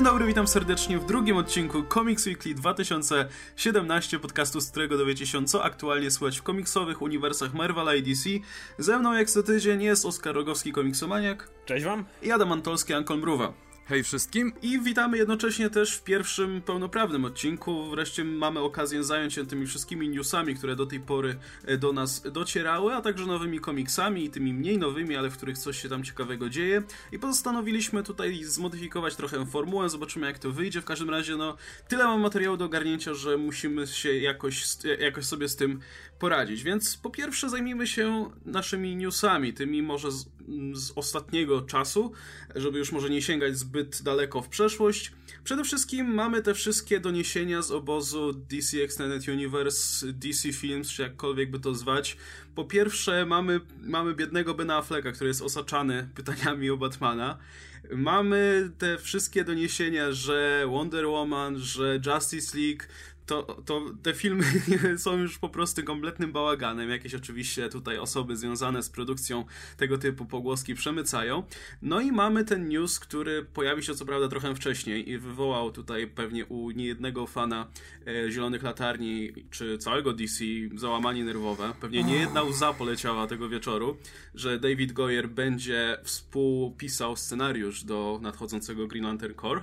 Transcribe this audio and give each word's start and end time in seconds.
Dzień 0.00 0.04
dobry, 0.06 0.26
witam 0.26 0.48
serdecznie 0.48 0.98
w 0.98 1.06
drugim 1.06 1.36
odcinku 1.36 1.82
Comics 1.94 2.26
Weekly 2.26 2.54
2017, 2.54 4.18
podcastu, 4.18 4.60
z 4.60 4.70
którego 4.70 4.98
dowiecie 4.98 5.26
się, 5.26 5.44
co 5.44 5.64
aktualnie 5.64 6.10
słychać 6.10 6.38
w 6.38 6.42
komiksowych 6.42 7.02
uniwersach 7.02 7.54
Marvela 7.54 7.94
i 7.94 8.02
DC. 8.02 8.30
Ze 8.78 8.98
mną 8.98 9.12
jak 9.12 9.30
co 9.30 9.42
tydzień 9.42 9.82
jest 9.82 10.06
Oskar 10.06 10.34
Rogowski, 10.34 10.72
komiksomaniak. 10.72 11.48
Cześć 11.64 11.84
wam. 11.84 12.04
I 12.22 12.32
Adam 12.32 12.52
Antolski, 12.52 12.94
Ankol 12.94 13.18
Mruwa. 13.18 13.69
Hej 13.90 14.02
wszystkim. 14.02 14.52
I 14.62 14.80
witamy 14.80 15.18
jednocześnie 15.18 15.70
też 15.70 15.96
w 15.96 16.02
pierwszym 16.02 16.62
pełnoprawnym 16.62 17.24
odcinku. 17.24 17.90
Wreszcie 17.90 18.24
mamy 18.24 18.60
okazję 18.60 19.04
zająć 19.04 19.34
się 19.34 19.46
tymi 19.46 19.66
wszystkimi 19.66 20.08
newsami, 20.08 20.54
które 20.54 20.76
do 20.76 20.86
tej 20.86 21.00
pory 21.00 21.36
e, 21.66 21.76
do 21.78 21.92
nas 21.92 22.22
docierały, 22.32 22.94
a 22.94 23.00
także 23.00 23.26
nowymi 23.26 23.60
komiksami 23.60 24.24
i 24.24 24.30
tymi 24.30 24.54
mniej 24.54 24.78
nowymi, 24.78 25.16
ale 25.16 25.30
w 25.30 25.36
których 25.36 25.58
coś 25.58 25.82
się 25.82 25.88
tam 25.88 26.04
ciekawego 26.04 26.48
dzieje. 26.48 26.82
I 27.12 27.18
postanowiliśmy 27.18 28.02
tutaj 28.02 28.44
zmodyfikować 28.44 29.16
trochę 29.16 29.46
formułę, 29.46 29.88
zobaczymy 29.88 30.26
jak 30.26 30.38
to 30.38 30.50
wyjdzie. 30.50 30.80
W 30.80 30.84
każdym 30.84 31.10
razie, 31.10 31.36
no, 31.36 31.56
tyle 31.88 32.04
mam 32.04 32.20
materiału 32.20 32.56
do 32.56 32.64
ogarnięcia, 32.64 33.14
że 33.14 33.36
musimy 33.36 33.86
się 33.86 34.18
jakoś, 34.18 34.64
jakoś 35.00 35.24
sobie 35.24 35.48
z 35.48 35.56
tym 35.56 35.80
poradzić. 36.20 36.62
Więc 36.62 36.96
po 36.96 37.10
pierwsze 37.10 37.50
zajmijmy 37.50 37.86
się 37.86 38.30
naszymi 38.44 38.96
newsami, 38.96 39.54
tymi 39.54 39.82
może 39.82 40.12
z, 40.12 40.26
z 40.74 40.92
ostatniego 40.94 41.62
czasu, 41.62 42.12
żeby 42.54 42.78
już 42.78 42.92
może 42.92 43.10
nie 43.10 43.22
sięgać 43.22 43.58
zbyt 43.58 44.02
daleko 44.02 44.42
w 44.42 44.48
przeszłość. 44.48 45.12
Przede 45.44 45.64
wszystkim 45.64 46.14
mamy 46.14 46.42
te 46.42 46.54
wszystkie 46.54 47.00
doniesienia 47.00 47.62
z 47.62 47.70
obozu 47.70 48.32
DC 48.32 48.82
Extended 48.82 49.28
Universe, 49.28 50.12
DC 50.12 50.52
Films, 50.52 50.90
czy 50.90 51.02
jakkolwiek 51.02 51.50
by 51.50 51.60
to 51.60 51.74
zwać. 51.74 52.16
Po 52.54 52.64
pierwsze 52.64 53.26
mamy, 53.26 53.60
mamy 53.82 54.14
biednego 54.14 54.54
Bena 54.54 54.76
Afflecka, 54.76 55.12
który 55.12 55.28
jest 55.28 55.42
osaczany 55.42 56.08
pytaniami 56.14 56.70
o 56.70 56.76
Batmana. 56.76 57.38
Mamy 57.92 58.70
te 58.78 58.98
wszystkie 58.98 59.44
doniesienia, 59.44 60.12
że 60.12 60.64
Wonder 60.66 61.06
Woman, 61.06 61.58
że 61.58 62.00
Justice 62.06 62.58
League 62.58 62.84
to, 63.30 63.42
to 63.42 63.82
te 64.02 64.14
filmy 64.14 64.44
są 64.98 65.16
już 65.16 65.38
po 65.38 65.48
prostu 65.48 65.84
kompletnym 65.84 66.32
bałaganem. 66.32 66.90
Jakieś 66.90 67.14
oczywiście 67.14 67.68
tutaj 67.68 67.98
osoby 67.98 68.36
związane 68.36 68.82
z 68.82 68.90
produkcją 68.90 69.44
tego 69.76 69.98
typu 69.98 70.26
pogłoski 70.26 70.74
przemycają. 70.74 71.42
No 71.82 72.00
i 72.00 72.12
mamy 72.12 72.44
ten 72.44 72.68
news, 72.68 72.98
który 73.00 73.44
pojawił 73.44 73.82
się 73.82 73.94
co 73.94 74.06
prawda 74.06 74.28
trochę 74.28 74.54
wcześniej 74.54 75.10
i 75.10 75.18
wywołał 75.18 75.72
tutaj 75.72 76.06
pewnie 76.06 76.46
u 76.46 76.70
niejednego 76.70 77.26
fana 77.26 77.66
e, 78.06 78.30
Zielonych 78.30 78.62
Latarni 78.62 79.32
czy 79.50 79.78
całego 79.78 80.12
DC 80.12 80.44
załamanie 80.74 81.24
nerwowe. 81.24 81.72
Pewnie 81.80 82.04
nie 82.04 82.16
jedna 82.16 82.42
łza 82.42 82.72
poleciała 82.72 83.26
tego 83.26 83.48
wieczoru, 83.48 83.96
że 84.34 84.58
David 84.58 84.92
Goyer 84.92 85.28
będzie 85.28 85.98
współpisał 86.02 87.16
scenariusz 87.16 87.84
do 87.84 88.18
nadchodzącego 88.22 88.86
Green 88.86 89.04
Lantern 89.04 89.34
Corps. 89.34 89.62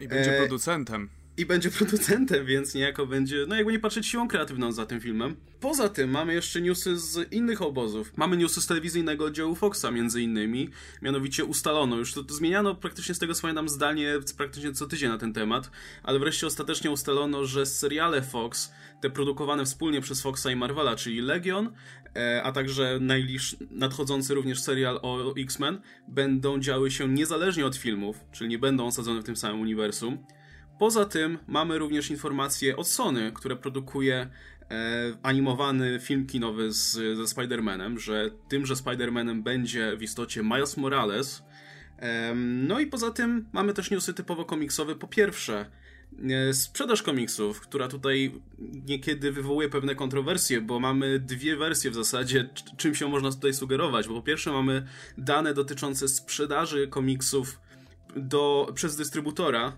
I 0.00 0.08
będzie 0.08 0.34
e... 0.34 0.38
producentem 0.38 1.17
i 1.38 1.46
będzie 1.46 1.70
producentem, 1.78 2.46
więc 2.46 2.74
niejako 2.74 3.06
będzie, 3.06 3.44
no 3.48 3.56
jakby 3.56 3.72
nie 3.72 3.78
patrzeć 3.78 4.06
siłą 4.06 4.28
kreatywną 4.28 4.72
za 4.72 4.86
tym 4.86 5.00
filmem. 5.00 5.36
Poza 5.60 5.88
tym 5.88 6.10
mamy 6.10 6.34
jeszcze 6.34 6.60
newsy 6.60 6.98
z 6.98 7.32
innych 7.32 7.62
obozów. 7.62 8.12
Mamy 8.16 8.36
newsy 8.36 8.60
z 8.60 8.66
telewizyjnego 8.66 9.24
oddziału 9.24 9.54
Foxa 9.54 9.90
między 9.92 10.22
innymi, 10.22 10.70
mianowicie 11.02 11.44
ustalono, 11.44 11.96
już 11.96 12.12
to, 12.12 12.24
to 12.24 12.34
zmieniano 12.34 12.74
praktycznie 12.74 13.14
z 13.14 13.18
tego 13.18 13.34
co 13.34 13.42
pamiętam 13.42 13.68
zdanie 13.68 14.14
praktycznie 14.36 14.72
co 14.72 14.86
tydzień 14.86 15.10
na 15.10 15.18
ten 15.18 15.32
temat, 15.32 15.70
ale 16.02 16.18
wreszcie 16.18 16.46
ostatecznie 16.46 16.90
ustalono, 16.90 17.44
że 17.44 17.66
seriale 17.66 18.22
Fox, 18.22 18.72
te 19.00 19.10
produkowane 19.10 19.64
wspólnie 19.64 20.00
przez 20.00 20.22
Foxa 20.22 20.46
i 20.52 20.56
Marvela, 20.56 20.96
czyli 20.96 21.20
Legion, 21.20 21.72
e, 22.16 22.42
a 22.42 22.52
także 22.52 22.98
najbliż 23.00 23.56
nadchodzący 23.70 24.34
również 24.34 24.60
serial 24.60 25.00
o 25.02 25.34
X-Men, 25.36 25.80
będą 26.08 26.58
działy 26.58 26.90
się 26.90 27.08
niezależnie 27.08 27.66
od 27.66 27.76
filmów, 27.76 28.20
czyli 28.32 28.50
nie 28.50 28.58
będą 28.58 28.86
osadzone 28.86 29.20
w 29.20 29.24
tym 29.24 29.36
samym 29.36 29.60
uniwersum. 29.60 30.18
Poza 30.78 31.04
tym 31.04 31.38
mamy 31.46 31.78
również 31.78 32.10
informacje 32.10 32.76
od 32.76 32.88
Sony, 32.88 33.32
które 33.34 33.56
produkuje 33.56 34.14
e, 34.70 35.18
animowany 35.22 36.00
film 36.00 36.26
kinowy 36.26 36.72
z, 36.72 36.92
ze 36.92 37.24
Spider-Manem, 37.24 37.98
że 37.98 38.30
tymże 38.48 38.74
Spider-Manem 38.74 39.42
będzie 39.42 39.96
w 39.96 40.02
istocie 40.02 40.42
Miles 40.42 40.76
Morales. 40.76 41.42
No 42.34 42.80
i 42.80 42.86
poza 42.86 43.10
tym 43.10 43.48
mamy 43.52 43.74
też 43.74 43.90
newsy 43.90 44.14
typowo 44.14 44.44
komiksowe. 44.44 44.96
Po 44.96 45.08
pierwsze, 45.08 45.70
e, 46.30 46.54
sprzedaż 46.54 47.02
komiksów, 47.02 47.60
która 47.60 47.88
tutaj 47.88 48.34
niekiedy 48.86 49.32
wywołuje 49.32 49.68
pewne 49.68 49.94
kontrowersje, 49.94 50.60
bo 50.60 50.80
mamy 50.80 51.18
dwie 51.18 51.56
wersje 51.56 51.90
w 51.90 51.94
zasadzie, 51.94 52.48
czym 52.76 52.94
się 52.94 53.08
można 53.08 53.30
tutaj 53.30 53.54
sugerować. 53.54 54.08
Bo 54.08 54.14
po 54.14 54.22
pierwsze 54.22 54.52
mamy 54.52 54.86
dane 55.18 55.54
dotyczące 55.54 56.08
sprzedaży 56.08 56.88
komiksów 56.88 57.60
do, 58.16 58.72
przez 58.74 58.96
dystrybutora, 58.96 59.72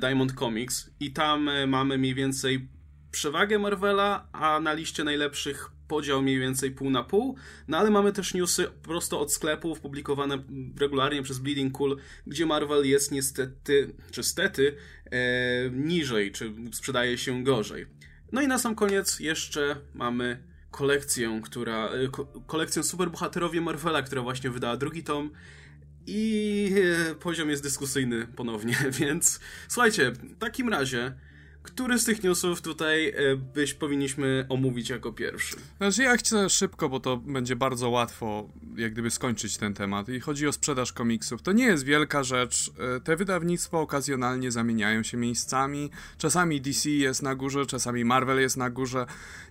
Diamond 0.00 0.32
Comics 0.32 0.90
i 1.00 1.12
tam 1.12 1.48
e, 1.48 1.66
mamy 1.66 1.98
mniej 1.98 2.14
więcej 2.14 2.68
przewagę 3.10 3.58
Marvela, 3.58 4.28
a 4.32 4.60
na 4.60 4.72
liście 4.72 5.04
najlepszych 5.04 5.70
podział 5.88 6.22
mniej 6.22 6.38
więcej 6.38 6.70
pół 6.70 6.90
na 6.90 7.02
pół, 7.02 7.36
no 7.68 7.78
ale 7.78 7.90
mamy 7.90 8.12
też 8.12 8.34
newsy 8.34 8.66
prosto 8.82 9.20
od 9.20 9.32
sklepów 9.32 9.80
publikowane 9.80 10.38
regularnie 10.80 11.22
przez 11.22 11.38
Bleeding 11.38 11.72
Cool, 11.72 11.96
gdzie 12.26 12.46
Marvel 12.46 12.86
jest 12.86 13.12
niestety, 13.12 13.94
czy 14.10 14.22
stety, 14.22 14.76
e, 15.04 15.70
niżej, 15.70 16.32
czy 16.32 16.52
sprzedaje 16.72 17.18
się 17.18 17.44
gorzej. 17.44 17.86
No 18.32 18.42
i 18.42 18.48
na 18.48 18.58
sam 18.58 18.74
koniec 18.74 19.20
jeszcze 19.20 19.76
mamy 19.94 20.42
kolekcję, 20.70 21.40
która, 21.44 21.88
e, 21.88 22.08
ko 22.08 22.24
kolekcję 22.46 22.82
superbohaterowie 22.82 23.60
Marvela, 23.60 24.02
która 24.02 24.22
właśnie 24.22 24.50
wydała 24.50 24.76
drugi 24.76 25.04
tom 25.04 25.30
i 26.06 26.74
e, 27.10 27.14
poziom 27.14 27.50
jest 27.50 27.62
dyskusyjny 27.62 28.26
ponownie, 28.26 28.76
więc 29.00 29.40
słuchajcie, 29.68 30.10
w 30.10 30.38
takim 30.38 30.68
razie 30.68 31.12
który 31.66 31.98
z 31.98 32.04
tych 32.04 32.22
newsów 32.22 32.62
tutaj 32.62 33.08
e, 33.08 33.36
byś 33.36 33.74
powinniśmy 33.74 34.46
omówić 34.48 34.90
jako 34.90 35.12
pierwszy? 35.12 35.56
Znaczy 35.76 36.02
ja 36.02 36.16
chcę 36.16 36.50
szybko, 36.50 36.88
bo 36.88 37.00
to 37.00 37.16
będzie 37.16 37.56
bardzo 37.56 37.90
łatwo 37.90 38.48
jak 38.76 38.92
gdyby 38.92 39.10
skończyć 39.10 39.56
ten 39.56 39.74
temat. 39.74 40.08
I 40.08 40.20
chodzi 40.20 40.46
o 40.46 40.52
sprzedaż 40.52 40.92
komiksów. 40.92 41.42
To 41.42 41.52
nie 41.52 41.64
jest 41.64 41.84
wielka 41.84 42.24
rzecz. 42.24 42.70
E, 42.96 43.00
te 43.00 43.16
wydawnictwa 43.16 43.78
okazjonalnie 43.78 44.50
zamieniają 44.50 45.02
się 45.02 45.16
miejscami. 45.16 45.90
Czasami 46.18 46.60
DC 46.60 46.90
jest 46.90 47.22
na 47.22 47.34
górze, 47.34 47.66
czasami 47.66 48.04
Marvel 48.04 48.40
jest 48.40 48.56
na 48.56 48.70
górze. 48.70 49.06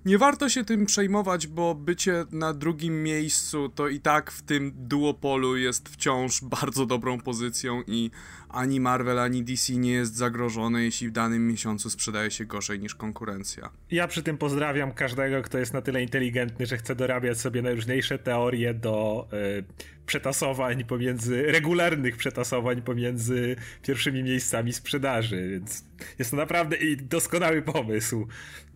Nie 0.06 0.18
warto 0.18 0.50
się 0.50 0.66
tym 0.66 0.86
przejmować, 0.86 1.48
bo 1.48 1.76
bycie 1.76 2.26
na 2.32 2.54
drugim 2.54 3.04
miejscu 3.04 3.70
to 3.70 3.88
i 3.88 4.00
tak 4.00 4.32
w 4.32 4.42
tym 4.42 4.72
duopolu 4.76 5.58
jest 5.58 5.90
wciąż 5.90 6.44
bardzo 6.62 6.86
dobrą 6.86 7.22
pozycją 7.22 7.84
i 7.88 8.12
ani 8.56 8.80
Marvel, 8.80 9.20
ani 9.20 9.44
DC 9.44 9.74
nie 9.74 9.92
jest 9.92 10.16
zagrożone, 10.16 10.84
jeśli 10.84 11.08
w 11.08 11.12
danym 11.12 11.48
miesiącu 11.48 11.90
sprzedaje 11.90 12.32
się 12.32 12.46
gorzej 12.46 12.80
niż 12.80 12.96
konkurencja. 12.96 13.70
Ja 13.92 14.08
przy 14.08 14.24
tym 14.24 14.38
pozdrawiam 14.38 14.92
każdego, 14.92 15.42
kto 15.42 15.58
jest 15.58 15.74
na 15.74 15.82
tyle 15.82 16.04
inteligentny, 16.04 16.66
że 16.66 16.78
chce 16.78 16.96
dorabiać 16.96 17.38
sobie 17.38 17.62
najróżniejsze 17.62 18.20
teorie 18.20 18.74
do 18.74 19.28
y, 19.34 19.95
przetasowań 20.06 20.84
pomiędzy, 20.84 21.44
regularnych 21.52 22.18
przetasowań 22.18 22.82
pomiędzy 22.82 23.56
pierwszymi 23.82 24.24
miejscami 24.24 24.74
sprzedaży, 24.74 25.50
więc 25.52 25.84
jest 26.20 26.32
to 26.32 26.38
naprawdę 26.38 26.78
doskonały 27.02 27.62
pomysł. 27.62 28.28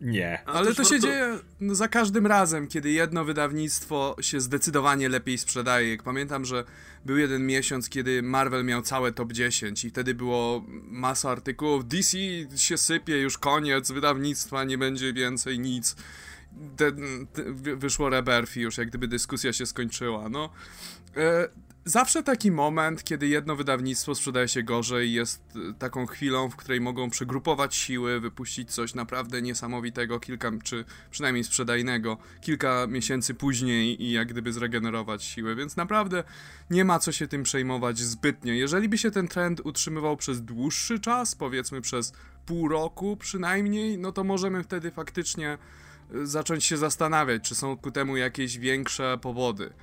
Nie. 0.02 0.46
Ale 0.46 0.76
to 0.76 0.84
się 0.84 1.00
dzieje 1.00 1.40
za 1.72 1.88
każdym 1.88 2.28
razem, 2.28 2.68
kiedy 2.68 2.92
jedno 2.92 3.26
wydawnictwo 3.26 4.16
się 4.22 4.42
zdecydowanie 4.42 5.10
lepiej 5.10 5.38
sprzedaje. 5.38 5.98
Pamiętam, 5.98 6.46
że 6.46 6.64
był 7.06 7.18
jeden 7.18 7.46
miesiąc, 7.46 7.90
kiedy 7.90 8.24
Marvel 8.24 8.66
miał 8.66 8.82
całe 8.82 9.12
top 9.12 9.34
10 9.34 9.86
i 9.86 9.90
wtedy 9.90 10.16
było 10.16 10.66
masa 10.84 11.32
artykułów. 11.32 11.88
DC 11.88 12.18
się 12.56 12.78
sypie, 12.78 13.18
już 13.18 13.38
koniec 13.38 13.92
wydawnictwa, 13.92 14.64
nie 14.64 14.78
będzie 14.78 15.14
więcej 15.14 15.60
nic. 15.60 15.96
Wyszło 17.78 18.10
Rebirth 18.10 18.58
i 18.58 18.62
już 18.62 18.78
jak 18.78 18.88
gdyby 18.88 19.08
dyskusja 19.08 19.54
się 19.54 19.66
skończyła. 19.66 20.30
No, 20.30 20.50
zawsze 21.90 22.24
taki 22.24 22.52
moment, 22.52 23.04
kiedy 23.04 23.28
jedno 23.28 23.56
wydawnictwo 23.56 24.16
sprzedaje 24.16 24.48
się 24.48 24.64
gorzej, 24.64 25.14
jest 25.14 25.44
e, 25.70 25.74
taką 25.74 26.06
chwilą, 26.06 26.50
w 26.50 26.56
której 26.56 26.82
mogą 26.82 27.10
przegrupować 27.10 27.76
siły, 27.76 28.20
wypuścić 28.20 28.72
coś 28.72 28.94
naprawdę 28.94 29.42
niesamowitego, 29.42 30.20
kilka, 30.20 30.52
czy 30.64 30.86
przynajmniej 31.12 31.44
sprzedajnego, 31.44 32.18
kilka 32.42 32.88
miesięcy 32.88 33.34
później 33.34 34.04
i 34.04 34.12
jak 34.12 34.28
gdyby 34.28 34.54
zregenerować 34.54 35.24
siły, 35.24 35.56
więc 35.56 35.76
naprawdę 35.76 36.24
nie 36.70 36.86
ma 36.86 37.00
co 37.00 37.12
się 37.12 37.28
tym 37.28 37.44
przejmować 37.44 38.00
zbytnio. 38.00 38.54
Jeżeli 38.54 38.90
by 38.90 38.98
się 38.98 39.12
ten 39.12 39.28
trend 39.28 39.62
utrzymywał 39.64 40.18
przez 40.18 40.42
dłuższy 40.42 41.00
czas, 41.00 41.36
powiedzmy 41.36 41.82
przez 41.82 42.14
pół 42.46 42.68
roku 42.68 43.18
przynajmniej, 43.18 43.98
no 43.98 44.12
to 44.12 44.24
możemy 44.24 44.64
wtedy 44.64 44.92
faktycznie 44.92 45.58
e, 46.16 46.26
zacząć 46.26 46.64
się 46.66 46.78
zastanawiać, 46.78 47.44
czy 47.44 47.56
są 47.56 47.78
ku 47.78 47.92
temu 47.92 48.18
jakieś 48.18 48.58
większe 48.58 49.18
powody 49.22 49.74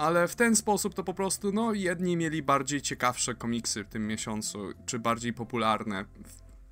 ale 0.00 0.28
w 0.28 0.36
ten 0.36 0.56
sposób 0.56 0.94
to 0.94 1.04
po 1.04 1.14
prostu, 1.14 1.52
no, 1.52 1.72
jedni 1.72 2.16
mieli 2.16 2.42
bardziej 2.42 2.82
ciekawsze 2.82 3.34
komiksy 3.34 3.84
w 3.84 3.88
tym 3.88 4.06
miesiącu, 4.06 4.58
czy 4.86 4.98
bardziej 4.98 5.32
popularne. 5.32 6.04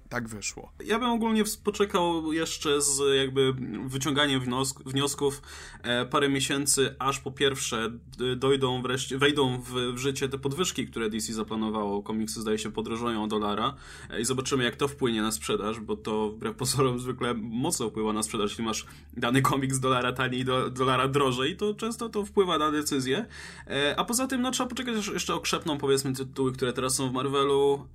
Tak 0.09 0.29
wyszło. 0.29 0.73
Ja 0.85 0.99
bym 0.99 1.11
ogólnie 1.11 1.45
poczekał 1.65 2.33
jeszcze 2.33 2.83
z 2.83 3.17
jakby 3.17 3.55
wyciąganiem 3.87 4.41
wniosków 4.87 5.43
e, 5.83 6.07
parę 6.07 6.29
miesięcy, 6.29 6.95
aż 6.99 7.21
po 7.21 7.31
pierwsze 7.31 7.91
dojdą 8.37 8.83
wreszcie, 8.83 9.19
wejdą 9.19 9.61
w, 9.61 9.95
w, 9.95 9.99
życie 9.99 10.29
te 10.29 10.39
podwyżki, 10.39 10.87
które 10.87 11.11
DC 11.11 11.33
zaplanowało. 11.33 12.03
Komiksy 12.03 12.41
zdaje 12.41 12.59
się 12.59 12.73
podrożują 12.73 13.25
o 13.25 13.27
dolara 13.27 13.75
e, 14.11 14.21
i 14.21 14.25
zobaczymy 14.25 14.65
jak 14.65 14.77
to 14.77 14.89
wpłynie 14.89 15.23
na 15.23 15.33
sprzedaż, 15.33 15.81
bo 15.81 15.97
to 15.97 16.31
wbrew 16.31 16.57
pozorom 16.57 16.99
zwykle 16.99 17.35
mocno 17.35 17.91
wpływa 17.91 18.13
na 18.13 18.23
sprzedaż. 18.23 18.51
Jeśli 18.51 18.65
masz 18.65 18.87
dany 19.17 19.43
komiks 19.43 19.79
dolara 19.79 20.13
taniej, 20.13 20.45
do, 20.45 20.71
dolara 20.71 21.09
drożej, 21.09 21.57
to 21.57 21.75
często 21.75 22.09
to 22.09 22.25
wpływa 22.25 22.59
na 22.59 22.71
decyzję. 22.71 23.27
E, 23.67 23.95
a 23.99 24.05
poza 24.05 24.27
tym 24.27 24.43
no, 24.43 24.51
trzeba 24.51 24.69
poczekać 24.69 25.07
jeszcze 25.07 25.35
okrzepną 25.35 25.79
powiedzmy 25.79 26.13
tytuły, 26.13 26.53
które 26.53 26.73
teraz 26.73 26.95
są 26.95 27.11
w 27.11 27.13
Marvelu. 27.13 27.87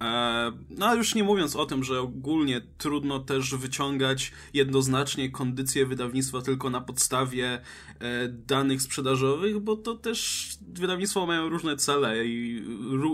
No 0.69 0.87
a 0.87 0.95
już 0.95 1.15
nie 1.15 1.23
mówiąc 1.23 1.55
o 1.55 1.65
tym, 1.65 1.83
że 1.83 2.02
ogólnie 2.03 2.61
trudno 2.77 3.19
też 3.19 3.55
wyciągać 3.55 4.31
jednoznacznie 4.53 5.29
kondycję 5.31 5.85
wydawnictwa 5.85 6.41
tylko 6.41 6.69
na 6.69 6.81
podstawie 6.81 7.61
e, 7.99 8.27
danych 8.27 8.81
sprzedażowych, 8.81 9.59
bo 9.59 9.75
to 9.75 9.95
też 9.95 10.49
wydawnictwa 10.61 11.25
mają 11.25 11.49
różne 11.49 11.77
cele 11.77 12.25
i 12.25 12.63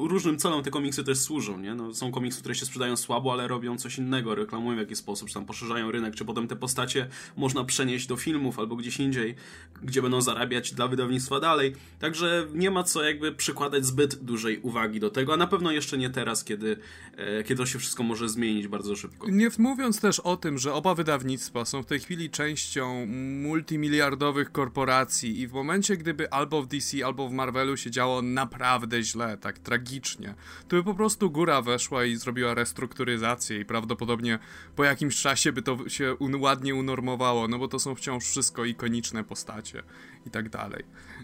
różnym 0.10 0.38
celom 0.38 0.64
te 0.64 0.72
komiksy 0.72 1.04
też 1.04 1.18
służą, 1.18 1.60
nie? 1.60 1.76
No, 1.76 1.94
są 1.94 2.12
komiksy, 2.12 2.40
które 2.40 2.56
się 2.56 2.66
sprzedają 2.66 2.98
słabo, 2.98 3.34
ale 3.34 3.48
robią 3.48 3.78
coś 3.78 3.98
innego, 3.98 4.36
reklamują 4.36 4.76
w 4.76 4.80
jakiś 4.80 4.98
sposób, 4.98 5.28
czy 5.28 5.34
tam 5.34 5.46
poszerzają 5.46 5.92
rynek, 5.92 6.16
czy 6.16 6.26
potem 6.26 6.48
te 6.48 6.56
postacie 6.56 7.08
można 7.36 7.64
przenieść 7.64 8.08
do 8.08 8.18
filmów 8.18 8.60
albo 8.60 8.76
gdzieś 8.76 9.00
indziej, 9.00 9.36
gdzie 9.84 10.02
będą 10.02 10.22
zarabiać 10.22 10.74
dla 10.74 10.88
wydawnictwa 10.88 11.40
dalej. 11.40 11.76
Także 12.00 12.48
nie 12.54 12.72
ma 12.72 12.84
co 12.84 13.04
jakby 13.04 13.32
przykładać 13.32 13.86
zbyt 13.86 14.16
dużej 14.16 14.60
uwagi 14.60 15.00
do 15.00 15.10
tego, 15.10 15.34
a 15.34 15.38
na 15.38 15.48
pewno 15.48 15.72
jeszcze 15.72 15.98
nie 15.98 16.10
teraz, 16.10 16.44
kiedy, 16.44 16.78
e, 17.18 17.44
kiedy 17.44 17.56
to 17.56 17.66
się 17.66 17.80
wszystko 17.80 18.04
może 18.04 18.30
zmienić 18.30 18.68
bardzo 18.80 18.96
szybko. 18.96 19.30
Nie 19.30 19.50
mówiąc 19.58 20.02
też 20.02 20.20
o 20.20 20.38
tym, 20.38 20.58
że 20.58 20.74
oba 20.74 20.96
wydawnictwa 20.96 21.66
są 21.66 21.84
w 21.84 21.86
tej 21.86 22.00
chwili 22.00 22.30
częścią 22.30 23.06
multimiliardowych 23.42 24.52
korporacji 24.52 25.40
i 25.40 25.48
w 25.48 25.54
momencie, 25.54 25.98
gdyby 25.98 26.32
albo 26.32 26.62
w 26.62 26.68
DC, 26.68 27.06
albo 27.06 27.30
w 27.30 27.32
Marvelu 27.32 27.78
się 27.78 27.92
działo 27.92 28.22
naprawdę 28.22 29.04
źle, 29.04 29.38
tak 29.38 29.60
tragicznie, 29.60 30.36
to 30.68 30.76
by 30.76 30.84
po 30.84 30.94
prostu 30.94 31.32
góra 31.32 31.62
weszła 31.62 32.06
i 32.06 32.16
zrobiła 32.16 32.54
restrukturyzację 32.54 33.60
i 33.60 33.66
prawdopodobnie 33.66 34.40
po 34.76 34.84
jakimś 34.84 35.22
czasie 35.22 35.52
by 35.52 35.62
to 35.62 35.90
się 35.90 36.16
ładnie 36.40 36.76
unormowało, 36.76 37.48
no 37.48 37.60
bo 37.60 37.68
to 37.68 37.80
są 37.80 37.96
wciąż 37.96 38.24
wszystko 38.26 38.66
ikoniczne 38.66 39.24
postacie 39.24 39.84
i 40.26 40.30
tak 40.30 40.50
dalej. 40.50 40.84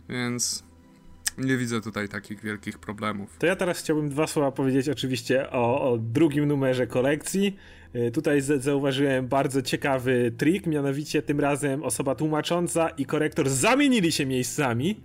Więc 0.09 0.63
nie 1.37 1.57
widzę 1.57 1.81
tutaj 1.81 2.09
takich 2.09 2.41
wielkich 2.41 2.79
problemów. 2.79 3.37
To 3.39 3.45
ja 3.45 3.55
teraz 3.55 3.79
chciałbym 3.79 4.09
dwa 4.09 4.27
słowa 4.27 4.51
powiedzieć 4.51 4.89
oczywiście 4.89 5.49
o, 5.49 5.91
o 5.91 5.97
drugim 5.97 6.45
numerze 6.47 6.87
kolekcji. 6.87 7.55
E, 7.95 8.11
tutaj 8.11 8.41
zauważyłem 8.41 9.27
bardzo 9.27 9.61
ciekawy 9.61 10.31
trik, 10.37 10.67
mianowicie 10.67 11.21
tym 11.21 11.39
razem 11.39 11.83
osoba 11.83 12.15
tłumacząca 12.15 12.89
i 12.89 13.05
korektor 13.05 13.49
zamienili 13.49 14.11
się 14.11 14.25
miejscami. 14.25 15.01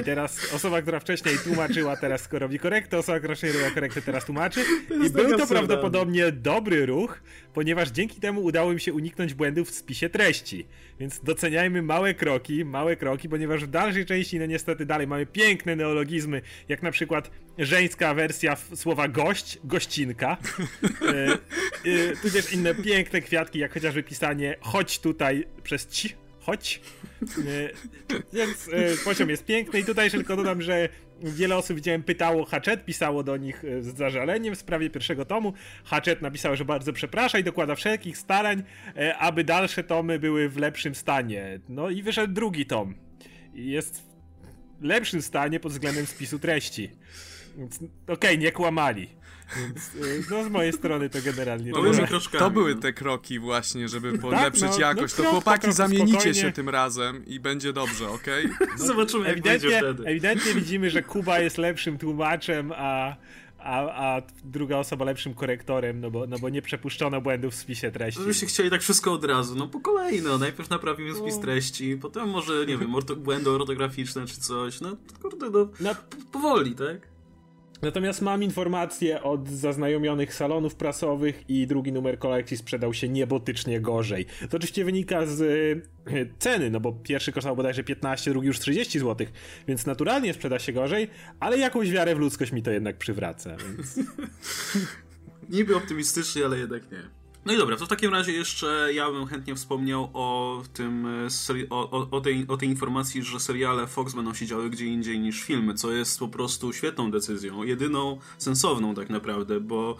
I 0.00 0.04
teraz 0.04 0.54
osoba, 0.54 0.82
która 0.82 1.00
wcześniej 1.00 1.34
tłumaczyła, 1.44 1.96
teraz 1.96 2.32
robi 2.32 2.58
korektę, 2.58 2.98
osoba, 2.98 3.18
która 3.18 3.34
wcześniej 3.34 3.52
robiła 3.52 3.70
korektę, 3.70 4.02
teraz 4.02 4.24
tłumaczy. 4.24 4.60
I 5.06 5.10
był 5.10 5.38
to 5.38 5.46
prawdopodobnie 5.46 6.32
dobry 6.32 6.86
ruch, 6.86 7.20
ponieważ 7.54 7.90
dzięki 7.90 8.20
temu 8.20 8.44
udało 8.44 8.72
mi 8.72 8.80
się 8.80 8.92
uniknąć 8.92 9.34
błędów 9.34 9.70
w 9.70 9.74
spisie 9.74 10.08
treści. 10.08 10.66
Więc 11.02 11.20
doceniajmy 11.20 11.82
małe 11.82 12.14
kroki, 12.14 12.64
małe 12.64 12.96
kroki, 12.96 13.28
ponieważ 13.28 13.64
w 13.64 13.70
dalszej 13.70 14.06
części, 14.06 14.38
no 14.38 14.46
niestety 14.46 14.86
dalej 14.86 15.06
mamy 15.06 15.26
piękne 15.26 15.76
neologizmy, 15.76 16.42
jak 16.68 16.82
na 16.82 16.90
przykład 16.90 17.30
żeńska 17.58 18.14
wersja 18.14 18.56
słowa 18.74 19.08
gość, 19.08 19.58
gościnka. 19.64 20.36
e, 21.02 21.32
e, 21.90 22.16
tudzież 22.22 22.52
inne 22.52 22.74
piękne 22.74 23.20
kwiatki, 23.20 23.58
jak 23.58 23.74
chociażby 23.74 24.02
pisanie 24.02 24.56
chodź 24.60 24.98
tutaj 24.98 25.46
przez 25.62 25.88
ci, 25.88 26.14
chodź. 26.40 26.80
E, 27.22 27.70
więc 28.32 28.70
poziom 29.04 29.30
jest 29.30 29.44
piękny 29.44 29.80
i 29.80 29.84
tutaj 29.84 30.10
tylko 30.10 30.36
dodam, 30.36 30.62
że 30.62 30.88
wiele 31.22 31.56
osób 31.56 31.76
widziałem 31.76 32.02
pytało 32.02 32.44
Hatchet, 32.44 32.84
pisało 32.84 33.22
do 33.22 33.36
nich 33.36 33.64
e, 33.64 33.82
z 33.82 33.96
zażaleniem 33.96 34.54
w 34.54 34.58
sprawie 34.58 34.90
pierwszego 34.90 35.24
tomu. 35.24 35.52
Hatchet 35.84 36.22
napisał, 36.22 36.56
że 36.56 36.64
bardzo 36.64 36.92
przeprasza 36.92 37.38
i 37.38 37.44
dokłada 37.44 37.74
wszelkich 37.74 38.18
starań, 38.18 38.62
e, 38.96 39.18
aby 39.18 39.44
dalsze 39.44 39.84
tomy 39.84 40.18
były 40.18 40.48
w 40.48 40.56
lepszym 40.56 40.94
stanie. 40.94 41.60
No 41.68 41.90
i 41.90 42.02
wyszedł 42.02 42.34
drugi 42.34 42.66
tom. 42.66 42.94
Jest 43.54 44.02
w 44.80 44.84
lepszym 44.84 45.22
stanie 45.22 45.60
pod 45.60 45.72
względem 45.72 46.06
spisu 46.06 46.38
treści. 46.38 46.90
Okej, 47.54 47.90
okay, 48.06 48.38
nie 48.38 48.52
kłamali. 48.52 49.22
Więc, 49.56 49.94
y, 49.94 50.24
no 50.30 50.44
z 50.44 50.48
mojej 50.48 50.72
strony 50.72 51.10
to 51.10 51.18
generalnie 51.24 51.72
to, 51.72 51.82
były, 51.82 52.08
to 52.38 52.50
były 52.50 52.74
te 52.74 52.92
kroki 52.92 53.38
właśnie, 53.38 53.88
żeby 53.88 54.18
polepszyć 54.18 54.62
tak, 54.62 54.70
no, 54.70 54.78
jakość. 54.78 55.18
No, 55.18 55.24
to 55.24 55.30
chłopaki 55.30 55.72
zamienicie 55.72 56.12
spokojnie. 56.12 56.40
się 56.40 56.52
tym 56.52 56.68
razem 56.68 57.26
i 57.26 57.40
będzie 57.40 57.72
dobrze, 57.72 58.08
okej? 58.08 58.46
Okay? 58.46 58.66
No, 58.78 58.86
Zobaczymy 58.86 59.24
jak 59.24 59.32
ewidentnie, 59.32 59.70
będzie 59.70 59.78
wtedy. 59.78 60.08
Ewidentnie 60.08 60.54
widzimy, 60.54 60.90
że 60.90 61.02
Kuba 61.02 61.40
jest 61.40 61.58
lepszym 61.58 61.98
tłumaczem, 61.98 62.72
a, 62.76 63.16
a, 63.58 63.80
a 63.80 64.22
druga 64.44 64.76
osoba 64.76 65.04
lepszym 65.04 65.34
korektorem, 65.34 66.00
no 66.00 66.10
bo, 66.10 66.26
no 66.26 66.38
bo 66.38 66.48
nie 66.48 66.62
przepuszczono 66.62 67.20
błędów 67.20 67.54
w 67.54 67.56
spisie 67.56 67.90
treści. 67.90 68.20
No 68.20 68.26
byście 68.26 68.46
chcieli 68.46 68.70
tak 68.70 68.82
wszystko 68.82 69.12
od 69.12 69.24
razu, 69.24 69.54
no 69.54 69.68
po 69.68 69.80
kolei, 69.80 70.22
no. 70.22 70.38
Najpierw 70.38 70.70
naprawimy 70.70 71.14
spis 71.14 71.36
no. 71.36 71.42
treści, 71.42 71.96
potem 71.96 72.28
może, 72.28 72.66
nie 72.66 72.78
wiem, 72.78 72.94
błędy 73.16 73.50
ortograficzne 73.50 74.26
czy 74.26 74.36
coś, 74.36 74.80
no 74.80 74.96
kurde, 75.22 75.50
no, 75.50 75.68
no 75.80 75.90
powoli, 76.32 76.74
tak? 76.74 77.11
Natomiast 77.82 78.22
mam 78.22 78.42
informacje 78.42 79.22
od 79.22 79.48
zaznajomionych 79.48 80.34
salonów 80.34 80.74
prasowych 80.74 81.50
i 81.50 81.66
drugi 81.66 81.92
numer 81.92 82.18
kolekcji 82.18 82.56
sprzedał 82.56 82.94
się 82.94 83.08
niebotycznie 83.08 83.80
gorzej. 83.80 84.26
To 84.50 84.56
oczywiście 84.56 84.84
wynika 84.84 85.26
z 85.26 85.42
e, 86.06 86.26
ceny, 86.38 86.70
no 86.70 86.80
bo 86.80 86.92
pierwszy 86.92 87.32
kosztował 87.32 87.56
bodajże 87.56 87.84
15, 87.84 88.30
drugi 88.30 88.46
już 88.46 88.60
30 88.60 88.98
zł, 88.98 89.26
więc 89.68 89.86
naturalnie 89.86 90.34
sprzeda 90.34 90.58
się 90.58 90.72
gorzej, 90.72 91.08
ale 91.40 91.58
jakąś 91.58 91.90
wiarę 91.90 92.14
w 92.14 92.18
ludzkość 92.18 92.52
mi 92.52 92.62
to 92.62 92.70
jednak 92.70 92.98
przywraca, 92.98 93.56
więc... 93.56 93.98
Niby 95.50 95.76
optymistycznie, 95.76 96.44
ale 96.44 96.58
jednak 96.58 96.90
nie. 96.92 97.21
No 97.44 97.52
i 97.52 97.56
dobra, 97.56 97.76
to 97.76 97.86
w 97.86 97.88
takim 97.88 98.10
razie 98.10 98.32
jeszcze 98.32 98.90
ja 98.94 99.10
bym 99.10 99.26
chętnie 99.26 99.54
wspomniał 99.54 100.10
o 100.12 100.62
tym, 100.72 101.06
e, 101.06 101.68
o, 101.70 102.10
o, 102.10 102.20
tej, 102.20 102.44
o 102.48 102.56
tej 102.56 102.68
informacji, 102.68 103.22
że 103.22 103.40
seriale 103.40 103.86
Fox 103.86 104.14
będą 104.14 104.34
się 104.34 104.46
działy 104.46 104.70
gdzie 104.70 104.84
indziej 104.84 105.20
niż 105.20 105.42
filmy, 105.42 105.74
co 105.74 105.92
jest 105.92 106.18
po 106.18 106.28
prostu 106.28 106.72
świetną 106.72 107.10
decyzją, 107.10 107.62
jedyną 107.62 108.18
sensowną 108.38 108.94
tak 108.94 109.10
naprawdę, 109.10 109.60
bo 109.60 109.96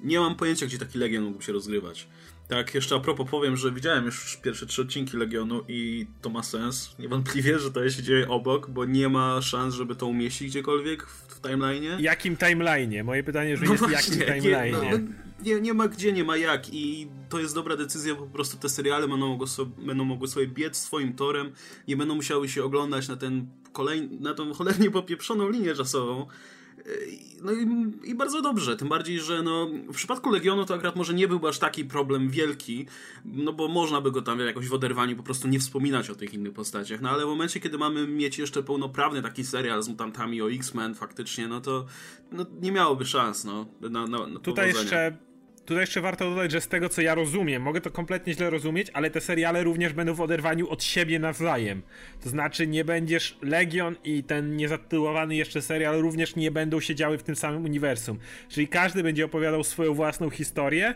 nie 0.00 0.20
mam 0.20 0.34
pojęcia, 0.36 0.66
gdzie 0.66 0.78
taki 0.78 0.98
Legion 0.98 1.24
mógł 1.24 1.42
się 1.42 1.52
rozgrywać. 1.52 2.08
Tak, 2.48 2.74
jeszcze 2.74 2.94
a 2.96 3.00
propos 3.00 3.30
powiem, 3.30 3.56
że 3.56 3.72
widziałem 3.72 4.04
już 4.04 4.36
pierwsze 4.36 4.66
trzy 4.66 4.82
odcinki 4.82 5.16
Legionu 5.16 5.64
i 5.68 6.06
to 6.22 6.30
ma 6.30 6.42
sens. 6.42 6.94
Niewątpliwie, 6.98 7.58
że 7.58 7.70
to 7.70 7.90
się 7.90 8.02
dzieje 8.02 8.28
obok, 8.28 8.70
bo 8.70 8.84
nie 8.84 9.08
ma 9.08 9.42
szans, 9.42 9.74
żeby 9.74 9.96
to 9.96 10.06
umieścić 10.06 10.48
gdziekolwiek 10.48 11.06
w, 11.06 11.34
w 11.34 11.40
timeline'ie. 11.40 12.00
Jakim 12.00 12.36
timeline'ie? 12.36 13.04
Moje 13.04 13.22
pytanie, 13.22 13.56
że 13.56 13.64
no 13.64 13.72
jest 13.72 13.84
właśnie, 13.84 14.16
jakim 14.16 14.42
timeline'ie? 14.42 14.90
No, 14.90 15.31
nie, 15.42 15.60
nie 15.60 15.74
ma 15.74 15.88
gdzie, 15.88 16.12
nie 16.12 16.24
ma 16.24 16.36
jak 16.36 16.74
i 16.74 17.08
to 17.28 17.38
jest 17.38 17.54
dobra 17.54 17.76
decyzja, 17.76 18.14
po 18.14 18.26
prostu 18.26 18.56
te 18.56 18.68
seriale 18.68 19.08
będą 19.08 19.28
mogły, 19.28 19.46
sobie, 19.46 19.86
będą 19.86 20.04
mogły 20.04 20.28
sobie 20.28 20.46
biec 20.46 20.76
swoim 20.76 21.12
torem, 21.12 21.52
nie 21.88 21.96
będą 21.96 22.14
musiały 22.14 22.48
się 22.48 22.64
oglądać 22.64 23.08
na 23.08 23.16
ten 23.16 23.46
kolejny, 23.72 24.20
na 24.20 24.34
tą 24.34 24.54
cholernie 24.54 24.90
popieprzoną 24.90 25.50
linię 25.50 25.74
czasową. 25.74 26.26
No 27.42 27.52
i, 27.52 27.66
i, 28.04 28.14
bardzo 28.14 28.42
dobrze, 28.42 28.76
tym 28.76 28.88
bardziej, 28.88 29.20
że 29.20 29.42
no, 29.42 29.68
w 29.88 29.94
przypadku 29.94 30.30
Legionu 30.30 30.64
to 30.64 30.74
akurat 30.74 30.96
może 30.96 31.14
nie 31.14 31.28
byłby 31.28 31.48
aż 31.48 31.58
taki 31.58 31.84
problem 31.84 32.30
wielki, 32.30 32.86
no 33.24 33.52
bo 33.52 33.68
można 33.68 34.00
by 34.00 34.10
go 34.10 34.22
tam 34.22 34.40
jakoś 34.40 34.68
w 34.68 34.74
oderwaniu 34.74 35.16
po 35.16 35.22
prostu 35.22 35.48
nie 35.48 35.58
wspominać 35.58 36.10
o 36.10 36.14
tych 36.14 36.34
innych 36.34 36.52
postaciach, 36.52 37.00
no 37.00 37.10
ale 37.10 37.24
w 37.24 37.28
momencie, 37.28 37.60
kiedy 37.60 37.78
mamy 37.78 38.06
mieć 38.08 38.38
jeszcze 38.38 38.62
pełnoprawny 38.62 39.22
taki 39.22 39.44
serial 39.44 39.82
z 39.82 39.88
mutantami 39.88 40.42
o 40.42 40.50
X-Men 40.50 40.94
faktycznie, 40.94 41.48
no 41.48 41.60
to 41.60 41.86
no, 42.32 42.46
nie 42.60 42.72
miałoby 42.72 43.06
szans, 43.06 43.44
no, 43.44 43.66
na, 43.80 44.06
na, 44.06 44.26
na 44.26 44.40
Tutaj 44.40 44.68
jeszcze 44.68 45.16
Tutaj 45.66 45.82
jeszcze 45.82 46.00
warto 46.00 46.30
dodać, 46.30 46.52
że 46.52 46.60
z 46.60 46.68
tego 46.68 46.88
co 46.88 47.02
ja 47.02 47.14
rozumiem, 47.14 47.62
mogę 47.62 47.80
to 47.80 47.90
kompletnie 47.90 48.34
źle 48.34 48.50
rozumieć, 48.50 48.90
ale 48.92 49.10
te 49.10 49.20
seriale 49.20 49.62
również 49.62 49.92
będą 49.92 50.14
w 50.14 50.20
oderwaniu 50.20 50.68
od 50.68 50.84
siebie 50.84 51.18
nawzajem. 51.18 51.82
To 52.22 52.28
znaczy 52.28 52.66
nie 52.66 52.84
będziesz 52.84 53.38
Legion 53.42 53.96
i 54.04 54.24
ten 54.24 54.56
niezatytułowany 54.56 55.36
jeszcze 55.36 55.62
serial 55.62 56.00
również 56.00 56.36
nie 56.36 56.50
będą 56.50 56.80
się 56.80 56.94
działy 56.94 57.18
w 57.18 57.22
tym 57.22 57.36
samym 57.36 57.64
uniwersum. 57.64 58.18
Czyli 58.48 58.68
każdy 58.68 59.02
będzie 59.02 59.24
opowiadał 59.24 59.64
swoją 59.64 59.94
własną 59.94 60.30
historię, 60.30 60.94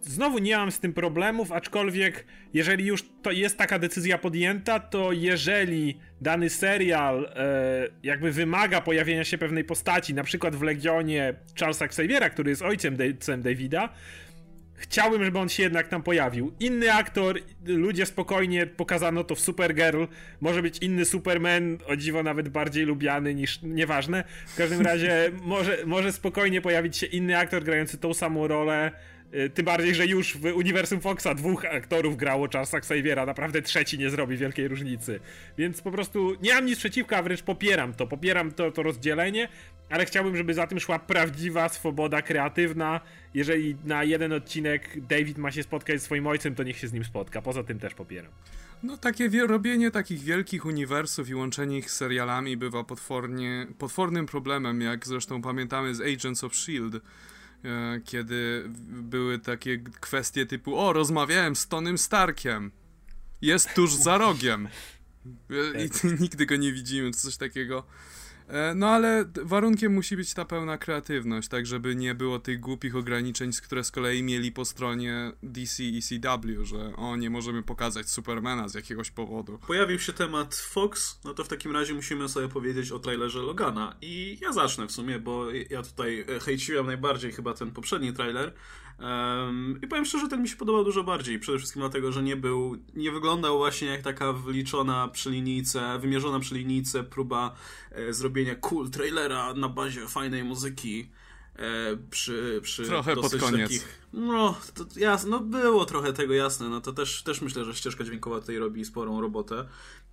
znowu 0.00 0.38
nie 0.38 0.56
mam 0.56 0.72
z 0.72 0.80
tym 0.80 0.92
problemów, 0.92 1.52
aczkolwiek 1.52 2.24
jeżeli 2.54 2.86
już 2.86 3.04
to 3.22 3.30
jest 3.30 3.58
taka 3.58 3.78
decyzja 3.78 4.18
podjęta, 4.18 4.80
to 4.80 5.12
jeżeli 5.12 5.98
dany 6.20 6.50
serial 6.50 7.24
e, 7.24 7.88
jakby 8.02 8.32
wymaga 8.32 8.80
pojawienia 8.80 9.24
się 9.24 9.38
pewnej 9.38 9.64
postaci, 9.64 10.14
na 10.14 10.24
przykład 10.24 10.56
w 10.56 10.62
Legionie 10.62 11.34
Charlesa 11.60 11.84
Xaviera, 11.84 12.30
który 12.30 12.50
jest 12.50 12.62
ojcem, 12.62 12.96
ojcem 13.00 13.42
Davida, 13.42 13.88
chciałbym, 14.78 15.24
żeby 15.24 15.38
on 15.38 15.48
się 15.48 15.62
jednak 15.62 15.88
tam 15.88 16.02
pojawił. 16.02 16.52
Inny 16.60 16.92
aktor, 16.92 17.38
ludzie 17.66 18.06
spokojnie 18.06 18.66
pokazano 18.66 19.24
to 19.24 19.34
w 19.34 19.40
Supergirl, 19.40 20.04
może 20.40 20.62
być 20.62 20.78
inny 20.78 21.04
Superman, 21.04 21.78
o 21.86 21.96
dziwo 21.96 22.22
nawet 22.22 22.48
bardziej 22.48 22.84
lubiany 22.84 23.34
niż, 23.34 23.62
nieważne. 23.62 24.24
W 24.46 24.56
każdym 24.56 24.80
razie 24.80 25.30
może, 25.42 25.78
może 25.86 26.12
spokojnie 26.12 26.60
pojawić 26.60 26.96
się 26.96 27.06
inny 27.06 27.38
aktor 27.38 27.64
grający 27.64 27.98
tą 27.98 28.14
samą 28.14 28.48
rolę 28.48 28.92
tym 29.54 29.64
bardziej, 29.64 29.94
że 29.94 30.06
już 30.06 30.36
w 30.36 30.44
uniwersum 30.44 31.00
Foxa 31.00 31.34
dwóch 31.36 31.64
aktorów 31.64 32.16
grało 32.16 32.48
Charlesa 32.52 32.78
Xaviera, 32.78 33.26
naprawdę 33.26 33.62
trzeci 33.62 33.98
nie 33.98 34.10
zrobi 34.10 34.36
wielkiej 34.36 34.68
różnicy. 34.68 35.20
Więc 35.58 35.80
po 35.80 35.90
prostu 35.90 36.36
nie 36.42 36.54
mam 36.54 36.66
nic 36.66 36.78
przeciwko, 36.78 37.16
a 37.16 37.22
wręcz 37.22 37.42
popieram 37.42 37.94
to. 37.94 38.06
Popieram 38.06 38.52
to, 38.52 38.72
to 38.72 38.82
rozdzielenie, 38.82 39.48
ale 39.90 40.06
chciałbym, 40.06 40.36
żeby 40.36 40.54
za 40.54 40.66
tym 40.66 40.80
szła 40.80 40.98
prawdziwa 40.98 41.68
swoboda 41.68 42.22
kreatywna. 42.22 43.00
Jeżeli 43.34 43.76
na 43.84 44.04
jeden 44.04 44.32
odcinek 44.32 45.06
David 45.06 45.38
ma 45.38 45.50
się 45.52 45.62
spotkać 45.62 46.00
z 46.00 46.04
swoim 46.04 46.26
ojcem, 46.26 46.54
to 46.54 46.62
niech 46.62 46.78
się 46.78 46.88
z 46.88 46.92
nim 46.92 47.04
spotka. 47.04 47.42
Poza 47.42 47.62
tym 47.62 47.78
też 47.78 47.94
popieram. 47.94 48.32
No 48.82 48.96
takie 48.96 49.46
robienie 49.46 49.90
takich 49.90 50.20
wielkich 50.20 50.66
uniwersów 50.66 51.28
i 51.28 51.34
łączenie 51.34 51.78
ich 51.78 51.90
z 51.90 51.96
serialami 51.96 52.56
bywa 52.56 52.84
potwornie, 52.84 53.66
potwornym 53.78 54.26
problemem, 54.26 54.80
jak 54.80 55.06
zresztą 55.06 55.42
pamiętamy 55.42 55.94
z 55.94 56.00
Agents 56.00 56.44
of 56.44 56.52
S.H.I.E.L.D., 56.52 57.00
kiedy 58.04 58.64
były 58.88 59.38
takie 59.38 59.78
kwestie 59.78 60.46
typu 60.46 60.78
o, 60.78 60.92
rozmawiałem 60.92 61.56
z 61.56 61.68
Tonym 61.68 61.98
Starkiem, 61.98 62.72
jest 63.42 63.74
tuż 63.74 63.94
za 63.94 64.18
rogiem. 64.18 64.68
E, 65.50 65.84
i 65.84 65.90
nigdy 66.22 66.46
go 66.46 66.56
nie 66.56 66.72
widzimy, 66.72 67.10
coś 67.10 67.36
takiego. 67.36 67.86
E, 68.48 68.74
no 68.74 68.88
ale 68.88 69.24
warunkiem 69.42 69.94
musi 69.94 70.16
być 70.16 70.34
ta 70.34 70.44
pełna 70.44 70.78
kreatywność, 70.78 71.48
tak 71.48 71.66
żeby 71.66 71.96
nie 71.96 72.14
było 72.14 72.38
tych 72.38 72.60
głupich 72.60 72.96
ograniczeń, 72.96 73.50
które 73.62 73.84
z 73.84 73.90
kolei 73.90 74.22
mieli 74.22 74.52
po 74.52 74.64
stronie 74.64 75.32
DC 75.42 75.82
i 75.82 76.02
CW, 76.02 76.64
że 76.64 76.96
o, 76.96 77.16
nie 77.16 77.30
możemy 77.30 77.62
pokazać 77.62 78.10
Supermana 78.10 78.68
z 78.68 78.74
jakiegoś 78.74 79.10
powodu. 79.10 79.58
Pojawił 79.66 79.98
się 79.98 80.12
temat 80.12 80.54
Fox, 80.54 81.20
no 81.24 81.34
to 81.34 81.44
w 81.44 81.48
takim 81.48 81.72
razie 81.72 81.94
musimy 81.94 82.28
sobie 82.28 82.48
powiedzieć 82.48 82.92
o 82.92 82.98
trailerze 82.98 83.38
Logana. 83.38 83.96
I 84.00 84.38
ja 84.40 84.52
zacznę 84.52 84.86
w 84.86 84.92
sumie, 84.92 85.18
bo 85.18 85.50
ja 85.70 85.82
tutaj 85.82 86.26
hejciłem 86.42 86.86
najbardziej 86.86 87.32
chyba 87.32 87.54
ten 87.54 87.70
poprzedni 87.70 88.12
trailer, 88.12 88.52
Um, 89.00 89.78
I 89.82 89.86
powiem 89.86 90.04
szczerze, 90.04 90.28
ten 90.28 90.42
mi 90.42 90.48
się 90.48 90.56
podobał 90.56 90.84
dużo 90.84 91.04
bardziej. 91.04 91.38
Przede 91.38 91.58
wszystkim 91.58 91.80
dlatego, 91.80 92.12
że 92.12 92.22
nie 92.22 92.36
był, 92.36 92.76
nie 92.94 93.12
wyglądał 93.12 93.58
właśnie 93.58 93.88
jak 93.88 94.02
taka 94.02 94.32
wliczona 94.32 95.08
przy 95.08 95.30
linijce, 95.30 95.98
wymierzona 95.98 96.40
przy 96.40 96.54
linijce 96.54 97.04
próba 97.04 97.54
e, 97.90 98.12
zrobienia 98.12 98.54
cool 98.54 98.90
trailera 98.90 99.54
na 99.54 99.68
bazie 99.68 100.08
fajnej 100.08 100.44
muzyki. 100.44 101.10
E, 101.56 101.96
przy, 102.10 102.60
przy 102.62 102.84
Trochę 102.84 103.14
pod 103.14 103.36
koniec. 103.36 103.62
Takich, 103.62 104.08
no, 104.12 104.58
to 104.74 104.84
jasne, 104.96 105.30
no 105.30 105.40
było 105.40 105.84
trochę 105.84 106.12
tego 106.12 106.34
jasne. 106.34 106.68
No 106.68 106.80
to 106.80 106.92
też, 106.92 107.22
też 107.22 107.40
myślę, 107.40 107.64
że 107.64 107.74
ścieżka 107.74 108.04
dźwiękowa 108.04 108.40
tutaj 108.40 108.58
robi 108.58 108.84
sporą 108.84 109.20
robotę. 109.20 109.68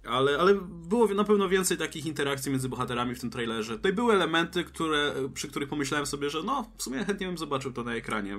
Ale, 0.07 0.39
ale 0.39 0.55
było 0.69 1.07
na 1.07 1.23
pewno 1.23 1.49
więcej 1.49 1.77
takich 1.77 2.05
interakcji 2.05 2.51
między 2.51 2.69
bohaterami 2.69 3.15
w 3.15 3.19
tym 3.19 3.29
trailerze. 3.29 3.75
Tutaj 3.75 3.93
były 3.93 4.13
elementy, 4.13 4.63
które, 4.63 5.13
przy 5.33 5.47
których 5.47 5.69
pomyślałem 5.69 6.05
sobie, 6.05 6.29
że 6.29 6.43
no, 6.43 6.71
w 6.77 6.83
sumie 6.83 7.05
chętnie 7.05 7.27
bym 7.27 7.37
zobaczył 7.37 7.73
to 7.73 7.83
na 7.83 7.95
ekranie, 7.95 8.37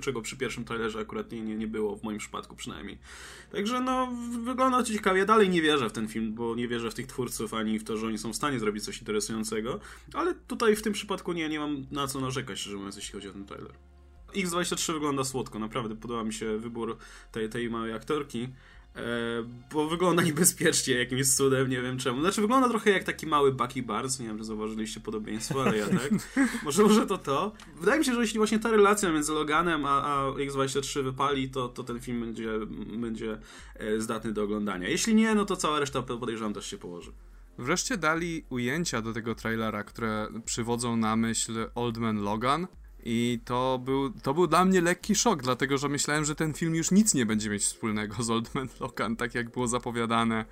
czego 0.00 0.22
przy 0.22 0.36
pierwszym 0.36 0.64
trailerze 0.64 1.00
akurat 1.00 1.32
nie, 1.32 1.40
nie, 1.40 1.54
nie 1.54 1.66
było, 1.66 1.96
w 1.96 2.02
moim 2.02 2.18
przypadku 2.18 2.56
przynajmniej. 2.56 2.98
Także 3.52 3.80
no, 3.80 4.08
wygląda 4.44 4.82
to 4.82 4.92
ciekawie. 4.92 5.26
Dalej 5.26 5.48
nie 5.48 5.62
wierzę 5.62 5.88
w 5.88 5.92
ten 5.92 6.08
film, 6.08 6.34
bo 6.34 6.54
nie 6.54 6.68
wierzę 6.68 6.90
w 6.90 6.94
tych 6.94 7.06
twórców, 7.06 7.54
ani 7.54 7.78
w 7.78 7.84
to, 7.84 7.96
że 7.96 8.06
oni 8.06 8.18
są 8.18 8.32
w 8.32 8.36
stanie 8.36 8.58
zrobić 8.58 8.84
coś 8.84 8.98
interesującego, 8.98 9.80
ale 10.12 10.34
tutaj 10.34 10.76
w 10.76 10.82
tym 10.82 10.92
przypadku 10.92 11.32
nie, 11.32 11.48
nie 11.48 11.58
mam 11.58 11.86
na 11.90 12.06
co 12.06 12.20
narzekać, 12.20 12.58
szczerze 12.58 12.76
mówiąc, 12.76 12.96
jeśli 12.96 13.12
chodzi 13.12 13.28
o 13.28 13.32
ten 13.32 13.44
trailer. 13.44 13.72
X23 14.34 14.92
wygląda 14.92 15.24
słodko, 15.24 15.58
naprawdę 15.58 15.96
podoba 15.96 16.24
mi 16.24 16.32
się 16.32 16.58
wybór 16.58 16.96
tej, 17.32 17.48
tej 17.48 17.70
małej 17.70 17.92
aktorki. 17.92 18.48
E, 18.96 19.00
bo 19.72 19.88
wygląda 19.88 20.22
niebezpiecznie 20.32 20.94
jakimś 20.94 21.34
cudem, 21.34 21.70
nie 21.70 21.82
wiem 21.82 21.98
czemu. 21.98 22.20
Znaczy 22.20 22.40
wygląda 22.40 22.68
trochę 22.68 22.90
jak 22.90 23.04
taki 23.04 23.26
mały 23.26 23.52
Bucky 23.52 23.82
Barnes, 23.82 24.20
nie 24.20 24.26
wiem, 24.26 24.38
czy 24.38 24.44
zauważyliście 24.44 25.00
podobieństwo, 25.00 25.62
ale 25.62 25.78
ja 25.78 25.86
tak. 25.86 26.10
Może, 26.64 26.82
może 26.82 27.06
to 27.06 27.18
to. 27.18 27.52
Wydaje 27.80 27.98
mi 27.98 28.04
się, 28.04 28.14
że 28.14 28.20
jeśli 28.20 28.38
właśnie 28.38 28.58
ta 28.58 28.70
relacja 28.70 29.12
między 29.12 29.32
Loganem 29.32 29.84
a, 29.86 30.02
a 30.04 30.38
X-23 30.38 31.02
wypali, 31.02 31.50
to, 31.50 31.68
to 31.68 31.84
ten 31.84 32.00
film 32.00 32.20
będzie, 32.20 32.50
będzie 32.98 33.38
e, 33.74 34.00
zdatny 34.00 34.32
do 34.32 34.42
oglądania. 34.42 34.88
Jeśli 34.88 35.14
nie, 35.14 35.34
no 35.34 35.44
to 35.44 35.56
cała 35.56 35.80
reszta 35.80 36.02
podejrzewam 36.02 36.54
też 36.54 36.66
się 36.66 36.78
położy. 36.78 37.12
Wreszcie 37.58 37.96
dali 37.96 38.44
ujęcia 38.50 39.02
do 39.02 39.12
tego 39.12 39.34
trailera, 39.34 39.84
które 39.84 40.28
przywodzą 40.44 40.96
na 40.96 41.16
myśl 41.16 41.66
Old 41.74 41.98
Man 41.98 42.22
Logan, 42.22 42.66
i 43.06 43.40
to 43.44 43.80
był, 43.84 44.10
to 44.10 44.34
był 44.34 44.46
dla 44.46 44.64
mnie 44.64 44.80
lekki 44.80 45.14
szok, 45.14 45.42
dlatego 45.42 45.78
że 45.78 45.88
myślałem, 45.88 46.24
że 46.24 46.34
ten 46.34 46.54
film 46.54 46.74
już 46.74 46.90
nic 46.90 47.14
nie 47.14 47.26
będzie 47.26 47.50
mieć 47.50 47.62
wspólnego 47.62 48.22
z 48.22 48.30
Old 48.30 48.54
Man 48.54 48.68
Logan, 48.80 49.16
tak 49.16 49.34
jak 49.34 49.50
było 49.50 49.68
zapowiadane 49.68 50.44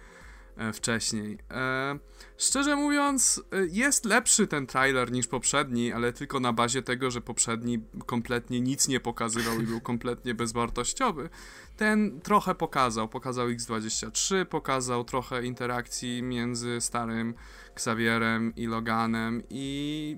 e, 0.56 0.72
wcześniej. 0.72 1.38
E, 1.50 1.98
szczerze 2.38 2.76
mówiąc, 2.76 3.42
e, 3.52 3.66
jest 3.66 4.04
lepszy 4.04 4.46
ten 4.46 4.66
trailer 4.66 5.12
niż 5.12 5.26
poprzedni, 5.26 5.92
ale 5.92 6.12
tylko 6.12 6.40
na 6.40 6.52
bazie 6.52 6.82
tego, 6.82 7.10
że 7.10 7.20
poprzedni 7.20 7.78
kompletnie 8.06 8.60
nic 8.60 8.88
nie 8.88 9.00
pokazywał 9.00 9.60
i 9.60 9.66
był 9.66 9.80
kompletnie 9.90 10.34
bezwartościowy. 10.34 11.28
Ten 11.76 12.20
trochę 12.20 12.54
pokazał. 12.54 13.08
Pokazał 13.08 13.48
X23, 13.48 14.44
pokazał 14.44 15.04
trochę 15.04 15.44
interakcji 15.44 16.22
między 16.22 16.80
starym 16.80 17.34
Xavierem 17.74 18.52
i 18.56 18.66
Loganem 18.66 19.42
i 19.50 20.16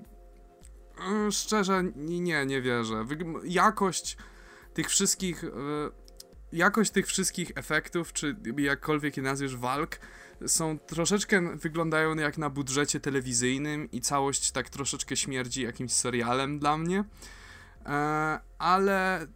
szczerze, 1.31 1.83
nie, 1.95 2.45
nie 2.45 2.61
wierzę. 2.61 3.05
Jakość 3.43 4.17
tych 4.73 4.89
wszystkich. 4.89 5.43
E, 5.43 5.49
jakość 6.53 6.91
tych 6.91 7.07
wszystkich 7.07 7.51
efektów, 7.55 8.13
czy 8.13 8.35
jakkolwiek 8.57 9.17
je 9.17 9.23
nazwiesz, 9.23 9.55
walk, 9.55 9.99
są 10.47 10.79
troszeczkę 10.79 11.57
wyglądają 11.57 12.15
jak 12.15 12.37
na 12.37 12.49
budżecie 12.49 12.99
telewizyjnym 12.99 13.91
i 13.91 14.01
całość 14.01 14.51
tak 14.51 14.69
troszeczkę 14.69 15.15
śmierdzi 15.15 15.61
jakimś 15.61 15.91
serialem 15.91 16.59
dla 16.59 16.77
mnie. 16.77 17.03
E, 17.85 18.39
ale 18.57 19.27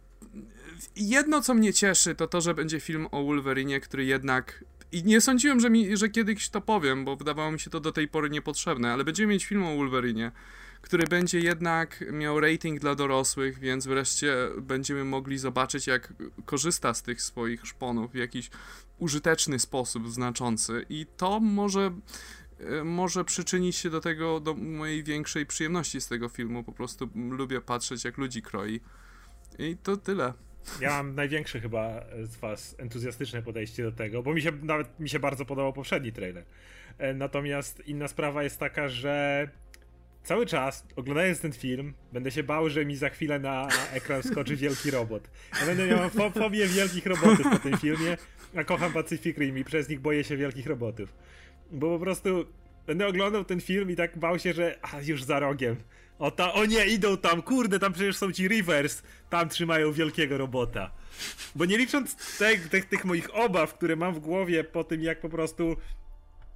jedno, 0.96 1.42
co 1.42 1.54
mnie 1.54 1.72
cieszy, 1.72 2.14
to 2.14 2.26
to, 2.26 2.40
że 2.40 2.54
będzie 2.54 2.80
film 2.80 3.06
o 3.10 3.24
Wolverine, 3.24 3.80
który 3.80 4.04
jednak. 4.04 4.64
I 4.92 5.04
nie 5.04 5.20
sądziłem, 5.20 5.60
że, 5.60 5.70
mi, 5.70 5.96
że 5.96 6.08
kiedyś 6.08 6.48
to 6.48 6.60
powiem, 6.60 7.04
bo 7.04 7.16
wydawało 7.16 7.52
mi 7.52 7.60
się 7.60 7.70
to 7.70 7.80
do 7.80 7.92
tej 7.92 8.08
pory 8.08 8.30
niepotrzebne, 8.30 8.92
ale 8.92 9.04
będziemy 9.04 9.32
mieć 9.32 9.44
film 9.44 9.62
o 9.62 9.76
Wolverine 9.76 10.32
który 10.80 11.06
będzie 11.06 11.40
jednak 11.40 12.04
miał 12.12 12.40
rating 12.40 12.80
dla 12.80 12.94
dorosłych, 12.94 13.58
więc 13.58 13.86
wreszcie 13.86 14.34
będziemy 14.60 15.04
mogli 15.04 15.38
zobaczyć, 15.38 15.86
jak 15.86 16.12
korzysta 16.44 16.94
z 16.94 17.02
tych 17.02 17.22
swoich 17.22 17.66
szponów 17.66 18.12
w 18.12 18.14
jakiś 18.14 18.50
użyteczny 18.98 19.58
sposób, 19.58 20.08
znaczący. 20.08 20.86
I 20.88 21.06
to 21.16 21.40
może 21.40 21.90
e, 22.60 22.84
może 22.84 23.24
przyczynić 23.24 23.76
się 23.76 23.90
do 23.90 24.00
tego, 24.00 24.40
do 24.40 24.54
mojej 24.54 25.04
większej 25.04 25.46
przyjemności 25.46 26.00
z 26.00 26.08
tego 26.08 26.28
filmu. 26.28 26.64
Po 26.64 26.72
prostu 26.72 27.08
lubię 27.14 27.60
patrzeć, 27.60 28.04
jak 28.04 28.18
ludzi 28.18 28.42
kroi. 28.42 28.80
I 29.58 29.76
to 29.82 29.96
tyle. 29.96 30.32
Ja 30.80 30.90
mam 30.90 31.14
największe 31.14 31.60
chyba 31.60 32.04
z 32.22 32.36
was 32.36 32.76
entuzjastyczne 32.78 33.42
podejście 33.42 33.82
do 33.82 33.92
tego, 33.92 34.22
bo 34.22 34.34
mi 34.34 34.42
się 34.42 34.52
nawet 34.62 35.00
mi 35.00 35.08
się 35.08 35.18
bardzo 35.18 35.44
podobał 35.44 35.72
poprzedni 35.72 36.12
trailer. 36.12 36.44
E, 36.98 37.14
natomiast 37.14 37.82
inna 37.86 38.08
sprawa 38.08 38.42
jest 38.42 38.58
taka, 38.58 38.88
że 38.88 39.48
cały 40.24 40.46
czas, 40.46 40.86
oglądając 40.96 41.40
ten 41.40 41.52
film, 41.52 41.94
będę 42.12 42.30
się 42.30 42.42
bał, 42.42 42.70
że 42.70 42.84
mi 42.84 42.96
za 42.96 43.08
chwilę 43.08 43.38
na 43.38 43.68
ekran 43.92 44.22
skoczy 44.22 44.56
wielki 44.56 44.90
robot. 44.90 45.30
Ja 45.60 45.66
będę 45.66 45.86
miał 45.86 46.10
fo 46.10 46.30
fobię 46.30 46.66
wielkich 46.66 47.06
robotów 47.06 47.46
po 47.52 47.58
tym 47.58 47.78
filmie, 47.78 48.16
a 48.56 48.64
kocham 48.64 48.92
Pacific 48.92 49.38
Rim 49.38 49.58
i 49.58 49.64
przez 49.64 49.88
nich 49.88 50.00
boję 50.00 50.24
się 50.24 50.36
wielkich 50.36 50.66
robotów. 50.66 51.14
Bo 51.70 51.98
po 51.98 52.04
prostu 52.04 52.44
będę 52.86 53.06
oglądał 53.06 53.44
ten 53.44 53.60
film 53.60 53.90
i 53.90 53.96
tak 53.96 54.18
bał 54.18 54.38
się, 54.38 54.52
że 54.52 54.78
a, 54.82 55.00
już 55.00 55.24
za 55.24 55.40
rogiem. 55.40 55.76
O, 56.18 56.30
ta, 56.30 56.52
o 56.52 56.64
nie, 56.64 56.86
idą 56.86 57.16
tam, 57.16 57.42
kurde, 57.42 57.78
tam 57.78 57.92
przecież 57.92 58.16
są 58.16 58.32
ci 58.32 58.48
Rivers, 58.48 59.02
tam 59.30 59.48
trzymają 59.48 59.92
wielkiego 59.92 60.38
robota. 60.38 60.90
Bo 61.54 61.64
nie 61.64 61.78
licząc 61.78 62.36
tych, 62.38 62.68
tych, 62.68 62.84
tych 62.84 63.04
moich 63.04 63.34
obaw, 63.34 63.74
które 63.74 63.96
mam 63.96 64.14
w 64.14 64.18
głowie 64.18 64.64
po 64.64 64.84
tym, 64.84 65.02
jak 65.02 65.20
po 65.20 65.28
prostu 65.28 65.76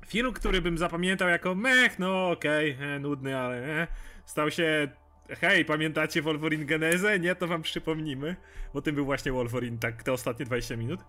Film, 0.06 0.32
który 0.32 0.62
bym 0.62 0.78
zapamiętał 0.78 1.28
jako 1.28 1.54
mech, 1.54 1.98
no 1.98 2.30
okej, 2.30 2.74
okay, 2.74 3.00
nudny, 3.00 3.38
ale 3.38 3.82
e, 3.82 3.86
stał 4.26 4.50
się 4.50 4.88
hej, 5.28 5.64
pamiętacie 5.64 6.22
Wolverine 6.22 6.64
Genezę? 6.64 7.18
Nie, 7.18 7.34
to 7.34 7.46
wam 7.46 7.62
przypomnimy, 7.62 8.36
bo 8.74 8.82
tym 8.82 8.94
był 8.94 9.04
właśnie 9.04 9.32
Wolverine, 9.32 9.78
tak, 9.78 10.02
te 10.02 10.12
ostatnie 10.12 10.46
20 10.46 10.76
minut. 10.76 11.00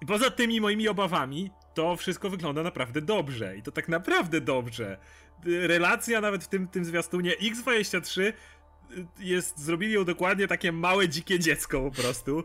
I 0.00 0.06
poza 0.06 0.30
tymi 0.30 0.60
moimi 0.60 0.88
obawami, 0.88 1.50
to 1.74 1.96
wszystko 1.96 2.30
wygląda 2.30 2.62
naprawdę 2.62 3.00
dobrze. 3.00 3.56
I 3.56 3.62
to 3.62 3.72
tak 3.72 3.88
naprawdę 3.88 4.40
dobrze. 4.40 4.98
Relacja 5.44 6.20
nawet 6.20 6.44
w 6.44 6.48
tym, 6.48 6.68
tym 6.68 6.84
zwiastunie 6.84 7.32
X23 7.32 8.22
y, 8.22 8.34
jest, 9.18 9.58
zrobili 9.58 9.92
ją 9.92 10.04
dokładnie 10.04 10.48
takie 10.48 10.72
małe, 10.72 11.08
dzikie 11.08 11.38
dziecko 11.38 11.80
po 11.80 12.02
prostu. 12.02 12.44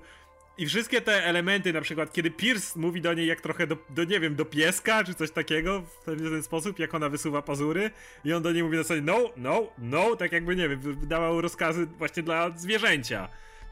I 0.58 0.66
wszystkie 0.66 1.02
te 1.02 1.26
elementy, 1.26 1.74
na 1.74 1.82
przykład 1.82 2.14
kiedy 2.14 2.32
Pierce 2.32 2.80
mówi 2.80 3.02
do 3.02 3.14
niej 3.14 3.28
jak 3.28 3.42
trochę 3.42 3.68
do, 3.68 3.78
do 3.90 4.04
nie 4.04 4.20
wiem, 4.20 4.36
do 4.36 4.46
pieska, 4.46 5.04
czy 5.04 5.14
coś 5.14 5.32
takiego, 5.32 5.82
w 5.82 6.06
ten, 6.06 6.44
sposób, 6.44 6.80
jak 6.80 6.96
ona 6.96 7.10
wysuwa 7.10 7.42
pazury 7.42 7.92
i 8.26 8.34
on 8.34 8.44
do 8.44 8.52
niej 8.52 8.64
mówi 8.64 8.78
na 8.78 8.84
zasadzie 8.84 9.02
no, 9.02 9.20
no, 9.38 9.68
no, 9.78 10.16
tak 10.16 10.32
jakby, 10.32 10.56
nie 10.56 10.70
wiem, 10.70 10.80
wydawał 10.80 11.42
rozkazy 11.42 11.86
właśnie 11.86 12.24
dla 12.24 12.50
zwierzęcia. 12.50 13.30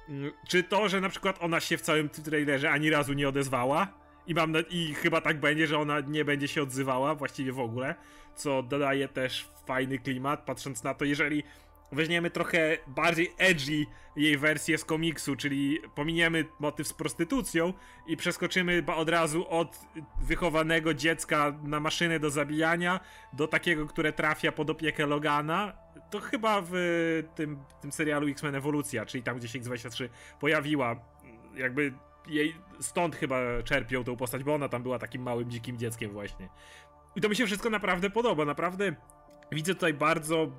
Mm, 0.10 0.32
czy 0.48 0.64
to, 0.64 0.90
że 0.90 1.02
na 1.02 1.10
przykład 1.10 1.38
ona 1.42 1.60
się 1.60 1.78
w 1.78 1.82
całym 1.82 2.10
trailerze 2.10 2.72
ani 2.72 2.90
razu 2.90 3.14
nie 3.14 3.30
odezwała 3.30 3.88
i 4.28 4.34
mam 4.34 4.52
na, 4.52 4.60
i 4.60 4.94
chyba 4.94 5.22
tak 5.22 5.40
będzie, 5.40 5.68
że 5.68 5.80
ona 5.80 6.00
nie 6.00 6.26
będzie 6.26 6.48
się 6.48 6.64
odzywała 6.64 7.16
właściwie 7.16 7.52
w 7.52 7.60
ogóle, 7.60 7.96
co 8.36 8.64
dodaje 8.64 9.08
też 9.08 9.48
fajny 9.68 10.00
klimat, 10.00 10.46
patrząc 10.46 10.84
na 10.84 10.94
to, 10.94 11.06
jeżeli 11.06 11.44
weźmiemy 11.92 12.30
trochę 12.30 12.78
bardziej 12.88 13.34
edgy 13.38 13.86
jej 14.16 14.38
wersję 14.38 14.78
z 14.78 14.86
komiksu, 14.86 15.36
czyli 15.36 15.80
pominiemy 15.96 16.46
motyw 16.60 16.88
z 16.88 16.94
prostytucją 16.94 17.74
i 18.08 18.18
przeskoczymy 18.18 18.84
od 18.96 19.10
razu 19.10 19.50
od 19.50 19.80
wychowanego 20.22 20.94
dziecka 20.94 21.60
na 21.64 21.80
maszynę 21.80 22.20
do 22.20 22.30
zabijania 22.30 23.00
do 23.34 23.48
takiego, 23.48 23.86
które 23.86 24.14
trafia 24.14 24.52
pod 24.52 24.70
opiekę 24.70 25.06
Logana. 25.06 25.74
To 26.12 26.20
chyba 26.20 26.62
w 26.66 26.74
tym, 27.36 27.60
tym 27.82 27.92
serialu 27.92 28.28
X-Men 28.28 28.56
Ewolucja, 28.56 29.06
czyli 29.06 29.24
tam, 29.24 29.38
gdzie 29.38 29.48
się 29.48 29.60
X-23 29.60 30.10
pojawiła. 30.40 30.96
Jakby 31.56 31.94
jej 32.28 32.56
stąd 32.80 33.16
chyba 33.16 33.64
czerpią 33.64 34.04
tą 34.04 34.16
postać, 34.16 34.44
bo 34.44 34.56
ona 34.56 34.70
tam 34.70 34.84
była 34.84 35.00
takim 35.00 35.22
małym, 35.22 35.52
dzikim 35.52 35.78
dzieckiem 35.78 36.12
właśnie. 36.12 36.50
I 37.16 37.22
to 37.22 37.30
mi 37.30 37.36
się 37.36 37.46
wszystko 37.46 37.70
naprawdę 37.70 38.10
podoba. 38.10 38.46
Naprawdę 38.46 38.96
widzę 39.52 39.74
tutaj 39.74 39.94
bardzo 39.94 40.52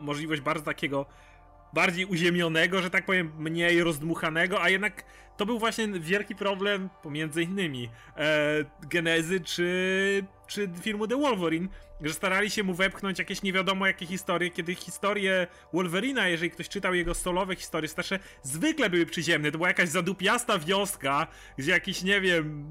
możliwość 0.00 0.40
bardzo 0.40 0.64
takiego 0.64 1.06
bardziej 1.72 2.04
uziemionego, 2.04 2.82
że 2.82 2.90
tak 2.90 3.06
powiem, 3.06 3.32
mniej 3.38 3.82
rozdmuchanego, 3.82 4.62
a 4.62 4.68
jednak 4.68 5.04
to 5.36 5.46
był 5.46 5.58
właśnie 5.58 5.88
wielki 5.88 6.34
problem 6.34 6.90
pomiędzy 7.02 7.42
innymi 7.42 7.88
e, 8.16 8.64
Genezy 8.82 9.40
czy, 9.40 10.24
czy 10.46 10.70
filmu 10.80 11.06
The 11.06 11.16
Wolverine, 11.16 11.68
że 12.00 12.14
starali 12.14 12.50
się 12.50 12.62
mu 12.62 12.74
wepchnąć 12.74 13.18
jakieś 13.18 13.42
nie 13.42 13.52
wiadomo 13.52 13.86
jakie 13.86 14.06
historie, 14.06 14.50
kiedy 14.50 14.74
historie 14.74 15.46
Wolverina, 15.72 16.28
jeżeli 16.28 16.50
ktoś 16.50 16.68
czytał 16.68 16.94
jego 16.94 17.14
solowe 17.14 17.56
historie 17.56 17.88
starsze, 17.88 18.18
zwykle 18.42 18.90
były 18.90 19.06
przyziemne. 19.06 19.50
To 19.50 19.58
była 19.58 19.68
jakaś 19.68 19.88
zadupiasta 19.88 20.58
wioska, 20.58 21.26
gdzie 21.58 21.70
jakiś, 21.70 22.02
nie 22.02 22.20
wiem, 22.20 22.66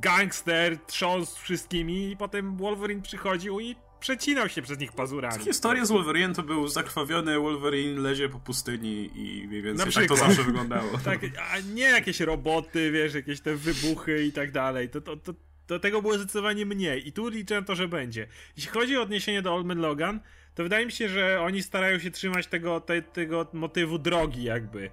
gangster 0.00 0.78
trząsł 0.78 1.42
wszystkimi 1.42 2.10
i 2.10 2.16
potem 2.16 2.56
Wolverine 2.56 3.02
przychodził 3.02 3.60
i 3.60 3.76
przecinał 4.06 4.48
się 4.48 4.62
przez 4.62 4.78
nich 4.78 4.92
pazurami. 4.92 5.44
Historia 5.44 5.84
z 5.84 5.90
Wolverine 5.90 6.34
to 6.34 6.42
był 6.42 6.68
zakrwawiony 6.68 7.38
Wolverine 7.38 8.00
lezie 8.00 8.28
po 8.28 8.40
pustyni 8.40 9.10
i 9.14 9.46
mniej 9.48 9.62
więcej 9.62 9.92
tak 9.92 10.06
to 10.06 10.16
zawsze 10.16 10.42
wyglądało. 10.42 10.98
tak, 11.04 11.20
a 11.50 11.60
nie 11.74 11.82
jakieś 11.82 12.20
roboty, 12.20 12.90
wiesz, 12.92 13.14
jakieś 13.14 13.40
te 13.40 13.56
wybuchy 13.56 14.24
i 14.24 14.32
tak 14.32 14.52
dalej. 14.52 14.88
To, 14.88 15.00
to, 15.00 15.16
to, 15.16 15.34
to 15.66 15.78
tego 15.78 16.02
było 16.02 16.18
zdecydowanie 16.18 16.66
mniej 16.66 17.08
i 17.08 17.12
tu 17.12 17.28
liczę 17.28 17.62
to, 17.62 17.74
że 17.74 17.88
będzie. 17.88 18.26
Jeśli 18.56 18.70
chodzi 18.70 18.96
o 18.96 19.02
odniesienie 19.02 19.42
do 19.42 19.54
Old 19.54 19.66
Man 19.66 19.78
Logan, 19.78 20.20
to 20.56 20.62
wydaje 20.62 20.86
mi 20.86 20.92
się, 20.92 21.08
że 21.08 21.40
oni 21.40 21.62
starają 21.62 21.98
się 21.98 22.10
trzymać 22.10 22.46
tego, 22.46 22.80
te, 22.80 23.02
tego 23.02 23.46
motywu 23.52 23.98
drogi 23.98 24.42
jakby. 24.42 24.90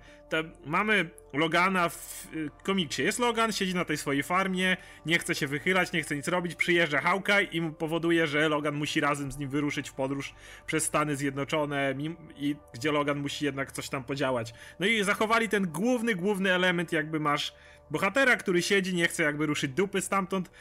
mamy 0.65 1.10
Logana 1.34 1.89
w 1.89 2.27
y, 2.36 2.50
komiksie. 2.63 3.03
Jest 3.03 3.20
Logan, 3.20 3.51
siedzi 3.51 3.75
na 3.75 3.86
tej 3.86 3.98
swojej 3.98 4.24
farmie, 4.24 4.77
nie 5.05 5.20
chce 5.20 5.36
się 5.36 5.48
wychylać, 5.48 5.91
nie 5.91 6.03
chce 6.03 6.15
nic 6.15 6.27
robić, 6.27 6.55
przyjeżdża 6.55 7.01
Hawkeye 7.01 7.43
i 7.43 7.62
powoduje, 7.72 8.27
że 8.27 8.50
Logan 8.50 8.75
musi 8.75 9.00
razem 9.00 9.32
z 9.32 9.38
nim 9.38 9.50
wyruszyć 9.50 9.89
w 9.89 9.93
podróż 9.93 10.34
przez 10.65 10.84
Stany 10.84 11.15
Zjednoczone 11.15 11.96
i 12.36 12.55
gdzie 12.74 12.91
Logan 12.91 13.20
musi 13.20 13.46
jednak 13.46 13.72
coś 13.72 13.89
tam 13.89 14.03
podziałać. 14.03 14.53
No 14.79 14.86
i 14.86 15.03
zachowali 15.03 15.50
ten 15.50 15.67
główny, 15.67 16.15
główny 16.15 16.53
element 16.53 16.91
jakby 16.91 17.20
masz 17.20 17.53
bohatera, 17.91 18.36
który 18.36 18.62
siedzi, 18.62 18.96
nie 18.96 19.08
chce 19.08 19.24
jakby 19.24 19.46
ruszyć 19.46 19.72
dupy 19.72 20.01
stamtąd, 20.01 20.51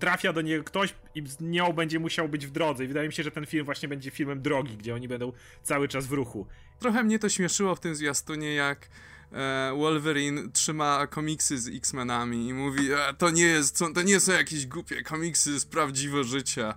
trafia 0.00 0.32
do 0.32 0.40
niego 0.40 0.64
ktoś 0.64 0.94
i 1.14 1.28
z 1.28 1.40
nią 1.40 1.72
będzie 1.72 1.98
musiał 1.98 2.28
być 2.28 2.46
w 2.46 2.50
drodze. 2.50 2.84
I 2.84 2.88
wydaje 2.88 3.08
mi 3.08 3.14
się, 3.14 3.22
że 3.22 3.30
ten 3.30 3.46
film 3.46 3.64
właśnie 3.64 3.88
będzie 3.88 4.10
filmem 4.10 4.42
drogi, 4.42 4.76
gdzie 4.76 4.94
oni 4.94 5.08
będą 5.08 5.32
cały 5.62 5.88
czas 5.88 6.06
w 6.06 6.12
ruchu. 6.12 6.46
Trochę 6.78 7.04
mnie 7.04 7.18
to 7.18 7.28
śmieszyło 7.28 7.74
w 7.74 7.80
tym 7.80 7.94
zwiastunie, 7.94 8.54
jak 8.54 8.88
e, 9.32 9.74
Wolverine 9.76 10.52
trzyma 10.52 11.06
komiksy 11.06 11.58
z 11.58 11.68
X-Menami 11.68 12.48
i 12.48 12.54
mówi, 12.54 12.92
e, 12.92 13.14
to 13.18 13.30
nie 13.30 13.44
jest, 13.44 13.78
to 13.94 14.02
nie 14.02 14.20
są 14.20 14.32
jakieś 14.32 14.66
głupie 14.66 15.02
komiksy 15.02 15.60
z 15.60 15.64
prawdziwego 15.64 16.24
życia. 16.24 16.74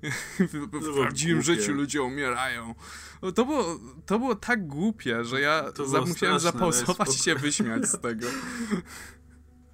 w, 0.38 0.66
w 0.72 0.94
prawdziwym 0.94 1.36
głupie. 1.36 1.54
życiu 1.54 1.72
ludzie 1.72 2.02
umierają. 2.02 2.74
To 3.34 3.44
było, 3.44 3.80
to 4.06 4.18
było 4.18 4.34
tak 4.34 4.66
głupie, 4.66 5.24
że 5.24 5.40
ja 5.40 5.64
za, 5.86 6.00
musiałem 6.00 6.40
zapauzować 6.40 7.16
i 7.16 7.18
się 7.18 7.34
wyśmiać 7.34 7.86
z 7.86 8.00
tego. 8.00 8.26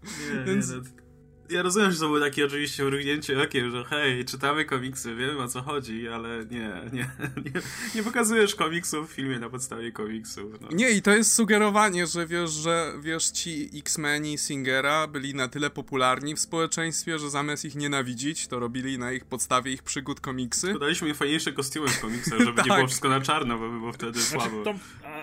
Nie, 0.06 0.44
Więc... 0.44 0.70
nie, 0.70 0.76
no, 0.76 1.05
ja 1.50 1.62
rozumiem, 1.62 1.92
że 1.92 1.98
to 1.98 2.06
było 2.06 2.20
takie 2.20 2.46
oczywiście 2.46 2.84
mrugnięcie 2.84 3.42
okiem, 3.42 3.70
że 3.70 3.84
hej, 3.84 4.24
czytamy 4.24 4.64
komiksy, 4.64 5.14
wiemy 5.14 5.38
o 5.42 5.48
co 5.48 5.62
chodzi, 5.62 6.08
ale 6.08 6.44
nie, 6.50 6.72
nie, 6.92 7.10
nie, 7.44 7.60
nie 7.94 8.02
pokazujesz 8.02 8.54
komiksów 8.54 9.10
w 9.10 9.14
filmie 9.14 9.38
na 9.38 9.50
podstawie 9.50 9.92
komiksów. 9.92 10.60
No. 10.60 10.68
Nie, 10.72 10.90
i 10.90 11.02
to 11.02 11.10
jest 11.10 11.32
sugerowanie, 11.32 12.06
że 12.06 12.26
wiesz, 12.26 12.50
że 12.50 12.92
wiesz, 13.00 13.24
ci 13.24 13.70
X-Meni 13.74 14.38
Singera 14.38 15.06
byli 15.06 15.34
na 15.34 15.48
tyle 15.48 15.70
popularni 15.70 16.34
w 16.34 16.40
społeczeństwie, 16.40 17.18
że 17.18 17.30
zamiast 17.30 17.64
ich 17.64 17.74
nienawidzić, 17.74 18.48
to 18.48 18.58
robili 18.58 18.98
na 18.98 19.12
ich 19.12 19.24
podstawie 19.24 19.72
ich 19.72 19.82
przygód 19.82 20.20
komiksy. 20.20 20.72
Podaliśmy 20.72 21.08
im 21.08 21.14
fajniejsze 21.14 21.52
kostiumy 21.52 21.88
w 21.88 22.00
komiksach, 22.00 22.38
żeby 22.44 22.56
tak. 22.56 22.66
nie 22.66 22.74
było 22.74 22.86
wszystko 22.86 23.08
na 23.08 23.20
czarno, 23.20 23.58
bo 23.58 23.70
by 23.70 23.78
było 23.78 23.92
wtedy 23.92 24.20
znaczy, 24.20 24.48
słabo. 24.48 24.64
To, 24.64 24.74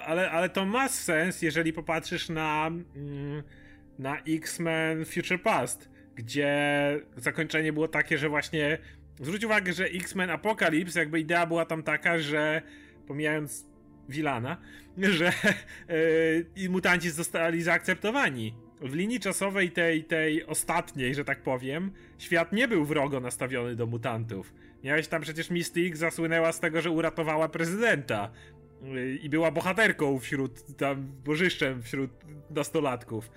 ale, 0.06 0.32
ale 0.32 0.50
to 0.50 0.66
ma 0.66 0.90
sens, 0.90 1.42
jeżeli 1.42 1.74
popatrzysz 1.74 2.30
na... 2.30 2.68
Mm, 2.68 3.44
na 4.00 4.18
X-Men 4.28 5.06
Future 5.06 5.42
Past, 5.42 5.90
gdzie 6.16 6.56
zakończenie 7.18 7.74
było 7.74 7.88
takie, 7.88 8.18
że 8.18 8.30
właśnie 8.30 8.78
zwróć 9.20 9.44
uwagę, 9.44 9.74
że 9.74 9.86
X-Men 9.86 10.30
Apocalypse, 10.30 11.00
jakby 11.00 11.20
idea 11.20 11.46
była 11.46 11.66
tam 11.66 11.84
taka, 11.84 12.20
że 12.20 12.62
pomijając 13.08 13.66
Wilana, 14.10 14.58
że 14.98 15.34
yy, 16.56 16.70
mutanci 16.70 17.10
zostali 17.10 17.62
zaakceptowani. 17.62 18.56
W 18.82 18.96
linii 18.96 19.20
czasowej 19.20 19.72
tej, 19.72 20.04
tej 20.04 20.46
ostatniej, 20.46 21.16
że 21.16 21.26
tak 21.26 21.42
powiem, 21.42 21.92
świat 22.18 22.54
nie 22.54 22.68
był 22.68 22.86
wrogo 22.86 23.20
nastawiony 23.20 23.76
do 23.76 23.88
mutantów. 23.88 24.54
Miałeś 24.84 25.08
tam 25.08 25.22
przecież 25.22 25.50
Mystique 25.50 25.98
zasłynęła 25.98 26.52
z 26.52 26.60
tego, 26.60 26.82
że 26.82 26.90
uratowała 26.90 27.50
prezydenta 27.50 28.32
i 29.22 29.30
była 29.30 29.52
bohaterką 29.52 30.20
wśród, 30.20 30.78
tam, 30.78 31.12
bożyszczem 31.26 31.82
wśród 31.82 32.12
nastolatków. 32.50 33.32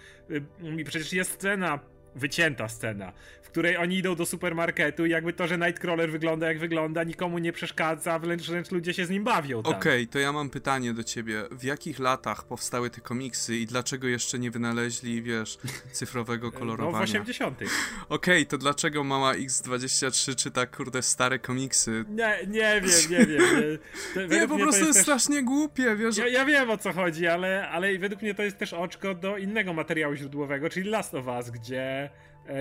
I 0.78 0.84
przecież 0.84 1.12
jest 1.12 1.32
scena 1.32 1.80
wycięta 2.16 2.68
scena, 2.68 3.12
w 3.42 3.48
której 3.48 3.76
oni 3.76 3.96
idą 3.96 4.14
do 4.14 4.26
supermarketu 4.26 5.06
i 5.06 5.10
jakby 5.10 5.32
to, 5.32 5.46
że 5.46 5.58
Nightcrawler 5.58 6.10
wygląda 6.10 6.46
jak 6.46 6.58
wygląda, 6.58 7.04
nikomu 7.04 7.38
nie 7.38 7.52
przeszkadza, 7.52 8.18
wręcz, 8.18 8.46
wręcz 8.46 8.70
ludzie 8.70 8.94
się 8.94 9.06
z 9.06 9.10
nim 9.10 9.24
bawią. 9.24 9.58
Okej, 9.58 9.72
okay, 9.78 10.06
to 10.06 10.18
ja 10.18 10.32
mam 10.32 10.50
pytanie 10.50 10.94
do 10.94 11.04
ciebie. 11.04 11.42
W 11.50 11.64
jakich 11.64 11.98
latach 11.98 12.44
powstały 12.44 12.90
te 12.90 13.00
komiksy 13.00 13.56
i 13.56 13.66
dlaczego 13.66 14.08
jeszcze 14.08 14.38
nie 14.38 14.50
wynaleźli, 14.50 15.22
wiesz, 15.22 15.58
cyfrowego 15.92 16.52
kolorowania? 16.52 16.96
No 16.96 17.00
w 17.00 17.10
80 17.10 17.56
Okej, 17.56 17.68
okay, 18.08 18.46
to 18.46 18.58
dlaczego 18.58 19.04
mama 19.04 19.34
X23 19.34 20.34
czyta, 20.34 20.66
kurde, 20.66 21.02
stare 21.02 21.38
komiksy? 21.38 22.04
Nie, 22.08 22.38
nie 22.48 22.80
wiem, 22.80 23.10
nie 23.10 23.26
wiem. 23.26 23.78
Nie, 24.16 24.38
nie 24.40 24.48
po 24.48 24.56
prostu 24.56 24.66
jest, 24.66 24.78
jest 24.78 24.92
też... 24.92 25.02
strasznie 25.02 25.42
głupie, 25.42 25.96
wiesz. 25.96 26.16
Ja, 26.16 26.28
ja, 26.28 26.44
wiem 26.44 26.70
o 26.70 26.78
co 26.78 26.92
chodzi, 26.92 27.26
ale, 27.26 27.68
ale 27.68 27.98
według 27.98 28.22
mnie 28.22 28.34
to 28.34 28.42
jest 28.42 28.58
też 28.58 28.72
oczko 28.72 29.14
do 29.14 29.38
innego 29.38 29.72
materiału 29.72 30.14
źródłowego, 30.14 30.70
czyli 30.70 30.90
Last 30.90 31.14
of 31.14 31.26
Us, 31.26 31.50
gdzie 31.50 32.05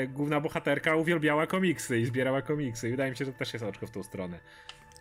główna 0.07 0.41
bohaterka 0.41 0.95
uwielbiała 0.95 1.47
komiksy 1.47 1.99
i 1.99 2.05
zbierała 2.05 2.41
komiksy. 2.41 2.87
I 2.87 2.91
wydaje 2.91 3.11
mi 3.11 3.17
się, 3.17 3.25
że 3.25 3.31
to 3.31 3.39
też 3.39 3.53
jest 3.53 3.65
oczko 3.65 3.87
w 3.87 3.91
tą 3.91 4.03
stronę. 4.03 4.39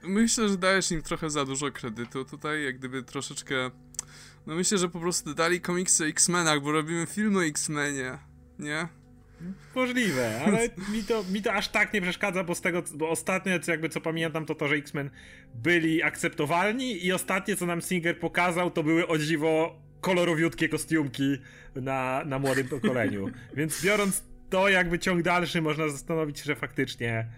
Myślę, 0.02 0.48
że 0.48 0.56
dajesz 0.56 0.90
im 0.90 1.02
trochę 1.02 1.30
za 1.30 1.44
dużo 1.44 1.70
kredytu 1.70 2.24
tutaj, 2.24 2.64
jak 2.64 2.78
gdyby 2.78 3.02
troszeczkę... 3.02 3.70
No 4.46 4.54
myślę, 4.54 4.78
że 4.78 4.88
po 4.88 5.00
prostu 5.00 5.34
dali 5.34 5.60
komiksy 5.60 6.04
o 6.04 6.06
X-Menach, 6.06 6.60
bo 6.60 6.72
robimy 6.72 7.06
film 7.06 7.36
o 7.36 7.44
X-Menie, 7.44 8.18
nie? 8.58 8.88
Możliwe, 9.74 10.40
ale 10.46 10.68
mi 10.92 11.04
to, 11.04 11.24
mi 11.32 11.42
to 11.42 11.52
aż 11.52 11.68
tak 11.68 11.92
nie 11.92 12.02
przeszkadza, 12.02 12.44
bo 12.44 12.54
z 12.54 12.60
tego, 12.60 12.82
bo 12.94 13.10
ostatnie, 13.10 13.60
co 13.60 13.70
jakby 13.70 13.88
co 13.88 14.00
pamiętam, 14.00 14.46
to 14.46 14.54
to, 14.54 14.68
że 14.68 14.74
X-Men 14.74 15.10
byli 15.54 16.02
akceptowalni 16.02 17.06
i 17.06 17.12
ostatnie, 17.12 17.56
co 17.56 17.66
nam 17.66 17.82
Singer 17.82 18.18
pokazał, 18.18 18.70
to 18.70 18.82
były 18.82 19.06
o 19.06 19.18
dziwo 19.18 19.80
kolorowiutkie 20.00 20.68
kostiumki 20.68 21.38
na, 21.74 22.22
na 22.26 22.38
młodym 22.38 22.68
pokoleniu. 22.68 23.30
Więc 23.56 23.84
biorąc 23.84 24.24
to 24.50 24.68
jakby 24.68 24.98
ciąg 24.98 25.22
dalszy, 25.22 25.62
można 25.62 25.88
zastanowić 25.88 26.42
że 26.42 26.54
faktycznie 26.54 27.28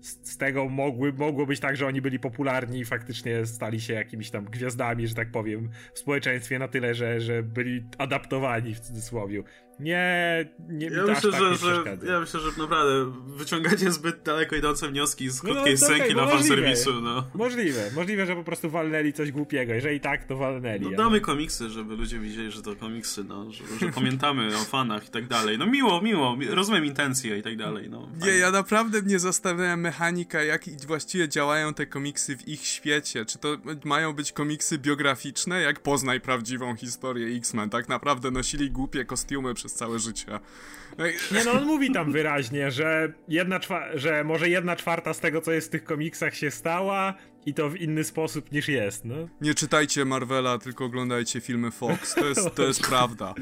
z, 0.00 0.30
z, 0.32 0.36
tego 0.36 0.68
mogły, 0.68 1.12
mogło 1.12 1.46
być 1.46 1.60
tak, 1.60 1.76
że 1.76 1.86
oni 1.86 2.02
byli 2.02 2.18
popularni 2.18 2.78
i 2.78 2.84
faktycznie 2.84 3.46
stali 3.46 3.80
się 3.80 3.94
jakimiś 3.94 4.30
tam 4.30 4.44
gwiazdami, 4.44 5.06
że 5.06 5.14
tak 5.14 5.30
powiem, 5.30 5.68
w 5.94 5.98
społeczeństwie 5.98 6.58
na 6.58 6.68
tyle, 6.68 6.94
że, 6.94 7.20
że 7.20 7.42
byli 7.42 7.84
adaptowani 7.98 8.74
w 8.74 8.80
cudzysłowie. 8.80 9.42
Nie, 9.80 10.48
nie 10.68 10.86
ja 10.86 11.02
myślę, 11.02 11.30
tak 11.30 11.40
że, 11.40 11.56
że 11.56 11.98
Ja 12.06 12.20
myślę, 12.20 12.40
że 12.40 12.48
naprawdę 12.58 13.12
wyciągacie 13.26 13.92
zbyt 13.92 14.22
daleko 14.22 14.56
idące 14.56 14.88
wnioski 14.88 15.30
z 15.30 15.42
no, 15.42 15.50
krótkiej 15.50 15.74
no, 15.74 15.86
scenki 15.86 16.02
okay, 16.02 16.14
dla 16.14 16.26
fanserwisu. 16.26 17.00
No. 17.00 17.26
Możliwe, 17.34 17.90
możliwe, 17.94 18.26
że 18.26 18.36
po 18.36 18.44
prostu 18.44 18.70
walnęli 18.70 19.12
coś 19.12 19.32
głupiego. 19.32 19.72
Jeżeli 19.72 20.00
tak, 20.00 20.24
to 20.24 20.36
walnęli. 20.36 20.84
No, 20.84 20.90
damy 20.90 21.10
ale... 21.10 21.20
komiksy, 21.20 21.70
żeby 21.70 21.96
ludzie 21.96 22.18
widzieli, 22.18 22.50
że 22.50 22.62
to 22.62 22.76
komiksy, 22.76 23.24
no, 23.24 23.52
że, 23.52 23.64
że 23.80 23.92
pamiętamy 23.92 24.56
o 24.56 24.64
fanach 24.64 25.08
i 25.08 25.10
tak 25.10 25.26
dalej. 25.26 25.58
No 25.58 25.66
miło, 25.66 26.02
miło, 26.02 26.36
rozumiem 26.50 26.84
intencje 26.84 27.38
i 27.38 27.42
tak 27.42 27.56
dalej. 27.56 27.90
No, 27.90 28.08
nie, 28.26 28.32
ja 28.32 28.50
naprawdę 28.50 29.02
mnie 29.02 29.18
zastanawia 29.18 29.76
mechanika, 29.76 30.42
jak 30.42 30.62
właściwie 30.86 31.28
działają 31.28 31.74
te 31.74 31.86
komiksy 31.86 32.36
w 32.36 32.48
ich 32.48 32.66
świecie. 32.66 33.24
Czy 33.24 33.38
to 33.38 33.56
mają 33.84 34.12
być 34.12 34.32
komiksy 34.32 34.78
biograficzne, 34.78 35.62
jak 35.62 35.80
poznaj 35.80 36.20
prawdziwą 36.20 36.76
historię 36.76 37.36
X-Men. 37.36 37.70
Tak 37.70 37.88
naprawdę 37.88 38.30
nosili 38.30 38.70
głupie 38.70 39.04
kostiumy 39.04 39.54
przez 39.54 39.65
całe 39.74 39.98
życie. 39.98 40.26
Nie 41.32 41.44
no, 41.44 41.52
on 41.52 41.64
mówi 41.64 41.92
tam 41.92 42.12
wyraźnie, 42.12 42.70
że, 42.70 43.12
jedna 43.28 43.60
że 43.94 44.24
może 44.24 44.48
jedna 44.48 44.76
czwarta 44.76 45.14
z 45.14 45.20
tego, 45.20 45.40
co 45.40 45.52
jest 45.52 45.66
w 45.66 45.70
tych 45.70 45.84
komiksach 45.84 46.34
się 46.34 46.50
stała 46.50 47.14
i 47.46 47.54
to 47.54 47.70
w 47.70 47.76
inny 47.76 48.04
sposób 48.04 48.52
niż 48.52 48.68
jest, 48.68 49.04
no. 49.04 49.14
Nie 49.40 49.54
czytajcie 49.54 50.04
Marvela, 50.04 50.58
tylko 50.58 50.84
oglądajcie 50.84 51.40
filmy 51.40 51.70
Fox, 51.70 52.14
to 52.14 52.26
jest, 52.26 52.54
to 52.54 52.62
jest 52.62 52.82
prawda. 52.88 53.34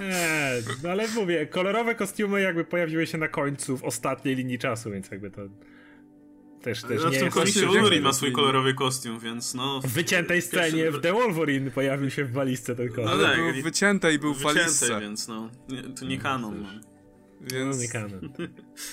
Eee, 0.00 0.62
no 0.82 0.90
ale 0.90 1.08
mówię, 1.08 1.46
kolorowe 1.46 1.94
kostiumy 1.94 2.40
jakby 2.40 2.64
pojawiły 2.64 3.06
się 3.06 3.18
na 3.18 3.28
końcu 3.28 3.76
w 3.76 3.84
ostatniej 3.84 4.34
linii 4.36 4.58
czasu, 4.58 4.90
więc 4.90 5.10
jakby 5.10 5.30
to 5.30 5.42
też, 6.66 6.82
też 6.82 7.02
no, 7.04 7.10
nie 7.10 7.30
w 7.30 7.34
tym 7.54 7.66
Wolverine 7.66 8.02
ma 8.02 8.12
swój 8.12 8.32
kolorowy 8.32 8.74
kostium, 8.74 9.20
więc 9.20 9.54
no... 9.54 9.80
W 9.80 9.86
wyciętej 9.86 10.42
scenie 10.42 10.90
w 10.90 11.00
The 11.00 11.12
Wolverine 11.12 11.70
pojawił 11.70 12.10
się 12.10 12.24
w 12.24 12.32
walizce 12.32 12.76
ten 12.76 12.88
kolor. 12.88 13.04
No 13.04 13.12
Ale 13.12 13.24
tak, 13.24 13.36
był 13.36 13.62
wycięte 13.62 14.14
i 14.14 14.18
był 14.18 14.34
w 14.34 14.42
walizce. 14.42 15.00
więc 15.00 15.28
no, 15.28 15.50
nie, 15.68 15.82
to 15.82 16.04
nie 16.04 16.18
kanon. 16.18 16.62
No. 16.62 16.68
No, 17.40 17.48
Więc 17.52 17.80
nie 17.80 17.88
kanon. 17.88 18.32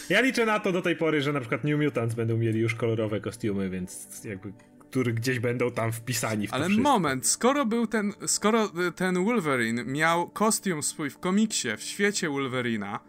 Ja 0.09 0.21
liczę 0.21 0.45
na 0.45 0.59
to 0.59 0.71
do 0.71 0.81
tej 0.81 0.95
pory, 0.95 1.21
że 1.21 1.33
na 1.33 1.39
przykład 1.39 1.63
New 1.63 1.79
Mutants 1.79 2.15
będą 2.15 2.37
mieli 2.37 2.59
już 2.59 2.75
kolorowe 2.75 3.21
kostiumy, 3.21 3.69
więc 3.69 4.23
jakby, 4.23 4.53
które 4.79 5.13
gdzieś 5.13 5.39
będą 5.39 5.71
tam 5.71 5.91
wpisani 5.91 6.47
w 6.47 6.49
to 6.49 6.55
Ale 6.55 6.65
wszystko. 6.65 6.83
moment, 6.83 7.27
skoro 7.27 7.65
był 7.65 7.87
ten, 7.87 8.13
skoro 8.27 8.71
ten 8.95 9.25
Wolverine 9.25 9.83
miał 9.85 10.29
kostium 10.29 10.83
swój 10.83 11.09
w 11.09 11.19
komiksie, 11.19 11.67
w 11.77 11.81
świecie 11.81 12.29
Wolverina, 12.29 12.99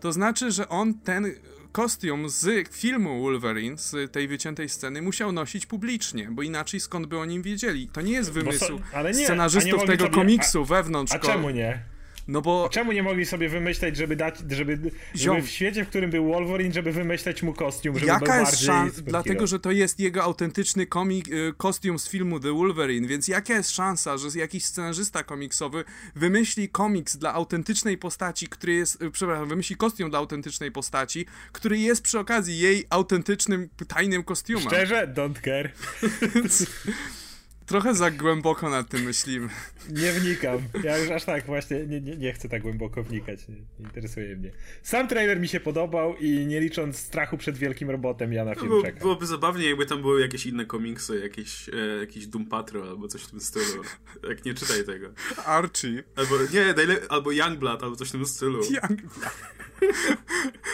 to 0.00 0.12
znaczy, 0.12 0.50
że 0.50 0.68
on 0.68 0.94
ten 0.94 1.34
kostium 1.76 2.28
z 2.28 2.68
filmu 2.72 3.20
Wolverine, 3.22 3.78
z 3.78 4.12
tej 4.12 4.28
wyciętej 4.28 4.68
sceny, 4.68 5.02
musiał 5.02 5.32
nosić 5.32 5.66
publicznie, 5.66 6.28
bo 6.30 6.42
inaczej 6.42 6.80
skąd 6.80 7.06
by 7.06 7.18
o 7.18 7.24
nim 7.24 7.42
wiedzieli? 7.42 7.88
To 7.92 8.00
nie 8.00 8.12
jest 8.12 8.32
wymysł 8.32 8.66
są- 8.66 8.76
nie, 8.76 8.82
a 8.94 9.02
nie 9.02 9.14
scenarzystów 9.14 9.72
mogli 9.72 9.86
tego 9.86 10.04
sobie- 10.04 10.14
komiksu 10.14 10.64
wewnątrz 10.64 11.12
A 11.12 11.18
czemu 11.18 11.50
nie? 11.50 11.82
No 12.28 12.42
bo 12.42 12.68
Czemu 12.72 12.92
nie 12.92 13.02
mogli 13.02 13.26
sobie 13.26 13.48
wymyśleć, 13.48 13.96
żeby 13.96 14.16
dać, 14.16 14.34
żeby, 14.50 14.78
żeby 15.14 15.42
w 15.42 15.50
świecie, 15.50 15.84
w 15.84 15.88
którym 15.88 16.10
był 16.10 16.26
Wolverine, 16.26 16.74
żeby 16.74 16.92
wymyśleć 16.92 17.42
mu 17.42 17.52
kostium, 17.52 17.98
żeby 17.98 18.06
był 18.06 18.20
Jaka 18.20 18.40
jest 18.40 18.64
szansa? 18.64 19.02
Dlatego, 19.02 19.46
że 19.46 19.60
to 19.60 19.70
jest 19.70 20.00
jego 20.00 20.22
autentyczny 20.22 20.86
komik, 20.86 21.28
y, 21.28 21.54
kostium 21.56 21.98
z 21.98 22.08
filmu 22.08 22.40
The 22.40 22.52
Wolverine, 22.52 23.08
więc 23.08 23.28
jaka 23.28 23.54
jest 23.54 23.70
szansa, 23.70 24.18
że 24.18 24.38
jakiś 24.38 24.64
scenarzysta 24.64 25.22
komiksowy 25.22 25.84
wymyśli 26.14 26.68
komiks 26.68 27.16
dla 27.16 27.34
autentycznej 27.34 27.98
postaci, 27.98 28.48
który 28.48 28.72
jest, 28.72 29.02
y, 29.02 29.10
przepraszam, 29.10 29.48
wymyśli 29.48 29.76
kostium 29.76 30.10
dla 30.10 30.18
autentycznej 30.18 30.70
postaci, 30.70 31.26
który 31.52 31.78
jest 31.78 32.02
przy 32.02 32.18
okazji 32.18 32.58
jej 32.58 32.84
autentycznym, 32.90 33.68
tajnym 33.88 34.22
kostiumem. 34.22 34.68
Szczerze? 34.68 35.12
Don't 35.14 35.40
care. 35.44 35.70
Trochę 37.66 37.94
za 37.94 38.10
głęboko 38.10 38.70
nad 38.70 38.88
tym 38.88 39.02
myślimy. 39.02 39.48
Nie 39.90 40.12
wnikam. 40.12 40.58
Ja 40.84 40.98
już 40.98 41.10
aż 41.10 41.24
tak 41.24 41.46
właśnie 41.46 41.86
nie, 41.86 42.00
nie, 42.00 42.16
nie 42.16 42.32
chcę 42.32 42.48
tak 42.48 42.62
głęboko 42.62 43.02
wnikać. 43.02 43.48
Nie, 43.48 43.54
nie 43.54 43.84
interesuje 43.84 44.36
mnie. 44.36 44.50
Sam 44.82 45.08
trailer 45.08 45.40
mi 45.40 45.48
się 45.48 45.60
podobał 45.60 46.16
i 46.16 46.46
nie 46.46 46.60
licząc 46.60 46.96
strachu 46.98 47.36
przed 47.38 47.58
wielkim 47.58 47.90
robotem, 47.90 48.32
ja 48.32 48.44
na 48.44 48.54
film 48.54 48.68
Było, 48.68 48.82
czekam. 48.82 49.00
byłoby 49.00 49.26
zabawnie, 49.26 49.68
jakby 49.68 49.86
tam 49.86 50.00
były 50.02 50.20
jakieś 50.20 50.46
inne 50.46 50.64
komiksy, 50.66 51.18
jakieś, 51.20 51.68
e, 51.68 51.72
jakiś 52.00 52.26
Doom 52.26 52.46
Patrol 52.46 52.88
albo 52.88 53.08
coś 53.08 53.22
w 53.22 53.30
tym 53.30 53.40
stylu. 53.40 53.82
Jak 54.28 54.44
nie 54.44 54.54
czytaj 54.54 54.84
tego. 54.84 55.08
Archie. 55.44 56.02
Albo, 56.16 56.36
nie, 56.52 56.74
najle- 56.74 57.06
albo 57.08 57.32
Youngblood, 57.32 57.82
albo 57.82 57.96
coś 57.96 58.08
w 58.08 58.12
tym 58.12 58.26
stylu. 58.26 58.60
Youngblood. 58.64 59.32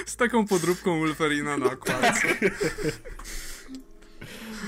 Z 0.06 0.16
taką 0.16 0.46
podróbką 0.46 0.98
Wolverina 0.98 1.56
na 1.56 1.66
okładce. 1.72 2.28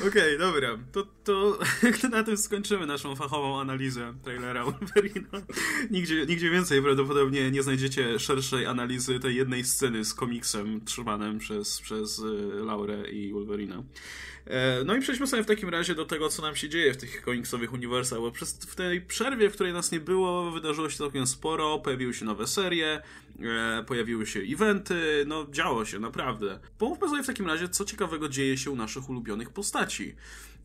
Okej, 0.03 0.39
dobra. 0.39 0.79
To, 0.93 1.07
to 1.25 1.59
na 2.11 2.23
tym 2.25 2.37
skończymy 2.37 2.87
naszą 2.87 3.17
fachową 3.17 3.61
analizę 3.61 4.15
trailera 4.23 4.65
Wolverina. 4.65 5.29
Nigdzie, 5.91 6.27
nigdzie 6.27 6.51
więcej 6.51 6.83
prawdopodobnie 6.83 7.51
nie 7.51 7.63
znajdziecie 7.63 8.19
szerszej 8.19 8.67
analizy 8.67 9.21
tej 9.21 9.37
jednej 9.37 9.65
sceny 9.65 10.05
z 10.05 10.15
komiksem 10.15 10.85
trzymanym 10.85 11.39
przez, 11.39 11.81
przez 11.81 12.19
e, 12.19 12.65
Laurę 12.65 13.11
i 13.11 13.33
Wolverina. 13.33 13.83
E, 14.47 14.85
No 14.85 14.97
i 14.97 15.01
przejdźmy 15.01 15.27
sobie 15.27 15.43
w 15.43 15.47
takim 15.47 15.69
razie 15.69 15.95
do 15.95 16.05
tego, 16.05 16.29
co 16.29 16.43
nam 16.43 16.57
się 16.57 16.69
dzieje 16.69 16.95
w 16.95 16.97
tych 16.97 17.23
komiksowych 17.23 17.73
uniwersach, 17.73 18.19
bo 18.19 18.31
przez, 18.31 18.53
w 18.59 18.75
tej 18.75 19.01
przerwie, 19.01 19.51
w 19.51 19.55
której 19.55 19.73
nas 19.73 19.93
nie 19.93 20.01
było, 20.01 20.51
wydarzyło 20.51 20.91
się 20.91 20.99
całkiem 20.99 21.27
sporo, 21.27 21.79
pojawiły 21.79 22.15
się 22.15 22.25
nowe 22.25 22.47
serie, 22.47 23.03
e, 23.43 23.85
pojawiły 23.87 24.27
się 24.27 24.41
eventy, 24.41 25.25
no 25.27 25.47
działo 25.51 25.85
się, 25.85 25.99
naprawdę. 25.99 26.61
Pomówmy 26.79 27.09
sobie 27.09 27.23
w 27.23 27.27
takim 27.27 27.47
razie, 27.47 27.69
co 27.69 27.85
ciekawego 27.85 28.29
dzieje 28.29 28.59
się 28.59 28.71
u 28.71 28.77
naszych 28.77 29.09
ulubionych 29.11 29.51
postaci. 29.51 30.15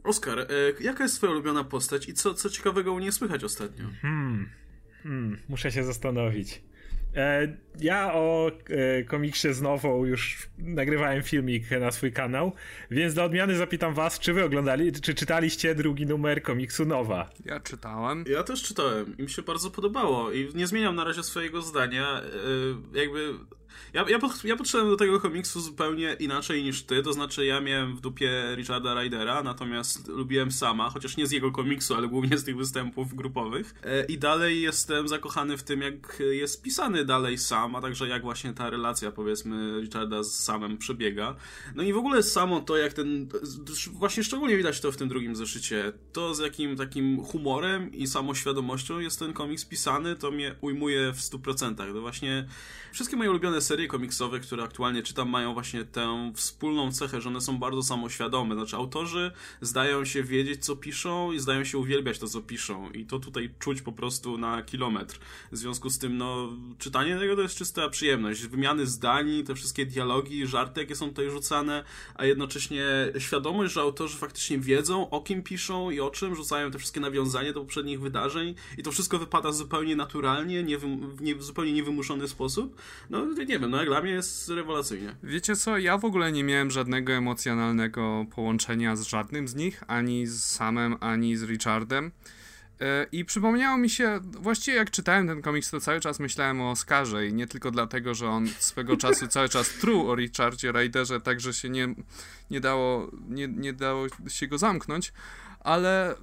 Oskar, 0.04 0.40
e, 0.40 0.46
jaka 0.80 1.04
jest 1.04 1.16
twoja 1.16 1.32
ulubiona 1.32 1.64
postać 1.64 2.10
i 2.10 2.14
co, 2.14 2.34
co 2.34 2.50
ciekawego 2.50 2.94
u 2.94 3.00
niej 3.00 3.12
słychać 3.12 3.44
ostatnio? 3.44 3.86
Hmm, 5.04 5.38
muszę 5.50 5.72
się 5.72 5.84
zastanowić. 5.84 6.62
E, 7.16 7.58
ja 7.80 8.14
o 8.14 8.52
e, 8.70 9.04
komiksie 9.04 9.54
z 9.54 9.62
Nową 9.62 10.06
już 10.06 10.50
nagrywałem 10.58 11.24
filmik 11.24 11.72
na 11.72 11.92
swój 11.92 12.12
kanał, 12.12 12.52
więc 12.92 13.14
dla 13.14 13.24
odmiany 13.24 13.56
zapytam 13.56 13.94
was, 13.94 14.20
czy 14.20 14.34
wy 14.34 14.44
oglądali, 14.44 14.92
czy 14.92 15.14
czytaliście 15.14 15.76
drugi 15.76 16.06
numer 16.06 16.44
komiksu 16.44 16.86
Nowa? 16.86 17.30
Ja 17.46 17.60
czytałem. 17.60 18.26
Ja 18.28 18.44
też 18.44 18.64
czytałem 18.64 19.18
i 19.18 19.24
mi 19.24 19.30
się 19.30 19.42
bardzo 19.42 19.72
podobało 19.72 20.32
i 20.32 20.50
nie 20.56 20.68
zmieniam 20.68 20.96
na 20.96 21.04
razie 21.04 21.24
swojego 21.24 21.62
zdania. 21.62 22.22
Yy, 22.94 23.02
jakby. 23.02 23.34
Ja, 23.94 24.06
ja, 24.10 24.20
pod, 24.20 24.44
ja 24.44 24.56
podszedłem 24.56 24.90
do 24.90 24.98
tego 24.98 25.20
komiksu 25.20 25.62
zupełnie 25.62 26.14
inaczej 26.20 26.64
niż 26.64 26.84
ty, 26.84 27.04
to 27.04 27.14
znaczy 27.14 27.46
ja 27.46 27.62
miałem 27.62 27.96
w 27.96 28.02
dupie 28.02 28.56
Richarda 28.56 28.94
Rydera, 28.94 29.44
natomiast 29.44 30.08
lubiłem 30.08 30.52
sama, 30.52 30.90
chociaż 30.90 31.18
nie 31.18 31.28
z 31.28 31.32
jego 31.32 31.52
komiksu, 31.52 31.96
ale 31.96 32.08
głównie 32.08 32.38
z 32.38 32.44
tych 32.44 32.58
występów 32.58 33.16
grupowych. 33.16 33.76
E, 33.84 34.06
I 34.06 34.18
dalej 34.18 34.62
jestem 34.62 35.08
zakochany 35.08 35.58
w 35.58 35.64
tym, 35.64 35.82
jak 35.82 36.24
jest 36.32 36.62
pisany 36.62 37.06
dalej 37.06 37.38
sam, 37.38 37.76
a 37.76 37.82
także 37.82 38.08
jak 38.08 38.22
właśnie 38.22 38.54
ta 38.54 38.70
relacja, 38.70 39.12
powiedzmy, 39.12 39.82
Richarda 39.82 40.24
z 40.24 40.40
samem 40.40 40.78
przebiega. 40.78 41.36
No 41.76 41.84
i 41.84 41.94
w 41.94 41.98
ogóle 41.98 42.24
samo 42.24 42.62
to, 42.62 42.78
jak 42.78 42.94
ten. 42.94 43.30
Właśnie 43.92 44.24
szczególnie 44.24 44.58
widać 44.58 44.82
to 44.82 44.92
w 44.92 44.98
tym 44.98 45.10
drugim 45.10 45.36
zeszycie. 45.36 45.94
To 46.14 46.36
z 46.36 46.40
jakim 46.40 46.78
takim 46.78 47.24
humorem 47.24 47.94
i 47.94 48.08
samoświadomością 48.08 49.00
jest 49.00 49.20
ten 49.20 49.34
komiks 49.34 49.66
pisany, 49.66 50.16
to 50.16 50.32
mnie 50.32 50.56
ujmuje 50.62 51.14
w 51.14 51.18
100%. 51.18 51.94
To 51.94 52.02
właśnie 52.02 52.48
wszystkie 52.92 53.18
moje 53.18 53.30
ulubione 53.30 53.59
serie 53.62 53.88
komiksowe, 53.88 54.40
które 54.40 54.64
aktualnie 54.64 55.04
czytam, 55.04 55.30
mają 55.30 55.54
właśnie 55.54 55.86
tę 55.86 56.32
wspólną 56.36 56.92
cechę, 56.92 57.22
że 57.22 57.30
one 57.30 57.42
są 57.42 57.58
bardzo 57.58 57.84
samoświadome. 57.84 58.56
Znaczy, 58.56 58.76
autorzy 58.76 59.32
zdają 59.62 60.06
się 60.06 60.24
wiedzieć, 60.24 60.66
co 60.66 60.76
piszą 60.76 61.32
i 61.32 61.40
zdają 61.40 61.64
się 61.64 61.78
uwielbiać 61.78 62.20
to, 62.20 62.28
co 62.28 62.42
piszą. 62.42 62.90
I 62.90 63.06
to 63.06 63.20
tutaj 63.20 63.50
czuć 63.60 63.82
po 63.82 63.92
prostu 63.92 64.38
na 64.38 64.64
kilometr. 64.64 65.20
W 65.52 65.58
związku 65.58 65.90
z 65.90 65.98
tym, 66.00 66.18
no, 66.18 66.50
czytanie 66.78 67.18
tego 67.20 67.36
to 67.36 67.42
jest 67.42 67.58
czysta 67.58 67.90
przyjemność. 67.90 68.48
Wymiany 68.48 68.86
zdań, 68.86 69.44
te 69.44 69.56
wszystkie 69.56 69.86
dialogi, 69.86 70.48
żarty, 70.48 70.82
jakie 70.82 70.96
są 70.96 71.10
tutaj 71.10 71.30
rzucane, 71.30 71.84
a 72.16 72.26
jednocześnie 72.26 72.86
świadomość, 73.18 73.74
że 73.74 73.82
autorzy 73.82 74.18
faktycznie 74.18 74.60
wiedzą, 74.60 75.10
o 75.10 75.22
kim 75.22 75.44
piszą 75.44 75.92
i 75.92 76.00
o 76.00 76.10
czym, 76.10 76.36
rzucają 76.36 76.72
te 76.72 76.80
wszystkie 76.80 77.00
nawiązania 77.00 77.54
do 77.54 77.62
poprzednich 77.62 78.02
wydarzeń 78.02 78.56
i 78.78 78.84
to 78.84 78.92
wszystko 78.92 79.20
wypada 79.20 79.52
zupełnie 79.52 79.96
naturalnie, 79.96 80.64
nie, 80.64 80.78
w 80.78 81.22
nie, 81.22 81.42
zupełnie 81.42 81.74
niewymuszony 81.74 82.28
sposób. 82.28 82.76
No, 83.10 83.28
nie 83.50 83.60
wiem, 83.60 83.72
no 83.72 83.86
dla 83.86 84.02
mnie 84.02 84.12
jest 84.12 84.50
rewelacyjnie. 84.50 85.16
Wiecie 85.24 85.56
co, 85.56 85.78
ja 85.78 85.98
w 85.98 86.06
ogóle 86.06 86.32
nie 86.32 86.44
miałem 86.44 86.72
żadnego 86.72 87.14
emocjonalnego 87.14 88.26
połączenia 88.36 88.96
z 88.96 89.02
żadnym 89.02 89.48
z 89.48 89.56
nich, 89.56 89.84
ani 89.88 90.28
z 90.28 90.44
Samem, 90.44 90.96
ani 91.00 91.38
z 91.38 91.44
Richardem. 91.44 92.12
E, 92.82 93.06
I 93.12 93.26
przypomniało 93.26 93.78
mi 93.78 93.90
się, 93.90 94.20
właściwie 94.24 94.78
jak 94.78 94.92
czytałem 94.92 95.28
ten 95.28 95.42
komiks, 95.42 95.72
to 95.72 95.80
cały 95.80 96.00
czas 96.00 96.20
myślałem 96.20 96.62
o 96.62 96.72
Oscarze 96.72 97.28
i 97.28 97.34
nie 97.34 97.48
tylko 97.48 97.72
dlatego, 97.72 98.14
że 98.14 98.30
on 98.30 98.48
swego 98.48 98.98
czasu 98.98 99.28
cały 99.28 99.50
czas 99.50 99.70
truł 99.70 100.10
o 100.10 100.16
Richardzie 100.16 100.72
Ryderze, 100.72 101.22
tak 101.22 101.42
że 101.42 101.54
się 101.54 101.70
nie, 101.70 101.96
nie, 102.52 102.60
dało, 102.60 103.12
nie, 103.30 103.48
nie 103.48 103.74
dało 103.74 104.08
się 104.28 104.48
go 104.48 104.58
zamknąć, 104.58 105.14
ale 105.60 106.14
y, 106.14 106.18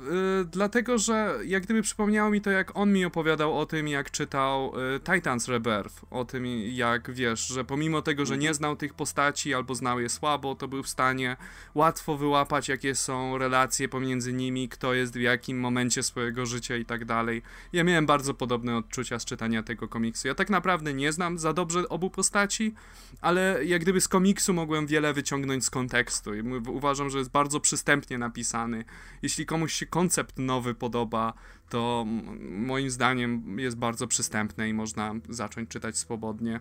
dlatego, 0.45 0.99
że 0.99 1.39
jak 1.45 1.63
gdyby 1.63 1.83
przypomniało 1.83 2.31
mi 2.31 2.41
to, 2.41 2.51
jak 2.51 2.77
on 2.77 2.93
mi 2.93 3.05
opowiadał 3.05 3.59
o 3.59 3.67
tym, 3.67 3.89
jak 3.89 4.11
czytał 4.11 4.73
y, 4.97 5.01
Titans 5.01 5.49
Rebirth, 5.49 6.05
o 6.11 6.25
tym, 6.25 6.47
jak 6.69 7.11
wiesz, 7.11 7.47
że 7.47 7.65
pomimo 7.65 8.03
tego, 8.03 8.27
że 8.27 8.39
nie 8.39 8.55
znał 8.55 8.77
tych 8.77 8.95
postaci 8.95 9.55
albo 9.55 9.75
znał 9.75 10.01
je 10.01 10.09
słabo, 10.09 10.55
to 10.55 10.69
był 10.69 10.83
w 10.83 10.89
stanie 10.89 11.37
łatwo 11.75 12.17
wyłapać, 12.17 12.69
jakie 12.69 12.95
są 12.95 13.39
relacje 13.39 13.89
pomiędzy 13.89 14.33
nimi, 14.33 14.69
kto 14.69 14.95
jest 14.95 15.13
w 15.15 15.21
jakim 15.21 15.61
momencie 15.61 16.03
swojego 16.03 16.47
życia 16.47 16.77
i 16.77 16.85
tak 16.85 17.05
dalej. 17.05 17.43
Ja 17.73 17.85
miałem 17.85 18.07
bardzo 18.07 18.35
podobne 18.35 18.77
odczucia 18.77 19.19
z 19.19 19.25
czytania 19.25 19.63
tego 19.63 19.89
komiksu. 19.89 20.29
Ja 20.29 20.35
tak 20.35 20.51
naprawdę 20.51 20.95
nie 20.95 21.13
znam 21.13 21.39
za 21.39 21.53
dobrze 21.53 21.89
obu 21.89 22.11
postaci, 22.11 22.75
ale 23.21 23.65
jak 23.65 23.83
gdyby 23.83 24.01
z 24.01 24.09
komiksu 24.09 24.55
mogłem 24.55 24.87
wiele 24.87 25.13
wyciągnąć 25.13 25.65
z 25.65 25.71
kontekstu 25.71 26.35
i 26.35 26.43
uważam, 26.69 27.11
że 27.11 27.19
jest 27.19 27.31
bardzo 27.31 27.61
przystępnie 27.61 28.19
napisany. 28.19 28.85
Jeśli 29.27 29.47
komuś 29.47 29.73
się 29.73 29.87
koncept 29.87 30.39
nowy 30.39 30.75
podoba, 30.75 31.33
to 31.69 32.05
moim 32.41 32.91
zdaniem 32.91 33.59
jest 33.59 33.77
bardzo 33.77 34.07
przystępny 34.07 34.69
i 34.69 34.75
można 34.75 35.15
zacząć 35.29 35.71
czytać 35.71 35.99
swobodnie. 35.99 36.61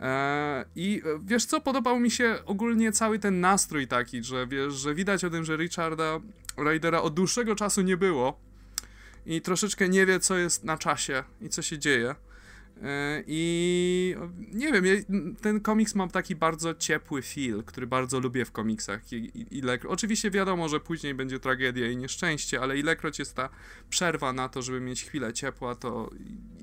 Eee, 0.00 0.64
I 0.76 1.02
e, 1.04 1.20
wiesz 1.24 1.44
co, 1.44 1.60
podobał 1.60 2.00
mi 2.00 2.10
się 2.10 2.38
ogólnie 2.46 2.92
cały 2.92 3.18
ten 3.18 3.40
nastrój 3.40 3.88
taki, 3.88 4.22
że 4.22 4.46
wiesz, 4.46 4.74
że 4.74 4.94
widać 4.94 5.24
o 5.24 5.30
tym, 5.30 5.44
że 5.44 5.56
Richarda 5.56 6.20
Rydera 6.56 7.02
od 7.02 7.14
dłuższego 7.14 7.54
czasu 7.54 7.82
nie 7.82 7.96
było 7.96 8.40
i 9.26 9.40
troszeczkę 9.40 9.88
nie 9.88 10.06
wie, 10.06 10.20
co 10.20 10.36
jest 10.36 10.64
na 10.64 10.78
czasie 10.78 11.24
i 11.40 11.48
co 11.48 11.62
się 11.62 11.78
dzieje. 11.78 12.14
E, 12.84 13.22
I 13.26 14.16
nie 14.52 14.72
wiem, 14.72 14.84
ten 15.42 15.60
komiks 15.60 15.94
mam 15.94 16.10
taki 16.10 16.36
bardzo 16.36 16.74
ciepły 16.74 17.22
feel, 17.22 17.62
który 17.64 17.86
bardzo 17.86 18.20
lubię 18.20 18.44
w 18.44 18.52
komiksach. 18.52 19.12
I, 19.12 19.46
ile, 19.50 19.78
oczywiście 19.88 20.30
wiadomo, 20.30 20.68
że 20.68 20.80
później 20.80 21.14
będzie 21.14 21.38
tragedia 21.38 21.90
i 21.90 21.96
nieszczęście, 21.96 22.60
ale 22.60 22.78
ilekroć 22.78 23.18
jest 23.18 23.36
ta 23.36 23.48
przerwa 23.90 24.32
na 24.32 24.48
to, 24.48 24.62
żeby 24.62 24.80
mieć 24.80 25.04
chwilę 25.04 25.32
ciepła, 25.32 25.74
to 25.74 26.10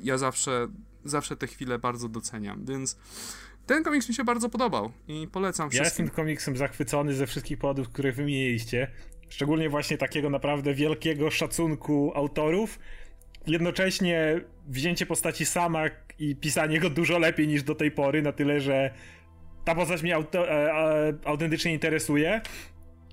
ja 0.03 0.17
zawsze, 0.17 0.67
zawsze 1.05 1.35
te 1.35 1.47
chwile 1.47 1.79
bardzo 1.79 2.09
doceniam, 2.09 2.65
więc 2.65 2.97
ten 3.65 3.83
komiks 3.83 4.09
mi 4.09 4.15
się 4.15 4.23
bardzo 4.23 4.49
podobał 4.49 4.91
i 5.07 5.27
polecam 5.31 5.69
wszystkim. 5.69 5.83
Ja 5.83 6.03
jestem 6.05 6.09
komiksem 6.09 6.57
zachwycony 6.57 7.13
ze 7.13 7.27
wszystkich 7.27 7.57
powodów, 7.57 7.89
które 7.89 8.11
wymieniliście. 8.11 8.91
Szczególnie 9.29 9.69
właśnie 9.69 9.97
takiego 9.97 10.29
naprawdę 10.29 10.73
wielkiego 10.73 11.31
szacunku 11.31 12.11
autorów. 12.15 12.79
Jednocześnie 13.47 14.41
wzięcie 14.67 15.05
postaci 15.05 15.45
sama 15.45 15.83
i 16.21 16.35
pisanie 16.35 16.79
go 16.79 16.89
dużo 16.89 17.19
lepiej 17.19 17.47
niż 17.47 17.63
do 17.63 17.75
tej 17.75 17.91
pory, 17.91 18.21
na 18.21 18.31
tyle, 18.31 18.61
że 18.61 18.91
ta 19.65 19.75
postać 19.75 20.03
mnie 20.03 20.15
auto, 20.15 20.51
e, 20.51 20.73
e, 20.73 21.13
autentycznie 21.25 21.73
interesuje. 21.73 22.41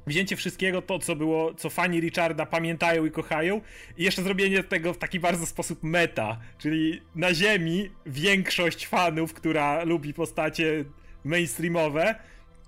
Wzięcie 0.07 0.37
wszystkiego, 0.37 0.83
to 0.83 0.99
co 0.99 1.17
było, 1.17 1.55
co 1.55 1.71
fani 1.71 2.01
Richarda 2.01 2.47
pamiętają 2.47 3.07
i 3.07 3.11
kochają, 3.11 3.61
i 3.97 4.05
jeszcze 4.05 4.23
zrobienie 4.23 4.63
tego 4.63 4.95
w 4.95 4.99
taki 4.99 5.21
bardzo 5.21 5.47
sposób 5.47 5.83
meta, 5.83 6.39
czyli 6.59 7.03
na 7.15 7.35
ziemi 7.35 7.91
większość 8.07 8.87
fanów, 8.87 9.35
która 9.35 9.85
lubi 9.85 10.15
postacie 10.15 10.85
mainstreamowe, 11.25 12.15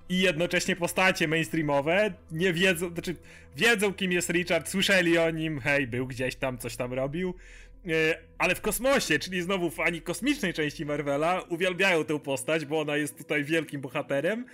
i 0.08 0.20
jednocześnie 0.20 0.76
postacie 0.76 1.28
mainstreamowe 1.28 2.12
nie 2.30 2.52
wiedzą, 2.52 2.90
znaczy 2.90 3.16
wiedzą 3.56 3.94
kim 3.94 4.12
jest 4.12 4.30
Richard, 4.30 4.68
słyszeli 4.68 5.18
o 5.18 5.30
nim, 5.30 5.60
hej, 5.60 5.86
był 5.86 6.06
gdzieś 6.06 6.36
tam, 6.36 6.58
coś 6.58 6.76
tam 6.76 6.92
robił, 6.92 7.34
ale 8.38 8.54
w 8.54 8.60
kosmosie, 8.60 9.18
czyli 9.18 9.42
znowu 9.42 9.70
fani 9.70 10.02
kosmicznej 10.02 10.52
części 10.52 10.86
Marvela 10.86 11.42
uwielbiają 11.48 12.04
tę 12.04 12.20
postać, 12.20 12.64
bo 12.64 12.80
ona 12.80 12.96
jest 12.96 13.18
tutaj 13.18 13.44
wielkim 13.44 13.80
bohaterem. 13.80 14.46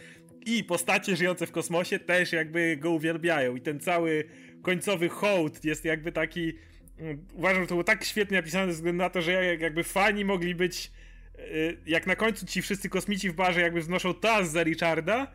I 0.46 0.64
postacie 0.64 1.16
żyjące 1.16 1.46
w 1.46 1.52
kosmosie 1.52 1.98
też 1.98 2.32
jakby 2.32 2.76
go 2.76 2.90
uwielbiają. 2.90 3.56
I 3.56 3.60
ten 3.60 3.80
cały 3.80 4.24
końcowy 4.62 5.08
hołd 5.08 5.64
jest 5.64 5.84
jakby 5.84 6.12
taki 6.12 6.52
mm, 6.98 7.26
uważam, 7.34 7.62
że 7.62 7.66
to 7.66 7.74
było 7.74 7.84
tak 7.84 8.04
świetnie 8.04 8.36
napisane 8.36 8.66
ze 8.66 8.72
względu 8.72 9.02
na 9.02 9.10
to, 9.10 9.22
że 9.22 9.56
jakby 9.56 9.84
fani 9.84 10.24
mogli 10.24 10.54
być 10.54 10.90
Y, 11.38 11.78
jak 11.86 12.06
na 12.06 12.16
końcu 12.16 12.46
ci 12.46 12.62
wszyscy 12.62 12.88
kosmici 12.88 13.30
w 13.30 13.34
barze 13.34 13.60
jakby 13.60 13.80
wznoszą 13.80 14.14
tas 14.14 14.50
za 14.50 14.62
Richarda, 14.62 15.32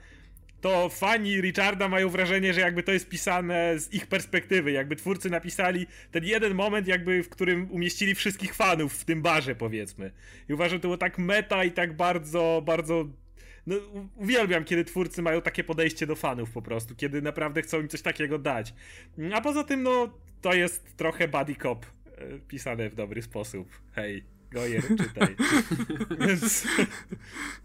to 0.62 0.90
fani 0.90 1.42
Richarda 1.42 1.88
mają 1.88 2.10
wrażenie, 2.10 2.54
że 2.54 2.62
jakby 2.62 2.84
to 2.84 2.92
jest 2.92 3.10
pisane 3.10 3.80
z 3.80 3.94
ich 3.94 4.08
perspektywy, 4.08 4.72
jakby 4.72 4.96
twórcy 4.96 5.30
napisali 5.30 5.88
ten 6.12 6.24
jeden 6.24 6.54
moment, 6.54 6.88
jakby 6.88 7.24
w 7.24 7.30
którym 7.30 7.72
umieścili 7.72 8.16
wszystkich 8.16 8.56
fanów 8.56 8.94
w 8.94 9.06
tym 9.06 9.22
barze, 9.22 9.56
powiedzmy. 9.56 10.12
I 10.50 10.54
uważam, 10.54 10.80
to 10.80 10.88
było 10.88 10.98
tak 10.98 11.18
meta 11.18 11.64
i 11.64 11.72
tak 11.72 11.96
bardzo, 11.96 12.62
bardzo 12.66 13.08
no, 13.68 13.76
uwielbiam, 14.16 14.64
kiedy 14.64 14.86
twórcy 14.86 15.22
mają 15.22 15.42
takie 15.42 15.64
podejście 15.64 16.08
do 16.08 16.16
fanów 16.16 16.52
po 16.52 16.62
prostu, 16.62 16.96
kiedy 16.96 17.22
naprawdę 17.22 17.62
chcą 17.62 17.82
im 17.82 17.88
coś 17.88 18.02
takiego 18.02 18.40
dać. 18.40 18.74
A 19.34 19.42
poza 19.42 19.64
tym, 19.64 19.84
no, 19.84 20.14
to 20.42 20.54
jest 20.54 20.98
trochę 20.98 21.28
buddy 21.28 21.56
cop 21.56 21.86
y, 21.86 22.40
pisane 22.48 22.90
w 22.90 22.96
dobry 22.96 23.22
sposób. 23.22 23.68
Hej. 23.92 24.41
Gojer, 24.52 24.84
czytaj. 24.88 25.36
więc, 26.28 26.68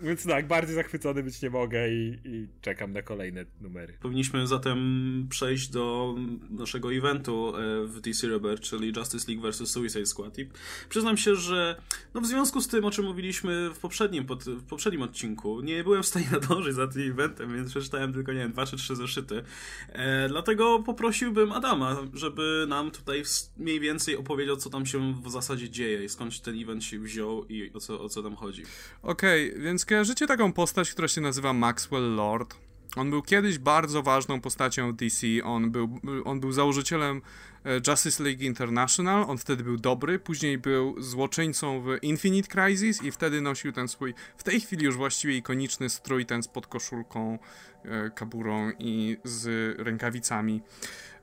więc 0.00 0.24
tak, 0.24 0.46
bardziej 0.46 0.74
zachwycony 0.74 1.22
być 1.22 1.42
nie 1.42 1.50
mogę 1.50 1.88
i, 1.92 2.18
i, 2.24 2.48
czekam 2.60 2.92
na 2.92 3.02
kolejne 3.02 3.44
numery. 3.60 3.94
Powinniśmy 4.00 4.46
zatem 4.46 5.26
przejść 5.30 5.68
do 5.68 6.14
naszego 6.50 6.94
eventu 6.94 7.56
e, 7.56 7.86
w 7.86 8.00
DC 8.00 8.28
Rebirth, 8.28 8.62
czyli 8.62 8.92
Justice 8.96 9.32
League 9.32 9.50
vs. 9.50 9.70
Suicide 9.70 10.06
Squad. 10.06 10.38
I 10.38 10.48
przyznam 10.88 11.16
się, 11.16 11.34
że 11.34 11.80
no 12.14 12.20
w 12.20 12.26
związku 12.26 12.60
z 12.60 12.68
tym, 12.68 12.84
o 12.84 12.90
czym 12.90 13.04
mówiliśmy 13.04 13.70
w 13.74 13.78
poprzednim, 13.78 14.26
pod, 14.26 14.44
w 14.44 14.64
poprzednim 14.64 15.02
odcinku, 15.02 15.60
nie 15.60 15.84
byłem 15.84 16.02
w 16.02 16.06
stanie 16.06 16.26
nadążyć 16.40 16.74
za 16.74 16.88
tym 16.88 17.10
eventem, 17.10 17.54
więc 17.54 17.70
przeczytałem 17.70 18.12
tylko, 18.12 18.32
nie 18.32 18.38
wiem, 18.38 18.52
dwa 18.52 18.66
czy 18.66 18.76
trzy 18.76 18.96
zeszyty. 18.96 19.42
E, 19.88 20.28
dlatego 20.28 20.82
poprosiłbym 20.82 21.52
Adama, 21.52 21.96
żeby 22.14 22.66
nam 22.68 22.90
tutaj 22.90 23.22
mniej 23.56 23.80
więcej 23.80 24.16
opowiedział, 24.16 24.56
co 24.56 24.70
tam 24.70 24.86
się 24.86 25.14
w 25.22 25.30
zasadzie 25.30 25.70
dzieje 25.70 26.04
i 26.04 26.08
skąd 26.08 26.40
ten 26.40 26.62
event 26.62 26.75
się 26.82 26.98
wziął 26.98 27.44
i 27.44 27.70
o 27.74 27.80
co, 27.80 28.00
o 28.00 28.08
co 28.08 28.22
tam 28.22 28.36
chodzi. 28.36 28.62
Okej, 29.02 29.50
okay, 29.50 29.62
więc 29.62 29.84
kojarzycie 29.84 30.26
taką 30.26 30.52
postać, 30.52 30.90
która 30.90 31.08
się 31.08 31.20
nazywa 31.20 31.52
Maxwell 31.52 32.14
Lord? 32.14 32.56
On 32.96 33.10
był 33.10 33.22
kiedyś 33.22 33.58
bardzo 33.58 34.02
ważną 34.02 34.40
postacią 34.40 34.92
DC, 34.92 35.26
on 35.44 35.70
był, 35.70 36.00
on 36.24 36.40
był 36.40 36.52
założycielem 36.52 37.22
e, 37.64 37.80
Justice 37.88 38.24
League 38.24 38.42
International, 38.42 39.24
on 39.28 39.38
wtedy 39.38 39.64
był 39.64 39.76
dobry, 39.76 40.18
później 40.18 40.58
był 40.58 41.02
złoczyńcą 41.02 41.80
w 41.80 41.98
Infinite 42.02 42.48
Crisis 42.48 43.02
i 43.02 43.12
wtedy 43.12 43.40
nosił 43.40 43.72
ten 43.72 43.88
swój, 43.88 44.14
w 44.36 44.42
tej 44.42 44.60
chwili 44.60 44.84
już 44.84 44.96
właściwie 44.96 45.36
ikoniczny 45.36 45.90
strój, 45.90 46.26
ten 46.26 46.42
z 46.42 46.48
podkoszulką, 46.48 47.38
e, 47.84 48.10
kaburą 48.10 48.72
i 48.78 49.16
z 49.24 49.74
rękawicami. 49.78 50.62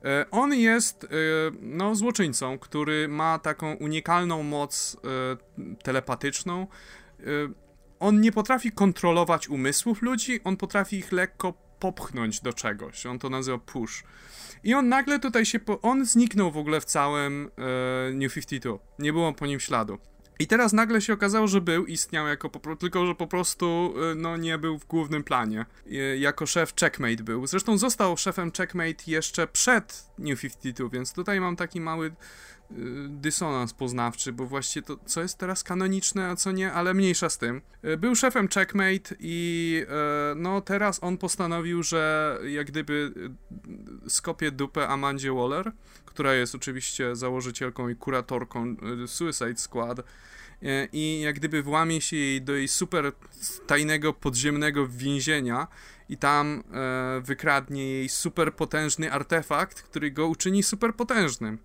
E, 0.03 0.25
on 0.31 0.53
jest 0.53 1.07
no, 1.61 1.95
złoczyńcą, 1.95 2.59
który 2.59 3.07
ma 3.07 3.39
taką 3.39 3.73
unikalną 3.73 4.43
moc 4.43 4.97
telepatyczną. 5.83 6.67
On 8.03 8.21
nie 8.21 8.31
potrafi 8.31 8.71
kontrolować 8.71 9.49
umysłów 9.49 10.01
ludzi, 10.01 10.39
on 10.43 10.57
potrafi 10.57 10.97
ich 10.97 11.11
lekko 11.11 11.53
popchnąć 11.79 12.41
do 12.41 12.53
czegoś. 12.53 13.05
On 13.05 13.19
to 13.19 13.29
nazywa 13.29 13.57
push. 13.57 14.03
I 14.63 14.73
on 14.73 14.89
nagle 14.89 15.19
tutaj 15.19 15.45
się. 15.45 15.59
Po... 15.59 15.81
On 15.81 16.05
zniknął 16.05 16.51
w 16.51 16.57
ogóle 16.57 16.81
w 16.81 16.85
całym 16.85 17.51
New 18.13 18.33
52. 18.33 18.77
Nie 18.99 19.13
było 19.13 19.33
po 19.33 19.45
nim 19.45 19.59
śladu. 19.59 19.97
I 20.39 20.47
teraz 20.47 20.73
nagle 20.73 21.01
się 21.01 21.13
okazało, 21.13 21.47
że 21.47 21.61
był, 21.61 21.85
istniał 21.85 22.27
jako 22.27 22.49
po, 22.49 22.75
tylko 22.75 23.05
że 23.05 23.15
po 23.15 23.27
prostu 23.27 23.93
y, 24.11 24.15
no, 24.15 24.37
nie 24.37 24.57
był 24.57 24.79
w 24.79 24.85
głównym 24.85 25.23
planie. 25.23 25.65
Y, 25.87 26.17
jako 26.17 26.45
szef 26.45 26.73
Checkmate 26.75 27.23
był. 27.23 27.47
Zresztą 27.47 27.77
został 27.77 28.17
szefem 28.17 28.51
Checkmate 28.51 29.03
jeszcze 29.07 29.47
przed 29.47 30.05
New 30.17 30.41
52, 30.41 30.89
więc 30.89 31.13
tutaj 31.13 31.39
mam 31.39 31.55
taki 31.55 31.81
mały 31.81 32.11
dysonans 33.07 33.73
poznawczy, 33.73 34.33
bo 34.33 34.45
właściwie 34.45 34.85
to, 34.85 34.97
co 35.05 35.21
jest 35.21 35.37
teraz 35.37 35.63
kanoniczne, 35.63 36.29
a 36.29 36.35
co 36.35 36.51
nie, 36.51 36.71
ale 36.71 36.93
mniejsza 36.93 37.29
z 37.29 37.37
tym. 37.37 37.61
Był 37.97 38.15
szefem 38.15 38.47
Checkmate 38.47 39.15
i 39.19 39.85
no 40.35 40.61
teraz 40.61 41.03
on 41.03 41.17
postanowił, 41.17 41.83
że 41.83 42.37
jak 42.47 42.67
gdyby 42.67 43.13
skopie 44.07 44.51
dupę 44.51 44.87
Amandzie 44.87 45.33
Waller, 45.33 45.71
która 46.05 46.33
jest 46.33 46.55
oczywiście 46.55 47.15
założycielką 47.15 47.89
i 47.89 47.95
kuratorką 47.95 48.75
Suicide 49.07 49.57
Squad, 49.57 50.01
i 50.93 51.21
jak 51.21 51.35
gdyby 51.35 51.63
włamie 51.63 52.01
się 52.01 52.17
jej 52.17 52.41
do 52.41 52.55
jej 52.55 52.67
super 52.67 53.11
tajnego 53.67 54.13
podziemnego 54.13 54.87
więzienia 54.87 55.67
i 56.09 56.17
tam 56.17 56.63
wykradnie 57.21 57.89
jej 57.89 58.09
super 58.09 58.55
potężny 58.55 59.11
artefakt, 59.11 59.81
który 59.81 60.11
go 60.11 60.27
uczyni 60.27 60.63
super 60.63 60.95
potężnym. 60.95 61.57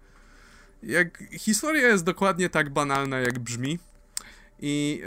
Jak, 0.82 1.22
historia 1.32 1.88
jest 1.88 2.04
dokładnie 2.04 2.50
tak 2.50 2.70
banalna, 2.70 3.18
jak 3.18 3.38
brzmi. 3.38 3.78
I 4.60 5.02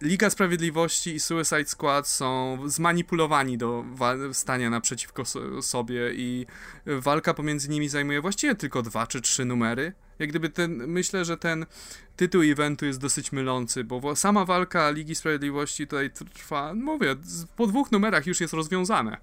Liga 0.00 0.30
Sprawiedliwości 0.30 1.14
i 1.14 1.20
Suicide 1.20 1.64
Squad 1.64 2.08
są 2.08 2.58
zmanipulowani 2.66 3.58
do 3.58 3.84
stania 4.32 4.70
naprzeciwko 4.70 5.22
sobie 5.62 6.10
i 6.14 6.46
walka 6.86 7.34
pomiędzy 7.34 7.68
nimi 7.68 7.88
zajmuje 7.88 8.20
właściwie 8.20 8.54
tylko 8.54 8.82
dwa 8.82 9.06
czy 9.06 9.20
trzy 9.20 9.44
numery. 9.44 9.92
Jak 10.18 10.28
gdyby 10.28 10.50
ten, 10.50 10.86
myślę, 10.86 11.24
że 11.24 11.36
ten 11.36 11.66
tytuł 12.16 12.42
eventu 12.42 12.86
jest 12.86 13.00
dosyć 13.00 13.32
mylący, 13.32 13.84
bo 13.84 14.16
sama 14.16 14.44
walka 14.44 14.90
Ligi 14.90 15.14
Sprawiedliwości 15.14 15.86
tutaj 15.86 16.10
trwa, 16.10 16.74
mówię, 16.74 17.16
po 17.56 17.66
dwóch 17.66 17.92
numerach 17.92 18.26
już 18.26 18.40
jest 18.40 18.54
rozwiązane. 18.54 19.16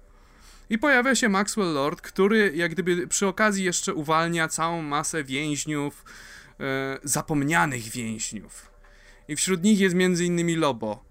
I 0.70 0.78
pojawia 0.78 1.14
się 1.14 1.28
Maxwell 1.28 1.72
Lord, 1.72 2.00
który 2.00 2.52
jak 2.54 2.70
gdyby 2.70 3.08
przy 3.08 3.26
okazji 3.26 3.64
jeszcze 3.64 3.94
uwalnia 3.94 4.48
całą 4.48 4.82
masę 4.82 5.24
więźniów, 5.24 6.04
e, 6.60 6.98
zapomnianych 7.04 7.82
więźniów. 7.82 8.70
I 9.28 9.36
wśród 9.36 9.62
nich 9.62 9.80
jest 9.80 9.94
między 9.94 10.24
innymi 10.24 10.56
Lobo. 10.56 11.06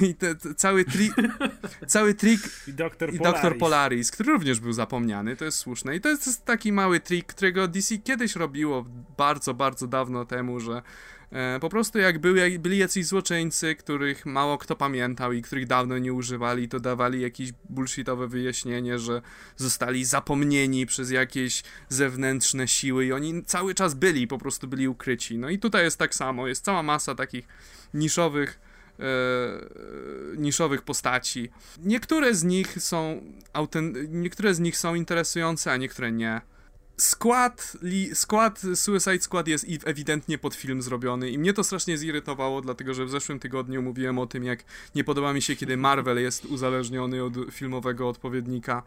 I 0.00 0.14
te, 0.14 0.34
te, 0.34 0.54
cały, 0.54 0.84
tri, 0.84 1.10
cały 1.86 2.14
trik 2.14 2.40
i 2.66 2.72
Doktor 2.72 3.14
i 3.14 3.18
Polaris. 3.18 3.58
Polaris, 3.58 4.10
który 4.10 4.32
również 4.32 4.60
był 4.60 4.72
zapomniany, 4.72 5.36
to 5.36 5.44
jest 5.44 5.58
słuszne. 5.58 5.96
I 5.96 6.00
to 6.00 6.08
jest 6.08 6.44
taki 6.44 6.72
mały 6.72 7.00
trik, 7.00 7.26
którego 7.26 7.68
DC 7.68 7.98
kiedyś 7.98 8.36
robiło 8.36 8.84
bardzo, 9.16 9.54
bardzo 9.54 9.86
dawno 9.86 10.24
temu, 10.24 10.60
że 10.60 10.82
po 11.60 11.68
prostu 11.68 11.98
jak, 11.98 12.24
jak 12.36 12.58
byli 12.58 12.78
jacyś 12.78 13.06
złoczyńcy, 13.06 13.74
których 13.74 14.26
mało 14.26 14.58
kto 14.58 14.76
pamiętał 14.76 15.32
i 15.32 15.42
których 15.42 15.66
dawno 15.66 15.98
nie 15.98 16.12
używali, 16.12 16.68
to 16.68 16.80
dawali 16.80 17.20
jakieś 17.20 17.52
bullshitowe 17.68 18.28
wyjaśnienie, 18.28 18.98
że 18.98 19.22
zostali 19.56 20.04
zapomnieni 20.04 20.86
przez 20.86 21.10
jakieś 21.10 21.62
zewnętrzne 21.88 22.68
siły 22.68 23.06
i 23.06 23.12
oni 23.12 23.42
cały 23.44 23.74
czas 23.74 23.94
byli, 23.94 24.26
po 24.26 24.38
prostu 24.38 24.68
byli 24.68 24.88
ukryci. 24.88 25.38
No 25.38 25.50
i 25.50 25.58
tutaj 25.58 25.84
jest 25.84 25.98
tak 25.98 26.14
samo, 26.14 26.48
jest 26.48 26.64
cała 26.64 26.82
masa 26.82 27.14
takich 27.14 27.48
niszowych 27.94 28.60
e, 29.00 29.04
niszowych 30.36 30.82
postaci. 30.82 31.50
Niektóre 31.78 32.34
z 32.34 32.44
nich 32.44 32.82
są 32.82 33.22
niektóre 34.08 34.54
z 34.54 34.60
nich 34.60 34.76
są 34.76 34.94
interesujące, 34.94 35.72
a 35.72 35.76
niektóre 35.76 36.12
nie. 36.12 36.40
Skład, 36.98 37.76
li, 37.82 38.14
skład 38.14 38.62
Suicide 38.74 39.20
Squad 39.20 39.48
jest 39.48 39.66
ewidentnie 39.84 40.38
pod 40.38 40.54
film 40.54 40.82
zrobiony 40.82 41.30
i 41.30 41.38
mnie 41.38 41.52
to 41.52 41.64
strasznie 41.64 41.98
zirytowało, 41.98 42.60
dlatego 42.60 42.94
że 42.94 43.04
w 43.04 43.10
zeszłym 43.10 43.38
tygodniu 43.38 43.82
mówiłem 43.82 44.18
o 44.18 44.26
tym, 44.26 44.44
jak 44.44 44.64
nie 44.94 45.04
podoba 45.04 45.32
mi 45.32 45.42
się, 45.42 45.56
kiedy 45.56 45.76
Marvel 45.76 46.20
jest 46.20 46.44
uzależniony 46.44 47.24
od 47.24 47.34
filmowego 47.52 48.08
odpowiednika 48.08 48.82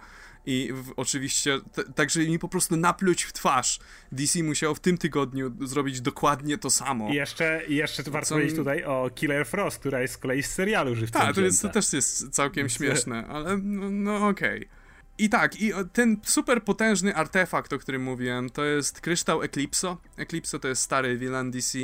i 0.45 0.69
w, 0.73 0.93
oczywiście, 0.95 1.59
także 1.95 2.19
mi 2.19 2.39
po 2.39 2.47
prostu 2.47 2.77
napluć 2.77 3.23
w 3.23 3.33
twarz. 3.33 3.79
DC 4.11 4.43
musiał 4.43 4.75
w 4.75 4.79
tym 4.79 4.97
tygodniu 4.97 5.51
zrobić 5.61 6.01
dokładnie 6.01 6.57
to 6.57 6.69
samo. 6.69 7.09
I 7.09 7.13
jeszcze, 7.13 7.61
i 7.67 7.75
jeszcze 7.75 8.03
warto 8.03 8.29
Co... 8.29 8.35
powiedzieć 8.35 8.55
tutaj 8.55 8.83
o 8.83 9.09
Killer 9.15 9.45
Frost, 9.45 9.79
która 9.79 10.01
jest 10.01 10.13
z 10.13 10.17
kolei 10.17 10.43
z 10.43 10.51
serialu 10.51 10.95
żywcem 10.95 11.21
Tak, 11.21 11.35
to, 11.35 11.41
to 11.61 11.69
też 11.69 11.93
jest 11.93 12.29
całkiem 12.29 12.69
śmieszne, 12.69 13.27
ale 13.27 13.57
no, 13.57 13.89
no 13.89 14.27
okej. 14.27 14.57
Okay. 14.57 14.80
I 15.21 15.29
tak, 15.29 15.61
i 15.61 15.71
ten 15.93 16.17
super 16.23 16.63
potężny 16.63 17.15
artefakt, 17.15 17.73
o 17.73 17.79
którym 17.79 18.03
mówiłem, 18.03 18.49
to 18.49 18.65
jest 18.65 19.01
kryształ 19.01 19.43
Eclipso. 19.43 19.97
Eclipso 20.17 20.59
to 20.59 20.67
jest 20.67 20.81
stary 20.81 21.17
villain 21.17 21.51
DC. 21.51 21.79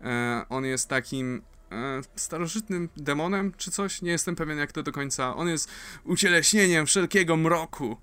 E, 0.00 0.44
on 0.48 0.64
jest 0.64 0.88
takim 0.88 1.42
e, 1.72 2.00
starożytnym 2.16 2.88
demonem 2.96 3.52
czy 3.56 3.70
coś, 3.70 4.02
nie 4.02 4.10
jestem 4.10 4.36
pewien 4.36 4.58
jak 4.58 4.72
to 4.72 4.82
do 4.82 4.92
końca. 4.92 5.36
On 5.36 5.48
jest 5.48 5.70
ucieleśnieniem 6.04 6.86
wszelkiego 6.86 7.36
mroku. 7.36 7.96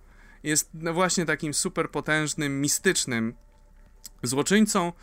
Jest 0.44 0.70
no, 0.74 0.94
właśnie 0.94 1.26
takim 1.26 1.54
super 1.54 1.92
potężnym, 1.92 2.62
mistycznym 2.62 3.34
złoczyńcą, 4.24 4.94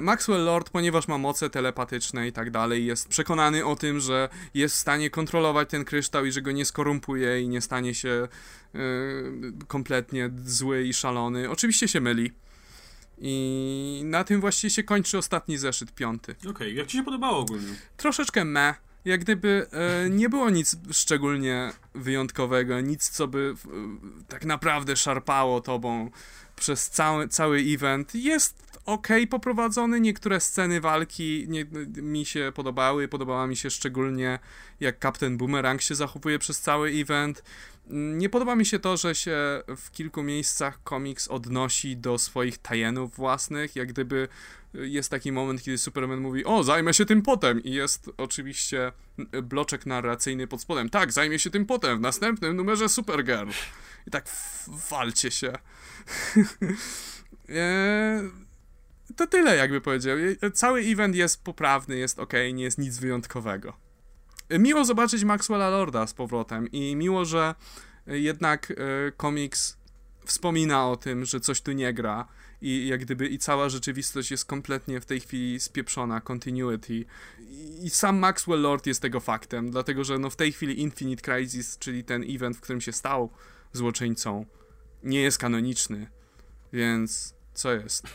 Maxwell 0.00 0.44
Lord, 0.44 0.70
ponieważ 0.70 1.08
ma 1.08 1.18
moce 1.18 1.50
telepatyczne 1.50 2.28
i 2.28 2.32
tak 2.32 2.50
dalej, 2.50 2.86
jest 2.86 3.08
przekonany 3.08 3.64
o 3.64 3.76
tym, 3.76 4.00
że 4.00 4.28
jest 4.54 4.74
w 4.74 4.78
stanie 4.78 5.10
kontrolować 5.10 5.70
ten 5.70 5.84
kryształ 5.84 6.24
i 6.24 6.32
że 6.32 6.42
go 6.42 6.52
nie 6.52 6.64
skorumpuje 6.64 7.42
i 7.42 7.48
nie 7.48 7.60
stanie 7.60 7.94
się 7.94 8.28
e, 8.74 8.78
kompletnie 9.66 10.30
zły 10.44 10.84
i 10.84 10.92
szalony. 10.92 11.50
Oczywiście 11.50 11.88
się 11.88 12.00
myli. 12.00 12.32
I 13.20 14.02
na 14.04 14.24
tym 14.24 14.40
właściwie 14.40 14.70
się 14.70 14.82
kończy 14.82 15.18
ostatni 15.18 15.58
zeszyt, 15.58 15.94
piąty. 15.94 16.34
Okej, 16.40 16.50
okay. 16.50 16.72
jak 16.72 16.86
ci 16.86 16.96
się 16.96 17.04
podobało 17.04 17.38
ogólnie? 17.38 17.74
Troszeczkę 17.96 18.44
me. 18.44 18.74
Jak 19.04 19.20
gdyby 19.20 19.66
e, 19.72 20.10
nie 20.10 20.28
było 20.28 20.50
nic 20.50 20.76
szczególnie 20.92 21.72
wyjątkowego, 21.94 22.80
nic 22.80 23.10
co 23.10 23.28
by 23.28 23.54
e, 23.64 23.68
tak 24.28 24.44
naprawdę 24.44 24.96
szarpało 24.96 25.60
tobą 25.60 26.10
przez 26.56 26.90
cały, 26.90 27.28
cały 27.28 27.58
event. 27.58 28.14
Jest 28.14 28.67
ok 28.88 29.08
poprowadzony, 29.30 30.00
niektóre 30.00 30.40
sceny 30.40 30.80
walki 30.80 31.44
nie, 31.48 31.64
mi 32.02 32.24
się 32.24 32.52
podobały, 32.54 33.08
podobała 33.08 33.46
mi 33.46 33.56
się 33.56 33.70
szczególnie 33.70 34.38
jak 34.80 35.02
Captain 35.02 35.36
Boomerang 35.36 35.82
się 35.82 35.94
zachowuje 35.94 36.38
przez 36.38 36.60
cały 36.60 36.90
event. 36.90 37.42
Nie 37.90 38.28
podoba 38.28 38.56
mi 38.56 38.66
się 38.66 38.78
to, 38.78 38.96
że 38.96 39.14
się 39.14 39.62
w 39.76 39.90
kilku 39.90 40.22
miejscach 40.22 40.82
komiks 40.82 41.28
odnosi 41.28 41.96
do 41.96 42.18
swoich 42.18 42.58
tajenów 42.58 43.16
własnych, 43.16 43.76
jak 43.76 43.88
gdyby 43.88 44.28
jest 44.74 45.10
taki 45.10 45.32
moment, 45.32 45.62
kiedy 45.62 45.78
Superman 45.78 46.20
mówi, 46.20 46.44
o, 46.44 46.62
zajmę 46.64 46.94
się 46.94 47.06
tym 47.06 47.22
potem 47.22 47.62
i 47.64 47.72
jest 47.72 48.10
oczywiście 48.16 48.92
bloczek 49.42 49.86
narracyjny 49.86 50.46
pod 50.46 50.60
spodem, 50.60 50.90
tak, 50.90 51.12
zajmę 51.12 51.38
się 51.38 51.50
tym 51.50 51.66
potem, 51.66 51.98
w 51.98 52.00
następnym 52.00 52.56
numerze 52.56 52.88
Supergirl. 52.88 53.50
I 54.06 54.10
tak 54.10 54.28
walcie 54.90 55.30
się. 55.30 55.52
eee 57.48 58.30
to 59.16 59.26
tyle, 59.26 59.56
jakby 59.56 59.80
powiedział. 59.80 60.18
Cały 60.54 60.80
event 60.80 61.14
jest 61.14 61.44
poprawny, 61.44 61.96
jest 61.96 62.18
ok, 62.18 62.32
nie 62.54 62.64
jest 62.64 62.78
nic 62.78 62.98
wyjątkowego. 62.98 63.72
Miło 64.50 64.84
zobaczyć 64.84 65.24
Maxwella 65.24 65.70
Lorda 65.70 66.06
z 66.06 66.14
powrotem 66.14 66.68
i 66.72 66.96
miło, 66.96 67.24
że 67.24 67.54
jednak 68.06 68.70
e, 68.70 68.74
komiks 69.12 69.78
wspomina 70.24 70.88
o 70.88 70.96
tym, 70.96 71.24
że 71.24 71.40
coś 71.40 71.60
tu 71.60 71.72
nie 71.72 71.92
gra 71.92 72.28
i 72.60 72.86
jak 72.86 73.00
gdyby 73.00 73.28
i 73.28 73.38
cała 73.38 73.68
rzeczywistość 73.68 74.30
jest 74.30 74.44
kompletnie 74.44 75.00
w 75.00 75.06
tej 75.06 75.20
chwili 75.20 75.60
spieprzona, 75.60 76.20
continuity. 76.20 77.04
I 77.82 77.90
sam 77.90 78.18
Maxwell 78.18 78.60
Lord 78.60 78.86
jest 78.86 79.02
tego 79.02 79.20
faktem, 79.20 79.70
dlatego 79.70 80.04
że 80.04 80.18
no 80.18 80.30
w 80.30 80.36
tej 80.36 80.52
chwili 80.52 80.80
Infinite 80.80 81.22
Crisis, 81.22 81.78
czyli 81.78 82.04
ten 82.04 82.24
event, 82.28 82.56
w 82.56 82.60
którym 82.60 82.80
się 82.80 82.92
stał 82.92 83.30
złoczyńcą, 83.72 84.46
nie 85.02 85.22
jest 85.22 85.38
kanoniczny, 85.38 86.06
więc 86.72 87.37
co 87.58 87.72
jest? 87.72 88.06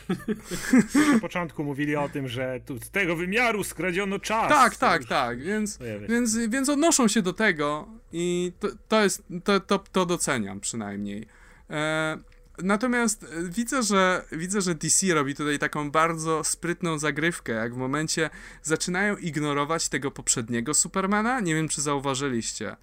Na 1.12 1.18
początku 1.20 1.64
mówili 1.64 1.96
o 1.96 2.08
tym, 2.08 2.28
że 2.28 2.60
tu 2.66 2.78
z 2.78 2.90
tego 2.90 3.16
wymiaru 3.16 3.64
skradziono 3.64 4.18
czas. 4.18 4.48
Tak, 4.48 4.76
tak, 4.76 5.04
tak, 5.04 5.42
więc, 5.42 5.78
więc, 6.08 6.36
więc 6.36 6.68
odnoszą 6.68 7.08
się 7.08 7.22
do 7.22 7.32
tego 7.32 7.88
i 8.12 8.52
to, 8.60 8.68
to 8.88 9.02
jest, 9.02 9.22
to, 9.44 9.60
to, 9.60 9.78
to 9.78 10.06
doceniam 10.06 10.60
przynajmniej. 10.60 11.26
E, 11.70 12.18
natomiast 12.62 13.26
widzę 13.42 13.82
że, 13.82 14.24
widzę, 14.32 14.60
że 14.60 14.74
DC 14.74 15.14
robi 15.14 15.34
tutaj 15.34 15.58
taką 15.58 15.90
bardzo 15.90 16.44
sprytną 16.44 16.98
zagrywkę, 16.98 17.52
jak 17.52 17.74
w 17.74 17.76
momencie 17.76 18.30
zaczynają 18.62 19.16
ignorować 19.16 19.88
tego 19.88 20.10
poprzedniego 20.10 20.74
Supermana. 20.74 21.40
Nie 21.40 21.54
wiem, 21.54 21.68
czy 21.68 21.82
zauważyliście. 21.82 22.76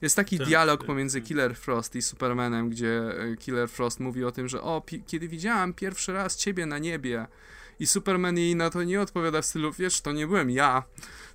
Jest 0.00 0.16
taki 0.16 0.38
tak, 0.38 0.46
dialog 0.46 0.80
tak, 0.80 0.86
pomiędzy 0.86 1.20
tak. 1.20 1.28
Killer 1.28 1.56
Frost 1.56 1.96
i 1.96 2.02
Supermanem, 2.02 2.70
gdzie 2.70 3.00
e, 3.32 3.36
Killer 3.36 3.68
Frost 3.68 4.00
mówi 4.00 4.24
o 4.24 4.32
tym, 4.32 4.48
że 4.48 4.62
o, 4.62 4.82
kiedy 5.06 5.28
widziałam 5.28 5.74
pierwszy 5.74 6.12
raz 6.12 6.36
ciebie 6.36 6.66
na 6.66 6.78
niebie 6.78 7.26
i 7.80 7.86
Superman 7.86 8.38
jej 8.38 8.56
na 8.56 8.70
to 8.70 8.82
nie 8.82 9.00
odpowiada 9.00 9.42
w 9.42 9.46
stylu, 9.46 9.72
wiesz, 9.72 10.00
to 10.00 10.12
nie 10.12 10.26
byłem 10.26 10.50
ja, 10.50 10.82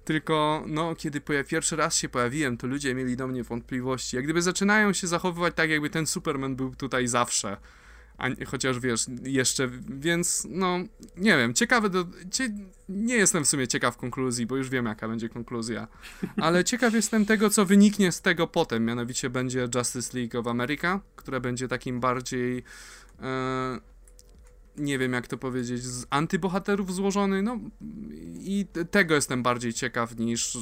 tylko 0.05 0.63
no, 0.67 0.95
kiedy 0.95 1.21
pierwszy 1.21 1.75
raz 1.75 1.95
się 1.95 2.09
pojawiłem, 2.09 2.57
to 2.57 2.67
ludzie 2.67 2.95
mieli 2.95 3.17
do 3.17 3.27
mnie 3.27 3.43
wątpliwości. 3.43 4.15
Jak 4.15 4.25
gdyby 4.25 4.41
zaczynają 4.41 4.93
się 4.93 5.07
zachowywać 5.07 5.53
tak, 5.55 5.69
jakby 5.69 5.89
ten 5.89 6.07
Superman 6.07 6.55
był 6.55 6.75
tutaj 6.75 7.07
zawsze 7.07 7.57
a, 8.17 8.27
chociaż 8.45 8.79
wiesz, 8.79 9.05
jeszcze, 9.23 9.69
więc 9.89 10.47
no, 10.49 10.79
nie 11.17 11.37
wiem, 11.37 11.53
ciekawe, 11.53 11.89
do, 11.89 12.05
cie, 12.31 12.49
nie 12.89 13.15
jestem 13.15 13.43
w 13.43 13.47
sumie 13.47 13.67
ciekaw 13.67 13.97
konkluzji, 13.97 14.45
bo 14.45 14.55
już 14.55 14.69
wiem 14.69 14.85
jaka 14.85 15.07
będzie 15.07 15.29
konkluzja, 15.29 15.87
ale 16.37 16.63
ciekaw 16.73 16.93
jestem 16.93 17.25
tego, 17.25 17.49
co 17.49 17.65
wyniknie 17.65 18.11
z 18.11 18.21
tego 18.21 18.47
potem, 18.47 18.85
mianowicie 18.85 19.29
będzie 19.29 19.67
Justice 19.75 20.19
League 20.19 20.39
of 20.39 20.47
America, 20.47 20.99
które 21.15 21.41
będzie 21.41 21.67
takim 21.67 21.99
bardziej 21.99 22.63
e, 23.21 23.92
nie 24.77 24.99
wiem 24.99 25.13
jak 25.13 25.27
to 25.27 25.37
powiedzieć, 25.37 25.83
z 25.83 26.05
antybohaterów 26.09 26.93
złożony, 26.93 27.41
no 27.41 27.59
i 28.39 28.65
tego 28.91 29.15
jestem 29.15 29.43
bardziej 29.43 29.73
ciekaw 29.73 30.19
niż 30.19 30.57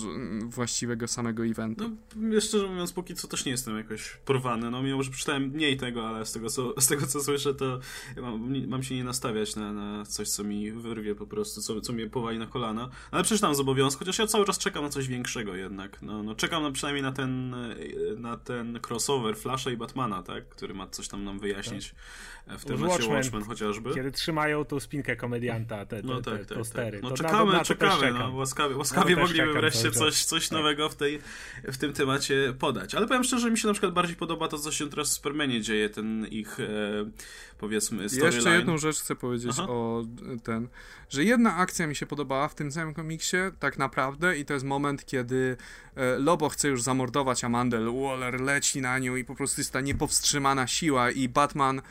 właściwego 0.45 1.07
samego 1.07 1.45
eventu. 1.45 1.97
No, 2.15 2.41
szczerze 2.41 2.67
mówiąc, 2.67 2.93
póki 2.93 3.15
co 3.15 3.27
też 3.27 3.45
nie 3.45 3.51
jestem 3.51 3.77
jakoś 3.77 4.17
porwany, 4.25 4.71
no 4.71 4.83
mimo, 4.83 5.03
że 5.03 5.11
przeczytałem 5.11 5.43
mniej 5.43 5.77
tego, 5.77 6.07
ale 6.07 6.25
z 6.25 6.31
tego 6.31 6.49
co, 6.49 6.81
z 6.81 6.87
tego, 6.87 7.07
co 7.07 7.23
słyszę, 7.23 7.53
to 7.53 7.79
mam, 8.21 8.67
mam 8.67 8.83
się 8.83 8.95
nie 8.95 9.03
nastawiać 9.03 9.55
na, 9.55 9.73
na 9.73 10.05
coś, 10.05 10.29
co 10.29 10.43
mi 10.43 10.71
wyrwie 10.71 11.15
po 11.15 11.27
prostu, 11.27 11.61
co, 11.61 11.81
co 11.81 11.93
mnie 11.93 12.09
powali 12.09 12.39
na 12.39 12.47
kolana, 12.47 12.89
ale 13.11 13.23
przeczytam 13.23 13.55
z 13.55 13.59
obowiązku, 13.59 13.99
chociaż 13.99 14.19
ja 14.19 14.27
cały 14.27 14.45
czas 14.45 14.57
czekam 14.57 14.83
na 14.83 14.89
coś 14.89 15.07
większego 15.07 15.55
jednak, 15.55 16.01
no, 16.01 16.23
no 16.23 16.35
czekam 16.35 16.63
na, 16.63 16.71
przynajmniej 16.71 17.03
na 17.03 17.11
ten, 17.11 17.55
na 18.17 18.37
ten 18.37 18.79
crossover 18.87 19.37
Flasha 19.37 19.71
i 19.71 19.77
Batmana, 19.77 20.23
tak, 20.23 20.49
który 20.49 20.73
ma 20.73 20.87
coś 20.87 21.07
tam 21.07 21.23
nam 21.23 21.39
wyjaśnić. 21.39 21.89
Tak 21.89 21.99
w 22.47 22.65
tym 22.65 22.83
Watchmen, 22.83 23.15
Watchmen 23.15 23.43
chociażby. 23.43 23.93
Kiedy 23.93 24.11
trzymają 24.11 24.65
tą 24.65 24.79
spinkę 24.79 25.15
komedianta, 25.15 25.85
te, 25.85 26.01
te, 26.01 26.07
no 26.07 26.21
tak, 26.21 26.39
te 26.39 26.45
tak, 26.45 26.57
tostery. 26.57 26.91
Tak. 26.91 27.03
No 27.03 27.09
to 27.09 27.17
czekamy, 27.17 27.53
na, 27.53 27.63
czekamy. 27.63 28.11
No, 28.11 28.31
łaskawie 28.31 28.77
łaskawie 28.77 29.15
no, 29.15 29.21
mogliby 29.21 29.53
wreszcie 29.53 29.91
coś, 29.91 30.25
coś 30.25 30.49
tak. 30.49 30.57
nowego 30.57 30.89
w, 30.89 30.95
tej, 30.95 31.21
w 31.63 31.77
tym 31.77 31.93
temacie 31.93 32.53
podać. 32.59 32.95
Ale 32.95 33.07
powiem 33.07 33.23
szczerze, 33.23 33.51
mi 33.51 33.57
się 33.57 33.67
na 33.67 33.73
przykład 33.73 33.93
bardziej 33.93 34.15
podoba 34.15 34.47
to, 34.47 34.57
co 34.57 34.71
się 34.71 34.89
teraz 34.89 35.09
w 35.09 35.13
Supermanie 35.13 35.61
dzieje, 35.61 35.89
ten 35.89 36.27
ich 36.27 36.59
e, 36.59 36.65
powiedzmy 37.57 38.09
storyline. 38.09 38.35
Jeszcze 38.35 38.55
jedną 38.55 38.77
rzecz 38.77 38.99
chcę 38.99 39.15
powiedzieć 39.15 39.51
Aha. 39.51 39.69
o 39.69 40.03
ten, 40.43 40.67
że 41.09 41.23
jedna 41.23 41.55
akcja 41.55 41.87
mi 41.87 41.95
się 41.95 42.05
podobała 42.05 42.47
w 42.47 42.55
tym 42.55 42.71
samym 42.71 42.93
komiksie, 42.93 43.37
tak 43.59 43.77
naprawdę, 43.77 44.37
i 44.37 44.45
to 44.45 44.53
jest 44.53 44.65
moment, 44.65 45.05
kiedy 45.05 45.57
e, 45.95 46.17
Lobo 46.19 46.49
chce 46.49 46.67
już 46.67 46.81
zamordować 46.81 47.43
Amandę, 47.43 48.01
Waller 48.01 48.41
leci 48.41 48.81
na 48.81 48.99
nią 48.99 49.15
i 49.15 49.25
po 49.25 49.35
prostu 49.35 49.61
jest 49.61 49.73
ta 49.73 49.81
niepowstrzymana 49.81 50.67
siła 50.67 51.11
i 51.11 51.29
Batman 51.29 51.79
e, 51.79 51.81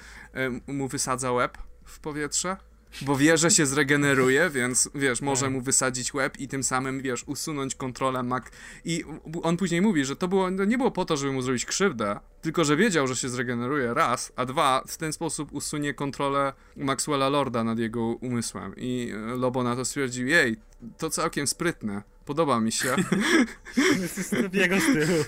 mu 0.66 0.88
wysadza 0.88 1.32
łeb 1.32 1.58
w 1.84 2.00
powietrze 2.00 2.56
bo 3.02 3.16
wie, 3.16 3.38
że 3.38 3.50
się 3.50 3.66
zregeneruje, 3.66 4.50
więc 4.50 4.90
wiesz, 4.94 5.20
może 5.22 5.46
tak. 5.46 5.52
mu 5.52 5.60
wysadzić 5.60 6.14
łeb 6.14 6.38
i 6.38 6.48
tym 6.48 6.62
samym, 6.62 7.02
wiesz, 7.02 7.24
usunąć 7.26 7.74
kontrolę 7.74 8.22
Mac. 8.22 8.44
I 8.84 9.04
on 9.42 9.56
później 9.56 9.80
mówi, 9.80 10.04
że 10.04 10.16
to 10.16 10.28
było, 10.28 10.50
nie 10.50 10.78
było 10.78 10.90
po 10.90 11.04
to, 11.04 11.16
żeby 11.16 11.32
mu 11.32 11.42
zrobić 11.42 11.64
krzywdę, 11.64 12.20
tylko 12.42 12.64
że 12.64 12.76
wiedział, 12.76 13.06
że 13.06 13.16
się 13.16 13.28
zregeneruje 13.28 13.94
raz, 13.94 14.32
a 14.36 14.46
dwa, 14.46 14.82
w 14.86 14.96
ten 14.96 15.12
sposób 15.12 15.52
usunie 15.52 15.94
kontrolę 15.94 16.52
Maxwella 16.76 17.28
Lorda 17.28 17.64
nad 17.64 17.78
jego 17.78 18.02
umysłem. 18.06 18.74
I 18.76 19.12
e, 19.14 19.36
Lobo 19.36 19.62
na 19.62 19.76
to 19.76 19.84
stwierdził, 19.84 20.26
jej, 20.26 20.56
to 20.98 21.10
całkiem 21.10 21.46
sprytne. 21.46 22.02
Podoba 22.24 22.60
mi 22.60 22.72
się. 22.72 22.96
jego 24.52 24.80
stylu. 24.80 25.24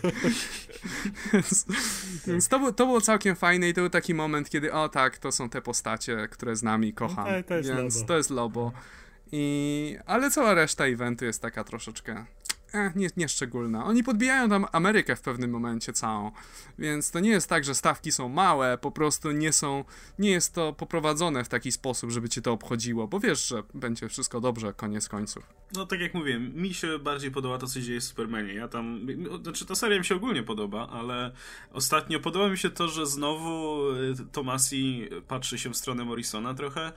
więc, 2.27 2.49
to, 2.51 2.59
było, 2.59 2.73
to 2.73 2.87
było 2.87 3.01
całkiem 3.01 3.37
fajne 3.37 3.69
i 3.69 3.75
to 3.75 3.81
był 3.81 3.91
taki 3.91 4.15
moment, 4.15 4.51
kiedy 4.51 4.73
o 4.73 4.89
tak, 4.89 5.19
to 5.19 5.33
są 5.33 5.49
te 5.49 5.63
postacie, 5.63 6.29
które 6.31 6.57
z 6.57 6.63
nami 6.63 6.93
kocham. 6.93 7.27
No, 7.33 7.43
to, 7.43 7.55
jest 7.55 7.69
więc 7.69 7.95
Lobo. 7.95 8.07
to 8.07 8.17
jest 8.17 8.31
Lobo. 8.31 8.73
I, 9.33 9.97
ale 10.07 10.31
cała 10.31 10.55
reszta 10.55 10.87
eventu 10.87 11.25
jest 11.25 11.43
taka 11.43 11.65
troszeczkę 11.65 12.25
eh, 12.75 12.97
nie, 12.97 13.09
nieszczególna. 13.17 13.85
Oni 13.85 14.05
podbijają 14.05 14.49
tam 14.49 14.67
Amerykę 14.73 15.17
w 15.17 15.21
pewnym 15.21 15.51
momencie 15.51 15.93
całą, 15.93 16.31
więc 16.79 17.11
to 17.11 17.21
nie 17.21 17.31
jest 17.31 17.49
tak, 17.49 17.65
że 17.65 17.75
stawki 17.75 18.13
są 18.13 18.29
małe, 18.29 18.79
po 18.79 18.91
prostu 18.91 19.31
nie 19.31 19.53
są, 19.53 19.85
nie 20.19 20.31
jest 20.31 20.55
to 20.55 20.73
poprowadzone 20.73 21.45
w 21.45 21.49
taki 21.49 21.73
sposób, 21.73 22.11
żeby 22.11 22.29
cię 22.29 22.43
to 22.43 22.53
obchodziło, 22.53 23.09
bo 23.09 23.21
wiesz, 23.21 23.49
że 23.49 23.63
będzie 23.75 24.09
wszystko 24.09 24.41
dobrze, 24.41 24.73
koniec 24.73 25.09
końców. 25.09 25.47
No 25.75 25.87
tak 25.87 26.01
jak 26.01 26.15
mówiłem, 26.15 26.55
mi 26.55 26.75
się 26.75 26.99
bardziej 26.99 27.31
podoba 27.31 27.59
to, 27.59 27.67
co 27.67 27.81
dzieje 27.81 28.01
w 28.01 28.05
Supermanie. 28.05 28.55
Ja 28.55 28.69
tam, 28.69 29.07
znaczy 29.43 29.67
ta 29.67 29.75
seria 29.75 29.99
mi 29.99 30.05
się 30.05 30.15
ogólnie 30.15 30.43
podoba, 30.43 30.89
ale 30.89 31.33
ostatnio 31.73 32.21
podoba 32.21 32.49
mi 32.49 32.59
się 32.59 32.71
to, 32.71 32.89
że 32.89 33.07
znowu 33.07 33.83
y, 33.91 34.15
Tomasi 34.33 35.09
patrzy 35.29 35.59
się 35.59 35.71
w 35.71 35.77
stronę 35.77 36.05
Morrisona 36.05 36.55
trochę, 36.55 36.93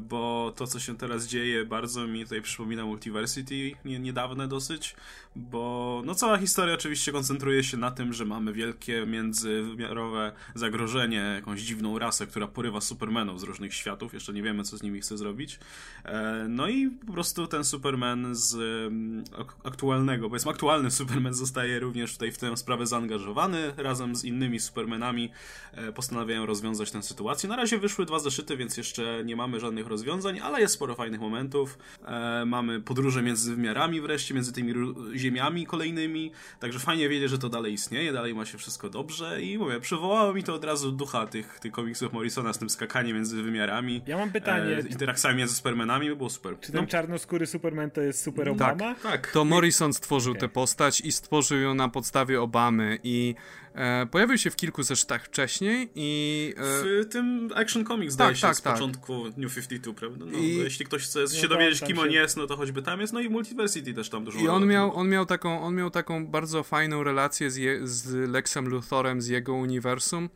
bo 0.00 0.52
to, 0.56 0.66
co 0.66 0.80
się 0.80 0.96
teraz 0.96 1.26
dzieje, 1.26 1.64
bardzo 1.64 2.06
mi 2.06 2.24
tutaj 2.24 2.42
przypomina 2.42 2.84
Multiversity, 2.84 3.72
nie, 3.84 3.98
niedawne 3.98 4.48
dosyć, 4.48 4.96
bo 5.36 6.02
no 6.04 6.14
cała 6.14 6.38
historia 6.38 6.74
oczywiście 6.74 7.12
koncentruje 7.12 7.64
się 7.64 7.76
na 7.76 7.90
tym, 7.90 8.12
że 8.12 8.24
mamy 8.24 8.52
wielkie 8.52 9.06
międzywymiarowe 9.06 10.32
zagrożenie, 10.54 11.16
jakąś 11.16 11.60
dziwną 11.60 11.98
rasę, 11.98 12.26
która 12.26 12.46
porywa 12.48 12.80
Supermanów 12.80 13.40
z 13.40 13.42
różnych 13.42 13.74
światów, 13.74 14.14
jeszcze 14.14 14.32
nie 14.32 14.42
wiemy, 14.42 14.64
co 14.64 14.76
z 14.76 14.82
nimi 14.82 15.00
chce 15.00 15.18
zrobić. 15.18 15.58
E, 16.04 16.46
no 16.48 16.68
i 16.68 16.88
po 16.90 17.12
prostu 17.12 17.46
ten 17.46 17.64
Superman 17.64 18.34
z 18.34 18.54
mm, 18.54 19.24
aktualnego, 19.64 20.28
powiedzmy 20.28 20.50
aktualny 20.50 20.90
Superman 21.00 21.34
zostaje 21.34 21.80
również 21.80 22.12
tutaj 22.12 22.32
w 22.32 22.38
tę 22.38 22.56
sprawę 22.56 22.86
zaangażowany, 22.86 23.72
razem 23.76 24.16
z 24.16 24.24
innymi 24.24 24.60
Supermanami 24.60 25.30
e, 25.72 25.92
postanawiają 25.92 26.46
rozwiązać 26.46 26.90
tę 26.90 27.02
sytuację. 27.02 27.48
Na 27.48 27.56
razie 27.56 27.78
wyszły 27.78 28.06
dwa 28.06 28.18
zeszyty, 28.18 28.56
więc 28.56 28.76
jeszcze 28.76 29.22
nie 29.24 29.36
mamy 29.36 29.60
żadnych 29.60 29.86
rozwiązań, 29.86 30.40
ale 30.40 30.60
jest 30.60 30.74
sporo 30.74 30.94
fajnych 30.94 31.20
momentów. 31.20 31.78
E, 32.04 32.44
mamy 32.46 32.80
podróże 32.80 33.22
między 33.22 33.54
wymiarami 33.56 34.00
wreszcie, 34.00 34.34
między 34.34 34.52
tymi 34.52 34.72
ziemiami 35.20 35.66
kolejnymi, 35.66 36.32
także 36.60 36.78
fajnie 36.78 37.08
wiedzieć, 37.08 37.30
że 37.30 37.38
to 37.38 37.48
dalej 37.48 37.72
istnieje, 37.72 38.12
dalej 38.12 38.34
ma 38.34 38.44
się 38.44 38.58
wszystko 38.58 38.88
dobrze 38.88 39.42
i 39.42 39.58
mówię, 39.58 39.80
przywołało 39.80 40.34
mi 40.34 40.42
to 40.42 40.54
od 40.54 40.64
razu 40.64 40.92
ducha 40.92 41.26
tych, 41.26 41.60
tych 41.60 41.72
komiksów 41.72 42.12
Morrisona 42.12 42.52
z 42.52 42.58
tym 42.58 42.70
skakaniem 42.70 43.16
między 43.16 43.42
wymiarami. 43.42 44.02
Ja 44.06 44.18
mam 44.18 44.32
pytanie. 44.32 44.76
E, 44.76 44.80
interakcjami 44.80 45.38
między 45.38 45.54
Supermanami, 45.54 46.08
by 46.08 46.16
było 46.16 46.30
super. 46.30 46.60
Czy 46.60 46.72
ten 46.72 46.80
no. 46.80 46.86
czarnoskóry 46.86 47.46
Superman 47.46 47.90
to 47.90 48.00
jest 48.00 48.22
Super 48.22 48.48
Obama? 48.48 48.76
Tak, 48.76 49.00
tak. 49.00 49.32
To 49.32 49.44
Morrison 49.44 49.92
stworzył 49.92 50.32
okay. 50.32 50.40
tę 50.40 50.48
postać 50.48 51.00
i 51.00 51.12
stworzył 51.12 51.58
ją 51.58 51.74
na 51.74 51.88
podstawie 51.88 52.42
Obamy 52.42 52.98
i 53.02 53.34
E, 53.80 54.06
pojawił 54.06 54.38
się 54.38 54.50
w 54.50 54.56
kilku 54.56 54.82
zeszytach 54.82 55.24
wcześniej 55.24 55.90
i... 55.94 56.54
E... 56.56 57.02
W 57.02 57.08
tym 57.10 57.50
Action 57.54 57.84
Comics 57.84 58.12
zdaje 58.14 58.30
tak, 58.30 58.36
się 58.36 58.42
tak, 58.42 58.56
z 58.56 58.62
tak. 58.62 58.72
początku 58.72 59.24
New 59.36 59.54
52, 59.54 59.94
prawda? 59.94 60.24
No, 60.28 60.38
I... 60.38 60.56
Jeśli 60.56 60.84
ktoś 60.84 61.02
chce 61.02 61.28
się 61.28 61.48
dowiedzieć, 61.48 61.80
kim 61.80 61.98
on 61.98 62.10
jest, 62.10 62.36
no 62.36 62.46
to 62.46 62.56
choćby 62.56 62.82
tam 62.82 63.00
jest, 63.00 63.12
no 63.12 63.20
i 63.20 63.28
Multiversity 63.28 63.94
też 63.94 64.08
tam 64.08 64.24
dużo 64.24 64.38
I 64.38 64.48
on 64.48 64.66
miał, 64.66 64.96
on, 64.96 65.08
miał 65.08 65.26
taką, 65.26 65.62
on 65.62 65.74
miał 65.74 65.90
taką 65.90 66.26
bardzo 66.26 66.62
fajną 66.62 67.02
relację 67.02 67.50
z, 67.50 67.56
je, 67.56 67.86
z 67.86 68.30
Lexem 68.30 68.68
Luthorem, 68.68 69.22
z 69.22 69.28
jego 69.28 69.54
uniwersum, 69.54 70.28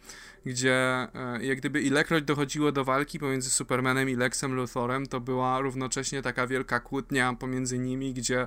gdzie 0.47 0.74
e, 0.74 1.38
jak 1.42 1.59
gdyby 1.59 1.82
ilekroć 1.82 2.24
dochodziło 2.24 2.72
do 2.72 2.84
walki 2.84 3.18
pomiędzy 3.18 3.51
Supermanem 3.51 4.09
i 4.09 4.16
Lexem 4.16 4.55
Luthorem, 4.55 5.07
to 5.07 5.20
była 5.20 5.61
równocześnie 5.61 6.22
taka 6.22 6.47
wielka 6.47 6.80
kłótnia 6.80 7.34
pomiędzy 7.34 7.78
nimi, 7.78 8.14
gdzie, 8.14 8.47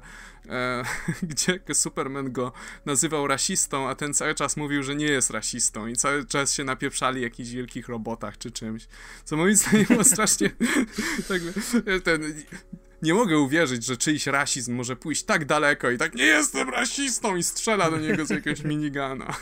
e, 0.49 0.83
gdzie 1.29 1.59
Superman 1.73 2.31
go 2.31 2.51
nazywał 2.85 3.27
rasistą, 3.27 3.89
a 3.89 3.95
ten 3.95 4.13
cały 4.13 4.35
czas 4.35 4.57
mówił, 4.57 4.83
że 4.83 4.95
nie 4.95 5.05
jest 5.05 5.29
rasistą 5.29 5.87
i 5.87 5.95
cały 5.95 6.25
czas 6.25 6.53
się 6.53 6.63
napieprzali 6.63 7.21
jakichś 7.21 7.49
wielkich 7.49 7.87
robotach 7.87 8.37
czy 8.37 8.51
czymś, 8.51 8.87
co 9.23 9.37
moim 9.37 9.55
zdaniem 9.57 9.85
było 9.85 10.03
strasznie 10.03 10.49
tak, 11.29 11.41
ten, 12.03 12.33
nie 13.01 13.13
mogę 13.13 13.39
uwierzyć, 13.39 13.85
że 13.85 13.97
czyjś 13.97 14.27
rasizm 14.27 14.75
może 14.75 14.95
pójść 14.95 15.23
tak 15.23 15.45
daleko 15.45 15.91
i 15.91 15.97
tak 15.97 16.15
nie 16.15 16.25
jestem 16.25 16.69
rasistą 16.69 17.35
i 17.35 17.43
strzela 17.43 17.91
do 17.91 17.97
niego 17.97 18.25
z 18.25 18.29
jakiegoś 18.29 18.63
minigana. 18.63 19.35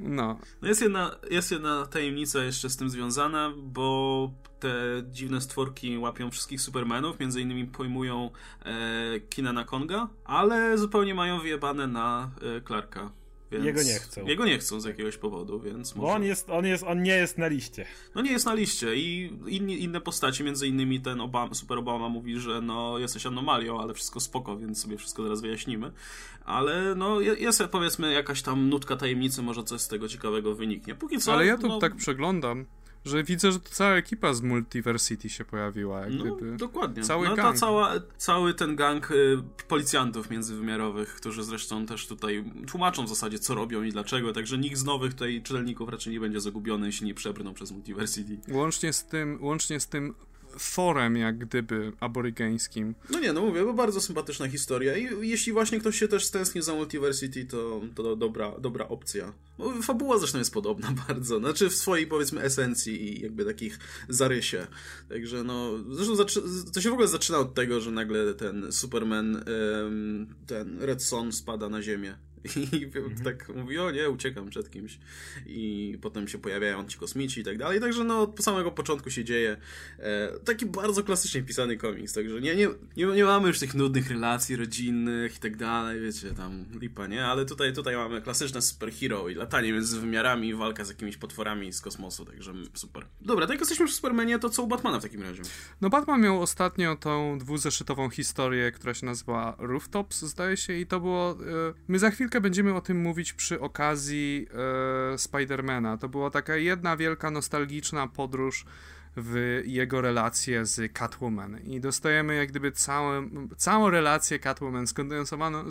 No. 0.00 0.38
no 0.62 0.68
jest, 0.68 0.82
jedna, 0.82 1.16
jest 1.30 1.50
jedna 1.50 1.86
tajemnica 1.86 2.44
jeszcze 2.44 2.70
z 2.70 2.76
tym 2.76 2.90
związana, 2.90 3.52
bo 3.56 4.30
te 4.60 4.74
dziwne 5.10 5.40
stworki 5.40 5.98
łapią 5.98 6.30
wszystkich 6.30 6.60
Supermanów, 6.60 7.20
między 7.20 7.40
innymi 7.40 7.66
pojmują 7.66 8.30
e, 8.64 9.20
Kinana 9.20 9.64
Konga, 9.64 10.08
ale 10.24 10.78
zupełnie 10.78 11.14
mają 11.14 11.40
wyjebane 11.40 11.86
na 11.86 12.30
e, 12.56 12.60
Clarka. 12.60 13.10
Więc 13.50 13.64
jego 13.64 13.82
nie 13.82 13.98
chcą. 13.98 14.26
Jego 14.26 14.46
nie 14.46 14.58
chcą 14.58 14.80
z 14.80 14.84
jakiegoś 14.84 15.16
powodu, 15.16 15.60
więc 15.60 15.94
może... 15.94 16.06
Bo 16.06 16.14
on, 16.14 16.24
jest, 16.24 16.50
on, 16.50 16.66
jest, 16.66 16.84
on 16.84 17.02
nie 17.02 17.12
jest 17.12 17.38
na 17.38 17.46
liście. 17.46 17.86
No 18.14 18.22
nie 18.22 18.32
jest 18.32 18.46
na 18.46 18.54
liście 18.54 18.96
i 18.96 19.32
inni, 19.46 19.82
inne 19.82 20.00
postacie, 20.00 20.44
między 20.44 20.68
innymi 20.68 21.00
ten 21.00 21.20
Obama, 21.20 21.54
Super 21.54 21.78
Obama 21.78 22.08
mówi, 22.08 22.40
że 22.40 22.60
no 22.60 22.98
jesteś 22.98 23.26
anomalią, 23.26 23.80
ale 23.80 23.94
wszystko 23.94 24.20
spoko, 24.20 24.56
więc 24.56 24.82
sobie 24.82 24.96
wszystko 24.96 25.22
zaraz 25.22 25.40
wyjaśnimy. 25.40 25.92
Ale 26.44 26.94
no 26.94 27.20
jest 27.20 27.62
powiedzmy 27.70 28.12
jakaś 28.12 28.42
tam 28.42 28.68
nutka 28.68 28.96
tajemnicy, 28.96 29.42
może 29.42 29.64
coś 29.64 29.80
z 29.80 29.88
tego 29.88 30.08
ciekawego 30.08 30.54
wyniknie. 30.54 30.94
Póki 30.94 31.18
co... 31.18 31.32
Ale 31.32 31.46
ja 31.46 31.58
tu 31.58 31.68
no... 31.68 31.78
tak 31.78 31.96
przeglądam 31.96 32.66
że 33.04 33.24
widzę, 33.24 33.52
że 33.52 33.60
to 33.60 33.68
cała 33.70 33.96
ekipa 33.96 34.34
z 34.34 34.42
Multiversity 34.42 35.28
się 35.28 35.44
pojawiła. 35.44 36.00
Jak 36.00 36.12
no, 36.12 36.36
gdyby. 36.36 36.56
dokładnie. 36.56 37.02
Cały 37.02 37.28
no, 37.28 37.36
gang. 37.36 37.54
Ta 37.54 37.60
cała, 37.60 37.92
cały 38.16 38.54
ten 38.54 38.76
gang 38.76 39.10
y, 39.10 39.42
policjantów 39.68 40.30
międzywymiarowych, 40.30 41.14
którzy 41.14 41.44
zresztą 41.44 41.86
też 41.86 42.06
tutaj 42.06 42.44
tłumaczą 42.70 43.04
w 43.04 43.08
zasadzie, 43.08 43.38
co 43.38 43.54
robią 43.54 43.82
i 43.82 43.92
dlaczego, 43.92 44.32
także 44.32 44.58
nikt 44.58 44.76
z 44.76 44.84
nowych 44.84 45.14
tutaj 45.14 45.42
czytelników 45.42 45.88
raczej 45.88 46.12
nie 46.12 46.20
będzie 46.20 46.40
zagubiony, 46.40 46.86
jeśli 46.86 47.06
nie 47.06 47.14
przebrną 47.14 47.54
przez 47.54 47.72
Multiversity. 47.72 48.38
Łącznie 48.48 48.92
z 48.92 49.04
tym, 49.04 49.38
łącznie 49.40 49.80
z 49.80 49.86
tym 49.86 50.14
forem, 50.58 51.16
jak 51.16 51.38
gdyby, 51.38 51.92
aborygeńskim. 52.00 52.94
No 53.10 53.20
nie, 53.20 53.32
no 53.32 53.40
mówię, 53.40 53.64
bo 53.64 53.74
bardzo 53.74 54.00
sympatyczna 54.00 54.48
historia 54.48 54.96
i 54.96 55.28
jeśli 55.28 55.52
właśnie 55.52 55.80
ktoś 55.80 55.98
się 55.98 56.08
też 56.08 56.24
stęskni 56.24 56.62
za 56.62 56.74
Multiversity, 56.74 57.44
to, 57.44 57.80
to 57.94 58.16
dobra, 58.16 58.52
dobra 58.58 58.88
opcja. 58.88 59.32
No, 59.58 59.82
fabuła 59.82 60.18
zresztą 60.18 60.38
jest 60.38 60.54
podobna 60.54 60.92
bardzo, 61.08 61.38
znaczy 61.38 61.68
w 61.68 61.74
swojej 61.74 62.06
powiedzmy 62.06 62.40
esencji 62.42 63.18
i 63.18 63.22
jakby 63.22 63.44
takich 63.44 63.78
zarysie. 64.08 64.66
Także 65.08 65.44
no, 65.44 65.70
zresztą 65.90 66.40
to 66.72 66.80
się 66.80 66.90
w 66.90 66.92
ogóle 66.92 67.08
zaczyna 67.08 67.38
od 67.38 67.54
tego, 67.54 67.80
że 67.80 67.90
nagle 67.90 68.34
ten 68.34 68.72
Superman, 68.72 69.44
ten 70.46 70.78
Red 70.80 71.02
Son 71.02 71.32
spada 71.32 71.68
na 71.68 71.82
ziemię 71.82 72.18
i 72.56 72.84
mhm. 72.84 73.24
tak 73.24 73.48
mówi, 73.48 73.78
o 73.78 73.90
nie, 73.90 74.10
uciekam 74.10 74.50
przed 74.50 74.70
kimś. 74.70 74.98
I 75.46 75.98
potem 76.02 76.28
się 76.28 76.38
pojawiają 76.38 76.86
ci 76.86 76.98
kosmici 76.98 77.40
i 77.40 77.44
tak 77.44 77.58
dalej. 77.58 77.80
Także 77.80 78.04
no, 78.04 78.22
od 78.22 78.44
samego 78.44 78.70
początku 78.70 79.10
się 79.10 79.24
dzieje. 79.24 79.56
E, 79.98 80.38
taki 80.44 80.66
bardzo 80.66 81.02
klasycznie 81.02 81.42
pisany 81.42 81.76
komiks. 81.76 82.12
Także 82.12 82.40
nie, 82.40 82.56
nie, 82.56 82.68
nie, 82.96 83.06
nie, 83.06 83.24
mamy 83.24 83.48
już 83.48 83.58
tych 83.58 83.74
nudnych 83.74 84.10
relacji 84.10 84.56
rodzinnych 84.56 85.36
i 85.36 85.40
tak 85.40 85.56
dalej, 85.56 86.00
wiecie, 86.00 86.30
tam 86.30 86.64
lipa, 86.80 87.06
nie? 87.06 87.26
Ale 87.26 87.44
tutaj, 87.44 87.72
tutaj 87.72 87.96
mamy 87.96 88.22
klasyczne 88.22 88.62
superhero 88.62 89.28
i 89.28 89.34
latanie 89.34 89.72
między 89.72 90.00
wymiarami 90.00 90.48
i 90.48 90.54
walka 90.54 90.84
z 90.84 90.88
jakimiś 90.88 91.16
potworami 91.16 91.72
z 91.72 91.80
kosmosu, 91.80 92.24
także 92.24 92.52
super. 92.74 93.06
Dobra, 93.20 93.46
tak 93.46 93.54
jak 93.54 93.60
jesteśmy 93.60 93.86
w 93.86 93.90
Supermanie, 93.90 94.38
to 94.38 94.50
co 94.50 94.62
u 94.62 94.66
Batmana 94.66 95.00
w 95.00 95.02
takim 95.02 95.22
razie? 95.22 95.42
No 95.80 95.90
Batman 95.90 96.20
miał 96.20 96.42
ostatnio 96.42 96.96
tą 96.96 97.38
dwuzeszytową 97.38 98.10
historię, 98.10 98.72
która 98.72 98.94
się 98.94 99.06
nazywa 99.06 99.56
Rooftops, 99.58 100.22
zdaje 100.22 100.56
się, 100.56 100.72
i 100.72 100.86
to 100.86 101.00
było... 101.00 101.30
E, 101.30 101.36
my 101.88 101.98
za 101.98 102.10
chwilę 102.10 102.29
chwilkę 102.30 102.40
będziemy 102.40 102.74
o 102.74 102.80
tym 102.80 103.00
mówić 103.00 103.32
przy 103.32 103.60
okazji 103.60 104.46
e, 105.14 105.18
Spidermana. 105.18 105.96
To 105.96 106.08
była 106.08 106.30
taka 106.30 106.56
jedna 106.56 106.96
wielka 106.96 107.30
nostalgiczna 107.30 108.06
podróż 108.06 108.64
w 109.16 109.62
jego 109.64 110.00
relację 110.00 110.66
z 110.66 110.92
Catwoman. 110.92 111.58
I 111.60 111.80
dostajemy 111.80 112.34
jak 112.34 112.48
gdyby 112.48 112.72
całe, 112.72 113.28
całą 113.56 113.90
relację 113.90 114.38
Catwoman 114.38 114.86
skondensowaną, 114.86 115.64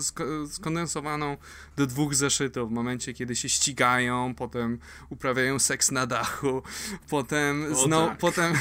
skondensowaną 0.52 1.38
do 1.78 1.88
dwóch 1.88 2.16
zeszytów. 2.16 2.70
W 2.70 2.72
momencie, 2.72 3.14
kiedy 3.14 3.36
się 3.36 3.50
ścigają, 3.50 4.36
potem 4.36 4.80
uprawiają 5.10 5.60
seks 5.60 5.92
na 5.92 6.08
dachu, 6.08 6.64
potem 7.10 7.76
znowu, 7.76 8.08
tak. 8.08 8.18
potem 8.18 8.54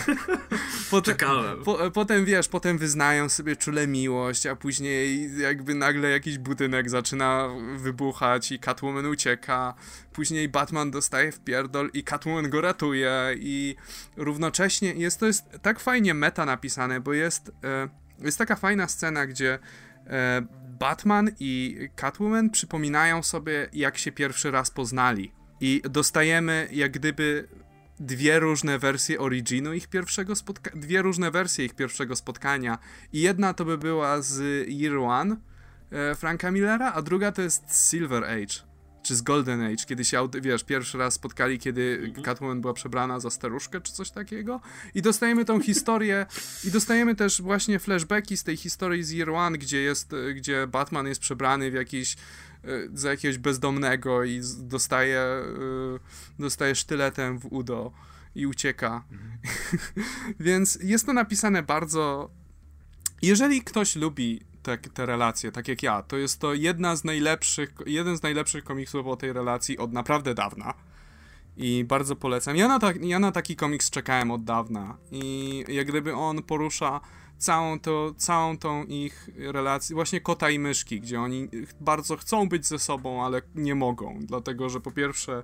potem, 0.91 1.17
po, 1.65 1.91
potem 1.91 2.25
wiesz, 2.25 2.49
potem 2.49 2.79
wyznają 2.79 3.29
sobie 3.29 3.57
czule 3.57 3.87
miłość, 3.87 4.47
a 4.47 4.57
później 4.57 5.31
jakby 5.39 5.75
nagle 5.75 6.11
jakiś 6.11 6.39
budynek 6.39 6.91
zaczyna 6.91 7.49
wybuchać 7.77 8.53
i 8.53 8.59
Catwoman 8.59 9.07
ucieka, 9.07 9.75
później 10.19 10.49
Batman 10.49 10.91
dostaje 10.91 11.33
w 11.33 11.41
pierdol 11.41 11.91
i 11.95 12.05
Catwoman 12.05 12.51
go 12.51 12.61
ratuje 12.61 13.13
i 13.37 13.77
równocześnie 14.17 14.93
jest 14.93 15.21
to 15.21 15.27
jest 15.27 15.45
tak 15.63 15.81
fajnie 15.81 16.15
meta 16.15 16.45
napisane, 16.45 17.01
bo 17.01 17.13
jest, 17.13 17.53
e, 17.65 17.89
jest 18.19 18.39
taka 18.39 18.57
fajna 18.57 18.89
scena, 18.89 19.27
gdzie 19.27 19.59
e, 20.07 20.43
Batman 20.79 21.31
i 21.41 21.79
Catwoman 21.97 22.51
przypominają 22.51 23.23
sobie, 23.23 23.69
jak 23.73 23.99
się 23.99 24.13
pierwszy 24.13 24.51
raz 24.51 24.71
poznali. 24.71 25.33
I 25.61 25.83
dostajemy 25.91 26.69
jak 26.73 26.93
gdyby 26.93 27.49
dwie 28.01 28.41
różne 28.41 28.79
wersje 28.79 29.21
originu 29.21 29.73
ich 29.73 29.89
pierwszego 29.89 30.37
spotkania, 30.37 30.81
dwie 30.81 31.03
różne 31.03 31.31
wersje 31.31 31.65
ich 31.65 31.75
pierwszego 31.75 32.17
spotkania. 32.17 32.79
I 33.13 33.21
jedna 33.21 33.55
to 33.55 33.65
by 33.65 33.79
była 33.79 34.23
z 34.23 34.69
Year 34.69 34.97
One 34.97 35.37
e, 35.93 36.15
Franka 36.15 36.51
Millera, 36.51 36.93
a 36.93 37.03
druga 37.03 37.33
to 37.33 37.43
jest 37.43 37.91
Silver 37.91 38.25
Age 38.25 38.68
czy 39.09 39.17
z 39.17 39.23
Golden 39.23 39.63
Age, 39.63 39.85
kiedy 39.87 40.05
się, 40.05 40.29
wiesz, 40.43 40.65
pierwszy 40.65 40.99
raz 40.99 41.15
spotkali, 41.15 41.59
kiedy 41.59 42.03
mhm. 42.05 42.25
Catwoman 42.25 42.61
była 42.61 42.75
przebrana 42.75 43.21
za 43.21 43.31
staruszkę, 43.31 43.81
czy 43.81 43.93
coś 43.93 44.11
takiego. 44.11 44.61
I 44.95 45.03
dostajemy 45.03 45.45
tą 45.45 45.61
historię, 45.61 46.27
i 46.65 46.71
dostajemy 46.71 47.15
też 47.15 47.43
właśnie 47.43 47.79
flashbacki 47.79 48.37
z 48.37 48.45
tej 48.45 48.57
historii 48.57 49.05
z 49.05 49.11
Year 49.11 49.31
One, 49.31 49.59
gdzie 49.59 49.81
jest, 49.81 50.15
gdzie 50.35 50.67
Batman 50.67 51.07
jest 51.07 51.21
przebrany 51.21 51.71
w 51.71 51.75
jakiś 51.75 52.17
e, 52.65 52.69
za 52.95 53.11
jakiegoś 53.11 53.39
bezdomnego 53.39 54.25
i 54.25 54.41
dostaje, 54.59 55.21
e, 55.21 55.45
dostaje 56.39 56.75
sztyletem 56.75 57.39
w 57.39 57.47
udo 57.53 57.93
i 58.35 58.47
ucieka. 58.47 59.05
Mhm. 59.13 59.39
Więc 60.47 60.79
jest 60.83 61.07
to 61.07 61.13
napisane 61.13 61.63
bardzo. 61.63 62.31
Jeżeli 63.23 63.63
ktoś 63.63 63.97
lubi 63.97 64.41
te, 64.77 64.91
te 64.91 65.07
relacje, 65.07 65.53
tak 65.53 65.69
jak 65.69 65.83
ja, 65.83 66.03
to 66.03 66.17
jest 66.17 66.41
to 66.41 66.55
jedna 66.55 66.97
z 66.97 67.05
najlepszych, 67.05 67.75
jeden 67.87 68.17
z 68.17 68.23
najlepszych 68.23 68.65
komiksów 68.65 69.07
o 69.07 69.17
tej 69.17 69.33
relacji 69.33 69.79
od 69.79 69.93
naprawdę 69.93 70.35
dawna. 70.35 70.75
I 71.57 71.85
bardzo 71.85 72.17
polecam. 72.17 72.57
Ja 72.57 72.69
na, 72.69 72.79
ta, 72.79 72.93
ja 73.01 73.19
na 73.19 73.33
taki 73.33 73.57
komiks 73.57 73.91
czekałem 73.91 74.31
od 74.31 74.45
dawna. 74.45 74.97
I 75.11 75.65
jak 75.69 75.87
gdyby 75.87 76.15
on 76.15 76.43
porusza 76.43 77.01
całą, 77.39 77.81
to, 77.81 78.15
całą 78.17 78.59
tą 78.59 78.85
ich 78.85 79.31
relację, 79.37 79.95
właśnie 79.95 80.21
kota 80.21 80.51
i 80.51 80.59
myszki, 80.59 81.01
gdzie 81.01 81.21
oni 81.21 81.49
bardzo 81.81 82.17
chcą 82.17 82.49
być 82.49 82.67
ze 82.67 82.79
sobą, 82.79 83.25
ale 83.25 83.43
nie 83.55 83.75
mogą. 83.75 84.19
Dlatego, 84.23 84.69
że 84.69 84.81
po 84.81 84.91
pierwsze 84.91 85.43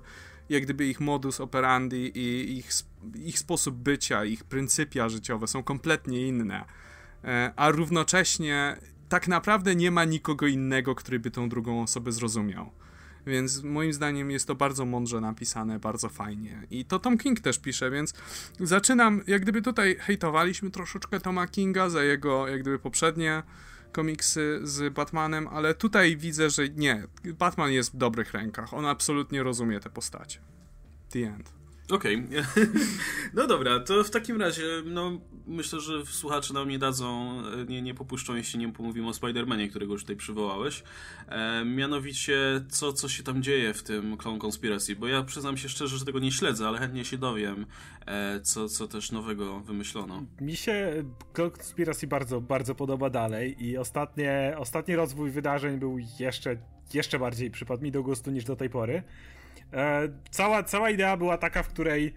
jak 0.49 0.63
gdyby 0.63 0.85
ich 0.85 0.99
modus 0.99 1.41
operandi 1.41 2.11
i 2.15 2.57
ich, 2.57 2.69
ich 3.15 3.39
sposób 3.39 3.75
bycia, 3.75 4.25
ich 4.25 4.43
pryncypia 4.43 5.09
życiowe 5.09 5.47
są 5.47 5.63
kompletnie 5.63 6.27
inne. 6.27 6.65
E, 7.23 7.53
a 7.55 7.69
równocześnie 7.69 8.77
tak 9.09 9.27
naprawdę 9.27 9.75
nie 9.75 9.91
ma 9.91 10.05
nikogo 10.05 10.47
innego, 10.47 10.95
który 10.95 11.19
by 11.19 11.31
tą 11.31 11.49
drugą 11.49 11.81
osobę 11.81 12.11
zrozumiał. 12.11 12.71
Więc 13.27 13.63
moim 13.63 13.93
zdaniem 13.93 14.31
jest 14.31 14.47
to 14.47 14.55
bardzo 14.55 14.85
mądrze 14.85 15.21
napisane, 15.21 15.79
bardzo 15.79 16.09
fajnie. 16.09 16.67
I 16.71 16.85
to 16.85 16.99
Tom 16.99 17.17
King 17.17 17.39
też 17.39 17.59
pisze, 17.59 17.91
więc 17.91 18.13
zaczynam, 18.59 19.21
jak 19.27 19.41
gdyby 19.41 19.61
tutaj 19.61 19.95
hejtowaliśmy 19.99 20.71
troszeczkę 20.71 21.19
Toma 21.19 21.47
Kinga 21.47 21.89
za 21.89 22.03
jego, 22.03 22.47
jak 22.47 22.61
gdyby 22.61 22.79
poprzednie 22.79 23.43
komiksy 23.91 24.59
z 24.63 24.93
Batmanem, 24.93 25.47
ale 25.47 25.73
tutaj 25.73 26.17
widzę, 26.17 26.49
że 26.49 26.69
nie. 26.69 27.03
Batman 27.39 27.71
jest 27.71 27.93
w 27.93 27.97
dobrych 27.97 28.33
rękach. 28.33 28.73
On 28.73 28.85
absolutnie 28.85 29.43
rozumie 29.43 29.79
te 29.79 29.89
postacie. 29.89 30.39
The 31.09 31.19
end. 31.19 31.64
Okej. 31.91 32.25
Okay. 32.25 32.43
No 33.33 33.47
dobra, 33.47 33.79
to 33.79 34.03
w 34.03 34.09
takim 34.09 34.41
razie, 34.41 34.63
no 34.85 35.21
myślę, 35.47 35.79
że 35.79 36.05
słuchacze 36.05 36.53
nam 36.53 36.69
nie 36.69 36.79
dadzą, 36.79 37.41
nie, 37.67 37.81
nie 37.81 37.93
popuszczą, 37.93 38.35
jeśli 38.35 38.59
nie 38.59 38.71
pomówimy 38.71 39.07
o 39.07 39.11
Spider-Manie, 39.11 39.69
którego 39.69 39.93
już 39.93 40.01
tutaj 40.01 40.15
przywołałeś. 40.15 40.83
E, 41.27 41.65
mianowicie, 41.65 42.37
co, 42.69 42.93
co 42.93 43.09
się 43.09 43.23
tam 43.23 43.43
dzieje 43.43 43.73
w 43.73 43.83
tym 43.83 44.17
Clone 44.17 44.39
Conspiracy, 44.39 44.95
bo 44.95 45.07
ja 45.07 45.23
przyznam 45.23 45.57
się 45.57 45.69
szczerze, 45.69 45.97
że 45.97 46.05
tego 46.05 46.19
nie 46.19 46.31
śledzę, 46.31 46.67
ale 46.67 46.79
chętnie 46.79 47.05
się 47.05 47.17
dowiem, 47.17 47.65
e, 48.05 48.39
co, 48.41 48.69
co 48.69 48.87
też 48.87 49.11
nowego 49.11 49.59
wymyślono. 49.59 50.23
Mi 50.41 50.55
się 50.55 51.03
Clone 51.33 51.51
Conspiracy 51.51 52.07
bardzo, 52.07 52.41
bardzo 52.41 52.75
podoba 52.75 53.09
dalej 53.09 53.63
i 53.65 53.77
ostatnie, 53.77 54.55
ostatni 54.57 54.95
rozwój 54.95 55.31
wydarzeń 55.31 55.79
był 55.79 55.97
jeszcze, 56.19 56.57
jeszcze 56.93 57.19
bardziej 57.19 57.51
przypadł 57.51 57.83
mi 57.83 57.91
do 57.91 58.03
gustu 58.03 58.31
niż 58.31 58.45
do 58.45 58.55
tej 58.55 58.69
pory. 58.69 59.03
E, 59.73 60.09
cała, 60.29 60.63
cała 60.63 60.89
idea 60.89 61.17
była 61.17 61.37
taka, 61.37 61.63
w 61.63 61.67
której 61.67 62.13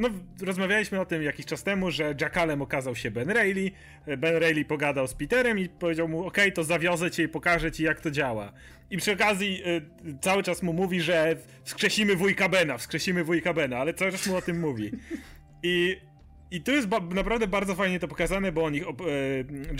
no, 0.00 0.08
rozmawialiśmy 0.42 1.00
o 1.00 1.04
tym 1.04 1.22
jakiś 1.22 1.46
czas 1.46 1.62
temu, 1.62 1.90
że 1.90 2.14
Jackalem 2.20 2.62
okazał 2.62 2.96
się 2.96 3.10
Ben 3.10 3.30
Reilly. 3.30 3.70
E, 4.06 4.16
ben 4.16 4.36
Reilly 4.36 4.64
pogadał 4.64 5.06
z 5.06 5.14
Peterem 5.14 5.58
i 5.58 5.68
powiedział 5.68 6.08
mu: 6.08 6.26
OK, 6.26 6.36
to 6.54 6.64
zawiozę 6.64 7.10
cię 7.10 7.22
i 7.22 7.28
pokażę 7.28 7.72
ci, 7.72 7.82
jak 7.82 8.00
to 8.00 8.10
działa. 8.10 8.52
I 8.90 8.96
przy 8.96 9.12
okazji 9.12 9.62
y, 9.66 9.82
cały 10.20 10.42
czas 10.42 10.62
mu 10.62 10.72
mówi, 10.72 11.00
że 11.00 11.36
wskrzesimy 11.64 12.16
wujka 12.16 12.48
Bena, 12.48 12.78
wskrzesimy 12.78 13.24
wujka 13.24 13.54
Bena, 13.54 13.78
ale 13.78 13.94
cały 13.94 14.12
czas 14.12 14.26
mu 14.26 14.36
o 14.36 14.42
tym 14.42 14.60
mówi. 14.60 14.90
I 15.62 16.00
i 16.50 16.60
tu 16.60 16.72
jest 16.72 16.86
ba 16.86 17.00
naprawdę 17.00 17.46
bardzo 17.46 17.74
fajnie 17.74 18.00
to 18.00 18.08
pokazane, 18.08 18.52
bo 18.52 18.64
on 18.64 18.74
ich, 18.74 18.82
e, 18.82 18.86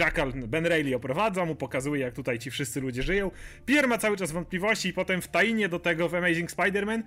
Jackal, 0.00 0.32
Ben 0.32 0.66
Reilly 0.66 0.96
oprowadza, 0.96 1.44
mu 1.44 1.54
pokazuje, 1.54 2.00
jak 2.00 2.14
tutaj 2.14 2.38
ci 2.38 2.50
wszyscy 2.50 2.80
ludzie 2.80 3.02
żyją. 3.02 3.30
Peter 3.66 3.88
ma 3.88 3.98
cały 3.98 4.16
czas 4.16 4.32
wątpliwości 4.32 4.88
i 4.88 4.92
potem 4.92 5.22
w 5.22 5.28
tainie 5.28 5.68
do 5.68 5.78
tego 5.78 6.08
w 6.08 6.14
Amazing 6.14 6.50
Spider-Man 6.50 7.02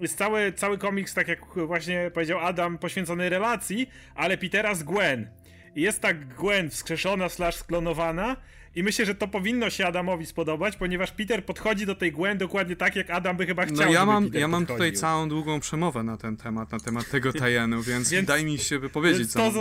jest 0.00 0.18
cały, 0.18 0.52
cały 0.52 0.78
komiks, 0.78 1.14
tak 1.14 1.28
jak 1.28 1.40
właśnie 1.66 2.10
powiedział 2.14 2.38
Adam, 2.38 2.78
poświęcony 2.78 3.28
relacji, 3.28 3.90
ale 4.14 4.38
Petera 4.38 4.74
z 4.74 4.82
Gwen. 4.82 5.28
Jest 5.76 6.00
tak 6.00 6.34
Gwen 6.34 6.70
wskrzeszona 6.70 7.28
slash 7.28 7.56
sklonowana 7.56 8.36
i 8.74 8.82
myślę, 8.82 9.06
że 9.06 9.14
to 9.14 9.28
powinno 9.28 9.70
się 9.70 9.86
Adamowi 9.86 10.26
spodobać, 10.26 10.76
ponieważ 10.76 11.12
Peter 11.12 11.44
podchodzi 11.44 11.86
do 11.86 11.94
tej 11.94 12.12
Gwen 12.12 12.38
dokładnie 12.38 12.76
tak, 12.76 12.96
jak 12.96 13.10
Adam 13.10 13.36
by 13.36 13.46
chyba 13.46 13.66
no 13.66 13.74
chciał. 13.74 13.86
No 13.86 13.92
ja 13.92 14.06
mam, 14.06 14.30
ja 14.32 14.48
mam 14.48 14.66
tutaj 14.66 14.92
całą 14.92 15.28
długą 15.28 15.60
przemowę 15.60 16.02
na 16.02 16.16
ten 16.16 16.36
temat, 16.36 16.72
na 16.72 16.80
temat 16.80 17.10
tego 17.10 17.32
tajenu, 17.32 17.82
więc, 17.88 18.10
więc 18.10 18.28
daj 18.28 18.44
mi 18.44 18.58
się 18.58 18.78
wypowiedzieć. 18.78 19.32
To 19.32 19.52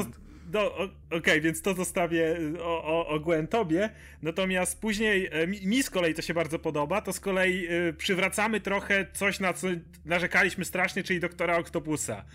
no, 0.54 0.76
Okej, 0.76 0.90
okay, 1.18 1.42
więc 1.42 1.62
to 1.62 1.74
zostawię 1.74 2.38
o, 2.62 2.84
o, 2.84 3.08
o 3.08 3.20
Gwen 3.20 3.48
tobie. 3.48 3.90
Natomiast 4.22 4.82
później 4.82 5.30
e, 5.32 5.48
mi, 5.48 5.68
mi, 5.68 5.84
z 5.84 5.90
kolei 5.90 6.14
to 6.14 6.22
się 6.22 6.34
bardzo 6.34 6.60
podoba. 6.60 7.02
To 7.02 7.14
z 7.14 7.20
kolei 7.20 7.68
y, 7.72 7.94
przywracamy 7.94 8.62
trochę 8.62 9.08
coś, 9.14 9.40
na 9.40 9.54
co 9.54 9.68
narzekaliśmy 10.06 10.66
strasznie, 10.66 11.04
czyli 11.04 11.20
doktora 11.20 11.58
Octopusa 11.58 12.26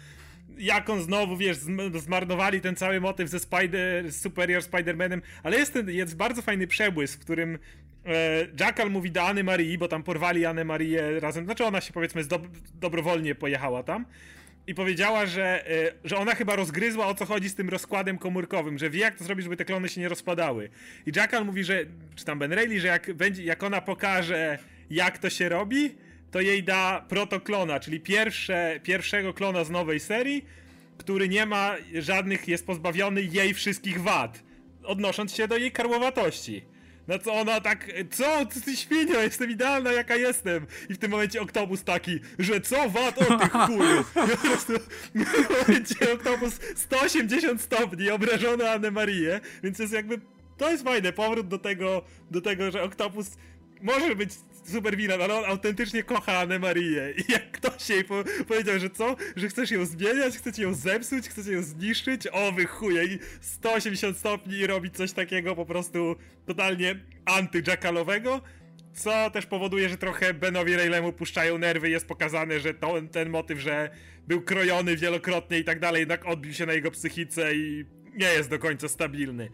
jak 0.58 0.90
on 0.90 1.02
znowu, 1.02 1.36
wiesz, 1.36 1.56
zmarnowali 1.94 2.60
ten 2.60 2.76
cały 2.76 3.00
motyw 3.00 3.28
ze 3.28 3.40
Spider, 3.40 4.12
Superior 4.12 4.62
Spider-Manem, 4.62 5.20
ale 5.42 5.58
jest, 5.58 5.72
ten, 5.72 5.90
jest 5.90 6.16
bardzo 6.16 6.42
fajny 6.42 6.66
przebłysk, 6.66 7.20
w 7.20 7.24
którym 7.24 7.58
e, 8.06 8.46
Jackal 8.60 8.90
mówi 8.90 9.10
do 9.10 9.22
Anny 9.22 9.44
Marii, 9.44 9.78
bo 9.78 9.88
tam 9.88 10.02
porwali 10.02 10.46
Annę 10.46 10.64
Marię 10.64 11.20
razem, 11.20 11.44
znaczy 11.44 11.64
ona 11.64 11.80
się 11.80 11.92
powiedzmy 11.92 12.24
do, 12.24 12.40
dobrowolnie 12.74 13.34
pojechała 13.34 13.82
tam 13.82 14.04
i 14.66 14.74
powiedziała, 14.74 15.26
że, 15.26 15.70
e, 15.70 15.92
że 16.04 16.16
ona 16.16 16.34
chyba 16.34 16.56
rozgryzła 16.56 17.06
o 17.06 17.14
co 17.14 17.26
chodzi 17.26 17.48
z 17.48 17.54
tym 17.54 17.68
rozkładem 17.68 18.18
komórkowym, 18.18 18.78
że 18.78 18.90
wie 18.90 19.00
jak 19.00 19.14
to 19.14 19.24
zrobić, 19.24 19.44
żeby 19.44 19.56
te 19.56 19.64
klony 19.64 19.88
się 19.88 20.00
nie 20.00 20.08
rozpadały. 20.08 20.68
I 21.06 21.12
Jackal 21.16 21.44
mówi, 21.44 21.64
że, 21.64 21.84
czy 22.16 22.24
tam 22.24 22.38
Ben 22.38 22.52
Reilly, 22.52 22.80
że 22.80 22.88
jak, 22.88 23.12
będzie, 23.14 23.44
jak 23.44 23.62
ona 23.62 23.80
pokaże 23.80 24.58
jak 24.90 25.18
to 25.18 25.30
się 25.30 25.48
robi, 25.48 25.94
to 26.32 26.40
jej 26.40 26.62
da 26.62 27.04
protoklona, 27.08 27.80
czyli 27.80 28.00
pierwsze, 28.00 28.80
pierwszego 28.82 29.34
klona 29.34 29.64
z 29.64 29.70
nowej 29.70 30.00
serii, 30.00 30.44
który 30.98 31.28
nie 31.28 31.46
ma 31.46 31.74
żadnych, 31.94 32.48
jest 32.48 32.66
pozbawiony 32.66 33.22
jej 33.22 33.54
wszystkich 33.54 34.02
wad, 34.02 34.42
odnosząc 34.84 35.34
się 35.34 35.48
do 35.48 35.56
jej 35.56 35.72
karłowatości. 35.72 36.64
No 37.08 37.18
co 37.18 37.34
ona 37.34 37.60
tak, 37.60 37.92
co, 38.10 38.46
ty 38.64 38.76
świnio, 38.76 39.20
jestem 39.20 39.50
idealna 39.50 39.92
jaka 39.92 40.16
jestem. 40.16 40.66
I 40.90 40.94
w 40.94 40.98
tym 40.98 41.10
momencie 41.10 41.40
Oktopus 41.40 41.84
taki, 41.84 42.20
że 42.38 42.60
co, 42.60 42.90
wad, 42.90 43.18
o 43.18 43.38
ty 43.38 43.48
chuju. 43.48 44.04
I 45.14 45.24
w 45.24 45.32
tym 45.32 45.46
momencie 45.60 46.12
Oktopus 46.14 46.60
180 46.76 47.62
stopni, 47.62 48.10
obrażony 48.10 48.70
Anę 48.70 48.90
Marię, 48.90 49.40
więc 49.62 49.78
jest 49.78 49.92
jakby, 49.92 50.20
to 50.56 50.70
jest 50.70 50.84
fajne, 50.84 51.12
powrót 51.12 51.48
do 51.48 51.58
tego, 51.58 52.02
do 52.30 52.40
tego, 52.40 52.70
że 52.70 52.82
Oktopus 52.82 53.36
może 53.82 54.16
być 54.16 54.30
super 54.64 54.96
wilan, 54.96 55.22
ale 55.22 55.34
on 55.34 55.44
autentycznie 55.44 56.02
kocha 56.02 56.38
Anę 56.38 56.58
Marię. 56.58 57.14
I 57.16 57.32
jak 57.32 57.50
ktoś 57.50 57.88
jej 57.88 58.04
po 58.04 58.24
powiedział, 58.48 58.78
że 58.78 58.90
co? 58.90 59.16
Że 59.36 59.48
chcesz 59.48 59.70
ją 59.70 59.84
zmieniać, 59.84 60.36
chcecie 60.36 60.62
ją 60.62 60.74
zepsuć, 60.74 61.28
chcecie 61.28 61.52
ją 61.52 61.62
zniszczyć? 61.62 62.26
O, 62.26 62.52
wy 62.52 62.66
chuje. 62.66 63.04
I 63.04 63.18
180 63.40 64.18
stopni 64.18 64.54
i 64.54 64.66
robić 64.66 64.96
coś 64.96 65.12
takiego 65.12 65.56
po 65.56 65.66
prostu 65.66 66.16
totalnie 66.46 67.00
anty-jackalowego. 67.24 68.40
Co 68.94 69.30
też 69.30 69.46
powoduje, 69.46 69.88
że 69.88 69.96
trochę 69.96 70.34
Benowi 70.34 70.76
Raylemu 70.76 71.12
puszczają 71.12 71.58
nerwy. 71.58 71.90
Jest 71.90 72.06
pokazane, 72.06 72.60
że 72.60 72.74
to, 72.74 72.94
ten 73.12 73.30
motyw, 73.30 73.58
że 73.58 73.90
był 74.28 74.42
krojony 74.42 74.96
wielokrotnie 74.96 75.58
i 75.58 75.64
tak 75.64 75.80
dalej, 75.80 76.00
jednak 76.00 76.26
odbił 76.26 76.52
się 76.52 76.66
na 76.66 76.72
jego 76.72 76.90
psychice 76.90 77.54
i 77.54 77.84
nie 78.14 78.26
jest 78.26 78.50
do 78.50 78.58
końca 78.58 78.88
stabilny. 78.88 79.48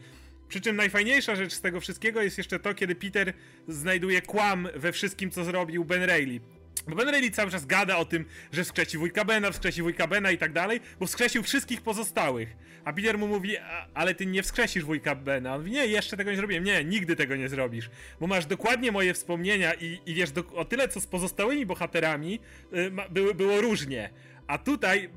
Przy 0.48 0.60
czym 0.60 0.76
najfajniejsza 0.76 1.36
rzecz 1.36 1.52
z 1.52 1.60
tego 1.60 1.80
wszystkiego 1.80 2.22
jest 2.22 2.38
jeszcze 2.38 2.58
to, 2.58 2.74
kiedy 2.74 2.94
Peter 2.94 3.32
znajduje 3.68 4.22
kłam 4.22 4.68
we 4.74 4.92
wszystkim, 4.92 5.30
co 5.30 5.44
zrobił 5.44 5.84
Ben 5.84 6.02
Reilly. 6.02 6.40
Bo 6.88 6.96
Ben 6.96 7.08
Reilly 7.08 7.30
cały 7.30 7.50
czas 7.50 7.66
gada 7.66 7.96
o 7.96 8.04
tym, 8.04 8.24
że 8.52 8.64
wskrzesi 8.64 8.98
wujka 8.98 9.24
Bena, 9.24 9.50
wskrzesi 9.50 9.82
wujka 9.82 10.06
Bena 10.06 10.30
i 10.30 10.38
tak 10.38 10.52
dalej, 10.52 10.80
bo 11.00 11.06
wskrzesił 11.06 11.42
wszystkich 11.42 11.82
pozostałych. 11.82 12.56
A 12.84 12.92
Peter 12.92 13.18
mu 13.18 13.28
mówi, 13.28 13.56
ale 13.94 14.14
ty 14.14 14.26
nie 14.26 14.42
wskrzesisz 14.42 14.84
wujka 14.84 15.14
Bena. 15.14 15.54
On 15.54 15.60
mówi, 15.60 15.70
nie, 15.70 15.86
jeszcze 15.86 16.16
tego 16.16 16.30
nie 16.30 16.36
zrobiłem. 16.36 16.64
Nie, 16.64 16.84
nigdy 16.84 17.16
tego 17.16 17.36
nie 17.36 17.48
zrobisz. 17.48 17.90
Bo 18.20 18.26
masz 18.26 18.46
dokładnie 18.46 18.92
moje 18.92 19.14
wspomnienia 19.14 19.74
i, 19.74 20.00
i 20.06 20.14
wiesz, 20.14 20.30
o 20.54 20.64
tyle 20.64 20.88
co 20.88 21.00
z 21.00 21.06
pozostałymi 21.06 21.66
bohaterami 21.66 22.40
y, 22.72 22.90
były, 23.10 23.34
było 23.34 23.60
różnie. 23.60 24.10
A 24.46 24.58
tutaj 24.58 25.10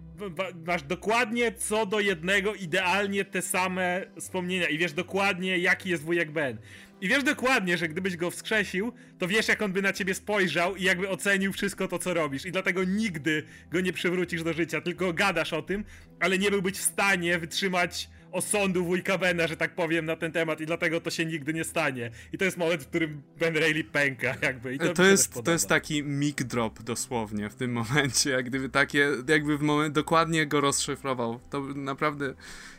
masz 0.66 0.84
dokładnie 0.84 1.52
co 1.52 1.86
do 1.86 2.00
jednego 2.00 2.56
idealnie 2.56 3.26
te 3.26 3.42
same 3.42 4.06
wspomnienia 4.20 4.68
i 4.68 4.78
wiesz 4.78 4.94
dokładnie 4.94 5.58
jaki 5.58 5.90
jest 5.90 6.04
wujek 6.04 6.32
Ben. 6.32 6.58
I 7.02 7.08
wiesz 7.08 7.24
dokładnie, 7.24 7.78
że 7.78 7.88
gdybyś 7.88 8.18
go 8.18 8.32
wskrzesił, 8.32 8.94
to 9.20 9.28
wiesz 9.28 9.48
jak 9.48 9.62
on 9.62 9.72
by 9.72 9.82
na 9.82 9.94
ciebie 9.94 10.14
spojrzał 10.14 10.76
i 10.76 10.84
jakby 10.84 11.10
ocenił 11.10 11.54
wszystko 11.54 11.88
to 11.88 12.00
co 12.00 12.14
robisz. 12.14 12.46
I 12.46 12.52
dlatego 12.52 12.84
nigdy 12.84 13.44
go 13.72 13.82
nie 13.82 13.94
przywrócisz 13.94 14.44
do 14.44 14.54
życia, 14.54 14.82
tylko 14.82 15.14
gadasz 15.14 15.54
o 15.54 15.62
tym, 15.62 15.86
ale 16.20 16.38
nie 16.38 16.52
byłbyś 16.52 16.74
w 16.74 16.82
stanie 16.82 17.40
wytrzymać 17.40 18.10
osądu 18.32 18.86
wujka 18.86 19.18
Bena, 19.18 19.48
że 19.48 19.58
tak 19.58 19.76
powiem, 19.76 20.06
na 20.06 20.16
ten 20.16 20.32
temat 20.32 20.62
i 20.62 20.66
dlatego 20.66 21.02
to 21.02 21.10
się 21.10 21.26
nigdy 21.26 21.54
nie 21.54 21.64
stanie. 21.64 22.12
I 22.34 22.38
to 22.38 22.46
jest 22.46 22.58
moment, 22.58 22.84
w 22.84 22.88
którym 22.88 23.22
Ben 23.40 23.58
Reilly 23.58 23.84
pęka 23.84 24.36
jakby. 24.42 24.76
I 24.76 24.80
to, 24.80 24.94
to 24.94 25.04
jest, 25.04 25.44
to 25.44 25.52
jest 25.52 25.70
taki 25.70 26.04
mic 26.04 26.44
drop 26.44 26.84
dosłownie 26.84 27.50
w 27.50 27.56
tym 27.56 27.72
momencie, 27.82 28.30
jak 28.30 28.46
gdyby 28.46 28.70
takie, 28.70 29.10
jakby 29.28 29.58
w 29.58 29.62
moment 29.62 29.96
dokładnie 29.96 30.48
go 30.48 30.62
rozszyfrował. 30.62 31.40
To 31.50 31.62
naprawdę 31.62 32.34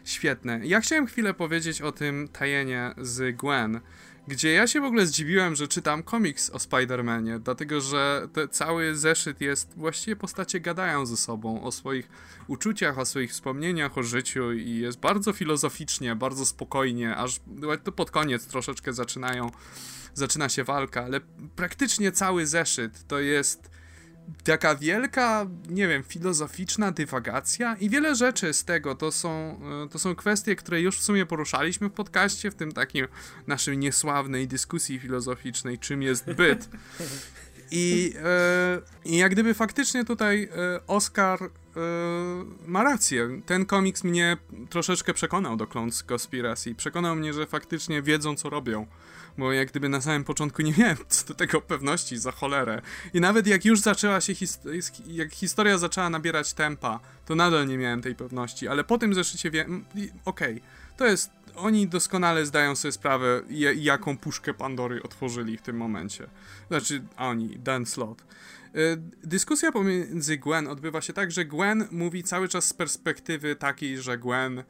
świetne. 0.05 0.61
Ja 0.64 0.80
chciałem 0.80 1.07
chwilę 1.07 1.34
powiedzieć 1.34 1.82
o 1.82 1.92
tym 1.92 2.28
tajenie 2.28 2.94
z 2.98 3.36
Gwen, 3.36 3.80
gdzie 4.28 4.52
ja 4.52 4.66
się 4.66 4.80
w 4.80 4.84
ogóle 4.84 5.06
zdziwiłem, 5.06 5.54
że 5.54 5.68
czytam 5.68 6.02
komiks 6.02 6.50
o 6.50 6.56
Spider-Manie, 6.56 7.38
dlatego 7.38 7.80
że 7.80 8.28
cały 8.50 8.96
zeszyt 8.96 9.40
jest, 9.40 9.74
właściwie 9.76 10.16
postacie 10.16 10.60
gadają 10.60 11.06
ze 11.06 11.16
sobą 11.16 11.62
o 11.62 11.72
swoich 11.72 12.08
uczuciach, 12.46 12.98
o 12.98 13.04
swoich 13.04 13.30
wspomnieniach 13.30 13.98
o 13.98 14.02
życiu 14.02 14.52
i 14.52 14.76
jest 14.76 15.00
bardzo 15.00 15.32
filozoficznie, 15.32 16.16
bardzo 16.16 16.46
spokojnie, 16.46 17.16
aż 17.16 17.40
to 17.84 17.92
pod 17.92 18.10
koniec 18.10 18.46
troszeczkę 18.46 18.92
zaczynają, 18.92 19.50
zaczyna 20.14 20.48
się 20.48 20.64
walka, 20.64 21.04
ale 21.04 21.20
praktycznie 21.56 22.12
cały 22.12 22.46
zeszyt 22.46 23.06
to 23.06 23.20
jest 23.20 23.71
taka 24.44 24.74
wielka, 24.74 25.46
nie 25.68 25.88
wiem, 25.88 26.02
filozoficzna 26.02 26.92
dywagacja 26.92 27.76
i 27.76 27.90
wiele 27.90 28.14
rzeczy 28.14 28.52
z 28.52 28.64
tego 28.64 28.94
to 28.94 29.12
są, 29.12 29.60
e, 29.84 29.88
to 29.88 29.98
są 29.98 30.14
kwestie, 30.14 30.56
które 30.56 30.80
już 30.80 30.98
w 30.98 31.02
sumie 31.02 31.26
poruszaliśmy 31.26 31.88
w 31.88 31.92
podcaście, 31.92 32.50
w 32.50 32.54
tym 32.54 32.72
takiej 32.72 33.04
naszej 33.46 33.78
niesławnej 33.78 34.48
dyskusji 34.48 34.98
filozoficznej, 34.98 35.78
czym 35.78 36.02
jest 36.02 36.32
byt. 36.32 36.68
I, 37.74 38.14
e, 38.24 39.16
jak 39.16 39.32
gdyby 39.32 39.54
faktycznie 39.54 40.04
tutaj 40.04 40.48
e, 40.56 40.86
Oscar 40.86 41.42
e, 41.42 41.48
ma 42.66 42.84
rację. 42.84 43.40
Ten 43.46 43.66
komiks 43.66 44.04
mnie 44.04 44.36
troszeczkę 44.70 45.14
przekonał 45.14 45.56
do 45.56 45.66
Clones 45.66 46.04
Conspiracy. 46.12 46.74
Przekonał 46.74 47.16
mnie, 47.16 47.32
że 47.32 47.46
faktycznie 47.46 48.02
wiedzą, 48.02 48.36
co 48.36 48.50
robią 48.50 48.86
bo 49.38 49.52
jak 49.52 49.68
gdyby 49.68 49.88
na 49.88 50.00
samym 50.00 50.24
początku 50.24 50.62
nie 50.62 50.74
miałem 50.78 50.96
co 51.08 51.26
do 51.26 51.34
tego 51.34 51.60
pewności 51.60 52.18
za 52.18 52.32
cholerę. 52.32 52.82
I 53.14 53.20
nawet 53.20 53.46
jak 53.46 53.64
już 53.64 53.80
zaczęła 53.80 54.20
się, 54.20 54.34
his 54.34 54.60
jak 55.06 55.32
historia 55.32 55.78
zaczęła 55.78 56.10
nabierać 56.10 56.52
tempa, 56.52 57.00
to 57.26 57.34
nadal 57.34 57.66
nie 57.66 57.78
miałem 57.78 58.02
tej 58.02 58.14
pewności, 58.14 58.68
ale 58.68 58.84
po 58.84 58.98
tym 58.98 59.14
zeszycie 59.14 59.50
wiem, 59.50 59.84
okej, 60.24 60.52
okay, 60.54 60.60
to 60.96 61.06
jest, 61.06 61.30
oni 61.56 61.88
doskonale 61.88 62.46
zdają 62.46 62.76
sobie 62.76 62.92
sprawę, 62.92 63.42
jaką 63.76 64.18
puszkę 64.18 64.54
Pandory 64.54 65.02
otworzyli 65.02 65.56
w 65.56 65.62
tym 65.62 65.76
momencie. 65.76 66.26
Znaczy, 66.68 67.02
oni, 67.16 67.58
Dan 67.58 67.86
Slot. 67.86 68.24
Y, 68.76 69.02
dyskusja 69.24 69.72
pomiędzy 69.72 70.38
Gwen 70.38 70.68
odbywa 70.68 71.00
się 71.00 71.12
tak, 71.12 71.32
że 71.32 71.44
Gwen 71.44 71.88
mówi 71.90 72.22
cały 72.22 72.48
czas 72.48 72.64
z 72.64 72.74
perspektywy 72.74 73.56
takiej, 73.56 73.98
że 73.98 74.18
Gwen 74.18 74.64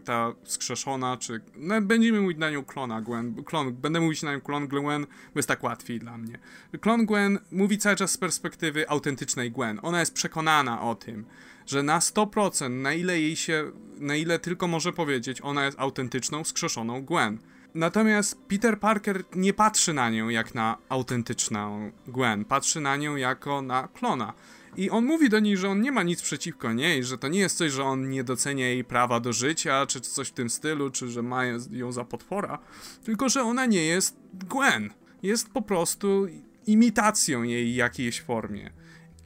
ta 0.00 0.32
skrzeszona, 0.44 1.16
czy... 1.16 1.40
No, 1.56 1.80
będziemy 1.80 2.20
mówić 2.20 2.38
na 2.38 2.50
nią 2.50 2.64
klona 2.64 3.00
Gwen. 3.00 3.44
Klon, 3.44 3.72
będę 3.72 4.00
mówić 4.00 4.22
na 4.22 4.32
nią 4.32 4.40
klon 4.40 4.68
Gwen, 4.68 5.06
bo 5.06 5.38
jest 5.38 5.48
tak 5.48 5.62
łatwiej 5.62 5.98
dla 5.98 6.18
mnie. 6.18 6.38
Klon 6.80 7.06
Gwen 7.06 7.38
mówi 7.52 7.78
cały 7.78 7.96
czas 7.96 8.10
z 8.10 8.18
perspektywy 8.18 8.88
autentycznej 8.88 9.52
Gwen. 9.52 9.80
Ona 9.82 10.00
jest 10.00 10.14
przekonana 10.14 10.82
o 10.82 10.94
tym, 10.94 11.24
że 11.66 11.82
na 11.82 11.98
100%, 11.98 12.70
na 12.70 12.92
ile 12.92 13.20
jej 13.20 13.36
się, 13.36 13.72
na 13.98 14.16
ile 14.16 14.38
tylko 14.38 14.68
może 14.68 14.92
powiedzieć, 14.92 15.40
ona 15.42 15.64
jest 15.64 15.80
autentyczną, 15.80 16.44
skrzeszoną 16.44 17.04
Gwen. 17.04 17.38
Natomiast 17.74 18.38
Peter 18.48 18.80
Parker 18.80 19.24
nie 19.34 19.52
patrzy 19.52 19.92
na 19.92 20.10
nią 20.10 20.28
jak 20.28 20.54
na 20.54 20.78
autentyczną 20.88 21.90
Gwen, 22.06 22.44
patrzy 22.44 22.80
na 22.80 22.96
nią 22.96 23.16
jako 23.16 23.62
na 23.62 23.88
klona. 23.88 24.32
I 24.76 24.90
on 24.90 25.04
mówi 25.04 25.28
do 25.28 25.40
niej, 25.40 25.56
że 25.56 25.68
on 25.68 25.80
nie 25.80 25.92
ma 25.92 26.02
nic 26.02 26.22
przeciwko 26.22 26.72
niej, 26.72 27.04
że 27.04 27.18
to 27.18 27.28
nie 27.28 27.38
jest 27.38 27.56
coś, 27.56 27.72
że 27.72 27.84
on 27.84 28.10
nie 28.10 28.24
docenia 28.24 28.68
jej 28.68 28.84
prawa 28.84 29.20
do 29.20 29.32
życia, 29.32 29.86
czy 29.86 30.00
coś 30.00 30.28
w 30.28 30.32
tym 30.32 30.50
stylu, 30.50 30.90
czy 30.90 31.08
że 31.08 31.22
ma 31.22 31.44
ją 31.70 31.92
za 31.92 32.04
potwora, 32.04 32.58
tylko 33.04 33.28
że 33.28 33.42
ona 33.42 33.66
nie 33.66 33.84
jest 33.84 34.16
Gwen. 34.34 34.90
Jest 35.22 35.50
po 35.50 35.62
prostu 35.62 36.26
imitacją 36.66 37.42
jej 37.42 37.74
jakiejś 37.74 38.20
formie. 38.20 38.70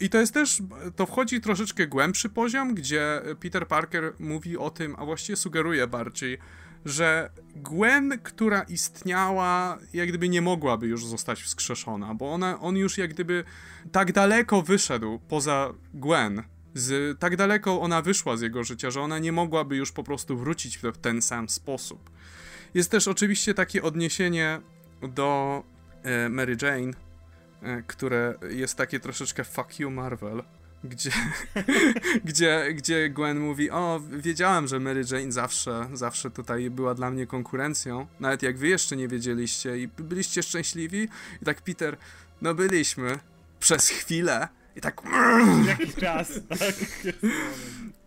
I 0.00 0.10
to 0.10 0.18
jest 0.18 0.34
też, 0.34 0.62
to 0.96 1.06
wchodzi 1.06 1.40
troszeczkę 1.40 1.86
głębszy 1.86 2.28
poziom, 2.28 2.74
gdzie 2.74 3.22
Peter 3.40 3.68
Parker 3.68 4.12
mówi 4.18 4.56
o 4.56 4.70
tym, 4.70 4.96
a 4.98 5.04
właściwie 5.04 5.36
sugeruje 5.36 5.86
bardziej, 5.86 6.38
że 6.86 7.30
Gwen, 7.56 8.18
która 8.22 8.62
istniała, 8.62 9.78
jak 9.92 10.08
gdyby 10.08 10.28
nie 10.28 10.42
mogłaby 10.42 10.86
już 10.86 11.06
zostać 11.06 11.42
wskrzeszona, 11.42 12.14
bo 12.14 12.32
ona, 12.32 12.60
on 12.60 12.76
już 12.76 12.98
jak 12.98 13.10
gdyby 13.10 13.44
tak 13.92 14.12
daleko 14.12 14.62
wyszedł 14.62 15.20
poza 15.28 15.72
Gwen, 15.94 16.42
z, 16.74 17.18
tak 17.18 17.36
daleko 17.36 17.80
ona 17.80 18.02
wyszła 18.02 18.36
z 18.36 18.40
jego 18.40 18.64
życia, 18.64 18.90
że 18.90 19.00
ona 19.00 19.18
nie 19.18 19.32
mogłaby 19.32 19.76
już 19.76 19.92
po 19.92 20.04
prostu 20.04 20.36
wrócić 20.36 20.78
w 20.78 20.98
ten 20.98 21.22
sam 21.22 21.48
sposób. 21.48 22.10
Jest 22.74 22.90
też 22.90 23.08
oczywiście 23.08 23.54
takie 23.54 23.82
odniesienie 23.82 24.60
do 25.02 25.62
e, 26.02 26.28
Mary 26.28 26.56
Jane, 26.62 26.92
e, 27.62 27.82
które 27.82 28.34
jest 28.50 28.76
takie 28.76 29.00
troszeczkę 29.00 29.44
fuck 29.44 29.80
you 29.80 29.90
Marvel, 29.90 30.42
gdzie, 30.86 31.10
gdzie, 32.24 32.66
gdzie 32.74 33.10
Gwen 33.10 33.40
mówi, 33.40 33.70
o, 33.70 34.00
wiedziałem, 34.10 34.68
że 34.68 34.80
Mary 34.80 35.04
Jane 35.10 35.32
zawsze, 35.32 35.88
zawsze 35.92 36.30
tutaj 36.30 36.70
była 36.70 36.94
dla 36.94 37.10
mnie 37.10 37.26
konkurencją, 37.26 38.06
nawet 38.20 38.42
jak 38.42 38.58
wy 38.58 38.68
jeszcze 38.68 38.96
nie 38.96 39.08
wiedzieliście 39.08 39.78
i 39.78 39.88
byliście 39.88 40.42
szczęśliwi. 40.42 41.08
I 41.42 41.44
tak 41.44 41.62
Peter, 41.62 41.96
no 42.42 42.54
byliśmy 42.54 43.18
przez 43.60 43.88
chwilę, 43.88 44.48
i 44.76 44.80
tak. 44.80 45.02
Jakiś 45.66 45.94
czas, 45.94 46.32
tak. 46.48 46.74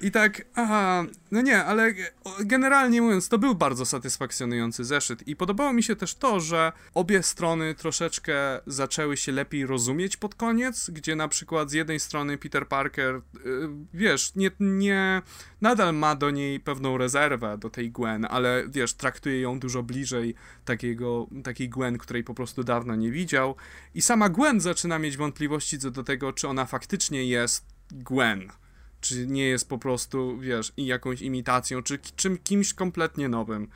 I 0.01 0.11
tak, 0.11 0.41
aha, 0.55 1.03
no 1.31 1.41
nie, 1.41 1.65
ale 1.65 1.93
generalnie 2.39 3.01
mówiąc, 3.01 3.29
to 3.29 3.37
był 3.37 3.55
bardzo 3.55 3.85
satysfakcjonujący 3.85 4.83
zeszyt. 4.83 5.27
I 5.27 5.35
podobało 5.35 5.73
mi 5.73 5.83
się 5.83 5.95
też 5.95 6.15
to, 6.15 6.39
że 6.39 6.71
obie 6.93 7.23
strony 7.23 7.75
troszeczkę 7.75 8.35
zaczęły 8.67 9.17
się 9.17 9.31
lepiej 9.31 9.65
rozumieć 9.65 10.17
pod 10.17 10.35
koniec, 10.35 10.89
gdzie 10.89 11.15
na 11.15 11.27
przykład 11.27 11.69
z 11.69 11.73
jednej 11.73 11.99
strony 11.99 12.37
Peter 12.37 12.67
Parker, 12.67 13.15
y, 13.15 13.21
wiesz, 13.93 14.35
nie, 14.35 14.51
nie, 14.59 15.21
nadal 15.61 15.93
ma 15.93 16.15
do 16.15 16.29
niej 16.29 16.59
pewną 16.59 16.97
rezerwę, 16.97 17.57
do 17.57 17.69
tej 17.69 17.91
Gwen, 17.91 18.27
ale 18.29 18.63
wiesz, 18.67 18.93
traktuje 18.93 19.41
ją 19.41 19.59
dużo 19.59 19.83
bliżej 19.83 20.35
takiego, 20.65 21.27
takiej 21.43 21.69
Gwen, 21.69 21.97
której 21.97 22.23
po 22.23 22.33
prostu 22.33 22.63
dawno 22.63 22.95
nie 22.95 23.11
widział. 23.11 23.55
I 23.95 24.01
sama 24.01 24.29
Gwen 24.29 24.59
zaczyna 24.61 24.99
mieć 24.99 25.17
wątpliwości 25.17 25.79
co 25.79 25.91
do 25.91 26.03
tego, 26.03 26.33
czy 26.33 26.47
ona 26.47 26.65
faktycznie 26.65 27.25
jest 27.25 27.65
Gwen 27.91 28.51
czy 29.01 29.27
nie 29.27 29.45
jest 29.45 29.69
po 29.69 29.77
prostu, 29.77 30.39
wiesz, 30.39 30.73
jakąś 30.77 31.21
imitacją, 31.21 31.83
czy 31.83 31.99
czym, 32.15 32.37
kimś 32.37 32.73
kompletnie 32.73 33.29
nowym. 33.29 33.67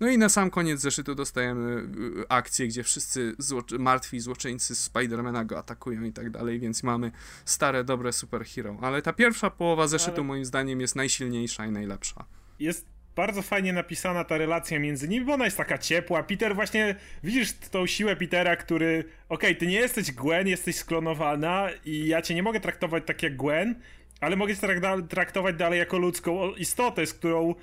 No 0.00 0.08
i 0.08 0.18
na 0.18 0.28
sam 0.28 0.50
koniec 0.50 0.80
zeszytu 0.80 1.14
dostajemy 1.14 1.82
y, 2.22 2.28
akcję, 2.28 2.68
gdzie 2.68 2.82
wszyscy 2.82 3.34
zło 3.38 3.62
martwi 3.78 4.20
złoczyńcy 4.20 4.74
Spidermana 4.74 5.44
go 5.44 5.58
atakują 5.58 6.02
i 6.02 6.12
tak 6.12 6.30
dalej, 6.30 6.60
więc 6.60 6.82
mamy 6.82 7.12
stare, 7.44 7.84
dobre 7.84 8.12
superhero. 8.12 8.78
Ale 8.82 9.02
ta 9.02 9.12
pierwsza 9.12 9.50
połowa 9.50 9.88
zeszytu 9.88 10.16
Ale... 10.16 10.24
moim 10.24 10.44
zdaniem 10.44 10.80
jest 10.80 10.96
najsilniejsza 10.96 11.66
i 11.66 11.70
najlepsza. 11.70 12.24
Jest 12.58 12.86
bardzo 13.16 13.42
fajnie 13.42 13.72
napisana 13.72 14.24
ta 14.24 14.38
relacja 14.38 14.78
między 14.78 15.08
nimi, 15.08 15.26
bo 15.26 15.32
ona 15.32 15.44
jest 15.44 15.56
taka 15.56 15.78
ciepła. 15.78 16.22
Peter 16.22 16.54
właśnie, 16.54 16.94
widzisz 17.24 17.52
tą 17.52 17.86
siłę 17.86 18.16
Petera, 18.16 18.56
który, 18.56 19.04
okej, 19.28 19.50
okay, 19.50 19.54
ty 19.54 19.66
nie 19.66 19.76
jesteś 19.76 20.12
Gwen, 20.12 20.48
jesteś 20.48 20.76
sklonowana 20.76 21.68
i 21.84 22.06
ja 22.06 22.22
cię 22.22 22.34
nie 22.34 22.42
mogę 22.42 22.60
traktować 22.60 23.02
tak 23.06 23.22
jak 23.22 23.36
Gwen, 23.36 23.74
ale 24.20 24.36
mogę 24.36 24.56
cię 24.56 24.80
traktować 25.08 25.56
dalej 25.56 25.78
jako 25.78 25.98
ludzką 25.98 26.54
istotę, 26.54 27.06
z 27.06 27.14
którą 27.14 27.54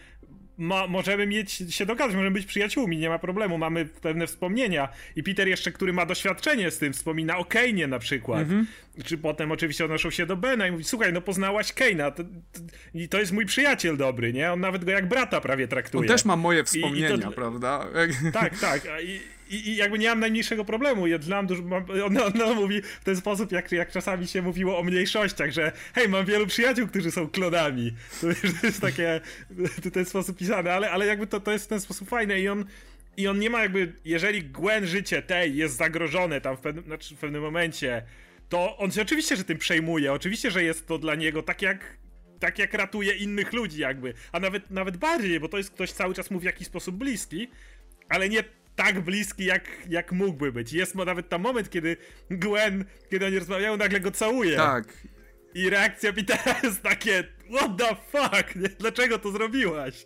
ma, 0.58 0.88
możemy 0.88 1.28
mieć, 1.28 1.64
się 1.70 1.86
dogadać, 1.86 2.16
możemy 2.16 2.34
być 2.34 2.46
przyjaciółmi, 2.46 2.98
nie 2.98 3.10
ma 3.10 3.20
problemu, 3.20 3.58
mamy 3.58 3.86
pewne 3.86 4.28
wspomnienia. 4.28 4.90
I 5.16 5.24
Peter 5.24 5.48
jeszcze, 5.48 5.72
który 5.72 5.94
ma 5.94 6.06
doświadczenie 6.06 6.72
z 6.72 6.78
tym, 6.78 6.94
wspomina 6.94 7.38
o 7.38 7.44
Kane'ie 7.44 7.90
na 7.90 8.00
przykład. 8.00 8.48
-hmm. 8.48 8.64
Czy 9.04 9.18
potem 9.18 9.52
oczywiście 9.52 9.86
odnoszą 9.86 10.10
się 10.10 10.26
do 10.26 10.38
Bena 10.38 10.68
i 10.68 10.72
mówi, 10.72 10.84
słuchaj, 10.84 11.14
no 11.14 11.22
poznałaś 11.22 11.74
Kane'a, 11.74 12.12
to, 12.12 12.24
to, 12.24 12.60
i 12.94 13.10
to 13.10 13.20
jest 13.20 13.32
mój 13.32 13.46
przyjaciel 13.46 13.98
dobry, 13.98 14.34
nie? 14.34 14.52
On 14.52 14.60
nawet 14.60 14.86
go 14.86 14.92
jak 14.92 15.08
brata 15.08 15.42
prawie 15.42 15.68
traktuje. 15.68 16.02
On 16.02 16.08
też 16.08 16.26
ma 16.26 16.36
moje 16.36 16.64
wspomnienia, 16.64 17.10
I, 17.10 17.20
i 17.20 17.22
to, 17.22 17.32
prawda? 17.32 17.88
Tak, 18.34 18.60
tak. 18.60 18.82
I, 19.04 19.37
i, 19.50 19.70
I, 19.70 19.76
jakby 19.76 20.00
nie 20.00 20.10
mam 20.10 20.20
najmniejszego 20.20 20.66
problemu. 20.66 21.08
Ja 21.08 21.22
znam 21.22 21.48
dużo, 21.48 21.64
mam, 21.64 21.86
ona, 22.06 22.54
mówi 22.54 22.82
w 22.82 23.04
ten 23.04 23.16
sposób, 23.16 23.52
jak, 23.52 23.72
jak 23.72 23.92
czasami 23.92 24.28
się 24.28 24.42
mówiło 24.42 24.80
o 24.80 24.84
mniejszościach, 24.84 25.52
że 25.52 25.72
hej, 25.96 26.10
mam 26.10 26.26
wielu 26.26 26.48
przyjaciół, 26.48 26.88
którzy 26.88 27.12
są 27.12 27.28
klonami. 27.30 27.94
To, 28.22 28.28
to 28.62 28.68
jest 28.68 28.82
takie, 28.82 29.22
to 29.84 29.92
ten 29.92 30.06
sposób 30.06 30.38
pisane, 30.38 30.74
ale, 30.74 30.92
ale 30.92 31.06
jakby 31.06 31.28
to, 31.28 31.40
to 31.40 31.52
jest 31.52 31.66
w 31.66 31.68
ten 31.68 31.82
sposób 31.82 32.10
fajne 32.10 32.40
i 32.40 32.48
on 32.48 32.66
i 33.18 33.28
on 33.28 33.40
nie 33.40 33.50
ma 33.50 33.62
jakby, 33.62 33.94
jeżeli 34.06 34.44
Gwen 34.44 34.88
życie 34.88 35.22
tej 35.22 35.56
jest 35.56 35.78
zagrożone 35.78 36.42
tam 36.42 36.58
w 36.58 36.60
pewnym, 36.60 36.84
znaczy 36.84 37.16
w 37.16 37.20
pewnym 37.20 37.42
momencie, 37.42 38.04
to 38.50 38.78
on 38.78 38.92
się 38.92 39.02
oczywiście, 39.02 39.36
że 39.36 39.44
tym 39.44 39.58
przejmuje, 39.58 40.14
oczywiście, 40.14 40.52
że 40.52 40.64
jest 40.64 40.88
to 40.88 40.98
dla 40.98 41.16
niego 41.16 41.44
tak 41.44 41.62
jak 41.62 41.98
tak 42.40 42.60
jak 42.60 42.74
ratuje 42.74 43.14
innych 43.14 43.54
ludzi 43.54 43.80
jakby, 43.80 44.14
a 44.32 44.40
nawet, 44.40 44.72
nawet 44.72 44.98
bardziej, 44.98 45.40
bo 45.40 45.50
to 45.50 45.58
jest 45.58 45.72
ktoś 45.72 45.92
cały 45.92 46.14
czas 46.14 46.32
mówi 46.32 46.44
w 46.44 46.46
jakiś 46.46 46.68
sposób 46.68 46.96
bliski, 46.96 47.48
ale 48.10 48.30
nie 48.30 48.44
tak 48.78 49.02
bliski, 49.02 49.46
jak, 49.46 49.70
jak 49.90 50.12
mógłby 50.12 50.52
być. 50.52 50.74
Jest 50.74 50.96
mu 50.96 51.06
nawet 51.06 51.30
tam 51.30 51.42
moment, 51.42 51.70
kiedy 51.70 51.98
Gwen, 52.30 52.86
kiedy 53.10 53.26
oni 53.26 53.40
rozmawiają, 53.40 53.78
nagle 53.78 54.00
go 54.00 54.12
całuje. 54.12 54.56
Tak. 54.56 54.94
I 55.54 55.70
reakcja 55.70 56.14
Petera 56.14 56.60
jest 56.64 56.82
takie, 56.82 57.24
what 57.56 57.78
the 57.78 57.96
fuck, 57.96 58.56
nie? 58.56 58.70
dlaczego 58.70 59.20
to 59.20 59.32
zrobiłaś? 59.32 60.06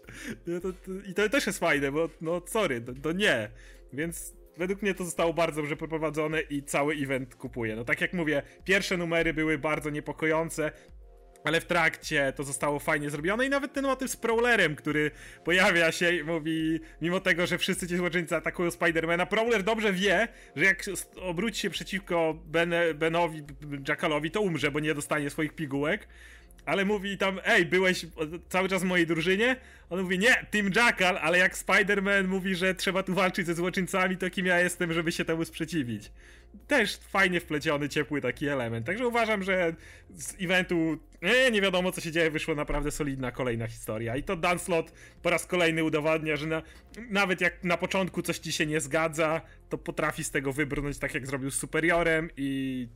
I 1.07 1.13
to 1.13 1.29
też 1.29 1.47
jest 1.47 1.59
fajne, 1.59 1.91
bo 1.91 2.09
no 2.21 2.41
sorry, 2.45 2.81
to, 2.81 2.93
to 2.93 3.11
nie. 3.11 3.49
Więc 3.93 4.33
według 4.57 4.81
mnie 4.81 4.93
to 4.93 5.05
zostało 5.05 5.33
bardzo 5.33 5.61
dobrze 5.61 5.75
poprowadzone 5.75 6.41
i 6.41 6.63
cały 6.63 6.95
event 6.95 7.35
kupuje. 7.35 7.75
No 7.75 7.83
tak 7.85 8.01
jak 8.01 8.13
mówię, 8.13 8.41
pierwsze 8.65 8.97
numery 8.97 9.33
były 9.33 9.57
bardzo 9.57 9.89
niepokojące, 9.89 10.71
ale 11.43 11.61
w 11.61 11.65
trakcie 11.65 12.33
to 12.35 12.43
zostało 12.43 12.79
fajnie 12.79 13.09
zrobione 13.09 13.45
i 13.45 13.49
nawet 13.49 13.73
ten 13.73 13.85
motyw 13.85 14.11
z 14.11 14.15
Prowlerem, 14.15 14.75
który 14.75 15.11
pojawia 15.43 15.91
się 15.91 16.15
i 16.15 16.23
mówi, 16.23 16.79
mimo 17.01 17.19
tego, 17.19 17.47
że 17.47 17.57
wszyscy 17.57 17.87
ci 17.87 17.97
złoczyńcy 17.97 18.35
atakują 18.35 18.71
Spidermana, 18.71 19.25
Prowler 19.25 19.63
dobrze 19.63 19.93
wie, 19.93 20.27
że 20.55 20.65
jak 20.65 20.83
obróci 21.21 21.61
się 21.61 21.69
przeciwko 21.69 22.35
ben, 22.45 22.73
Benowi, 22.95 23.43
Jackalowi, 23.87 24.31
to 24.31 24.41
umrze, 24.41 24.71
bo 24.71 24.79
nie 24.79 24.93
dostanie 24.93 25.29
swoich 25.29 25.53
pigułek 25.53 26.07
ale 26.65 26.85
mówi 26.85 27.17
tam, 27.17 27.39
ej, 27.45 27.65
byłeś 27.65 28.05
cały 28.49 28.69
czas 28.69 28.81
w 28.81 28.85
mojej 28.85 29.07
drużynie? 29.07 29.55
On 29.89 30.01
mówi, 30.01 30.19
nie, 30.19 30.45
Team 30.51 30.69
Jackal, 30.75 31.17
ale 31.17 31.37
jak 31.37 31.57
Spider-Man 31.57 32.27
mówi, 32.27 32.55
że 32.55 32.75
trzeba 32.75 33.03
tu 33.03 33.13
walczyć 33.13 33.45
ze 33.45 33.55
złoczyńcami, 33.55 34.17
to 34.17 34.29
kim 34.29 34.45
ja 34.45 34.59
jestem, 34.59 34.93
żeby 34.93 35.11
się 35.11 35.25
temu 35.25 35.45
sprzeciwić. 35.45 36.11
Też 36.67 36.97
fajnie 36.97 37.39
wpleciony, 37.39 37.89
ciepły 37.89 38.21
taki 38.21 38.47
element. 38.47 38.85
Także 38.85 39.07
uważam, 39.07 39.43
że 39.43 39.75
z 40.09 40.35
eventu 40.41 40.97
nie, 41.21 41.51
nie 41.51 41.61
wiadomo 41.61 41.91
co 41.91 42.01
się 42.01 42.11
dzieje, 42.11 42.31
wyszła 42.31 42.55
naprawdę 42.55 42.91
solidna 42.91 43.31
kolejna 43.31 43.67
historia. 43.67 44.17
I 44.17 44.23
to 44.23 44.35
Dan 44.35 44.59
Slot 44.59 44.91
po 45.21 45.29
raz 45.29 45.45
kolejny 45.45 45.83
udowadnia, 45.83 46.35
że 46.35 46.47
na, 46.47 46.61
nawet 47.09 47.41
jak 47.41 47.63
na 47.63 47.77
początku 47.77 48.21
coś 48.21 48.39
ci 48.39 48.51
się 48.51 48.65
nie 48.65 48.81
zgadza, 48.81 49.41
to 49.69 49.77
potrafi 49.77 50.23
z 50.23 50.31
tego 50.31 50.53
wybrnąć 50.53 50.97
tak 50.97 51.13
jak 51.13 51.27
zrobił 51.27 51.51
z 51.51 51.55
Superiorem 51.55 52.29
i 52.37 52.87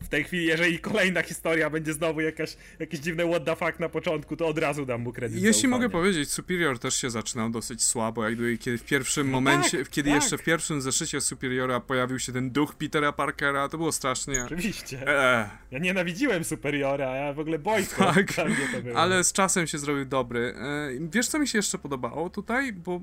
w 0.00 0.08
tej 0.08 0.24
chwili, 0.24 0.46
jeżeli 0.46 0.78
kolejna 0.78 1.22
historia 1.22 1.70
będzie 1.70 1.92
znowu 1.92 2.20
jakaś, 2.20 2.56
jakieś 2.78 3.00
dziwne 3.00 3.26
what 3.26 3.44
the 3.44 3.56
fuck 3.56 3.80
na 3.80 3.88
początku, 3.88 4.36
to 4.36 4.46
od 4.46 4.58
razu 4.58 4.86
dam 4.86 5.00
mu 5.00 5.12
kredyt. 5.12 5.42
Jeśli 5.42 5.68
mogę 5.68 5.90
powiedzieć, 5.90 6.30
Superior 6.30 6.78
też 6.78 6.94
się 6.94 7.10
zaczynał 7.10 7.50
dosyć 7.50 7.82
słabo, 7.82 8.24
jakby 8.24 8.58
kiedy 8.58 8.78
w 8.78 8.84
pierwszym 8.84 9.30
no 9.30 9.32
momencie, 9.32 9.78
tak, 9.78 9.90
kiedy 9.90 10.10
tak. 10.10 10.22
jeszcze 10.22 10.38
w 10.38 10.42
pierwszym 10.42 10.80
zeszycie 10.80 11.20
Superiora 11.20 11.80
pojawił 11.80 12.18
się 12.18 12.32
ten 12.32 12.50
duch 12.50 12.74
Petera 12.74 13.12
Parkera, 13.12 13.68
to 13.68 13.78
było 13.78 13.92
strasznie. 13.92 14.44
Oczywiście. 14.44 15.08
Eee. 15.08 15.48
Ja 15.70 15.78
nienawidziłem 15.78 16.44
Superiora, 16.44 17.16
ja 17.16 17.32
w 17.32 17.38
ogóle 17.38 17.58
bojko. 17.58 18.04
Tak, 18.14 18.26
ale 18.94 19.24
z 19.24 19.32
czasem 19.32 19.66
się 19.66 19.78
zrobił 19.78 20.04
dobry. 20.04 20.54
E, 20.58 20.90
wiesz, 21.12 21.28
co 21.28 21.38
mi 21.38 21.48
się 21.48 21.58
jeszcze 21.58 21.78
podobało 21.78 22.30
tutaj? 22.30 22.72
Bo 22.72 23.00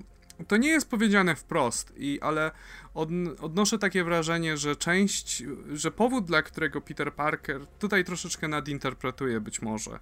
to 0.48 0.58
nie 0.58 0.70
jest 0.70 0.90
powiedziane 0.90 1.36
wprost, 1.36 1.94
i, 1.98 2.20
ale 2.22 2.52
od, 2.94 3.10
odnoszę 3.42 3.80
takie 3.80 4.04
wrażenie, 4.04 4.58
że 4.58 4.76
część, 4.76 5.44
że 5.74 5.92
powód, 5.92 6.26
dla 6.26 6.42
którego 6.42 6.82
Peter 6.82 7.14
Parker, 7.14 7.66
tutaj 7.80 8.04
troszeczkę 8.06 8.48
nadinterpretuje 8.48 9.42
być 9.42 9.62
może, 9.62 10.00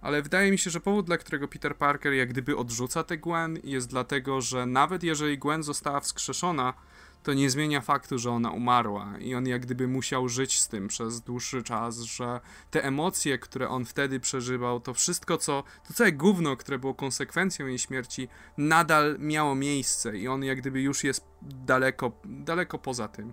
ale 0.00 0.22
wydaje 0.22 0.50
mi 0.50 0.58
się, 0.58 0.70
że 0.70 0.80
powód, 0.80 1.06
dla 1.06 1.18
którego 1.18 1.48
Peter 1.48 1.76
Parker 1.76 2.12
jak 2.12 2.28
gdyby 2.28 2.56
odrzuca 2.56 3.04
tę 3.04 3.18
Gwen, 3.18 3.58
jest 3.64 3.88
dlatego, 3.88 4.40
że 4.40 4.66
nawet 4.66 5.02
jeżeli 5.02 5.38
Gwen 5.38 5.62
została 5.62 6.00
wskrzeszona, 6.00 6.74
to 7.22 7.34
nie 7.34 7.50
zmienia 7.50 7.80
faktu, 7.80 8.18
że 8.18 8.30
ona 8.30 8.50
umarła 8.50 9.14
i 9.18 9.34
on 9.34 9.46
jak 9.46 9.62
gdyby 9.62 9.88
musiał 9.88 10.28
żyć 10.28 10.60
z 10.60 10.68
tym 10.68 10.88
przez 10.88 11.20
dłuższy 11.20 11.62
czas, 11.62 12.00
że 12.00 12.40
te 12.70 12.84
emocje, 12.84 13.38
które 13.38 13.68
on 13.68 13.84
wtedy 13.84 14.20
przeżywał, 14.20 14.80
to 14.80 14.94
wszystko, 14.94 15.38
co, 15.38 15.64
to 15.88 15.94
całe 15.94 16.12
gówno, 16.12 16.56
które 16.56 16.78
było 16.78 16.94
konsekwencją 16.94 17.66
jej 17.66 17.78
śmierci, 17.78 18.28
nadal 18.58 19.16
miało 19.18 19.54
miejsce 19.54 20.16
i 20.18 20.28
on 20.28 20.44
jak 20.44 20.60
gdyby 20.60 20.82
już 20.82 21.04
jest 21.04 21.26
daleko, 21.42 22.12
daleko 22.24 22.78
poza 22.78 23.08
tym 23.08 23.32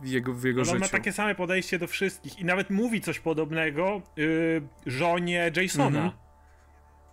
w 0.00 0.08
jego, 0.08 0.34
w 0.34 0.44
jego 0.44 0.58
no, 0.58 0.64
życiu. 0.64 0.76
On 0.76 0.80
ma 0.80 0.88
takie 0.88 1.12
same 1.12 1.34
podejście 1.34 1.78
do 1.78 1.86
wszystkich 1.86 2.38
i 2.38 2.44
nawet 2.44 2.70
mówi 2.70 3.00
coś 3.00 3.20
podobnego 3.20 4.02
yy, 4.16 4.62
żonie 4.86 5.52
Jasona. 5.56 5.86
Mhm. 5.86 6.10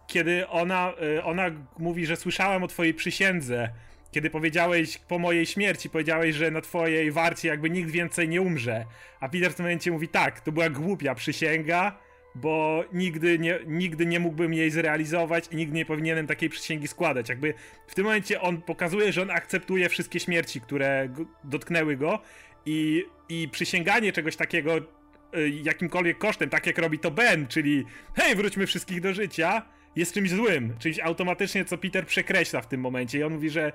Kiedy 0.07 0.47
ona, 0.47 0.93
yy, 1.01 1.23
ona 1.23 1.43
mówi, 1.79 2.05
że 2.05 2.15
słyszałam 2.15 2.63
o 2.63 2.67
twojej 2.67 2.93
przysiędze, 2.93 3.69
kiedy 4.11 4.29
powiedziałeś 4.29 4.97
po 4.97 5.19
mojej 5.19 5.45
śmierci, 5.45 5.89
powiedziałeś, 5.89 6.35
że 6.35 6.51
na 6.51 6.61
twojej 6.61 7.11
warcie 7.11 7.47
jakby 7.47 7.69
nikt 7.69 7.89
więcej 7.89 8.29
nie 8.29 8.41
umrze. 8.41 8.85
A 9.19 9.29
Peter 9.29 9.51
w 9.51 9.55
tym 9.55 9.65
momencie 9.65 9.91
mówi 9.91 10.07
tak, 10.07 10.41
to 10.41 10.51
była 10.51 10.69
głupia 10.69 11.15
przysięga, 11.15 11.99
bo 12.35 12.83
nigdy 12.93 13.39
nie, 13.39 13.59
nigdy 13.67 14.05
nie 14.05 14.19
mógłbym 14.19 14.53
jej 14.53 14.71
zrealizować 14.71 15.47
i 15.51 15.55
nigdy 15.55 15.75
nie 15.75 15.85
powinienem 15.85 16.27
takiej 16.27 16.49
przysięgi 16.49 16.87
składać. 16.87 17.29
Jakby 17.29 17.53
w 17.87 17.95
tym 17.95 18.05
momencie 18.05 18.41
on 18.41 18.61
pokazuje, 18.61 19.11
że 19.13 19.21
on 19.21 19.31
akceptuje 19.31 19.89
wszystkie 19.89 20.19
śmierci, 20.19 20.61
które 20.61 21.09
dotknęły 21.43 21.97
go 21.97 22.21
i, 22.65 23.05
i 23.29 23.49
przysięganie 23.49 24.11
czegoś 24.11 24.35
takiego 24.35 24.77
y, 24.77 25.49
jakimkolwiek 25.49 26.17
kosztem, 26.17 26.49
tak 26.49 26.67
jak 26.67 26.77
robi 26.77 26.99
to 26.99 27.11
Ben, 27.11 27.47
czyli 27.47 27.85
hej, 28.15 28.35
wróćmy 28.35 28.67
wszystkich 28.67 29.01
do 29.01 29.13
życia, 29.13 29.76
jest 29.97 30.13
czymś 30.13 30.29
złym, 30.29 30.73
czymś 30.79 30.99
automatycznie, 30.99 31.65
co 31.65 31.77
Peter 31.77 32.05
przekreśla 32.05 32.61
w 32.61 32.67
tym 32.67 32.81
momencie. 32.81 33.19
I 33.19 33.23
on 33.23 33.33
mówi, 33.33 33.49
że 33.49 33.71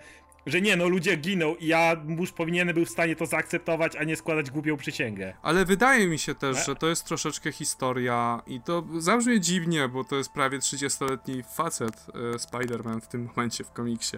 że 0.46 0.60
nie, 0.60 0.76
no 0.76 0.88
ludzie 0.88 1.16
giną 1.16 1.54
i 1.54 1.66
ja 1.66 1.96
już 2.18 2.32
powinienem 2.32 2.74
był 2.74 2.84
w 2.84 2.90
stanie 2.90 3.16
to 3.16 3.26
zaakceptować, 3.26 3.96
a 3.96 4.04
nie 4.04 4.16
składać 4.16 4.50
głupią 4.50 4.76
przysięgę. 4.76 5.34
Ale 5.42 5.64
wydaje 5.64 6.08
mi 6.08 6.18
się 6.18 6.34
też, 6.34 6.66
że 6.66 6.76
to 6.76 6.88
jest 6.88 7.04
troszeczkę 7.04 7.52
historia 7.52 8.42
i 8.46 8.60
to 8.60 8.84
zabrzmie 8.98 9.40
dziwnie, 9.40 9.88
bo 9.88 10.04
to 10.04 10.16
jest 10.16 10.32
prawie 10.32 10.58
30-letni 10.58 11.42
facet 11.42 12.06
e, 12.14 12.38
Spider-Man 12.38 13.00
w 13.00 13.08
tym 13.08 13.28
momencie 13.36 13.64
w 13.64 13.70
komiksie, 13.70 14.16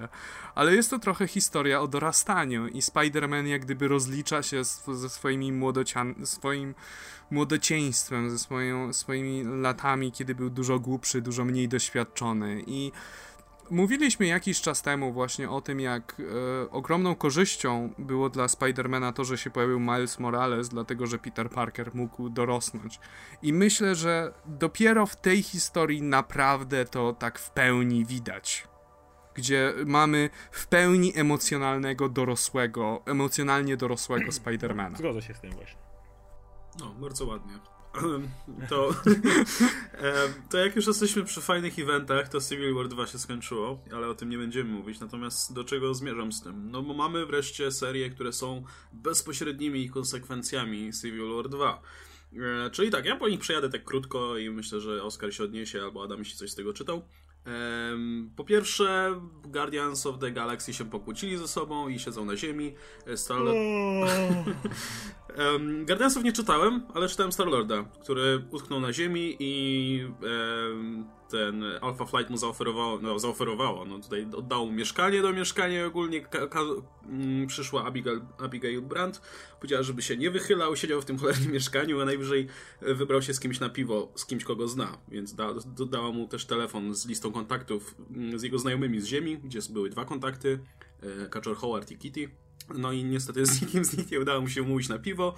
ale 0.54 0.74
jest 0.74 0.90
to 0.90 0.98
trochę 0.98 1.26
historia 1.26 1.80
o 1.80 1.88
dorastaniu 1.88 2.68
i 2.68 2.80
Spider-Man 2.80 3.46
jak 3.46 3.62
gdyby 3.64 3.88
rozlicza 3.88 4.42
się 4.42 4.64
z, 4.64 4.84
ze 4.86 5.08
swoimi 5.08 5.52
młodocian... 5.52 6.14
swoim 6.26 6.74
młodocieństwem, 7.30 8.30
ze 8.30 8.38
swoją, 8.38 8.92
swoimi 8.92 9.44
latami, 9.44 10.12
kiedy 10.12 10.34
był 10.34 10.50
dużo 10.50 10.78
głupszy, 10.78 11.20
dużo 11.20 11.44
mniej 11.44 11.68
doświadczony 11.68 12.62
i 12.66 12.92
Mówiliśmy 13.70 14.26
jakiś 14.26 14.60
czas 14.60 14.82
temu 14.82 15.12
właśnie 15.12 15.50
o 15.50 15.60
tym, 15.60 15.80
jak 15.80 16.16
e, 16.20 16.70
ogromną 16.70 17.14
korzyścią 17.14 17.92
było 17.98 18.30
dla 18.30 18.48
Spidermana 18.48 19.12
to, 19.12 19.24
że 19.24 19.38
się 19.38 19.50
pojawił 19.50 19.80
Miles 19.80 20.18
Morales, 20.18 20.68
dlatego 20.68 21.06
że 21.06 21.18
Peter 21.18 21.50
Parker 21.50 21.94
mógł 21.94 22.28
dorosnąć. 22.28 23.00
I 23.42 23.52
myślę, 23.52 23.94
że 23.94 24.32
dopiero 24.46 25.06
w 25.06 25.16
tej 25.16 25.42
historii 25.42 26.02
naprawdę 26.02 26.84
to 26.84 27.12
tak 27.12 27.38
w 27.38 27.50
pełni 27.50 28.04
widać. 28.04 28.68
Gdzie 29.34 29.72
mamy 29.86 30.30
w 30.50 30.66
pełni 30.66 31.12
emocjonalnego, 31.16 32.08
dorosłego, 32.08 33.02
emocjonalnie 33.06 33.76
dorosłego 33.76 34.32
Spidermana. 34.32 34.98
Zgodzę 34.98 35.22
się 35.22 35.34
z 35.34 35.40
tym 35.40 35.50
właśnie. 35.50 35.83
No, 36.80 36.94
bardzo 37.00 37.26
ładnie. 37.26 37.58
To, 38.68 38.94
to 40.50 40.58
jak 40.58 40.76
już 40.76 40.86
jesteśmy 40.86 41.24
przy 41.24 41.40
fajnych 41.40 41.78
eventach, 41.78 42.28
to 42.28 42.40
Civil 42.40 42.74
War 42.74 42.88
2 42.88 43.06
się 43.06 43.18
skończyło, 43.18 43.78
ale 43.94 44.08
o 44.08 44.14
tym 44.14 44.30
nie 44.30 44.38
będziemy 44.38 44.70
mówić. 44.70 45.00
Natomiast 45.00 45.52
do 45.52 45.64
czego 45.64 45.94
zmierzam 45.94 46.32
z 46.32 46.42
tym? 46.42 46.70
No 46.70 46.82
bo 46.82 46.94
mamy 46.94 47.26
wreszcie 47.26 47.72
serie, 47.72 48.10
które 48.10 48.32
są 48.32 48.64
bezpośrednimi 48.92 49.90
konsekwencjami 49.90 50.90
Civil 51.02 51.34
War 51.36 51.48
2. 51.48 51.82
E, 52.66 52.70
czyli 52.70 52.90
tak, 52.90 53.04
ja 53.04 53.16
po 53.16 53.28
nich 53.28 53.40
przejadę 53.40 53.70
tak 53.70 53.84
krótko 53.84 54.38
i 54.38 54.50
myślę, 54.50 54.80
że 54.80 55.02
Oscar 55.02 55.34
się 55.34 55.44
odniesie, 55.44 55.82
albo 55.82 56.04
Adam 56.04 56.18
jeśli 56.18 56.36
coś 56.36 56.50
z 56.50 56.54
tego 56.54 56.72
czytał. 56.72 57.02
Po 58.36 58.44
pierwsze, 58.44 59.20
Guardians 59.42 60.06
of 60.06 60.18
the 60.18 60.30
Galaxy 60.30 60.74
się 60.74 60.84
pokłócili 60.84 61.36
ze 61.36 61.48
sobą 61.48 61.88
i 61.88 61.98
siedzą 61.98 62.24
na 62.24 62.36
ziemi. 62.36 62.74
E, 63.06 63.16
Star-Lord... 63.16 63.58
um, 65.38 65.86
Guardiansów 65.86 66.24
nie 66.24 66.32
czytałem, 66.32 66.82
ale 66.94 67.08
czytałem 67.08 67.32
Star-Lorda, 67.32 67.84
który 68.02 68.44
utknął 68.50 68.80
na 68.80 68.92
ziemi 68.92 69.36
i 69.38 70.04
um, 70.22 71.04
ten 71.30 71.64
Alpha 71.80 72.06
Flight 72.06 72.30
mu 72.30 72.36
zaoferowało, 72.36 72.98
no, 73.02 73.18
zaoferowało, 73.18 73.84
no 73.84 73.98
tutaj 73.98 74.26
oddało 74.36 74.66
mu 74.66 74.72
mieszkanie 74.72 75.22
do 75.22 75.32
mieszkania 75.32 75.86
ogólnie 75.86 76.26
mm, 77.06 77.46
przyszła 77.46 77.84
Abigail, 77.84 78.20
Abigail 78.38 78.82
Brandt, 78.82 79.20
powiedziała, 79.56 79.82
żeby 79.82 80.02
się 80.02 80.16
nie 80.16 80.30
wychylał, 80.30 80.76
siedział 80.76 81.02
w 81.02 81.04
tym 81.04 81.18
cholernym 81.18 81.52
mieszkaniu, 81.52 82.00
a 82.00 82.04
najwyżej 82.04 82.48
wybrał 82.80 83.22
się 83.22 83.34
z 83.34 83.40
kimś 83.40 83.60
na 83.60 83.68
piwo, 83.68 84.12
z 84.14 84.26
kimś, 84.26 84.44
kogo 84.44 84.68
zna, 84.68 84.98
więc 85.08 85.34
da, 85.34 85.54
dodała 85.66 86.12
mu 86.12 86.28
też 86.28 86.46
telefon 86.46 86.94
z 86.94 87.06
listą 87.06 87.32
kontaktów 87.32 87.94
mm, 88.10 88.38
z 88.38 88.42
jego 88.42 88.58
znajomymi 88.58 89.00
z 89.00 89.06
ziemi, 89.06 89.38
gdzie 89.38 89.60
były 89.70 89.90
dwa 89.90 90.04
kontakty, 90.04 90.58
e, 91.02 91.28
Kaczor 91.28 91.56
Howard 91.56 91.90
i 91.90 91.98
Kitty. 91.98 92.43
No 92.74 92.92
i 92.92 93.04
niestety 93.04 93.46
z 93.46 93.62
nikim 93.62 93.84
z 93.84 93.96
nich 93.96 94.10
nie 94.10 94.20
udało 94.20 94.40
mu 94.40 94.48
się 94.48 94.62
umówić 94.62 94.88
na 94.88 94.98
piwo. 94.98 95.34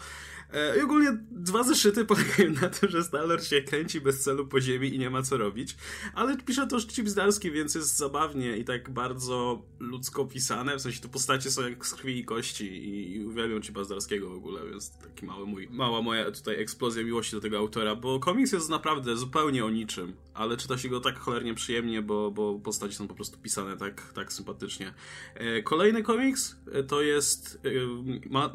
E, 0.56 0.78
I 0.78 0.82
ogólnie 0.82 1.18
dwa 1.30 1.62
zeszyty 1.62 2.04
polegają 2.04 2.52
na 2.62 2.68
tym, 2.68 2.90
że 2.90 3.04
Staller 3.04 3.46
się 3.46 3.62
kręci 3.62 4.00
bez 4.00 4.20
celu 4.22 4.46
po 4.46 4.60
ziemi 4.60 4.94
i 4.94 4.98
nie 4.98 5.10
ma 5.10 5.22
co 5.22 5.36
robić. 5.36 5.76
Ale 6.14 6.36
pisze 6.36 6.66
to 6.66 6.80
Chip 6.80 7.08
Zdarski, 7.08 7.50
więc 7.50 7.74
jest 7.74 7.96
zabawnie 7.96 8.56
i 8.56 8.64
tak 8.64 8.90
bardzo 8.90 9.62
ludzko 9.78 10.24
pisane. 10.24 10.76
W 10.76 10.80
sensie 10.80 11.00
te 11.00 11.08
postacie 11.08 11.50
są 11.50 11.62
jak 11.62 11.86
z 11.86 11.94
krwi 11.94 12.18
i 12.18 12.24
kości 12.24 12.88
i 12.88 13.24
uwielbiam 13.26 13.62
Chipa 13.62 13.84
Zdarskiego 13.84 14.30
w 14.30 14.36
ogóle, 14.36 14.60
więc 14.70 14.98
taki 14.98 15.26
mały 15.26 15.46
mój, 15.46 15.68
mała 15.70 16.02
moja 16.02 16.30
tutaj 16.30 16.60
eksplozja 16.60 17.04
miłości 17.04 17.36
do 17.36 17.40
tego 17.40 17.58
autora, 17.58 17.96
bo 17.96 18.20
komiks 18.20 18.52
jest 18.52 18.70
naprawdę 18.70 19.16
zupełnie 19.16 19.64
o 19.64 19.70
niczym, 19.70 20.14
ale 20.34 20.56
czyta 20.56 20.78
się 20.78 20.88
go 20.88 21.00
tak 21.00 21.18
cholernie 21.18 21.54
przyjemnie, 21.54 22.02
bo, 22.02 22.30
bo 22.30 22.58
postacie 22.58 22.94
są 22.94 23.08
po 23.08 23.14
prostu 23.14 23.38
pisane 23.38 23.76
tak, 23.76 24.12
tak 24.12 24.32
sympatycznie. 24.32 24.94
E, 25.34 25.62
kolejny 25.62 26.02
komiks 26.02 26.56
e, 26.72 26.82
to 26.82 27.02
jest 27.02 27.60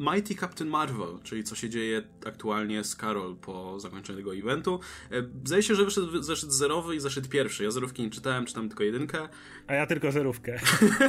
Mighty 0.00 0.34
Captain 0.34 0.70
Marvel, 0.70 1.18
czyli 1.22 1.44
co 1.44 1.54
się 1.54 1.70
dzieje 1.70 1.91
aktualnie 2.26 2.84
z 2.84 2.96
Carol 2.96 3.36
po 3.36 3.80
zakończeniu 3.80 4.18
tego 4.18 4.34
eventu. 4.34 4.80
E, 5.10 5.22
zdaje 5.44 5.62
się, 5.62 5.74
że 5.74 5.84
wyszedł 5.84 6.22
zeszyt 6.22 6.52
zerowy 6.52 6.96
i 6.96 7.00
zeszyt 7.00 7.28
pierwszy. 7.28 7.64
Ja 7.64 7.70
zerówki 7.70 8.02
nie 8.02 8.10
czytałem, 8.10 8.46
czytam 8.46 8.68
tylko 8.68 8.84
jedynkę. 8.84 9.28
A 9.66 9.74
ja 9.74 9.86
tylko 9.86 10.12
zerówkę. 10.12 10.60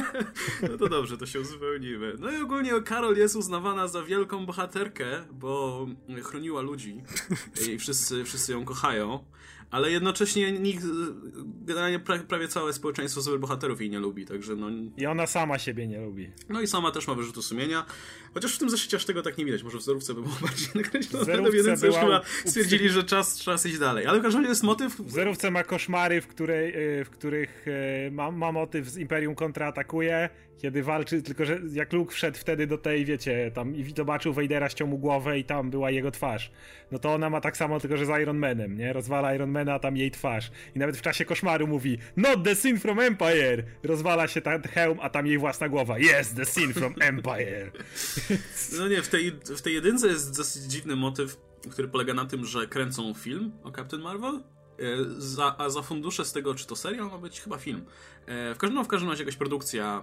no 0.70 0.78
to 0.78 0.88
dobrze, 0.88 1.18
to 1.18 1.26
się 1.26 1.40
uzupełnimy. 1.40 2.14
No 2.18 2.32
i 2.32 2.42
ogólnie 2.42 2.72
Carol 2.88 3.16
jest 3.16 3.36
uznawana 3.36 3.88
za 3.88 4.02
wielką 4.02 4.46
bohaterkę, 4.46 5.06
bo 5.32 5.86
chroniła 6.22 6.62
ludzi 6.62 7.02
i 7.72 7.78
wszyscy, 7.78 8.24
wszyscy 8.24 8.52
ją 8.52 8.64
kochają 8.64 9.24
ale 9.74 9.90
jednocześnie 9.90 10.52
nikt, 10.52 10.84
generalnie 11.44 12.00
prawie 12.28 12.48
całe 12.48 12.72
społeczeństwo 12.72 13.22
superbohaterów 13.22 13.80
jej 13.80 13.90
nie 13.90 13.98
lubi, 13.98 14.26
także 14.26 14.56
no... 14.56 14.66
I 14.96 15.06
ona 15.06 15.26
sama 15.26 15.58
siebie 15.58 15.86
nie 15.86 16.00
lubi. 16.00 16.30
No 16.48 16.60
i 16.60 16.66
sama 16.66 16.90
też 16.90 17.08
ma 17.08 17.14
wyrzutu 17.14 17.42
sumienia, 17.42 17.84
chociaż 18.34 18.54
w 18.54 18.58
tym 18.58 18.70
zeszycie 18.70 18.96
aż 18.96 19.04
tego 19.04 19.22
tak 19.22 19.38
nie 19.38 19.44
widać, 19.44 19.62
może 19.62 19.78
w 19.78 19.82
zerówce 19.82 20.14
by 20.14 20.22
było 20.22 20.34
bardziej 20.46 20.68
nakreślone, 20.74 21.50
więc 21.50 21.82
już 21.82 21.96
chyba 21.96 22.20
stwierdzili, 22.44 22.88
że 22.88 23.04
czas, 23.04 23.38
czas 23.38 23.66
iść 23.66 23.78
dalej, 23.78 24.06
ale 24.06 24.18
w 24.18 24.22
każdym 24.22 24.40
razie 24.40 24.50
jest 24.50 24.62
motyw... 24.62 24.96
W 25.00 25.10
zerówce 25.10 25.50
ma 25.50 25.64
koszmary, 25.64 26.20
w, 26.20 26.26
której, 26.26 26.98
y, 27.00 27.04
w 27.04 27.10
których 27.10 27.66
y, 27.68 28.10
ma, 28.10 28.30
ma 28.30 28.52
motyw 28.52 28.88
z 28.88 28.96
Imperium 28.96 29.34
kontraatakuje, 29.34 30.30
kiedy 30.58 30.82
walczy, 30.82 31.22
tylko 31.22 31.44
że 31.44 31.60
jak 31.72 31.92
Luke 31.92 32.14
wszedł 32.14 32.38
wtedy 32.38 32.66
do 32.66 32.78
tej, 32.78 33.04
wiecie, 33.04 33.50
tam 33.54 33.76
i 33.76 33.92
zobaczył 33.96 34.32
Vadera, 34.32 34.68
ściął 34.68 34.88
mu 34.88 34.98
głowę 34.98 35.38
i 35.38 35.44
tam 35.44 35.70
była 35.70 35.90
jego 35.90 36.10
twarz. 36.10 36.50
No 36.92 36.98
to 36.98 37.14
ona 37.14 37.30
ma 37.30 37.40
tak 37.40 37.56
samo, 37.56 37.80
tylko 37.80 37.96
że 37.96 38.06
z 38.06 38.22
Iron 38.22 38.38
Manem, 38.38 38.76
nie? 38.76 38.92
Rozwala 38.92 39.34
Iron 39.34 39.50
Mana, 39.50 39.74
a 39.74 39.78
tam 39.78 39.96
jej 39.96 40.10
twarz. 40.10 40.50
I 40.76 40.78
nawet 40.78 40.96
w 40.96 41.02
czasie 41.02 41.24
koszmaru 41.24 41.66
mówi 41.66 41.98
Not 42.16 42.44
the 42.44 42.54
sin 42.54 42.78
from 42.78 43.00
Empire! 43.00 43.62
Rozwala 43.82 44.28
się 44.28 44.40
ten 44.40 44.62
hełm, 44.62 44.98
a 45.02 45.10
tam 45.10 45.26
jej 45.26 45.38
własna 45.38 45.68
głowa. 45.68 45.98
Yes, 45.98 46.34
the 46.34 46.44
sin 46.44 46.72
from 46.72 46.94
Empire! 47.00 47.70
no 48.78 48.88
nie, 48.88 49.02
w 49.02 49.08
tej, 49.08 49.32
w 49.32 49.62
tej 49.62 49.74
jedynce 49.74 50.08
jest 50.08 50.36
dosyć 50.36 50.62
dziwny 50.62 50.96
motyw, 50.96 51.36
który 51.70 51.88
polega 51.88 52.14
na 52.14 52.24
tym, 52.24 52.46
że 52.46 52.66
kręcą 52.66 53.14
film 53.14 53.52
o 53.62 53.72
Captain 53.72 54.02
Marvel, 54.02 54.34
e, 54.34 54.42
za, 55.18 55.58
a 55.58 55.70
za 55.70 55.82
fundusze 55.82 56.24
z 56.24 56.32
tego, 56.32 56.54
czy 56.54 56.66
to 56.66 56.76
serial 56.76 57.10
ma 57.10 57.18
być, 57.18 57.40
chyba 57.40 57.58
film, 57.58 57.84
w 58.26 58.56
każdym, 58.58 58.74
no, 58.74 58.84
w 58.84 58.88
każdym 58.88 59.10
razie 59.10 59.22
jakaś 59.22 59.36
produkcja 59.36 60.02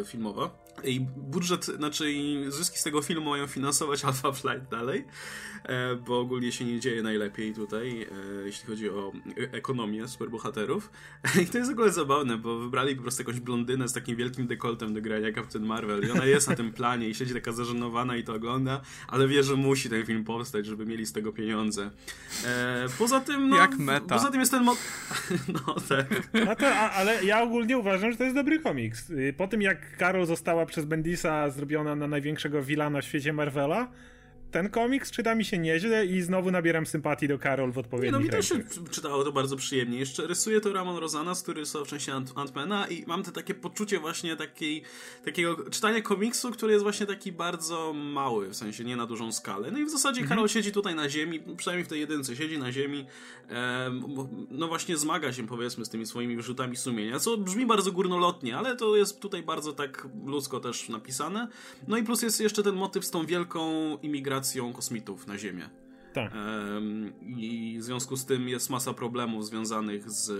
e, 0.00 0.04
filmowa 0.04 0.50
i 0.84 1.00
budżet, 1.00 1.64
znaczy 1.64 2.04
zyski 2.48 2.78
z 2.78 2.82
tego 2.82 3.02
filmu 3.02 3.30
mają 3.30 3.46
finansować 3.46 4.04
Alpha 4.04 4.32
Flight 4.32 4.70
dalej, 4.70 5.04
e, 5.64 5.96
bo 5.96 6.20
ogólnie 6.20 6.52
się 6.52 6.64
nie 6.64 6.80
dzieje 6.80 7.02
najlepiej 7.02 7.54
tutaj, 7.54 8.06
jeśli 8.44 8.66
chodzi 8.66 8.90
o 8.90 9.12
ekonomię 9.52 10.08
superbohaterów. 10.08 10.90
I 11.42 11.46
to 11.46 11.58
jest 11.58 11.70
w 11.70 11.72
ogóle 11.72 11.92
zabawne, 11.92 12.38
bo 12.38 12.58
wybrali 12.58 12.96
po 12.96 13.02
prostu 13.02 13.22
jakąś 13.22 13.40
blondynę 13.40 13.88
z 13.88 13.92
takim 13.92 14.16
wielkim 14.16 14.46
dekoltem 14.46 14.94
do 14.94 15.00
grania 15.00 15.32
Captain 15.32 15.64
Marvel 15.64 16.06
i 16.08 16.10
ona 16.10 16.24
jest 16.24 16.48
na 16.48 16.56
tym 16.56 16.72
planie 16.72 17.08
i 17.08 17.14
siedzi 17.14 17.34
taka 17.34 17.52
zażenowana 17.52 18.16
i 18.16 18.24
to 18.24 18.34
ogląda, 18.34 18.80
ale 19.08 19.28
wie, 19.28 19.42
że 19.42 19.56
musi 19.56 19.90
ten 19.90 20.06
film 20.06 20.24
powstać, 20.24 20.66
żeby 20.66 20.86
mieli 20.86 21.06
z 21.06 21.12
tego 21.12 21.32
pieniądze. 21.32 21.90
Poza 22.98 23.20
tym, 23.20 23.48
no, 23.48 23.56
Jak 23.56 23.78
meta. 23.78 24.14
Poza 24.14 24.30
tym 24.30 24.40
jest 24.40 24.52
ten... 24.52 24.64
Mo- 24.64 24.76
no 25.66 25.74
tak. 25.88 26.06
No 26.46 26.56
to, 26.56 26.74
ale 26.76 27.24
ja 27.30 27.42
ogólnie 27.42 27.78
uważam, 27.78 28.12
że 28.12 28.18
to 28.18 28.24
jest 28.24 28.36
dobry 28.36 28.58
komiks. 28.58 29.10
Y, 29.10 29.34
po 29.36 29.48
tym 29.48 29.62
jak 29.62 29.96
Carol 29.98 30.26
została 30.26 30.66
przez 30.66 30.84
Bendisa 30.84 31.50
zrobiona 31.50 31.94
na 31.94 32.06
największego 32.06 32.62
vilana 32.62 33.00
w 33.00 33.04
świecie 33.04 33.32
Marvela, 33.32 33.88
ten 34.50 34.70
komiks 34.70 35.10
czyta 35.10 35.34
mi 35.34 35.44
się 35.44 35.58
nieźle 35.58 36.06
i 36.06 36.22
znowu 36.22 36.50
nabieram 36.50 36.86
sympatii 36.86 37.28
do 37.28 37.38
Carol 37.38 37.72
w 37.72 37.78
odpowiednich 37.78 38.12
Nie, 38.12 38.18
no 38.18 38.24
mi 38.24 38.30
też 38.30 38.48
się 38.48 38.54
czytało 38.90 39.24
to 39.24 39.32
bardzo 39.32 39.56
przyjemnie. 39.56 39.98
Jeszcze 39.98 40.26
rysuje 40.26 40.60
to 40.60 40.72
Ramon 40.72 40.96
Rosanas, 40.96 41.42
który 41.42 41.60
jest 41.60 41.76
w 41.76 41.86
części 41.86 42.10
Ant 42.10 42.32
Antmana 42.34 42.88
i 42.88 43.04
mam 43.06 43.22
te 43.22 43.32
takie 43.32 43.54
poczucie 43.54 43.98
właśnie 43.98 44.36
takiej, 44.36 44.82
takiego 45.24 45.70
czytania 45.70 46.02
komiksu, 46.02 46.50
który 46.50 46.72
jest 46.72 46.82
właśnie 46.82 47.06
taki 47.06 47.32
bardzo 47.32 47.92
mały, 47.92 48.48
w 48.48 48.56
sensie 48.56 48.84
nie 48.84 48.96
na 48.96 49.06
dużą 49.06 49.32
skalę. 49.32 49.70
No 49.70 49.78
i 49.78 49.84
w 49.84 49.90
zasadzie 49.90 50.20
mhm. 50.20 50.28
Karol 50.28 50.48
siedzi 50.48 50.72
tutaj 50.72 50.94
na 50.94 51.08
ziemi, 51.08 51.40
przynajmniej 51.56 51.84
w 51.84 51.88
tej 51.88 52.00
jedynce 52.00 52.36
siedzi 52.36 52.58
na 52.58 52.72
ziemi, 52.72 53.06
no 54.50 54.68
właśnie 54.68 54.96
zmaga 54.96 55.32
się 55.32 55.46
powiedzmy 55.46 55.84
z 55.84 55.88
tymi 55.88 56.06
swoimi 56.06 56.36
wyrzutami 56.36 56.76
sumienia, 56.76 57.18
co 57.18 57.36
brzmi 57.36 57.66
bardzo 57.66 57.92
górnolotnie, 57.92 58.56
ale 58.56 58.76
to 58.76 58.96
jest 58.96 59.20
tutaj 59.20 59.42
bardzo 59.42 59.72
tak 59.72 60.08
ludzko 60.24 60.60
też 60.60 60.88
napisane. 60.88 61.48
No 61.88 61.96
i 61.96 62.02
plus 62.02 62.22
jest 62.22 62.40
jeszcze 62.40 62.62
ten 62.62 62.74
motyw 62.74 63.04
z 63.04 63.10
tą 63.10 63.26
wielką 63.26 63.98
imigracją 64.02 64.39
migracją 64.40 64.72
kosmitów 64.72 65.26
na 65.26 65.38
Ziemię. 65.38 65.68
Tak. 66.12 66.32
I 67.36 67.76
w 67.80 67.82
związku 67.82 68.16
z 68.16 68.26
tym 68.26 68.48
jest 68.48 68.70
masa 68.70 68.94
problemów 68.94 69.46
związanych 69.46 70.10
z 70.10 70.32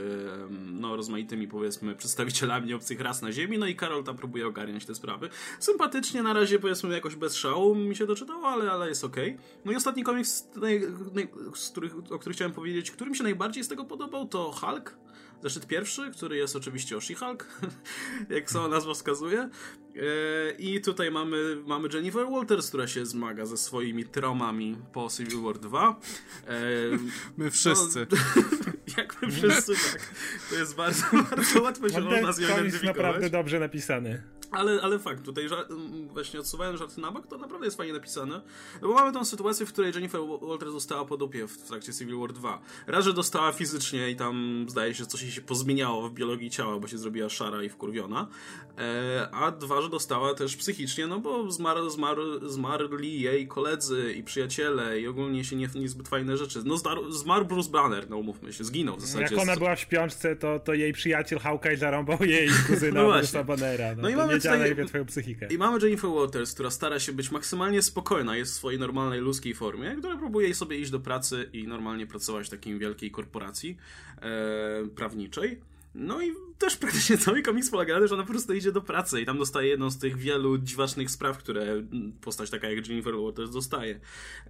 no, 0.51 0.96
rozmaitymi, 0.96 1.48
powiedzmy, 1.48 1.94
przedstawicielami 1.94 2.74
obcych 2.74 3.01
ras 3.01 3.22
na 3.22 3.32
Ziemi, 3.32 3.59
no 3.59 3.66
i 3.66 3.76
Karol 3.76 4.05
tam 4.05 4.16
próbuje 4.16 4.46
ogarniać 4.46 4.86
te 4.86 4.94
sprawy. 4.94 5.28
Sympatycznie, 5.59 6.22
na 6.22 6.32
razie, 6.32 6.59
powiedzmy, 6.59 6.94
jakoś 6.94 7.16
bez 7.16 7.36
szału 7.36 7.74
mi 7.74 7.96
się 7.96 8.07
doczytało, 8.07 8.48
ale, 8.48 8.72
ale 8.72 8.88
jest 8.88 9.05
okej. 9.05 9.30
Okay. 9.30 9.44
No 9.64 9.72
i 9.72 9.76
ostatni 9.76 10.03
komiks, 10.03 10.48
z 11.55 11.70
których, 11.70 11.96
o 11.96 12.18
którym 12.18 12.34
chciałem 12.34 12.53
powiedzieć, 12.53 12.90
który 12.90 13.11
mi 13.11 13.16
się 13.16 13.22
najbardziej 13.22 13.64
z 13.64 13.68
tego 13.68 13.84
podobał, 13.84 14.28
to 14.28 14.53
Hulk. 14.53 14.96
Zeszyt 15.42 15.66
pierwszy, 15.66 16.10
który 16.10 16.36
jest 16.36 16.56
oczywiście 16.56 16.96
o 16.96 17.00
She-Hulk, 17.00 17.44
jak 18.36 18.50
sama 18.50 18.68
nazwa 18.68 18.94
wskazuje. 18.94 19.40
E, 19.40 19.50
I 20.58 20.80
tutaj 20.80 21.10
mamy, 21.10 21.56
mamy 21.66 21.88
Jennifer 21.92 22.26
Walters, 22.30 22.68
która 22.68 22.86
się 22.86 23.06
zmaga 23.06 23.46
ze 23.46 23.56
swoimi 23.56 24.04
traumami 24.04 24.76
po 24.92 25.08
Civil 25.16 25.40
War 25.42 25.58
2. 25.58 26.00
E, 26.46 26.60
my 27.36 27.50
wszyscy. 27.50 28.06
No, 28.10 28.16
jak 28.99 29.22
my 29.22 29.30
wszyscy, 29.30 29.72
tak. 29.74 30.14
To 30.51 30.55
jest 30.55 30.76
bardzo, 30.76 31.05
bardzo 31.30 31.62
łatwo 31.62 31.88
się 31.88 32.01
no, 32.01 32.20
nas 32.20 32.38
jest 32.38 32.82
naprawdę 32.82 33.30
dobrze 33.30 33.61
napisany. 33.61 34.22
Ale, 34.51 34.82
ale 34.82 34.99
fakt, 34.99 35.24
tutaj 35.24 35.49
właśnie 36.12 36.41
odsuwając 36.41 36.78
żarty 36.78 37.01
na 37.01 37.12
bok, 37.12 37.26
to 37.26 37.38
naprawdę 37.38 37.66
jest 37.66 37.76
fajnie 37.76 37.93
napisane. 37.93 38.41
No 38.82 38.88
bo 38.88 38.95
mamy 38.95 39.12
tą 39.12 39.24
sytuację, 39.24 39.66
w 39.66 39.72
której 39.72 39.93
Jennifer 39.95 40.20
Walters 40.43 40.72
została 40.72 41.05
po 41.05 41.16
dupie 41.16 41.47
w 41.47 41.59
trakcie 41.59 41.93
Civil 41.93 42.18
War 42.18 42.32
2. 42.32 42.61
Raz, 42.86 43.05
że 43.05 43.12
dostała 43.12 43.53
fizycznie 43.53 44.11
i 44.11 44.16
tam 44.16 44.66
zdaje 44.68 44.95
się 44.95 45.07
coś 45.07 45.34
się 45.34 45.41
pozmieniało 45.41 46.09
w 46.09 46.12
biologii 46.12 46.51
ciała, 46.51 46.78
bo 46.78 46.88
się 46.88 46.99
zrobiła 46.99 47.28
szara 47.28 47.62
i 47.62 47.68
wkurwiona. 47.68 48.28
E, 48.78 49.28
a 49.32 49.51
dwa, 49.51 49.82
że 49.82 49.88
dostała 49.88 50.34
też 50.34 50.57
psychicznie, 50.57 51.07
no 51.07 51.18
bo 51.18 51.51
zmarł, 51.51 51.91
zmarł, 51.91 52.49
zmarli 52.49 53.20
jej 53.20 53.49
koledzy 53.49 54.14
i 54.16 54.22
przyjaciele 54.22 55.01
i 55.01 55.07
ogólnie 55.07 55.45
się 55.45 55.57
nie, 55.57 55.68
niezbyt 55.74 56.09
fajne 56.09 56.36
rzeczy. 56.36 56.62
No 56.64 56.76
zmarł, 56.76 57.11
zmarł 57.11 57.45
Bruce 57.45 57.70
Banner, 57.70 58.11
no 58.11 58.16
umówmy 58.16 58.53
się, 58.53 58.64
zginął 58.64 58.80
w 58.85 59.01
zasadzie. 59.01 59.35
Jak 59.35 59.43
ona 59.43 59.57
była 59.57 59.76
w 59.76 59.81
śpiączce, 59.81 60.37
to, 60.37 60.59
to 60.59 60.74
jej 60.74 60.93
przyjaciel 60.93 61.39
Hawkeye 61.39 61.76
zarąbał 61.76 62.24
jej 62.24 62.49
kuzyna 62.68 63.03
no 63.03 63.09
Bruce'a 63.09 63.45
Bannera. 63.45 63.95
No, 63.95 64.03
no 64.03 64.09
i 64.09 64.16
mamy 64.16 64.37
tutaj, 64.37 64.87
twoją 64.87 65.05
psychikę. 65.05 65.47
I 65.47 65.59
mamy 65.59 65.78
Jennifer 65.83 66.11
Waters, 66.11 66.55
która 66.55 66.70
stara 66.70 66.99
się 66.99 67.12
być 67.12 67.31
maksymalnie 67.31 67.83
spokojna, 67.83 68.37
jest 68.37 68.53
w 68.53 68.55
swojej 68.55 68.81
normalnej, 68.81 69.20
ludzkiej 69.20 69.55
formie, 69.55 69.97
która 69.99 70.16
próbuje 70.16 70.55
sobie 70.55 70.78
iść 70.78 70.91
do 70.91 71.01
pracy 71.01 71.51
i 71.53 71.68
normalnie 71.68 72.07
pracować 72.07 72.47
w 72.47 72.51
takiej 72.51 72.78
wielkiej 72.78 73.11
korporacji 73.11 73.76
e, 74.22 74.89
prawniczej. 74.97 75.69
No 75.95 76.22
i 76.22 76.32
też 76.59 76.76
praktycznie 76.76 77.18
cały 77.18 77.43
komiks 77.43 77.70
polega 77.70 77.95
na 77.95 78.01
tym, 78.01 78.09
że 78.09 78.14
ona 78.14 78.24
po 78.24 78.30
prostu 78.30 78.55
idzie 78.55 78.72
do 78.72 78.80
pracy 78.80 79.20
i 79.20 79.26
tam 79.26 79.38
dostaje 79.38 79.68
jedną 79.68 79.91
z 79.91 79.99
tych 79.99 80.16
wielu 80.16 80.59
dziwacznych 80.59 81.11
spraw, 81.11 81.38
które 81.38 81.82
postać 82.20 82.51
taka 82.51 82.70
jak 82.70 82.88
Jennifer 82.88 83.14
Waters 83.16 83.51
dostaje. 83.51 84.01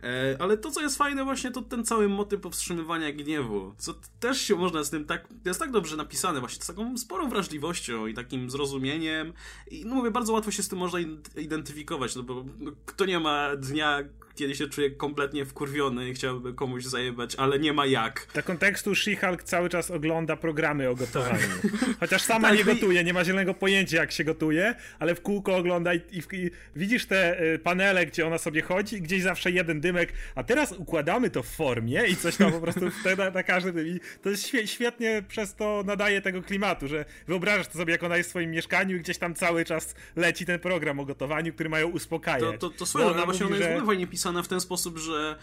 E, 0.03 0.37
ale 0.39 0.59
to, 0.59 0.71
co 0.71 0.81
jest 0.81 0.99
fajne 0.99 1.25
właśnie, 1.25 1.51
to 1.51 1.63
ten 1.63 1.85
cały 1.85 2.09
motyw 2.09 2.41
powstrzymywania 2.41 3.13
gniewu, 3.13 3.75
co 3.79 3.95
też 4.21 4.41
się 4.41 4.57
można 4.57 4.85
z 4.85 4.91
tym 4.91 5.05
tak, 5.05 5.29
jest 5.45 5.61
tak 5.61 5.71
dobrze 5.71 5.97
napisane 5.97 6.41
właśnie, 6.41 6.65
z 6.65 6.67
taką 6.67 6.99
sporą 6.99 7.29
wrażliwością 7.29 8.07
i 8.07 8.15
takim 8.15 8.51
zrozumieniem 8.51 9.33
i 9.71 9.85
no 9.85 9.95
mówię, 9.95 10.11
bardzo 10.11 10.33
łatwo 10.33 10.51
się 10.51 10.63
z 10.63 10.69
tym 10.69 10.79
można 10.79 10.99
identyfikować, 11.37 12.17
no 12.17 12.23
bo 12.23 12.45
kto 12.87 13.05
nie 13.05 13.21
ma 13.21 13.57
dnia, 13.57 14.03
kiedy 14.41 14.55
się 14.55 14.69
czuje 14.69 14.91
kompletnie 14.91 15.47
wkurwiony 15.47 16.09
i 16.09 16.15
chciałby 16.15 16.55
komuś 16.55 16.85
zajebać, 16.85 17.35
ale 17.37 17.59
nie 17.59 17.73
ma 17.73 17.87
jak. 17.87 18.27
Dla 18.33 18.43
kontekstu 18.43 18.91
She-Hulk 18.91 19.43
cały 19.43 19.69
czas 19.69 19.91
ogląda 19.91 20.37
programy 20.37 20.89
o 20.89 20.95
gotowaniu. 20.95 21.39
Tak. 21.63 21.97
Chociaż 22.01 22.23
sama 22.23 22.49
tak, 22.49 22.59
nie 22.59 22.65
gotuje, 22.65 23.05
nie 23.05 23.13
ma 23.13 23.25
zielonego 23.25 23.55
pojęcia 23.55 23.97
jak 23.97 24.13
się 24.13 24.25
gotuje, 24.25 24.75
ale 24.99 25.15
w 25.15 25.23
kółko 25.23 25.57
ogląda 25.57 25.95
i, 25.95 26.01
i, 26.13 26.23
i 26.33 26.51
widzisz 26.77 27.07
te 27.07 27.43
y, 27.43 27.59
panele, 27.59 28.07
gdzie 28.07 28.27
ona 28.27 28.39
sobie 28.39 28.63
chodzi, 28.63 29.03
gdzieś 29.03 29.23
zawsze 29.23 29.51
jeden 29.51 29.81
dymek, 29.81 30.13
a 30.35 30.43
teraz 30.43 30.73
układamy 30.73 31.31
to 31.31 31.43
w 31.43 31.49
formie 31.49 32.07
i 32.07 32.17
coś 32.17 32.37
tam 32.37 32.53
po 32.53 32.61
prostu 32.61 32.81
na, 33.19 33.31
na 33.31 33.43
każdym 33.43 33.87
i 33.87 34.01
to 34.23 34.31
jest 34.31 34.51
świetnie 34.65 35.23
przez 35.29 35.55
to 35.55 35.83
nadaje 35.87 36.21
tego 36.21 36.43
klimatu, 36.43 36.89
że 36.89 37.05
wyobrażasz 37.27 37.67
to 37.67 37.79
sobie, 37.79 37.93
jak 37.93 38.03
ona 38.03 38.17
jest 38.17 38.29
w 38.29 38.31
swoim 38.31 38.51
mieszkaniu 38.51 38.97
i 38.97 39.01
gdzieś 39.01 39.19
tam 39.19 39.35
cały 39.35 39.65
czas 39.65 39.95
leci 40.17 40.47
ten 40.47 40.61
program 40.61 41.01
o 41.01 41.05
gotowaniu, 41.05 41.53
który 41.53 41.69
mają 41.69 41.89
uspokajać. 41.89 42.61
To, 42.61 42.71
to, 42.71 42.77
to 42.77 42.87
swoją, 42.87 43.07
ona 43.07 43.25
właśnie 43.25 43.47
ona 43.47 43.57
jest 43.57 43.69
że... 43.69 43.87
fajnie 43.87 44.07
pisana 44.07 44.30
w 44.43 44.49
ten 44.49 44.61
sposób, 44.61 44.99
że 44.99 45.37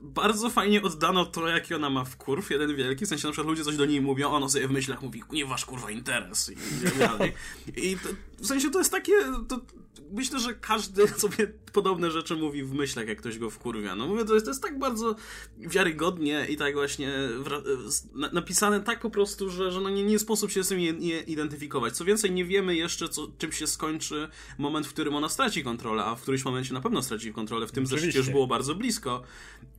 bardzo 0.00 0.50
fajnie 0.50 0.82
oddano 0.82 1.24
to, 1.24 1.48
jaki 1.48 1.74
ona 1.74 1.90
ma 1.90 2.04
wkurw, 2.04 2.50
jeden 2.50 2.76
wielki, 2.76 3.06
w 3.06 3.08
sensie 3.08 3.26
na 3.26 3.32
przykład 3.32 3.50
ludzie 3.50 3.64
coś 3.64 3.76
do 3.76 3.86
niej 3.86 4.00
mówią, 4.00 4.30
ona 4.30 4.48
sobie 4.48 4.68
w 4.68 4.70
myślach 4.70 5.02
mówi, 5.02 5.22
nie 5.32 5.46
wasz 5.46 5.64
kurwa 5.64 5.90
interes 5.90 6.50
i 6.50 6.84
tak 6.84 6.98
dalej. 6.98 7.32
I 7.90 7.96
to, 7.96 8.08
w 8.38 8.46
sensie 8.46 8.70
to 8.70 8.78
jest 8.78 8.90
takie, 8.90 9.12
to, 9.48 9.60
myślę, 10.12 10.40
że 10.40 10.54
każdy 10.54 11.08
sobie 11.24 11.46
podobne 11.72 12.10
rzeczy 12.10 12.36
mówi 12.36 12.62
w 12.62 12.72
myślach, 12.72 13.08
jak 13.08 13.18
ktoś 13.18 13.38
go 13.38 13.50
wkurwia. 13.50 13.96
No 13.96 14.06
mówię, 14.06 14.24
to 14.24 14.34
jest, 14.34 14.46
to 14.46 14.50
jest 14.50 14.62
tak 14.62 14.78
bardzo 14.78 15.16
wiarygodnie 15.58 16.46
i 16.48 16.56
tak 16.56 16.74
właśnie 16.74 17.12
napisane 18.32 18.80
tak 18.80 19.00
po 19.00 19.10
prostu, 19.10 19.50
że, 19.50 19.72
że 19.72 19.80
no 19.80 19.90
nie, 19.90 20.04
nie 20.04 20.18
sposób 20.18 20.50
się 20.50 20.64
z 20.64 20.68
tym 20.68 20.78
nie, 20.78 20.92
nie 20.92 21.20
identyfikować. 21.20 21.96
Co 21.96 22.04
więcej, 22.04 22.30
nie 22.30 22.44
wiemy 22.44 22.76
jeszcze, 22.76 23.08
co, 23.08 23.28
czym 23.38 23.52
się 23.52 23.66
skończy 23.66 24.28
moment, 24.58 24.86
w 24.86 24.92
którym 24.92 25.14
ona 25.14 25.28
straci 25.28 25.64
kontrolę, 25.64 26.04
a 26.04 26.14
w 26.14 26.22
którymś 26.22 26.44
momencie 26.44 26.74
na 26.74 26.80
pewno 26.80 27.02
straci 27.02 27.32
kontrolę. 27.32 27.66
W 27.66 27.72
tym 27.72 27.86
zresztą 27.86 28.08
już 28.18 28.30
było 28.30 28.46
bardzo 28.46 28.74
blisko. 28.74 29.22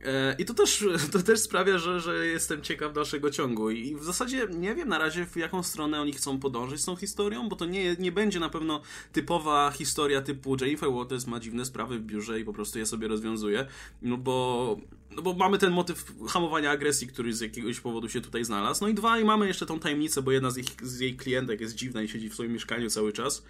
E, 0.04 0.36
I 0.38 0.44
to 0.44 0.54
też, 0.54 0.84
to 1.12 1.22
też 1.22 1.40
sprawia, 1.40 1.78
że, 1.78 2.00
że 2.00 2.26
jestem 2.26 2.62
ciekaw 2.62 2.92
dalszego 2.92 3.30
ciągu. 3.30 3.70
I 3.70 3.96
w 3.96 4.04
zasadzie 4.04 4.48
nie 4.50 4.74
wiem 4.74 4.88
na 4.88 4.98
razie, 4.98 5.26
w 5.26 5.36
jaką 5.36 5.62
stronę 5.62 6.00
oni 6.00 6.12
chcą 6.12 6.40
podążyć 6.40 6.80
z 6.80 6.84
tą 6.84 6.96
historią, 6.96 7.48
bo 7.48 7.56
to 7.56 7.66
nie, 7.66 7.96
nie 7.98 8.12
będzie 8.12 8.40
na 8.40 8.48
pewno 8.48 8.80
typowa 9.12 9.70
historia 9.70 10.05
typu 10.22 10.56
Jennifer 10.60 10.90
Waters 10.90 11.26
ma 11.26 11.40
dziwne 11.40 11.64
sprawy 11.64 11.98
w 11.98 12.02
biurze 12.02 12.40
i 12.40 12.44
po 12.44 12.52
prostu 12.52 12.78
je 12.78 12.86
sobie 12.86 13.08
rozwiązuje. 13.08 13.66
No 14.02 14.16
bo 14.16 14.76
no 15.10 15.22
bo 15.22 15.34
mamy 15.34 15.58
ten 15.58 15.72
motyw 15.72 16.12
hamowania 16.28 16.70
agresji, 16.70 17.06
który 17.06 17.32
z 17.32 17.40
jakiegoś 17.40 17.80
powodu 17.80 18.08
się 18.08 18.20
tutaj 18.20 18.44
znalazł. 18.44 18.84
No 18.84 18.88
i 18.88 18.94
dwa, 18.94 19.18
i 19.18 19.24
mamy 19.24 19.46
jeszcze 19.46 19.66
tą 19.66 19.78
tajemnicę, 19.78 20.22
bo 20.22 20.32
jedna 20.32 20.50
z, 20.50 20.58
ich, 20.58 20.66
z 20.82 21.00
jej 21.00 21.16
klientek 21.16 21.60
jest 21.60 21.74
dziwna 21.74 22.02
i 22.02 22.08
siedzi 22.08 22.28
w 22.28 22.34
swoim 22.34 22.52
mieszkaniu 22.52 22.90
cały 22.90 23.12
czas, 23.12 23.44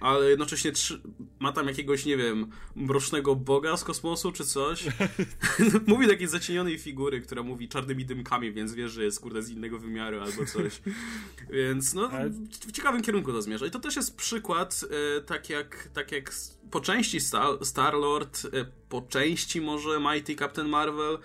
ale 0.00 0.30
jednocześnie 0.30 0.72
trzy, 0.72 1.00
ma 1.38 1.52
tam 1.52 1.66
jakiegoś, 1.66 2.04
nie 2.04 2.16
wiem, 2.16 2.50
mrocznego 2.76 3.36
boga 3.36 3.76
z 3.76 3.84
kosmosu 3.84 4.32
czy 4.32 4.44
coś. 4.44 4.84
mówi 5.86 6.06
takiej 6.08 6.28
zacienionej 6.28 6.78
figury, 6.78 7.20
która 7.20 7.42
mówi 7.42 7.68
czarnymi 7.68 8.04
dymkami, 8.04 8.52
więc 8.52 8.74
wiesz, 8.74 8.92
że 8.92 9.04
jest 9.04 9.20
kurde 9.20 9.42
z 9.42 9.50
innego 9.50 9.78
wymiaru 9.78 10.20
albo 10.20 10.46
coś. 10.46 10.80
więc 11.50 11.94
no, 11.94 12.10
w 12.66 12.72
ciekawym 12.72 13.02
kierunku 13.02 13.32
to 13.32 13.42
zmierza. 13.42 13.66
I 13.66 13.70
to 13.70 13.80
też 13.80 13.96
jest 13.96 14.16
przykład, 14.16 14.84
e, 15.16 15.20
tak 15.20 15.50
jak, 15.50 15.88
tak 15.94 16.12
jak 16.12 16.32
po 16.70 16.80
części 16.80 17.18
Star-Lord, 17.62 18.44
e, 18.44 18.66
po 18.88 19.02
części 19.02 19.60
może 19.60 20.00
Mighty 20.00 20.34
Captain 20.34 20.68
Marvel, 20.68 21.18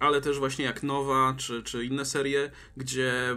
ale 0.00 0.20
też 0.20 0.38
właśnie 0.38 0.64
jak 0.64 0.82
Nowa, 0.82 1.34
czy, 1.36 1.62
czy 1.62 1.84
inne 1.84 2.04
serie, 2.04 2.50
gdzie 2.76 3.36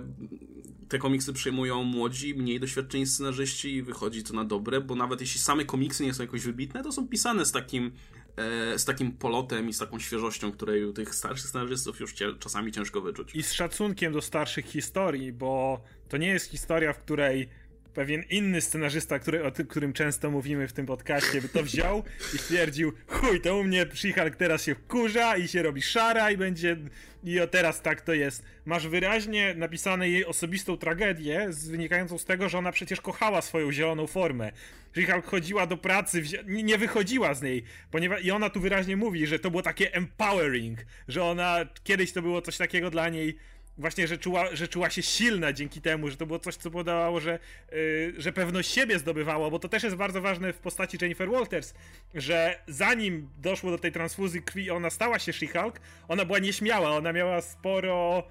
te 0.89 0.97
komiksy 0.99 1.33
przyjmują 1.33 1.83
młodzi, 1.83 2.35
mniej 2.35 2.59
doświadczeni 2.59 3.05
scenarzyści 3.05 3.75
i 3.75 3.81
wychodzi 3.81 4.23
to 4.23 4.33
na 4.33 4.45
dobre, 4.45 4.81
bo 4.81 4.95
nawet 4.95 5.21
jeśli 5.21 5.39
same 5.39 5.65
komiksy 5.65 6.03
nie 6.03 6.13
są 6.13 6.23
jakoś 6.23 6.43
wybitne, 6.43 6.83
to 6.83 6.91
są 6.91 7.07
pisane 7.07 7.45
z 7.45 7.51
takim 7.51 7.91
e, 8.35 8.79
z 8.79 8.85
takim 8.85 9.11
polotem 9.11 9.69
i 9.69 9.73
z 9.73 9.77
taką 9.77 9.99
świeżością, 9.99 10.51
której 10.51 10.85
u 10.85 10.93
tych 10.93 11.15
starszych 11.15 11.49
scenarzystów 11.49 11.99
już 11.99 12.13
cie, 12.13 12.33
czasami 12.39 12.71
ciężko 12.71 13.01
wyczuć. 13.01 13.35
I 13.35 13.43
z 13.43 13.51
szacunkiem 13.51 14.13
do 14.13 14.21
starszych 14.21 14.65
historii, 14.65 15.33
bo 15.33 15.81
to 16.09 16.17
nie 16.17 16.27
jest 16.27 16.51
historia, 16.51 16.93
w 16.93 16.99
której 16.99 17.49
pewien 17.93 18.23
inny 18.29 18.61
scenarzysta, 18.61 19.19
który, 19.19 19.45
o 19.45 19.51
którym 19.51 19.93
często 19.93 20.31
mówimy 20.31 20.67
w 20.67 20.73
tym 20.73 20.85
podcaście, 20.85 21.41
by 21.41 21.49
to 21.49 21.63
wziął 21.63 22.03
i 22.35 22.37
stwierdził, 22.37 22.93
chuj, 23.07 23.41
to 23.41 23.57
u 23.57 23.63
mnie 23.63 23.85
She-Hulk 23.85 24.35
teraz 24.35 24.63
się 24.63 24.75
kurza 24.75 25.37
i 25.37 25.47
się 25.47 25.61
robi 25.61 25.81
szara 25.81 26.31
i 26.31 26.37
będzie, 26.37 26.77
i 27.23 27.39
o 27.39 27.47
teraz 27.47 27.81
tak 27.81 28.01
to 28.01 28.13
jest. 28.13 28.43
Masz 28.65 28.87
wyraźnie 28.87 29.55
napisane 29.55 30.09
jej 30.09 30.25
osobistą 30.25 30.77
tragedię, 30.77 31.49
wynikającą 31.69 32.17
z 32.17 32.25
tego, 32.25 32.49
że 32.49 32.57
ona 32.57 32.71
przecież 32.71 33.01
kochała 33.01 33.41
swoją 33.41 33.71
zieloną 33.71 34.07
formę. 34.07 34.51
She-Hulk 34.95 35.25
chodziła 35.25 35.67
do 35.67 35.77
pracy, 35.77 36.23
nie 36.47 36.77
wychodziła 36.77 37.33
z 37.33 37.41
niej, 37.41 37.63
ponieważ 37.91 38.23
i 38.23 38.31
ona 38.31 38.49
tu 38.49 38.59
wyraźnie 38.59 38.97
mówi, 38.97 39.27
że 39.27 39.39
to 39.39 39.51
było 39.51 39.63
takie 39.63 39.93
empowering, 39.93 40.79
że 41.07 41.23
ona, 41.23 41.65
kiedyś 41.83 42.11
to 42.11 42.21
było 42.21 42.41
coś 42.41 42.57
takiego 42.57 42.89
dla 42.89 43.09
niej 43.09 43.37
właśnie, 43.77 44.07
że 44.07 44.17
czuła, 44.17 44.55
że 44.55 44.67
czuła 44.67 44.89
się 44.89 45.01
silna 45.01 45.53
dzięki 45.53 45.81
temu, 45.81 46.09
że 46.09 46.17
to 46.17 46.25
było 46.25 46.39
coś, 46.39 46.55
co 46.55 46.71
podawało, 46.71 47.19
że, 47.19 47.39
yy, 47.71 48.13
że 48.17 48.33
pewność 48.33 48.71
siebie 48.71 48.99
zdobywało, 48.99 49.51
bo 49.51 49.59
to 49.59 49.69
też 49.69 49.83
jest 49.83 49.95
bardzo 49.95 50.21
ważne 50.21 50.53
w 50.53 50.57
postaci 50.57 50.97
Jennifer 51.01 51.29
Walters, 51.29 51.73
że 52.15 52.59
zanim 52.67 53.29
doszło 53.41 53.71
do 53.71 53.77
tej 53.77 53.91
transfuzji 53.91 54.41
krwi 54.41 54.71
ona 54.71 54.89
stała 54.89 55.19
się 55.19 55.31
She-Hulk, 55.31 55.73
ona 56.07 56.25
była 56.25 56.39
nieśmiała, 56.39 56.91
ona 56.91 57.13
miała 57.13 57.41
sporo 57.41 58.23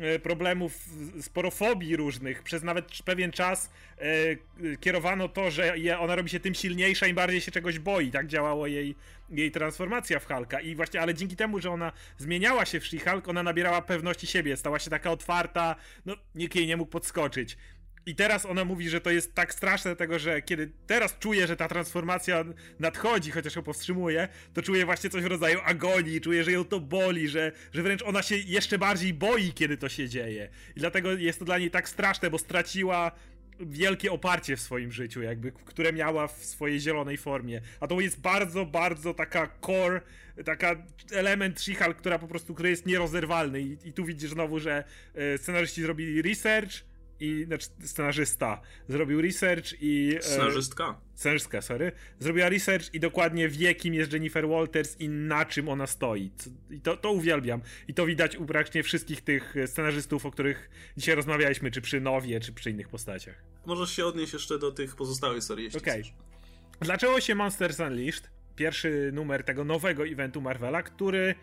E, 0.00 0.18
problemów, 0.18 0.72
sporo 1.20 1.50
fobii 1.50 1.96
różnych. 1.96 2.42
Przez 2.42 2.62
nawet 2.62 3.02
pewien 3.04 3.32
czas 3.32 3.70
e, 3.98 4.76
kierowano 4.76 5.28
to, 5.28 5.50
że 5.50 5.78
je, 5.78 5.98
ona 5.98 6.16
robi 6.16 6.30
się 6.30 6.40
tym 6.40 6.54
silniejsza, 6.54 7.06
im 7.06 7.16
bardziej 7.16 7.40
się 7.40 7.52
czegoś 7.52 7.78
boi. 7.78 8.10
Tak 8.10 8.26
działało 8.26 8.66
jej, 8.66 8.94
jej 9.30 9.50
transformacja 9.50 10.20
w 10.20 10.26
Hulka. 10.26 10.60
I 10.60 10.74
właśnie, 10.74 11.00
ale 11.00 11.14
dzięki 11.14 11.36
temu, 11.36 11.60
że 11.60 11.70
ona 11.70 11.92
zmieniała 12.18 12.64
się 12.64 12.80
w 12.80 12.84
She-Hulk, 12.84 13.30
ona 13.30 13.42
nabierała 13.42 13.82
pewności 13.82 14.26
siebie, 14.26 14.56
stała 14.56 14.78
się 14.78 14.90
taka 14.90 15.10
otwarta, 15.10 15.76
no 16.06 16.14
nikt 16.34 16.56
jej 16.56 16.66
nie 16.66 16.76
mógł 16.76 16.90
podskoczyć. 16.90 17.56
I 18.08 18.14
teraz 18.14 18.46
ona 18.46 18.64
mówi, 18.64 18.88
że 18.88 19.00
to 19.00 19.10
jest 19.10 19.34
tak 19.34 19.54
straszne, 19.54 19.96
tego, 19.96 20.18
że 20.18 20.42
kiedy 20.42 20.72
teraz 20.86 21.18
czuje, 21.18 21.46
że 21.46 21.56
ta 21.56 21.68
transformacja 21.68 22.44
nadchodzi, 22.80 23.30
chociaż 23.30 23.56
ją 23.56 23.62
powstrzymuje, 23.62 24.28
to 24.54 24.62
czuje 24.62 24.84
właśnie 24.84 25.10
coś 25.10 25.22
w 25.22 25.26
rodzaju 25.26 25.58
agonii, 25.64 26.20
czuje, 26.20 26.44
że 26.44 26.52
ją 26.52 26.64
to 26.64 26.80
boli, 26.80 27.28
że, 27.28 27.52
że 27.72 27.82
wręcz 27.82 28.02
ona 28.02 28.22
się 28.22 28.36
jeszcze 28.36 28.78
bardziej 28.78 29.14
boi, 29.14 29.52
kiedy 29.52 29.76
to 29.76 29.88
się 29.88 30.08
dzieje. 30.08 30.48
I 30.76 30.80
dlatego 30.80 31.12
jest 31.12 31.38
to 31.38 31.44
dla 31.44 31.58
niej 31.58 31.70
tak 31.70 31.88
straszne, 31.88 32.30
bo 32.30 32.38
straciła 32.38 33.12
wielkie 33.60 34.12
oparcie 34.12 34.56
w 34.56 34.60
swoim 34.60 34.92
życiu, 34.92 35.22
jakby, 35.22 35.52
które 35.52 35.92
miała 35.92 36.28
w 36.28 36.44
swojej 36.44 36.80
zielonej 36.80 37.16
formie. 37.16 37.60
A 37.80 37.86
to 37.86 38.00
jest 38.00 38.20
bardzo, 38.20 38.66
bardzo 38.66 39.14
taka 39.14 39.50
core, 39.66 40.00
taka 40.44 40.76
element 41.12 41.60
she 41.60 41.74
która 41.94 42.18
po 42.18 42.28
prostu, 42.28 42.54
który 42.54 42.70
jest 42.70 42.86
nierozerwalny. 42.86 43.60
I, 43.60 43.76
i 43.84 43.92
tu 43.92 44.04
widzisz 44.04 44.30
znowu, 44.30 44.60
że 44.60 44.84
e, 45.14 45.38
scenarzyści 45.38 45.82
zrobili 45.82 46.22
research, 46.22 46.72
i 47.20 47.44
znaczy 47.46 47.66
scenarzysta 47.84 48.60
zrobił 48.88 49.22
research 49.22 49.72
i. 49.80 50.14
E, 50.18 50.22
Scenarzystka. 50.22 50.84
E, 50.84 51.18
scenarzystka, 51.18 51.62
sorry. 51.62 51.92
Zrobiła 52.18 52.48
research 52.48 52.94
i 52.94 53.00
dokładnie 53.00 53.48
wie, 53.48 53.74
kim 53.74 53.94
jest 53.94 54.12
Jennifer 54.12 54.48
Walters 54.48 55.00
i 55.00 55.08
na 55.08 55.44
czym 55.44 55.68
ona 55.68 55.86
stoi. 55.86 56.30
I 56.70 56.80
to, 56.80 56.96
to 56.96 57.12
uwielbiam. 57.12 57.60
I 57.88 57.94
to 57.94 58.06
widać 58.06 58.36
u 58.36 58.46
praktycznie 58.46 58.82
wszystkich 58.82 59.20
tych 59.20 59.54
scenarzystów, 59.66 60.26
o 60.26 60.30
których 60.30 60.70
dzisiaj 60.96 61.14
rozmawialiśmy, 61.14 61.70
czy 61.70 61.80
przy 61.80 62.00
Nowie, 62.00 62.40
czy 62.40 62.52
przy 62.52 62.70
innych 62.70 62.88
postaciach. 62.88 63.42
Możesz 63.66 63.90
się 63.96 64.06
odnieść 64.06 64.32
jeszcze 64.32 64.58
do 64.58 64.72
tych 64.72 64.96
pozostałych 64.96 65.44
serii, 65.44 65.64
jeśli. 65.64 65.80
Okay. 65.80 66.02
Dlaczego 66.80 67.20
się 67.20 67.34
Monsters 67.34 67.80
Unleashed? 67.80 68.30
Pierwszy 68.56 69.10
numer 69.12 69.44
tego 69.44 69.64
nowego 69.64 70.06
eventu 70.06 70.40
Marvela, 70.40 70.82
który 70.82 71.34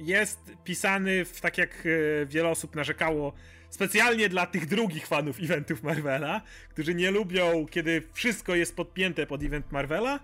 jest 0.00 0.38
pisany 0.64 1.24
w, 1.24 1.40
tak 1.40 1.58
jak 1.58 1.70
e, 1.70 2.26
wiele 2.26 2.48
osób 2.48 2.74
narzekało, 2.74 3.32
specjalnie 3.70 4.28
dla 4.28 4.46
tych 4.46 4.66
drugich 4.66 5.06
fanów 5.06 5.40
eventów 5.40 5.82
Marvela, 5.82 6.42
którzy 6.70 6.94
nie 6.94 7.10
lubią, 7.10 7.66
kiedy 7.70 8.02
wszystko 8.12 8.54
jest 8.54 8.76
podpięte 8.76 9.26
pod 9.26 9.42
event 9.42 9.72
Marvela, 9.72 10.20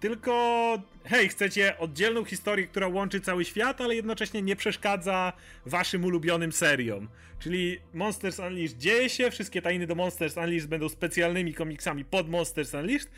tylko 0.00 0.78
hej, 1.04 1.28
chcecie 1.28 1.78
oddzielną 1.78 2.24
historię, 2.24 2.66
która 2.66 2.88
łączy 2.88 3.20
cały 3.20 3.44
świat, 3.44 3.80
ale 3.80 3.94
jednocześnie 3.94 4.42
nie 4.42 4.56
przeszkadza 4.56 5.32
waszym 5.66 6.04
ulubionym 6.04 6.52
seriom. 6.52 7.08
Czyli 7.38 7.78
Monsters 7.94 8.38
Unleashed 8.38 8.78
dzieje 8.78 9.08
się, 9.08 9.30
wszystkie 9.30 9.62
tajny 9.62 9.86
do 9.86 9.94
Monsters 9.94 10.36
Unleashed 10.36 10.68
będą 10.68 10.88
specjalnymi 10.88 11.54
komiksami 11.54 12.04
pod 12.04 12.28
Monsters 12.28 12.74
Unleashed, 12.74 13.10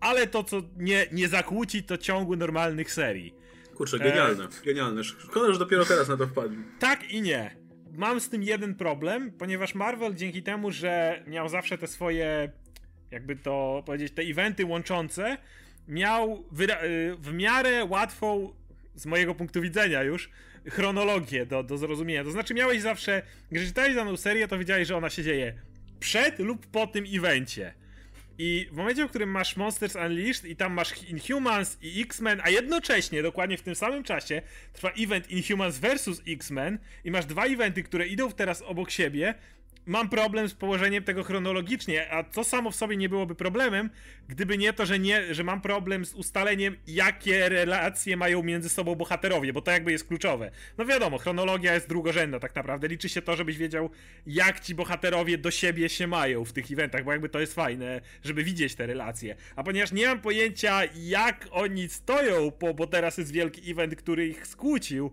ale 0.00 0.26
to, 0.26 0.44
co 0.44 0.62
nie, 0.76 1.06
nie 1.12 1.28
zakłóci, 1.28 1.82
to 1.82 1.98
ciągu 1.98 2.36
normalnych 2.36 2.92
serii. 2.92 3.43
Kurczę, 3.74 3.98
genialne, 3.98 4.44
e... 4.44 4.64
genialne. 4.64 5.04
Szkoda, 5.04 5.52
że 5.52 5.58
dopiero 5.58 5.84
teraz 5.84 6.08
na 6.08 6.16
to 6.16 6.26
wpadli. 6.26 6.58
Tak 6.78 7.10
i 7.10 7.22
nie 7.22 7.64
mam 7.96 8.20
z 8.20 8.28
tym 8.28 8.42
jeden 8.42 8.74
problem, 8.74 9.32
ponieważ 9.32 9.74
Marvel 9.74 10.14
dzięki 10.14 10.42
temu, 10.42 10.70
że 10.70 11.22
miał 11.26 11.48
zawsze 11.48 11.78
te 11.78 11.86
swoje, 11.86 12.52
jakby 13.10 13.36
to 13.36 13.82
powiedzieć, 13.86 14.12
te 14.12 14.22
eventy 14.22 14.64
łączące, 14.64 15.38
miał 15.88 16.44
y, 16.82 17.16
w 17.16 17.32
miarę 17.32 17.84
łatwą, 17.84 18.54
z 18.94 19.06
mojego 19.06 19.34
punktu 19.34 19.60
widzenia 19.60 20.02
już, 20.02 20.30
chronologię 20.70 21.46
do, 21.46 21.62
do 21.62 21.78
zrozumienia. 21.78 22.24
To 22.24 22.30
znaczy 22.30 22.54
miałeś 22.54 22.82
zawsze, 22.82 23.22
gdy 23.50 23.66
czytałeś 23.66 23.94
daną 23.94 24.16
serię, 24.16 24.48
to 24.48 24.58
wiedziałeś, 24.58 24.88
że 24.88 24.96
ona 24.96 25.10
się 25.10 25.22
dzieje 25.22 25.54
przed 26.00 26.38
lub 26.38 26.66
po 26.66 26.86
tym 26.86 27.04
evencie. 27.14 27.74
I 28.38 28.68
w 28.72 28.76
momencie, 28.76 29.06
w 29.06 29.08
którym 29.10 29.30
masz 29.30 29.56
Monsters 29.56 29.94
Unleashed 29.94 30.44
i 30.44 30.56
tam 30.56 30.72
masz 30.72 31.02
Inhumans 31.02 31.78
i 31.82 32.02
X-Men, 32.02 32.40
a 32.44 32.50
jednocześnie, 32.50 33.22
dokładnie 33.22 33.58
w 33.58 33.62
tym 33.62 33.74
samym 33.74 34.04
czasie, 34.04 34.42
trwa 34.72 34.90
event 34.90 35.30
Inhumans 35.30 35.78
vs. 35.78 36.22
X-Men 36.28 36.78
i 37.04 37.10
masz 37.10 37.26
dwa 37.26 37.44
eventy, 37.44 37.82
które 37.82 38.06
idą 38.06 38.32
teraz 38.32 38.62
obok 38.62 38.90
siebie, 38.90 39.34
mam 39.86 40.08
problem 40.08 40.48
z 40.48 40.54
położeniem 40.54 41.04
tego 41.04 41.24
chronologicznie, 41.24 42.10
a 42.10 42.22
to 42.22 42.44
samo 42.44 42.70
w 42.70 42.76
sobie 42.76 42.96
nie 42.96 43.08
byłoby 43.08 43.34
problemem, 43.34 43.90
gdyby 44.28 44.58
nie 44.58 44.72
to, 44.72 44.86
że, 44.86 44.98
nie, 44.98 45.34
że 45.34 45.44
mam 45.44 45.60
problem 45.60 46.04
z 46.04 46.14
ustaleniem, 46.14 46.76
jakie 46.86 47.48
relacje 47.48 48.16
mają 48.16 48.42
między 48.42 48.68
sobą 48.68 48.94
bohaterowie, 48.94 49.52
bo 49.52 49.62
to 49.62 49.70
jakby 49.70 49.92
jest 49.92 50.08
kluczowe. 50.08 50.50
No 50.78 50.84
wiadomo, 50.84 51.18
chronologia 51.18 51.74
jest 51.74 51.88
drugorzędna 51.88 52.40
tak 52.40 52.54
naprawdę, 52.54 52.88
liczy 52.88 53.08
się 53.08 53.22
to, 53.22 53.36
żebyś 53.36 53.56
wiedział, 53.56 53.90
jak 54.26 54.60
ci 54.60 54.74
bohaterowie 54.74 55.38
do 55.38 55.50
siebie 55.50 55.88
się 55.88 56.06
mają 56.06 56.44
w 56.44 56.52
tych 56.52 56.70
eventach, 56.70 57.04
bo 57.04 57.12
jakby 57.12 57.28
to 57.28 57.40
jest 57.40 57.54
fajne, 57.54 58.00
żeby 58.24 58.44
widzieć 58.44 58.74
te 58.74 58.86
relacje. 58.86 59.36
A 59.56 59.62
ponieważ 59.62 59.92
nie 59.92 60.06
mam 60.06 60.20
pojęcia, 60.20 60.80
jak 60.94 61.48
oni 61.50 61.88
stoją, 61.88 62.52
bo, 62.60 62.74
bo 62.74 62.86
teraz 62.86 63.18
jest 63.18 63.32
wielki 63.32 63.70
event, 63.70 63.96
który 63.96 64.26
ich 64.26 64.46
skłócił, 64.46 65.10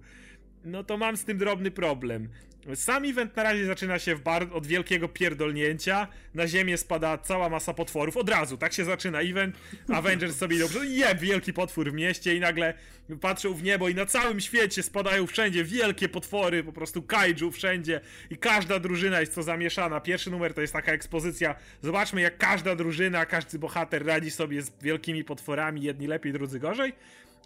no 0.66 0.84
to 0.84 0.98
mam 0.98 1.18
z 1.18 1.26
tym 1.26 1.38
drobny 1.38 1.72
problem. 1.72 2.30
Sam 2.76 3.06
event 3.06 3.36
na 3.36 3.44
razie 3.44 3.66
zaczyna 3.66 4.00
się 4.00 4.18
od 4.54 4.68
wielkiego 4.68 5.08
pierdolnięcia. 5.08 6.08
Na 6.34 6.48
ziemię 6.48 6.78
spada 6.78 7.18
cała 7.18 7.50
masa 7.50 7.74
potworów. 7.74 8.18
Od 8.18 8.30
razu, 8.30 8.58
tak 8.58 8.74
się 8.74 8.86
zaczyna 8.86 9.22
event. 9.22 9.56
Avengers 9.90 10.38
sobie 10.38 10.60
dobrze. 10.60 10.86
Je, 10.86 11.16
wielki 11.16 11.54
potwór 11.54 11.92
w 11.92 11.94
mieście 11.94 12.36
i 12.36 12.40
nagle 12.40 12.74
patrzą 13.22 13.54
w 13.54 13.64
niebo 13.64 13.90
i 13.90 13.96
na 13.96 14.06
całym 14.06 14.40
świecie 14.40 14.84
spadają 14.84 15.28
wszędzie 15.28 15.64
wielkie 15.64 16.10
potwory, 16.10 16.64
po 16.64 16.74
prostu 16.74 17.02
kaiju 17.02 17.52
wszędzie 17.52 18.02
i 18.30 18.38
każda 18.38 18.80
drużyna 18.80 19.20
jest 19.20 19.36
to 19.36 19.44
zamieszana. 19.44 20.00
Pierwszy 20.00 20.32
numer 20.32 20.54
to 20.54 20.62
jest 20.62 20.74
taka 20.74 20.92
ekspozycja. 20.92 21.56
Zobaczmy 21.82 22.22
jak 22.22 22.38
każda 22.38 22.76
drużyna, 22.76 23.26
każdy 23.26 23.60
bohater 23.60 24.06
radzi 24.06 24.32
sobie 24.32 24.62
z 24.62 24.72
wielkimi 24.82 25.24
potworami, 25.24 25.82
jedni 25.82 26.08
lepiej, 26.08 26.34
drudzy 26.34 26.60
gorzej 26.60 26.94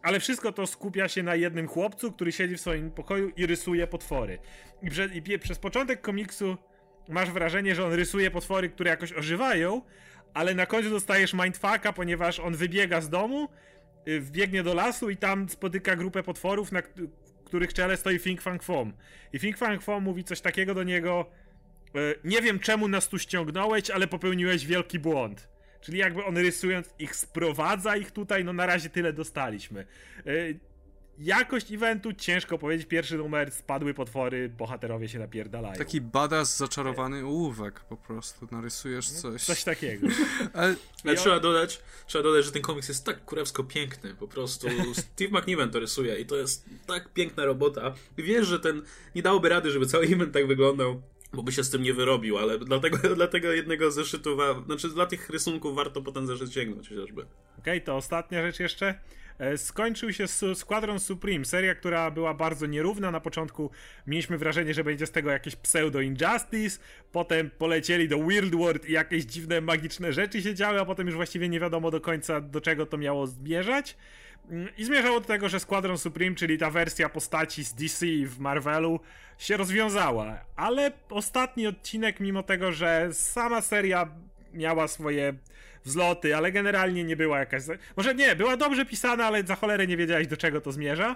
ale 0.02 0.20
wszystko 0.20 0.52
to 0.52 0.68
skupia 0.68 1.08
się 1.08 1.24
na 1.24 1.36
jednym 1.36 1.68
chłopcu, 1.68 2.12
który 2.12 2.32
siedzi 2.32 2.56
w 2.56 2.62
swoim 2.62 2.92
pokoju 2.92 3.30
i 3.38 3.46
rysuje 3.46 3.88
potwory. 3.88 4.40
I, 4.82 4.90
prze, 4.90 5.06
i 5.06 5.40
przez 5.40 5.60
początek 5.60 6.02
komiksu 6.02 6.58
masz 7.10 7.32
wrażenie, 7.32 7.76
że 7.76 7.86
on 7.86 7.94
rysuje 7.94 8.32
potwory, 8.32 8.70
które 8.70 8.90
jakoś 8.90 9.14
ożywają, 9.14 9.82
ale 10.34 10.56
na 10.56 10.66
końcu 10.66 10.90
dostajesz 10.90 11.34
mindfucka, 11.34 11.94
ponieważ 11.94 12.40
on 12.40 12.56
wybiega 12.56 13.02
z 13.02 13.10
domu, 13.10 13.50
y, 14.08 14.22
wbiegnie 14.22 14.64
do 14.64 14.74
lasu 14.74 15.10
i 15.10 15.18
tam 15.18 15.50
spotyka 15.50 15.96
grupę 15.96 16.24
potworów, 16.24 16.72
na 16.72 16.82
których 17.46 17.74
czele 17.74 17.98
stoi 17.98 18.20
Fing 18.20 18.42
Fang 18.42 18.64
Fom. 18.64 18.94
I 19.34 19.40
Fing 19.40 19.58
Fang 19.58 19.84
Fom 19.84 20.04
mówi 20.04 20.24
coś 20.24 20.42
takiego 20.42 20.74
do 20.74 20.84
niego, 20.84 21.26
y, 21.96 22.16
nie 22.24 22.42
wiem 22.42 22.60
czemu 22.60 22.88
nas 22.88 23.10
tu 23.10 23.20
ściągnąłeś, 23.20 23.90
ale 23.90 24.08
popełniłeś 24.08 24.66
wielki 24.66 25.00
błąd. 25.00 25.55
Czyli 25.86 25.98
jakby 25.98 26.26
on 26.26 26.38
rysując 26.38 26.90
ich 27.00 27.16
sprowadza 27.16 27.98
ich 27.98 28.12
tutaj, 28.12 28.44
no 28.44 28.54
na 28.54 28.66
razie 28.66 28.90
tyle 28.90 29.14
dostaliśmy. 29.14 29.86
Yy, 30.26 30.60
jakość 31.18 31.72
eventu 31.72 32.14
ciężko 32.14 32.58
powiedzieć. 32.58 32.88
Pierwszy 32.88 33.18
numer 33.18 33.52
spadły 33.52 33.94
potwory, 33.94 34.50
bohaterowie 34.50 35.10
się 35.10 35.20
napierdalają. 35.20 35.76
Taki 35.76 36.02
badass 36.02 36.58
zaczarowany 36.58 37.26
ołówek 37.26 37.80
po 37.80 37.98
prostu, 37.98 38.48
narysujesz 38.52 39.12
no, 39.12 39.20
coś. 39.20 39.44
Coś 39.44 39.64
takiego. 39.64 40.08
Ale, 40.54 40.76
Ale 41.04 41.16
trzeba, 41.16 41.40
dodać, 41.40 41.82
trzeba 42.08 42.24
dodać, 42.24 42.46
że 42.46 42.52
ten 42.52 42.62
komiks 42.62 42.88
jest 42.88 43.06
tak 43.06 43.26
kurewsko 43.26 43.64
piękny. 43.64 44.16
Po 44.16 44.28
prostu 44.28 44.68
Steve 44.94 45.40
McNiven 45.40 45.70
to 45.70 45.80
rysuje 45.80 46.20
i 46.20 46.26
to 46.26 46.36
jest 46.36 46.66
tak 46.88 47.14
piękna 47.14 47.46
robota. 47.46 47.94
Wiesz, 48.18 48.48
że 48.48 48.60
ten 48.60 48.82
nie 49.16 49.22
dałoby 49.22 49.50
rady, 49.50 49.72
żeby 49.72 49.86
cały 49.86 50.06
event 50.06 50.34
tak 50.34 50.48
wyglądał 50.48 51.02
bo 51.34 51.44
by 51.44 51.52
się 51.52 51.64
z 51.64 51.70
tym 51.70 51.84
nie 51.84 51.94
wyrobił, 51.94 52.38
ale 52.38 52.60
dlatego, 52.60 52.98
dlatego 53.16 53.52
jednego 53.52 53.92
zeszytu, 53.92 54.38
znaczy 54.66 54.90
dla 54.90 55.06
tych 55.06 55.30
rysunków 55.30 55.76
warto 55.76 56.02
potem 56.02 56.28
zeszyt 56.28 56.54
sięgnąć 56.54 56.90
chociażby. 56.90 57.22
Okej, 57.22 57.28
okay, 57.60 57.82
to 57.82 57.96
ostatnia 57.96 58.42
rzecz 58.42 58.60
jeszcze. 58.60 59.00
E, 59.40 59.58
skończył 59.58 60.14
się 60.14 60.28
Squadron 60.56 61.00
Supreme, 61.00 61.46
seria, 61.46 61.76
która 61.76 62.12
była 62.12 62.34
bardzo 62.34 62.66
nierówna. 62.66 63.12
Na 63.12 63.20
początku 63.20 63.72
mieliśmy 64.08 64.38
wrażenie, 64.38 64.74
że 64.74 64.84
będzie 64.84 65.06
z 65.06 65.12
tego 65.12 65.32
jakieś 65.32 65.56
pseudo-injustice, 65.56 66.80
potem 67.12 67.50
polecieli 67.50 68.10
do 68.10 68.18
Weird 68.20 68.56
World 68.56 68.90
i 68.90 68.92
jakieś 68.92 69.24
dziwne, 69.24 69.62
magiczne 69.62 70.14
rzeczy 70.14 70.42
się 70.42 70.56
działy, 70.56 70.80
a 70.80 70.86
potem 70.86 71.08
już 71.08 71.16
właściwie 71.16 71.50
nie 71.50 71.60
wiadomo 71.60 71.92
do 71.92 72.02
końca, 72.02 72.42
do 72.42 72.62
czego 72.62 72.86
to 72.86 72.98
miało 72.98 73.28
zmierzać. 73.28 73.98
I 74.78 74.86
zmierzało 74.86 75.20
do 75.20 75.28
tego, 75.28 75.50
że 75.50 75.60
Squadron 75.60 75.98
Supreme, 75.98 76.36
czyli 76.36 76.58
ta 76.58 76.70
wersja 76.70 77.10
postaci 77.10 77.64
z 77.64 77.74
DC 77.74 78.06
w 78.26 78.40
Marvelu, 78.40 79.00
się 79.38 79.58
rozwiązała. 79.58 80.46
Ale 80.56 80.92
ostatni 81.10 81.68
odcinek, 81.68 82.20
mimo 82.20 82.44
tego, 82.44 82.72
że 82.72 83.10
sama 83.12 83.62
seria 83.62 84.10
miała 84.54 84.88
swoje 84.88 85.34
wzloty, 85.86 86.36
ale 86.36 86.52
generalnie 86.52 87.04
nie 87.04 87.16
była 87.16 87.40
jakaś. 87.40 87.64
Może 87.98 88.16
nie, 88.16 88.36
była 88.36 88.58
dobrze 88.58 88.86
pisana, 88.86 89.26
ale 89.26 89.44
za 89.44 89.56
cholerę 89.56 89.88
nie 89.88 89.98
wiedziałeś 89.98 90.28
do 90.28 90.38
czego 90.38 90.62
to 90.62 90.72
zmierza. 90.72 91.16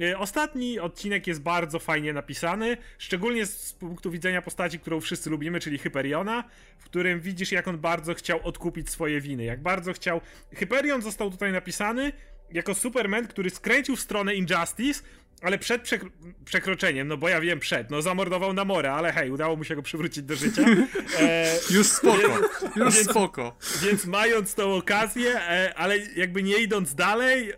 Y, 0.00 0.18
ostatni 0.18 0.78
odcinek 0.78 1.26
jest 1.26 1.42
bardzo 1.42 1.78
fajnie 1.78 2.12
napisany, 2.12 2.76
szczególnie 2.98 3.46
z 3.46 3.72
punktu 3.72 4.10
widzenia 4.10 4.42
postaci, 4.42 4.78
którą 4.78 5.00
wszyscy 5.00 5.30
lubimy, 5.30 5.60
czyli 5.60 5.78
Hyperiona, 5.78 6.44
w 6.78 6.84
którym 6.84 7.20
widzisz, 7.20 7.52
jak 7.52 7.68
on 7.68 7.78
bardzo 7.78 8.14
chciał 8.14 8.40
odkupić 8.42 8.90
swoje 8.90 9.20
winy, 9.20 9.44
jak 9.44 9.62
bardzo 9.62 9.92
chciał. 9.92 10.20
Hyperion 10.54 11.02
został 11.02 11.30
tutaj 11.30 11.52
napisany 11.52 12.12
jako 12.52 12.74
Superman, 12.74 13.26
który 13.26 13.50
skręcił 13.50 13.96
w 13.96 14.00
stronę 14.00 14.34
Injustice, 14.34 15.02
ale 15.42 15.58
przed 15.58 15.82
przek 15.82 16.04
przekroczeniem, 16.44 17.08
no 17.08 17.16
bo 17.16 17.28
ja 17.28 17.40
wiem 17.40 17.60
przed, 17.60 17.90
no 17.90 18.02
zamordował 18.02 18.52
Namora, 18.52 18.94
ale 18.94 19.12
hej, 19.12 19.30
udało 19.30 19.56
mu 19.56 19.64
się 19.64 19.76
go 19.76 19.82
przywrócić 19.82 20.22
do 20.24 20.36
życia. 20.36 20.62
E, 21.20 21.58
już 21.70 21.86
spoko, 21.86 22.38
już 22.76 22.94
więc, 22.94 23.10
spoko. 23.10 23.56
Więc 23.82 24.06
mając 24.06 24.54
tą 24.54 24.74
okazję, 24.74 25.40
e, 25.40 25.74
ale 25.74 25.98
jakby 25.98 26.42
nie 26.42 26.56
idąc 26.56 26.94
dalej, 26.94 27.50
e, 27.50 27.56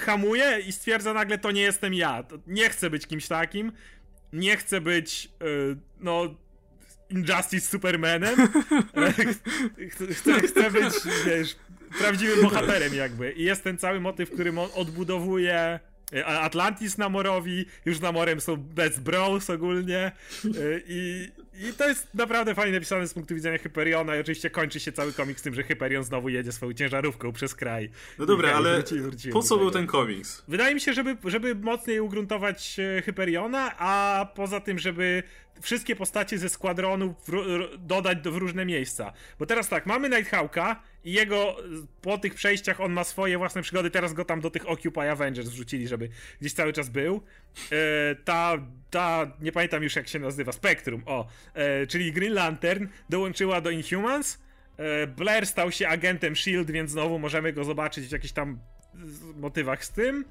hamuje 0.00 0.60
i 0.66 0.72
stwierdza 0.72 1.14
nagle, 1.14 1.38
to 1.38 1.50
nie 1.50 1.62
jestem 1.62 1.94
ja, 1.94 2.24
nie 2.46 2.70
chcę 2.70 2.90
być 2.90 3.06
kimś 3.06 3.28
takim, 3.28 3.72
nie 4.32 4.56
chcę 4.56 4.80
być, 4.80 5.30
e, 5.40 5.44
no, 6.00 6.34
Injustice 7.10 7.68
Supermanem, 7.68 8.40
e, 8.96 9.12
chcę, 9.90 10.40
chcę 10.40 10.70
być, 10.70 10.94
wiesz, 11.26 11.56
prawdziwym 11.98 12.42
bohaterem 12.42 12.94
jakby. 12.94 13.32
I 13.32 13.42
jest 13.42 13.64
ten 13.64 13.78
cały 13.78 14.00
motyw, 14.00 14.30
którym 14.30 14.58
on 14.58 14.68
odbudowuje 14.74 15.80
e, 16.12 16.26
Atlantis 16.26 16.98
Namorowi, 16.98 17.66
już 17.84 18.00
Namorem 18.00 18.40
są 18.40 18.56
bez 18.56 18.98
bros 18.98 19.50
ogólnie 19.50 19.98
e, 19.98 20.50
i, 20.86 21.28
i 21.58 21.72
to 21.72 21.88
jest 21.88 22.14
naprawdę 22.14 22.54
fajnie 22.54 22.72
napisane 22.72 23.08
z 23.08 23.14
punktu 23.14 23.34
widzenia 23.34 23.58
Hyperiona 23.58 24.16
i 24.16 24.20
oczywiście 24.20 24.50
kończy 24.50 24.80
się 24.80 24.92
cały 24.92 25.12
komiks 25.12 25.42
tym, 25.42 25.54
że 25.54 25.62
Hyperion 25.62 26.04
znowu 26.04 26.28
jedzie 26.28 26.52
swoją 26.52 26.72
ciężarówką 26.72 27.32
przez 27.32 27.54
kraj. 27.54 27.90
No 28.18 28.26
dobra, 28.26 28.52
ale 28.52 28.74
wróci, 28.74 29.00
wróci 29.00 29.30
po 29.30 29.42
co 29.42 29.58
był 29.58 29.70
ten 29.70 29.86
komiks? 29.86 30.44
Wydaje 30.48 30.74
mi 30.74 30.80
się, 30.80 30.92
żeby, 30.92 31.16
żeby 31.24 31.54
mocniej 31.54 32.00
ugruntować 32.00 32.76
e, 32.78 33.02
Hyperiona, 33.02 33.78
a 33.78 34.26
poza 34.34 34.60
tym, 34.60 34.78
żeby 34.78 35.22
wszystkie 35.60 35.96
postacie 35.96 36.38
ze 36.38 36.48
składronu 36.48 37.14
dodać 37.78 38.18
do, 38.18 38.32
w 38.32 38.36
różne 38.36 38.66
miejsca. 38.66 39.12
Bo 39.38 39.46
teraz 39.46 39.68
tak, 39.68 39.86
mamy 39.86 40.08
Nighthawka 40.08 40.82
i 41.04 41.12
jego 41.12 41.56
po 42.02 42.18
tych 42.18 42.34
przejściach 42.34 42.80
on 42.80 42.92
ma 42.92 43.04
swoje 43.04 43.38
własne 43.38 43.62
przygody, 43.62 43.90
teraz 43.90 44.12
go 44.12 44.24
tam 44.24 44.40
do 44.40 44.50
tych 44.50 44.68
Occupy 44.68 45.10
Avengers 45.10 45.48
wrzucili, 45.48 45.88
żeby 45.88 46.08
gdzieś 46.40 46.52
cały 46.52 46.72
czas 46.72 46.88
był. 46.88 47.22
E, 47.72 48.14
ta, 48.14 48.58
ta, 48.90 49.32
nie 49.40 49.52
pamiętam 49.52 49.82
już 49.82 49.96
jak 49.96 50.08
się 50.08 50.18
nazywa, 50.18 50.52
Spectrum, 50.52 51.02
o, 51.06 51.28
e, 51.54 51.86
czyli 51.86 52.12
Green 52.12 52.34
Lantern 52.34 52.86
dołączyła 53.08 53.60
do 53.60 53.70
Inhumans. 53.70 54.38
E, 54.76 55.06
Blair 55.06 55.46
stał 55.46 55.72
się 55.72 55.88
agentem 55.88 56.36
SHIELD, 56.36 56.70
więc 56.70 56.90
znowu 56.90 57.18
możemy 57.18 57.52
go 57.52 57.64
zobaczyć 57.64 58.06
w 58.06 58.12
jakichś 58.12 58.32
tam 58.32 58.58
motywach 59.36 59.84
z 59.84 59.90
tym. 59.90 60.24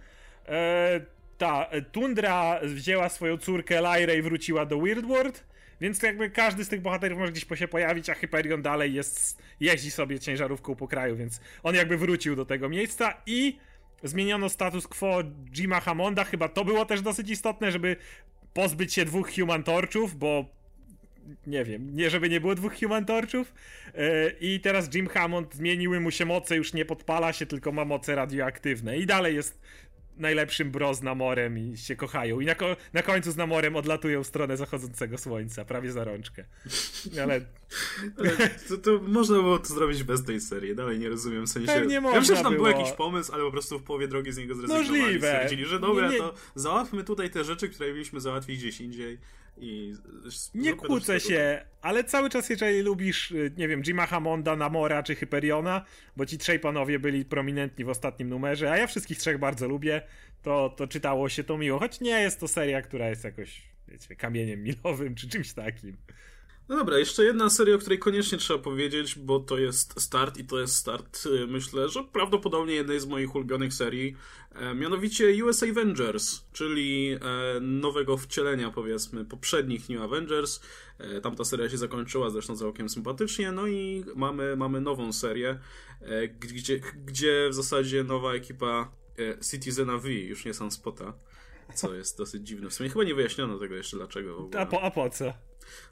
Ta 1.37 1.69
Tundra 1.91 2.59
wzięła 2.63 3.09
swoją 3.09 3.37
córkę 3.37 3.81
Lyra 3.81 4.13
i 4.13 4.21
wróciła 4.21 4.65
do 4.65 4.79
Weird 4.79 5.05
World, 5.05 5.45
więc 5.81 6.03
jakby 6.03 6.29
każdy 6.29 6.65
z 6.65 6.69
tych 6.69 6.81
bohaterów 6.81 7.19
może 7.19 7.31
gdzieś 7.31 7.45
po 7.45 7.55
się 7.55 7.67
pojawić, 7.67 8.09
a 8.09 8.13
Hyperion 8.13 8.61
dalej 8.61 8.93
jest, 8.93 9.41
jeździ 9.59 9.91
sobie 9.91 10.19
ciężarówką 10.19 10.75
po 10.75 10.87
kraju, 10.87 11.15
więc 11.15 11.41
on 11.63 11.75
jakby 11.75 11.97
wrócił 11.97 12.35
do 12.35 12.45
tego 12.45 12.69
miejsca 12.69 13.13
i 13.25 13.57
zmieniono 14.03 14.49
status 14.49 14.87
quo 14.87 15.23
Jima 15.53 15.79
Hammonda, 15.79 16.23
chyba 16.23 16.49
to 16.49 16.65
było 16.65 16.85
też 16.85 17.01
dosyć 17.01 17.29
istotne, 17.29 17.71
żeby 17.71 17.95
pozbyć 18.53 18.93
się 18.93 19.05
dwóch 19.05 19.31
Human 19.35 19.63
Torchów, 19.63 20.15
bo 20.15 20.45
nie 21.47 21.63
wiem, 21.63 21.95
nie 21.95 22.09
żeby 22.09 22.29
nie 22.29 22.41
było 22.41 22.55
dwóch 22.55 22.79
Human 22.79 23.05
Torchów. 23.05 23.53
Yy, 23.93 24.35
i 24.39 24.59
teraz 24.59 24.95
Jim 24.95 25.07
Hammond 25.07 25.55
zmieniły 25.55 25.99
mu 25.99 26.11
się 26.11 26.25
moce, 26.25 26.55
już 26.55 26.73
nie 26.73 26.85
podpala 26.85 27.33
się, 27.33 27.45
tylko 27.45 27.71
ma 27.71 27.85
moce 27.85 28.15
radioaktywne. 28.15 28.97
I 28.97 29.05
dalej 29.05 29.35
jest 29.35 29.59
najlepszym 30.19 30.71
bro 30.71 30.93
z 30.93 31.01
Namorem 31.01 31.57
i 31.57 31.77
się 31.77 31.95
kochają. 31.95 32.39
I 32.39 32.45
na, 32.45 32.55
ko 32.55 32.75
na 32.93 33.03
końcu 33.03 33.31
z 33.31 33.35
Namorem 33.35 33.75
odlatują 33.75 34.23
w 34.23 34.27
stronę 34.27 34.57
zachodzącego 34.57 35.17
słońca, 35.17 35.65
prawie 35.65 35.91
za 35.91 36.03
rączkę. 36.03 36.45
Ale... 37.23 37.41
To, 38.69 38.77
to, 38.77 38.99
można 39.07 39.35
było 39.35 39.59
to 39.59 39.65
zrobić 39.65 40.03
bez 40.03 40.23
tej 40.23 40.41
serii, 40.41 40.75
dalej 40.75 40.99
nie 40.99 41.09
rozumiem, 41.09 41.45
w 41.45 41.49
sensie... 41.49 41.73
Pewnie 41.73 41.95
ja 41.95 42.01
myślę, 42.01 42.35
że 42.35 42.43
tam 42.43 42.53
było. 42.53 42.65
był 42.65 42.77
jakiś 42.77 42.91
pomysł, 42.91 43.33
ale 43.33 43.43
po 43.43 43.51
prostu 43.51 43.79
w 43.79 43.83
połowie 43.83 44.07
drogi 44.07 44.31
z 44.31 44.37
niego 44.37 44.55
zrezygnowali. 44.55 44.89
Możliwe. 44.89 45.27
Stwierdzili, 45.27 45.65
że 45.65 45.79
dobra, 45.79 46.07
nie, 46.07 46.13
nie... 46.13 46.19
to 46.19 46.33
załatwmy 46.55 47.03
tutaj 47.03 47.29
te 47.29 47.43
rzeczy, 47.43 47.69
które 47.69 47.93
mieliśmy 47.93 48.21
załatwić 48.21 48.59
gdzieś 48.59 48.81
indziej 48.81 49.17
i... 49.59 49.93
Nie 50.55 50.73
kłócę 50.73 51.19
się, 51.19 51.65
ale 51.81 52.03
cały 52.03 52.29
czas 52.29 52.49
jeżeli 52.49 52.81
lubisz, 52.81 53.31
y, 53.31 53.51
nie 53.57 53.67
wiem, 53.67 53.83
Jima 53.83 54.05
Hammonda, 54.05 54.55
Namora 54.55 55.03
czy 55.03 55.15
Hyperiona, 55.15 55.85
bo 56.17 56.25
ci 56.25 56.37
trzej 56.37 56.59
panowie 56.59 56.99
byli 56.99 57.25
prominentni 57.25 57.85
w 57.85 57.89
ostatnim 57.89 58.29
numerze, 58.29 58.71
a 58.71 58.77
ja 58.77 58.87
wszystkich 58.87 59.17
trzech 59.17 59.37
bardzo 59.37 59.67
lubię, 59.67 60.01
to, 60.41 60.69
to 60.69 60.87
czytało 60.87 61.29
się 61.29 61.43
to 61.43 61.57
miło, 61.57 61.79
choć 61.79 62.01
nie 62.01 62.21
jest 62.21 62.39
to 62.39 62.47
seria, 62.47 62.81
która 62.81 63.09
jest 63.09 63.23
jakoś, 63.23 63.61
wiecie, 63.87 64.15
kamieniem 64.15 64.63
milowym 64.63 65.15
czy 65.15 65.29
czymś 65.29 65.53
takim. 65.53 65.97
No 66.69 66.77
dobra, 66.77 66.99
jeszcze 66.99 67.25
jedna 67.25 67.49
seria, 67.49 67.75
o 67.75 67.79
której 67.79 67.99
koniecznie 67.99 68.37
trzeba 68.37 68.59
powiedzieć, 68.59 69.19
bo 69.19 69.39
to 69.39 69.57
jest 69.57 70.01
start 70.01 70.37
i 70.37 70.45
to 70.45 70.59
jest 70.59 70.75
start, 70.75 71.25
y, 71.25 71.47
myślę, 71.47 71.89
że 71.89 72.03
prawdopodobnie 72.03 72.73
jednej 72.73 72.99
z 72.99 73.05
moich 73.05 73.35
ulubionych 73.35 73.73
serii, 73.73 74.15
e, 74.51 74.75
mianowicie 74.75 75.45
US 75.45 75.63
Avengers, 75.63 76.41
czyli 76.53 77.11
e, 77.11 77.59
nowego 77.59 78.17
wcielenia, 78.17 78.71
powiedzmy, 78.71 79.25
poprzednich 79.25 79.89
New 79.89 80.01
Avengers. 80.01 80.61
E, 80.97 81.21
tamta 81.21 81.45
seria 81.45 81.69
się 81.69 81.77
zakończyła 81.77 82.29
zresztą 82.29 82.57
całkiem 82.57 82.89
sympatycznie, 82.89 83.51
no 83.51 83.67
i 83.67 84.05
mamy, 84.15 84.55
mamy 84.55 84.81
nową 84.81 85.13
serię, 85.13 85.59
gdzie, 86.39 86.79
gdzie 87.05 87.47
w 87.49 87.53
zasadzie 87.53 88.03
nowa 88.03 88.33
ekipa 88.33 88.91
Citizena 89.51 89.97
V, 89.97 90.13
już 90.13 90.45
nie 90.45 90.53
Sunspota, 90.53 91.13
co 91.75 91.93
jest 91.93 92.17
dosyć 92.17 92.47
dziwne. 92.47 92.69
W 92.69 92.73
sumie 92.73 92.89
chyba 92.89 93.03
nie 93.03 93.15
wyjaśniono 93.15 93.59
tego 93.59 93.75
jeszcze 93.75 93.97
dlaczego. 93.97 94.49
A 94.57 94.65
po, 94.65 94.81
a 94.81 94.91
po 94.91 95.09
co? 95.09 95.33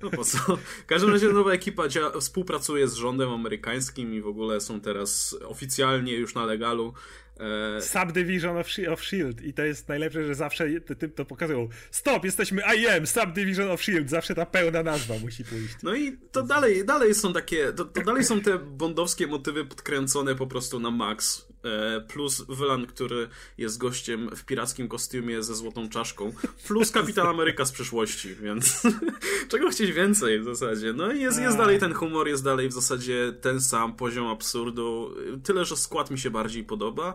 No 0.02 0.10
po 0.10 0.24
co? 0.24 0.38
W 0.84 0.86
każdym 0.86 1.12
razie 1.12 1.28
nowa 1.28 1.52
ekipa 1.52 1.84
współpracuje 2.20 2.88
z 2.88 2.94
rządem 2.94 3.30
amerykańskim 3.30 4.14
i 4.14 4.22
w 4.22 4.28
ogóle 4.28 4.62
są 4.62 4.82
teraz 4.82 5.38
oficjalnie 5.48 6.14
już 6.14 6.36
na 6.36 6.46
legalu. 6.46 6.94
E... 7.40 7.82
Subdivision 7.82 8.58
of, 8.58 8.68
of 8.92 9.04
Shield 9.04 9.42
i 9.42 9.54
to 9.54 9.64
jest 9.64 9.88
najlepsze, 9.88 10.24
że 10.24 10.36
zawsze 10.36 10.68
tym 11.00 11.12
to 11.12 11.26
pokazują. 11.26 11.70
Stop, 11.92 12.26
jesteśmy 12.26 12.62
IM, 12.78 13.08
Subdivision 13.08 13.72
of 13.72 13.84
Shield, 13.84 14.10
zawsze 14.10 14.36
ta 14.36 14.46
pełna 14.46 14.84
nazwa 14.84 15.14
musi 15.22 15.44
pójść. 15.46 15.76
No 15.84 15.96
i 15.96 16.18
to 16.32 16.44
dalej, 16.44 16.86
dalej 16.86 17.16
są 17.16 17.34
takie, 17.34 17.74
to, 17.74 17.86
to 17.86 18.02
dalej 18.02 18.24
są 18.24 18.42
te 18.42 18.60
bondowskie 18.60 19.28
motywy 19.28 19.66
podkręcone 19.66 20.36
po 20.36 20.48
prostu 20.48 20.80
na 20.80 20.92
max. 20.92 21.48
E, 21.66 22.02
plus 22.02 22.46
Wylan, 22.50 22.86
który 22.86 23.28
jest 23.58 23.78
gościem 23.78 24.30
w 24.36 24.46
pirackim 24.46 24.88
kostiumie 24.88 25.44
ze 25.44 25.56
złotą 25.56 25.90
czaszką, 25.90 26.34
plus 26.68 26.92
Kapitan 26.92 27.28
Ameryka 27.28 27.66
z 27.66 27.72
przyszłości, 27.72 28.36
więc 28.36 28.82
czego 29.52 29.65
chcieć 29.70 29.92
więcej 29.92 30.40
w 30.40 30.44
zasadzie. 30.44 30.94
No 30.94 31.12
i 31.12 31.22
jest, 31.22 31.42
jest 31.42 31.58
dalej 31.58 31.80
ten 31.80 31.94
humor, 31.94 32.28
jest 32.28 32.44
dalej 32.44 32.70
w 32.70 32.74
zasadzie 32.74 33.34
ten 33.42 33.62
sam 33.62 33.96
poziom 33.96 34.28
absurdu, 34.28 35.16
tyle, 35.44 35.66
że 35.66 35.78
skład 35.78 36.12
mi 36.12 36.20
się 36.20 36.30
bardziej 36.30 36.64
podoba. 36.64 37.14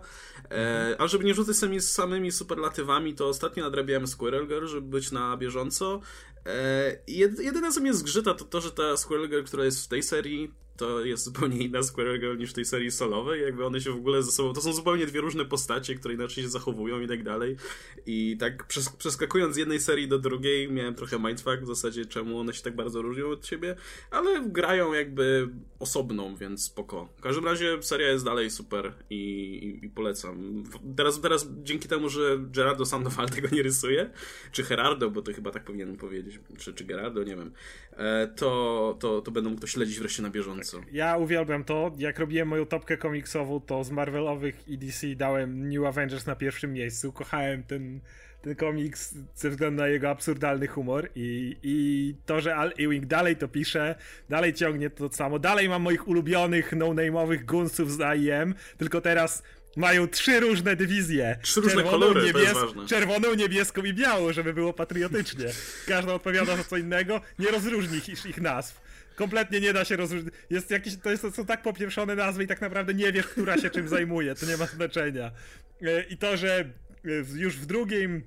E, 0.51 0.97
a 0.99 1.07
żeby 1.07 1.25
nie 1.25 1.35
rzucać 1.35 1.57
samymi, 1.57 1.81
samymi 1.81 2.33
superlatywami, 2.33 3.15
to 3.15 3.29
ostatnio 3.29 3.65
nadrabiałem 3.65 4.07
Squirrel 4.07 4.47
Girl, 4.47 4.67
żeby 4.67 4.89
być 4.89 5.13
na 5.13 5.37
bieżąco. 5.37 6.01
E, 6.47 6.99
jedyne 7.39 7.73
co 7.73 7.81
mnie 7.81 7.95
zgrzyta 7.95 8.35
to 8.35 8.45
to, 8.45 8.61
że 8.61 8.71
ta 8.71 8.97
Squirrel 8.97 9.29
Girl, 9.29 9.45
która 9.45 9.65
jest 9.65 9.85
w 9.85 9.89
tej 9.89 10.03
serii, 10.03 10.55
to 10.81 11.05
jest 11.05 11.25
zupełnie 11.25 11.59
inna 11.59 11.83
Squirrel 11.83 12.21
Girl 12.21 12.39
niż 12.39 12.51
w 12.51 12.53
tej 12.53 12.65
serii 12.65 12.91
solowej, 12.91 13.43
jakby 13.43 13.67
one 13.67 13.81
się 13.81 13.91
w 13.91 13.97
ogóle 13.97 14.23
ze 14.23 14.33
sobą, 14.33 14.53
to 14.53 14.61
są 14.61 14.73
zupełnie 14.73 15.07
dwie 15.07 15.21
różne 15.21 15.45
postacie, 15.45 15.95
które 15.95 16.15
inaczej 16.15 16.45
się 16.45 16.51
zachowują 16.51 17.01
i 17.01 17.09
tak 17.09 17.23
dalej. 17.23 17.57
I 18.07 18.37
tak 18.41 18.67
przeskakując 18.99 19.55
z 19.55 19.59
jednej 19.59 19.81
serii 19.81 20.09
do 20.09 20.19
drugiej, 20.19 20.73
miałem 20.73 20.95
trochę 20.95 21.19
mindfuck 21.19 21.63
w 21.63 21.67
zasadzie, 21.67 22.07
czemu 22.07 22.39
one 22.39 22.55
się 22.55 22.63
tak 22.63 22.77
bardzo 22.77 23.03
różnią 23.03 23.31
od 23.31 23.47
siebie, 23.47 23.77
ale 24.11 24.49
grają 24.49 24.93
jakby 24.93 25.49
osobną, 25.79 26.37
więc 26.37 26.65
spoko. 26.65 27.09
W 27.17 27.21
każdym 27.21 27.45
razie 27.45 27.83
seria 27.83 28.09
jest 28.09 28.25
dalej 28.25 28.51
super 28.51 28.93
i, 29.11 29.15
i, 29.15 29.87
i 29.87 29.89
polecam. 29.89 30.65
Teraz, 30.97 31.21
teraz 31.21 31.49
dzięki 31.63 31.89
temu, 31.89 32.09
że 32.09 32.39
Gerardo 32.39 32.87
Sandoval 32.87 33.29
tego 33.29 33.49
nie 33.53 33.63
rysuje, 33.63 34.11
czy 34.53 34.63
Gerardo, 34.63 35.11
bo 35.11 35.23
to 35.23 35.33
chyba 35.33 35.51
tak 35.51 35.65
powinienem 35.65 35.97
powiedzieć, 35.97 36.41
czy, 36.59 36.75
czy 36.75 36.85
Gerardo, 36.85 37.25
nie 37.25 37.37
wiem, 37.37 37.53
e, 37.93 38.27
to, 38.37 38.97
to, 39.01 39.21
to 39.21 39.31
będą 39.31 39.57
to 39.57 39.67
śledzić 39.67 39.99
wreszcie 39.99 40.23
na 40.23 40.31
bieżąco. 40.31 40.70
Ja 40.93 41.17
uwielbiam 41.17 41.65
to. 41.65 41.93
Jak 41.99 42.19
robiłem 42.19 42.49
moją 42.49 42.67
topkę 42.67 42.97
komiksową, 42.97 43.61
to 43.61 43.85
z 43.85 43.91
Marvelowych 43.91 44.69
i 44.69 44.79
DC 44.79 45.07
dałem 45.17 45.69
New 45.69 45.85
Avengers 45.85 46.27
na 46.27 46.37
pierwszym 46.37 46.73
miejscu. 46.73 47.13
Kochałem 47.13 47.63
ten, 47.63 48.01
ten 48.43 48.55
komiks 48.55 49.15
ze 49.35 49.51
względu 49.51 49.83
na 49.83 49.89
jego 49.89 50.11
absurdalny 50.11 50.67
humor 50.67 51.09
i, 51.15 51.57
i 51.63 52.15
to, 52.27 52.41
że 52.41 52.57
Al 52.57 52.73
Ewing 52.79 53.07
dalej 53.07 53.37
to 53.37 53.49
pisze, 53.49 53.95
dalej 54.29 54.55
ciągnie 54.55 54.91
to 54.91 55.13
samo. 55.13 55.39
Dalej 55.39 55.69
mam 55.69 55.83
moich 55.83 56.09
ulubionych 56.09 56.73
no-name'owych 56.73 57.45
gunsów 57.45 57.93
z 57.93 58.01
AIM, 58.01 58.55
tylko 58.79 59.01
teraz 59.01 59.43
mają 59.77 60.09
trzy 60.09 60.41
różne 60.41 60.77
dywizje. 60.77 61.39
Trzy 61.43 61.61
różne 61.61 61.83
kolory, 61.83 62.23
niebies 62.23 62.55
Czerwoną, 62.89 63.35
niebieską 63.35 63.83
i 63.83 63.95
białą, 63.95 64.33
żeby 64.33 64.55
było 64.55 64.73
patriotycznie. 64.73 65.47
Każda 65.87 66.15
odpowiada 66.15 66.57
za 66.57 66.65
co 66.65 66.77
innego, 66.77 67.21
nie 67.39 67.51
rozróżni 67.51 67.97
ich, 67.99 68.27
ich 68.27 68.41
nazw 68.41 68.90
kompletnie 69.17 69.61
nie 69.61 69.73
da 69.73 69.85
się 69.85 69.97
rozróżnić. 69.97 70.35
Jest 70.51 70.71
jakieś, 70.71 70.97
to, 70.97 71.11
jest, 71.11 71.35
są 71.35 71.47
tak 71.47 71.63
popieprzone 71.63 72.15
nazwy 72.15 72.45
i 72.45 72.47
tak 72.47 72.61
naprawdę 72.61 72.95
nie 72.95 73.13
wiesz, 73.13 73.27
która 73.27 73.59
się 73.59 73.71
czym 73.71 73.89
zajmuje. 73.89 74.35
To 74.35 74.47
nie 74.47 74.57
ma 74.57 74.67
znaczenia. 74.67 75.31
E, 75.83 76.03
I 76.03 76.17
to, 76.17 76.37
że 76.37 76.59
e, 76.59 76.69
już 77.35 77.57
w 77.57 77.67
drugim 77.67 78.23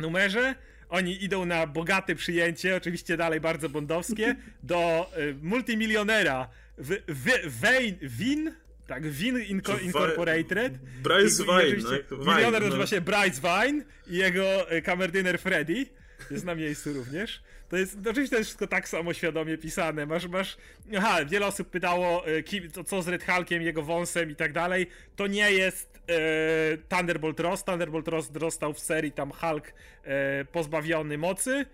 numerze 0.00 0.54
oni 0.88 1.24
idą 1.24 1.44
na 1.44 1.66
bogate 1.66 2.14
przyjęcie, 2.14 2.76
oczywiście 2.76 3.16
dalej 3.16 3.40
bardzo 3.40 3.68
bondowskie, 3.68 4.36
do 4.62 5.10
e, 5.16 5.34
multimilionera 5.42 6.48
w, 6.78 6.96
w, 7.08 7.60
Wayne, 7.60 7.96
Win, 8.02 8.52
tak, 8.86 9.10
Win 9.10 9.40
Inco 9.40 9.78
Incorporated. 9.78 10.78
Bryce 11.02 11.42
Vine. 11.42 11.98
No, 12.10 12.34
milioner 12.34 12.62
no. 12.62 12.68
nazywa 12.68 12.86
się 12.86 13.00
Bryce 13.00 13.40
Vine 13.40 13.84
i 14.06 14.16
jego 14.16 14.66
kamerdyner 14.84 15.38
Freddy 15.38 15.86
jest 16.30 16.44
na 16.44 16.54
miejscu 16.54 16.92
również. 16.92 17.42
To 17.68 17.76
jest, 17.76 17.96
oczywiście 18.10 18.30
to 18.30 18.36
jest 18.36 18.48
wszystko 18.48 18.66
tak 18.66 18.88
samo 18.88 19.14
świadomie 19.14 19.58
pisane. 19.58 20.06
Masz, 20.06 20.28
masz, 20.28 20.56
aha, 20.96 21.24
wiele 21.24 21.46
osób 21.46 21.70
pytało, 21.70 22.26
e, 22.26 22.42
kim, 22.42 22.70
to 22.70 22.84
co 22.84 23.02
z 23.02 23.08
Red 23.08 23.24
Hulkiem, 23.24 23.62
jego 23.62 23.82
wąsem 23.82 24.30
i 24.30 24.36
tak 24.36 24.52
dalej. 24.52 24.86
To 25.16 25.26
nie 25.26 25.52
jest 25.52 26.00
e, 26.08 26.96
Thunderbolt 26.96 27.40
Ross. 27.40 27.64
Thunderbolt 27.64 28.08
Ross 28.08 28.30
dostał 28.30 28.74
w 28.74 28.80
serii 28.80 29.12
tam 29.12 29.32
Hulk 29.32 29.72
e, 30.04 30.44
pozbawiony 30.44 31.18
mocy. 31.18 31.66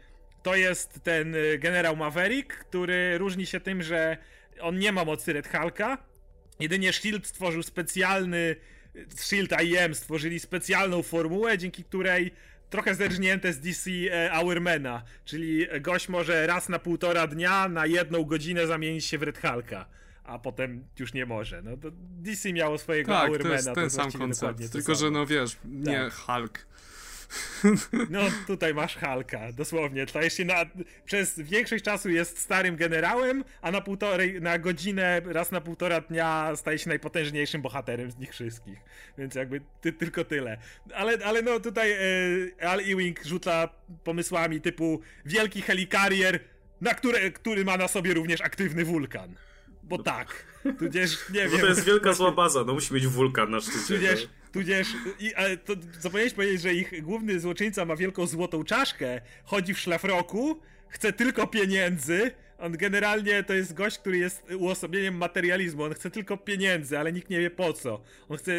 To 0.42 0.56
jest 0.56 1.00
ten 1.02 1.34
e, 1.34 1.58
generał 1.58 1.96
Maverick, 1.96 2.56
który 2.56 3.18
różni 3.18 3.46
się 3.46 3.60
tym, 3.60 3.82
że 3.82 4.16
on 4.60 4.78
nie 4.78 4.92
ma 4.92 5.04
mocy 5.04 5.32
Red 5.32 5.48
Hulka. 5.48 5.98
Jedynie 6.60 6.92
Shield 6.92 7.26
stworzył 7.26 7.62
specjalny 7.62 8.56
Shield 9.16 9.62
IM 9.62 9.94
stworzyli 9.94 10.40
specjalną 10.40 11.02
formułę, 11.02 11.58
dzięki 11.58 11.84
której 11.84 12.32
trochę 12.70 12.94
zerżnięte 12.94 13.52
z 13.52 13.60
DC 13.60 13.90
e, 13.90 14.30
Hourmana, 14.30 15.02
czyli 15.24 15.66
gość 15.80 16.09
może 16.09 16.47
raz 16.47 16.68
na 16.68 16.78
półtora 16.78 17.26
dnia 17.26 17.68
na 17.68 17.86
jedną 17.86 18.24
godzinę 18.24 18.66
zamienić 18.66 19.05
się 19.05 19.18
w 19.18 19.22
Red 19.22 19.38
Hulka 19.38 19.86
a 20.30 20.38
potem 20.38 20.84
już 20.98 21.14
nie 21.14 21.26
może. 21.26 21.62
No 21.62 21.76
to 21.76 21.88
DC 21.94 22.52
miało 22.52 22.78
swojego 22.78 23.12
tak, 23.12 23.28
Hourmana. 23.28 23.48
to 23.48 23.52
jest 23.52 23.74
ten 23.74 23.90
sam 23.90 24.12
koncept, 24.12 24.72
tylko 24.72 24.94
że 24.94 25.10
no 25.10 25.26
wiesz, 25.26 25.56
nie 25.64 25.98
tak. 25.98 26.12
Hulk. 26.12 26.66
No 28.11 28.20
tutaj 28.47 28.74
masz 28.74 28.97
Halka, 28.97 29.52
dosłownie. 29.52 30.07
Stajesz 30.07 30.35
się 30.35 30.44
na, 30.44 30.65
przez 31.05 31.40
większość 31.40 31.85
czasu 31.85 32.11
jest 32.11 32.39
starym 32.39 32.77
generałem, 32.77 33.44
a 33.62 33.70
na 33.70 33.81
półtorej, 33.81 34.40
na 34.40 34.59
godzinę, 34.59 35.20
raz 35.24 35.52
na 35.52 35.61
półtora 35.61 36.01
dnia 36.01 36.52
staje 36.57 36.78
się 36.78 36.89
najpotężniejszym 36.89 37.62
bohaterem 37.62 38.11
z 38.11 38.19
nich 38.19 38.31
wszystkich. 38.32 38.78
Więc 39.19 39.35
jakby 39.35 39.61
ty, 39.81 39.93
tylko 39.93 40.24
tyle. 40.24 40.57
Ale, 40.94 41.19
ale 41.24 41.43
no 41.43 41.61
tutaj 41.61 41.93
e, 41.93 42.69
Al 42.69 42.81
Ewing 42.81 43.24
rzuca 43.24 43.69
pomysłami 44.05 44.61
typu 44.61 45.01
wielki 45.24 45.62
helikarier, 45.62 46.40
na 46.81 46.94
które, 46.94 47.31
który 47.31 47.65
ma 47.65 47.77
na 47.77 47.89
sobie 47.89 48.15
również 48.15 48.40
aktywny 48.40 48.85
wulkan. 48.85 49.35
Bo 49.82 50.02
tak. 50.02 50.44
Tudzież, 50.78 51.19
nie 51.31 51.44
no 51.44 51.51
wiem. 51.51 51.61
to 51.61 51.66
jest 51.66 51.85
wielka 51.85 52.12
zła 52.12 52.32
baza, 52.43 52.65
no 52.65 52.74
musi 52.74 52.94
mieć 52.94 53.07
wulkan 53.07 53.51
na 53.51 53.61
szczycie. 53.61 53.94
Tudzież, 53.94 54.28
tudzież 54.52 54.89
i, 55.20 55.35
ale 55.35 55.56
to 55.56 55.72
zapomniałeś 56.01 56.35
powiedzieć, 56.35 56.62
że 56.62 56.74
ich 56.74 57.02
główny 57.02 57.40
złoczyńca 57.40 57.85
ma 57.85 57.97
wielką 57.97 58.27
złotą 58.27 58.64
czaszkę, 58.64 59.20
chodzi 59.44 59.74
w 59.74 59.78
szlafroku, 59.78 60.60
chce 60.89 61.12
tylko 61.12 61.47
pieniędzy, 61.47 62.31
on 62.60 62.77
generalnie 62.77 63.44
to 63.44 63.55
jest 63.55 63.74
gość, 63.74 63.98
który 63.98 64.18
jest 64.18 64.43
uosobieniem 64.59 65.16
materializmu. 65.16 65.82
On 65.82 65.94
chce 65.94 66.10
tylko 66.10 66.36
pieniędzy, 66.36 66.98
ale 66.98 67.12
nikt 67.12 67.31
nie 67.31 67.39
wie 67.39 67.51
po 67.51 67.72
co. 67.72 68.01
On 68.28 68.36
chce. 68.36 68.52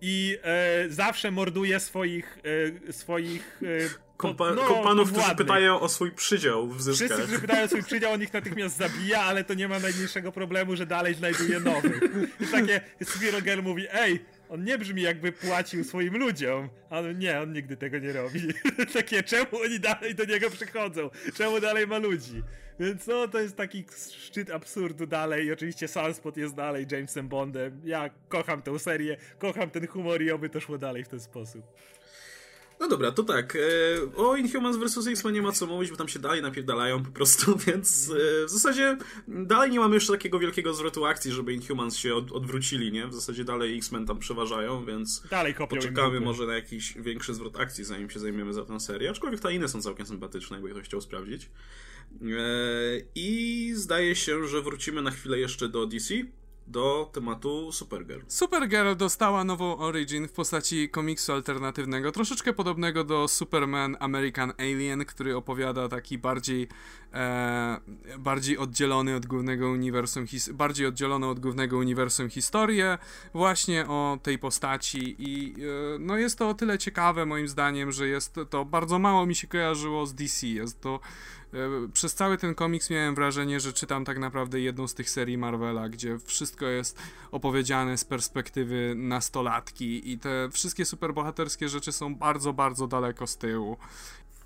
I 0.00 0.38
e, 0.42 0.90
zawsze 0.90 1.30
morduje 1.30 1.80
swoich. 1.80 2.38
E, 2.88 2.92
swoich 2.92 3.60
e, 3.62 4.10
Kompa 4.16 4.50
no, 4.50 4.62
kompanów, 4.62 5.12
którzy 5.12 5.36
pytają 5.36 5.80
o 5.80 5.88
swój 5.88 6.12
przydział 6.12 6.68
w 6.68 6.82
zyskach. 6.82 7.08
Wszyscy, 7.08 7.22
którzy 7.22 7.40
pytają 7.40 7.64
o 7.64 7.68
swój 7.68 7.82
przydział, 7.82 8.12
on 8.12 8.22
ich 8.22 8.32
natychmiast 8.32 8.76
zabija, 8.76 9.20
ale 9.20 9.44
to 9.44 9.54
nie 9.54 9.68
ma 9.68 9.78
najmniejszego 9.78 10.32
problemu, 10.32 10.76
że 10.76 10.86
dalej 10.86 11.14
znajduje 11.14 11.60
nowych. 11.60 12.00
I 12.40 12.46
takie 12.46 12.80
Spielberg 13.04 13.62
mówi, 13.62 13.86
ej, 13.92 14.24
on 14.50 14.64
nie 14.64 14.78
brzmi 14.78 15.02
jakby 15.02 15.32
płacił 15.32 15.84
swoim 15.84 16.16
ludziom. 16.16 16.68
On 16.90 17.18
nie, 17.18 17.40
on 17.40 17.52
nigdy 17.52 17.76
tego 17.76 17.98
nie 17.98 18.12
robi. 18.12 18.40
Takie, 18.94 19.22
czemu 19.22 19.46
oni 19.64 19.80
dalej 19.80 20.14
do 20.14 20.24
niego 20.24 20.50
przychodzą? 20.50 21.10
Czemu 21.34 21.60
dalej 21.60 21.86
ma 21.86 21.98
ludzi? 21.98 22.42
Więc 22.80 23.06
no, 23.06 23.28
to 23.28 23.40
jest 23.40 23.56
taki 23.56 23.84
szczyt 24.16 24.50
absurdu 24.50 25.06
dalej. 25.06 25.46
I 25.46 25.52
oczywiście 25.52 25.88
Sunspot 25.88 26.36
jest 26.36 26.54
dalej 26.54 26.86
Jamesem 26.90 27.28
Bondem. 27.28 27.80
Ja 27.84 28.10
kocham 28.28 28.62
tę 28.62 28.78
serię, 28.78 29.16
kocham 29.38 29.70
ten 29.70 29.86
humor 29.86 30.22
i 30.22 30.30
oby 30.30 30.48
to 30.48 30.60
szło 30.60 30.78
dalej 30.78 31.04
w 31.04 31.08
ten 31.08 31.20
sposób. 31.20 31.62
No 32.80 32.88
dobra, 32.88 33.12
to 33.12 33.22
tak. 33.22 33.56
E, 33.56 33.60
o 34.16 34.36
Inhumans 34.36 34.76
vs. 34.76 35.06
X-Men 35.06 35.34
nie 35.34 35.42
ma 35.42 35.52
co 35.52 35.66
mówić, 35.66 35.90
bo 35.90 35.96
tam 35.96 36.08
się 36.08 36.18
dalej 36.18 36.42
napierdalają 36.42 37.04
po 37.04 37.10
prostu, 37.10 37.56
więc 37.66 38.10
e, 38.10 38.46
w 38.46 38.50
zasadzie 38.50 38.98
dalej 39.28 39.70
nie 39.70 39.80
mamy 39.80 39.94
jeszcze 39.94 40.12
takiego 40.12 40.38
wielkiego 40.38 40.74
zwrotu 40.74 41.04
akcji, 41.04 41.32
żeby 41.32 41.52
Inhumans 41.52 41.96
się 41.96 42.14
od, 42.14 42.32
odwrócili, 42.32 42.92
nie? 42.92 43.06
W 43.06 43.14
zasadzie 43.14 43.44
dalej 43.44 43.78
X-Men 43.78 44.06
tam 44.06 44.18
przeważają, 44.18 44.84
więc 44.84 45.22
dalej 45.30 45.54
poczekamy 45.68 46.20
może 46.20 46.46
na 46.46 46.54
jakiś 46.54 46.94
większy 46.98 47.34
zwrot 47.34 47.60
akcji, 47.60 47.84
zanim 47.84 48.10
się 48.10 48.20
zajmiemy 48.20 48.52
za 48.52 48.64
tę 48.64 48.80
serię. 48.80 49.10
Aczkolwiek 49.10 49.40
te 49.40 49.54
inne 49.54 49.68
są 49.68 49.82
całkiem 49.82 50.06
sympatyczne, 50.06 50.56
jakby 50.56 50.70
ktoś 50.70 50.84
chciał 50.84 51.00
sprawdzić. 51.00 51.50
E, 52.22 52.26
I 53.14 53.72
zdaje 53.74 54.16
się, 54.16 54.46
że 54.46 54.62
wrócimy 54.62 55.02
na 55.02 55.10
chwilę 55.10 55.38
jeszcze 55.38 55.68
do 55.68 55.86
DC, 55.86 56.14
do 56.70 57.10
tematu 57.12 57.72
Supergirl. 57.72 58.20
Supergirl 58.28 58.96
dostała 58.96 59.44
nową 59.44 59.78
origin 59.78 60.28
w 60.28 60.32
postaci 60.32 60.88
komiksu 60.88 61.32
alternatywnego, 61.32 62.12
troszeczkę 62.12 62.52
podobnego 62.52 63.04
do 63.04 63.28
Superman 63.28 63.96
American 64.00 64.52
Alien, 64.58 65.04
który 65.04 65.36
opowiada 65.36 65.88
taki 65.88 66.18
bardziej 66.18 66.68
e, 67.14 67.80
bardziej 68.18 68.58
oddzielony 68.58 69.16
od 69.16 69.26
głównego 69.26 69.70
uniwersum, 69.70 70.26
his- 70.26 70.52
bardziej 70.52 70.86
oddzielony 70.86 71.26
od 71.26 71.40
głównego 71.40 71.78
uniwersum 71.78 72.30
historię 72.30 72.98
właśnie 73.34 73.86
o 73.86 74.18
tej 74.22 74.38
postaci 74.38 75.16
i 75.18 75.54
e, 75.54 75.98
no 75.98 76.16
jest 76.16 76.38
to 76.38 76.48
o 76.48 76.54
tyle 76.54 76.78
ciekawe 76.78 77.26
moim 77.26 77.48
zdaniem, 77.48 77.92
że 77.92 78.08
jest 78.08 78.40
to 78.50 78.64
bardzo 78.64 78.98
mało 78.98 79.26
mi 79.26 79.34
się 79.34 79.46
kojarzyło 79.46 80.06
z 80.06 80.14
DC, 80.14 80.46
jest 80.46 80.80
to 80.80 81.00
przez 81.92 82.14
cały 82.14 82.38
ten 82.38 82.54
komiks 82.54 82.90
miałem 82.90 83.14
wrażenie, 83.14 83.60
że 83.60 83.72
czytam 83.72 84.04
tak 84.04 84.18
naprawdę 84.18 84.60
jedną 84.60 84.88
z 84.88 84.94
tych 84.94 85.10
serii 85.10 85.38
Marvela, 85.38 85.88
gdzie 85.88 86.18
wszystko 86.18 86.66
jest 86.66 86.98
opowiedziane 87.30 87.98
z 87.98 88.04
perspektywy 88.04 88.94
nastolatki 88.96 90.12
i 90.12 90.18
te 90.18 90.48
wszystkie 90.52 90.84
superbohaterskie 90.84 91.68
rzeczy 91.68 91.92
są 91.92 92.14
bardzo, 92.14 92.52
bardzo 92.52 92.86
daleko 92.86 93.26
z 93.26 93.36
tyłu. 93.36 93.76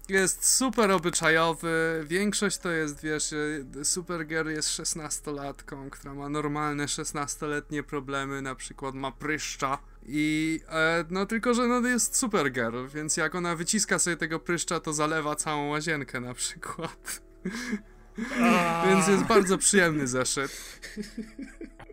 Jest 0.08 0.48
super 0.56 0.90
obyczajowy, 0.90 2.04
większość 2.06 2.58
to 2.58 2.70
jest, 2.70 3.02
wiesz, 3.02 3.32
e, 3.80 3.84
Supergirl 3.84 4.48
jest 4.50 4.68
16-latką, 4.68 5.90
która 5.90 6.14
ma 6.14 6.28
normalne 6.28 6.86
16-letnie 6.86 7.82
problemy, 7.82 8.42
na 8.42 8.54
przykład 8.54 8.94
ma 8.94 9.12
pryszcza 9.12 9.78
i 10.06 10.60
e, 10.68 11.04
no 11.10 11.26
tylko, 11.26 11.54
że 11.54 11.66
no 11.68 11.88
jest 11.88 12.16
Supergirl, 12.16 12.86
więc 12.86 13.16
jak 13.16 13.34
ona 13.34 13.56
wyciska 13.56 13.98
sobie 13.98 14.16
tego 14.16 14.40
pryszcza, 14.40 14.80
to 14.80 14.92
zalewa 14.92 15.36
całą 15.36 15.68
łazienkę 15.68 16.20
na 16.20 16.34
przykład. 16.34 17.22
Więc 18.86 19.08
jest 19.08 19.24
bardzo 19.24 19.58
przyjemny 19.58 20.06
zeszyt. 20.06 20.50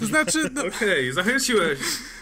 To 0.00 0.06
znaczy, 0.06 0.50
no, 0.54 0.66
Okej, 0.66 1.12
zachęciłeś. 1.12 1.78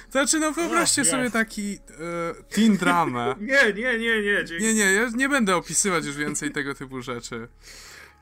to 0.06 0.12
znaczy, 0.12 0.38
no 0.38 0.52
wyobraźcie 0.52 1.04
sobie 1.04 1.30
taki 1.30 1.74
e, 1.74 2.54
teen 2.54 2.76
dramę. 2.76 3.34
Nie, 3.40 3.72
nie, 3.72 3.98
nie, 3.98 4.22
nie, 4.22 4.44
dzięki. 4.44 4.64
Nie, 4.64 4.74
nie, 4.74 4.92
ja 4.92 5.10
nie 5.14 5.28
będę 5.28 5.56
opisywać 5.56 6.04
już 6.04 6.16
więcej 6.16 6.50
tego 6.50 6.74
typu 6.74 7.02
rzeczy. 7.02 7.48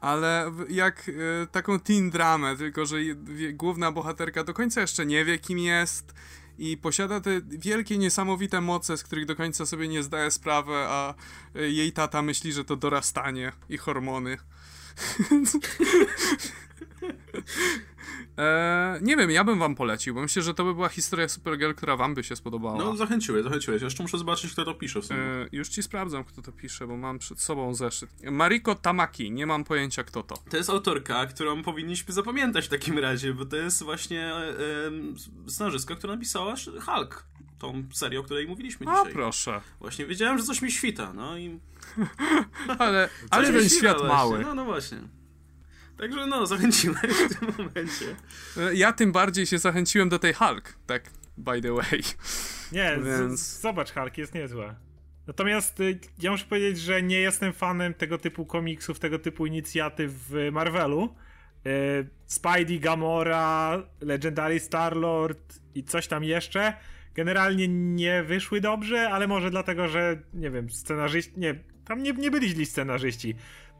Ale 0.01 0.53
jak 0.69 1.09
e, 1.09 1.47
taką 1.47 1.81
teen 1.81 2.11
dramę, 2.11 2.57
tylko 2.57 2.86
że 2.86 2.97
główna 3.53 3.93
bohaterka 3.93 4.45
do 4.45 4.55
końca 4.55 4.81
jeszcze 4.81 5.07
nie 5.07 5.24
wie, 5.24 5.39
kim 5.39 5.59
jest 5.59 6.15
i 6.59 6.77
posiada 6.77 7.20
te 7.20 7.41
wielkie, 7.49 7.99
niesamowite 7.99 8.61
moce, 8.61 8.97
z 8.97 9.03
których 9.03 9.27
do 9.27 9.36
końca 9.36 9.66
sobie 9.66 9.89
nie 9.89 10.03
zdaje 10.03 10.31
sprawy, 10.31 10.73
a 10.74 11.15
e, 11.55 11.70
jej 11.70 11.93
tata 11.93 12.23
myśli, 12.23 12.53
że 12.53 12.65
to 12.65 12.77
dorastanie 12.77 13.53
i 13.69 13.77
hormony. 13.77 14.39
E, 18.39 18.99
nie 19.03 19.16
wiem, 19.16 19.31
ja 19.31 19.45
bym 19.45 19.59
wam 19.59 19.75
polecił, 19.75 20.15
bo 20.15 20.23
myślę, 20.23 20.43
że 20.43 20.55
to 20.55 20.65
by 20.65 20.75
była 20.75 20.89
historia 20.89 21.29
Supergirl, 21.29 21.73
która 21.73 21.97
wam 21.97 22.15
by 22.15 22.25
się 22.25 22.37
spodobała. 22.37 22.79
No, 22.79 22.97
zachęciłeś, 22.97 23.45
zachęciłeś. 23.45 23.83
Jeszcze 23.83 24.03
muszę 24.03 24.19
zobaczyć, 24.19 24.53
kto 24.53 24.65
to 24.65 24.75
pisze 24.75 25.01
w 25.01 25.05
sumie. 25.05 25.21
E, 25.21 25.49
już 25.53 25.69
ci 25.69 25.83
sprawdzam, 25.83 26.25
kto 26.25 26.43
to 26.43 26.53
pisze, 26.53 26.87
bo 26.87 26.97
mam 26.97 27.19
przed 27.19 27.41
sobą 27.41 27.75
zeszyt. 27.75 28.11
Mariko 28.31 28.75
Tamaki, 28.75 29.31
nie 29.31 29.47
mam 29.47 29.65
pojęcia 29.65 30.05
kto 30.05 30.23
to. 30.23 30.35
To 30.51 30.57
jest 30.57 30.71
autorka, 30.71 31.27
którą 31.27 31.62
powinniśmy 31.62 32.15
zapamiętać 32.15 32.66
w 32.66 32.69
takim 32.69 32.99
razie, 32.99 33.35
bo 33.35 33.45
to 33.45 33.57
jest 33.57 33.83
właśnie 33.83 34.35
em, 34.35 35.15
scenarzystka, 35.49 35.95
która 35.95 36.15
napisała 36.15 36.55
Hulk. 36.81 37.34
Tą 37.59 37.85
serię, 37.93 38.20
o 38.20 38.22
której 38.22 38.47
mówiliśmy 38.48 38.86
A 38.89 38.98
dzisiaj. 38.98 39.12
proszę. 39.12 39.60
Właśnie 39.81 40.06
wiedziałem, 40.06 40.39
że 40.39 40.44
coś 40.44 40.62
mi 40.62 40.72
świta, 40.72 41.12
no 41.12 41.39
i... 41.39 41.60
Ale, 42.78 43.09
ale 43.31 43.52
ten 43.52 43.60
świta 43.68 43.76
świat 43.78 43.97
właśnie. 43.98 44.14
mały. 44.14 44.39
No, 44.39 44.55
no 44.55 44.64
właśnie. 44.64 44.98
Także 45.98 46.26
no, 46.26 46.47
zachęciłeś 46.47 47.01
w 47.02 47.39
tym 47.39 47.48
momencie. 47.59 48.16
E, 48.56 48.74
Ja 48.74 48.93
tym 48.93 49.12
bardziej 49.12 49.47
się 49.47 49.59
zachęciłem 49.59 50.09
do 50.09 50.18
tej 50.18 50.32
Hulk, 50.35 50.74
tak 50.86 51.02
by 51.36 51.60
the 51.60 51.72
way. 51.72 52.02
Nie, 52.72 52.98
z, 53.02 53.05
Więc- 53.20 53.60
zobacz, 53.60 53.93
Hulk 53.93 54.18
jest 54.18 54.35
niezła. 54.35 54.74
Natomiast 55.26 55.81
y, 55.81 55.98
ja 56.22 56.31
muszę 56.31 56.44
powiedzieć, 56.44 56.81
że 56.81 57.02
nie 57.02 57.20
jestem 57.20 57.52
fanem 57.52 57.94
tego 57.94 58.18
typu 58.18 58.47
komiksów, 58.47 58.98
tego 58.98 59.18
typu 59.18 59.47
inicjatyw 59.47 60.12
w 60.28 60.48
Marvelu. 60.52 61.14
Y, 61.66 62.09
Spidey, 62.26 62.81
Gamora, 62.81 63.82
Legendary 64.01 64.60
Star-Lord 64.60 65.55
i 65.74 65.85
coś 65.85 66.06
tam 66.06 66.24
jeszcze 66.24 66.76
generalnie 67.15 67.69
nie 67.69 68.23
wyszły 68.23 68.61
dobrze, 68.61 69.11
ale 69.11 69.27
może 69.27 69.51
dlatego, 69.51 69.89
że 69.89 70.23
nie 70.35 70.51
wiem, 70.51 70.70
scenarzyści, 70.70 71.32
nie, 71.36 71.55
tam 71.85 72.03
nie, 72.03 72.12
nie 72.12 72.31
byli 72.31 72.49
źli 72.49 72.66
scenarzyści. 72.66 73.35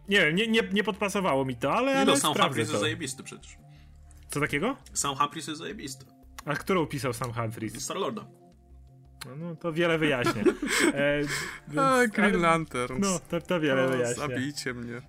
Nie 0.09 0.21
wiem, 0.21 0.35
nie, 0.37 0.47
nie, 0.47 0.63
nie 0.73 0.85
podpasowało 0.85 1.45
mi 1.45 1.57
to, 1.57 1.75
ale, 1.75 1.93
Nie 1.93 1.97
ale 1.97 2.07
no, 2.07 2.17
Sam 2.17 2.35
Humphries 2.35 2.69
jest 2.69 2.81
zajebisty 2.81 3.23
przecież. 3.23 3.57
Co 4.29 4.41
takiego? 4.41 4.77
Sam 4.93 5.17
Humphries 5.17 5.47
jest 5.49 5.59
zajebisty. 5.61 6.05
A 6.45 6.55
którą 6.55 6.87
pisał 6.87 7.13
sam 7.13 7.33
Humphries? 7.33 7.81
Star-Lorda. 7.91 8.27
No, 9.27 9.37
no 9.37 9.57
to 9.57 9.73
wiele 9.73 9.99
wyjaśnia. 9.99 10.43
E, 10.95 11.19
więc- 11.69 11.79
A, 11.79 12.07
Green 12.07 12.35
ale- 12.35 12.39
Lanterns. 12.43 13.01
No, 13.01 13.19
to, 13.31 13.41
to 13.47 13.61
wiele 13.61 13.85
O, 13.85 13.89
wyjaśnia. 13.89 14.15
zabijcie 14.29 14.75
mnie. 14.75 15.03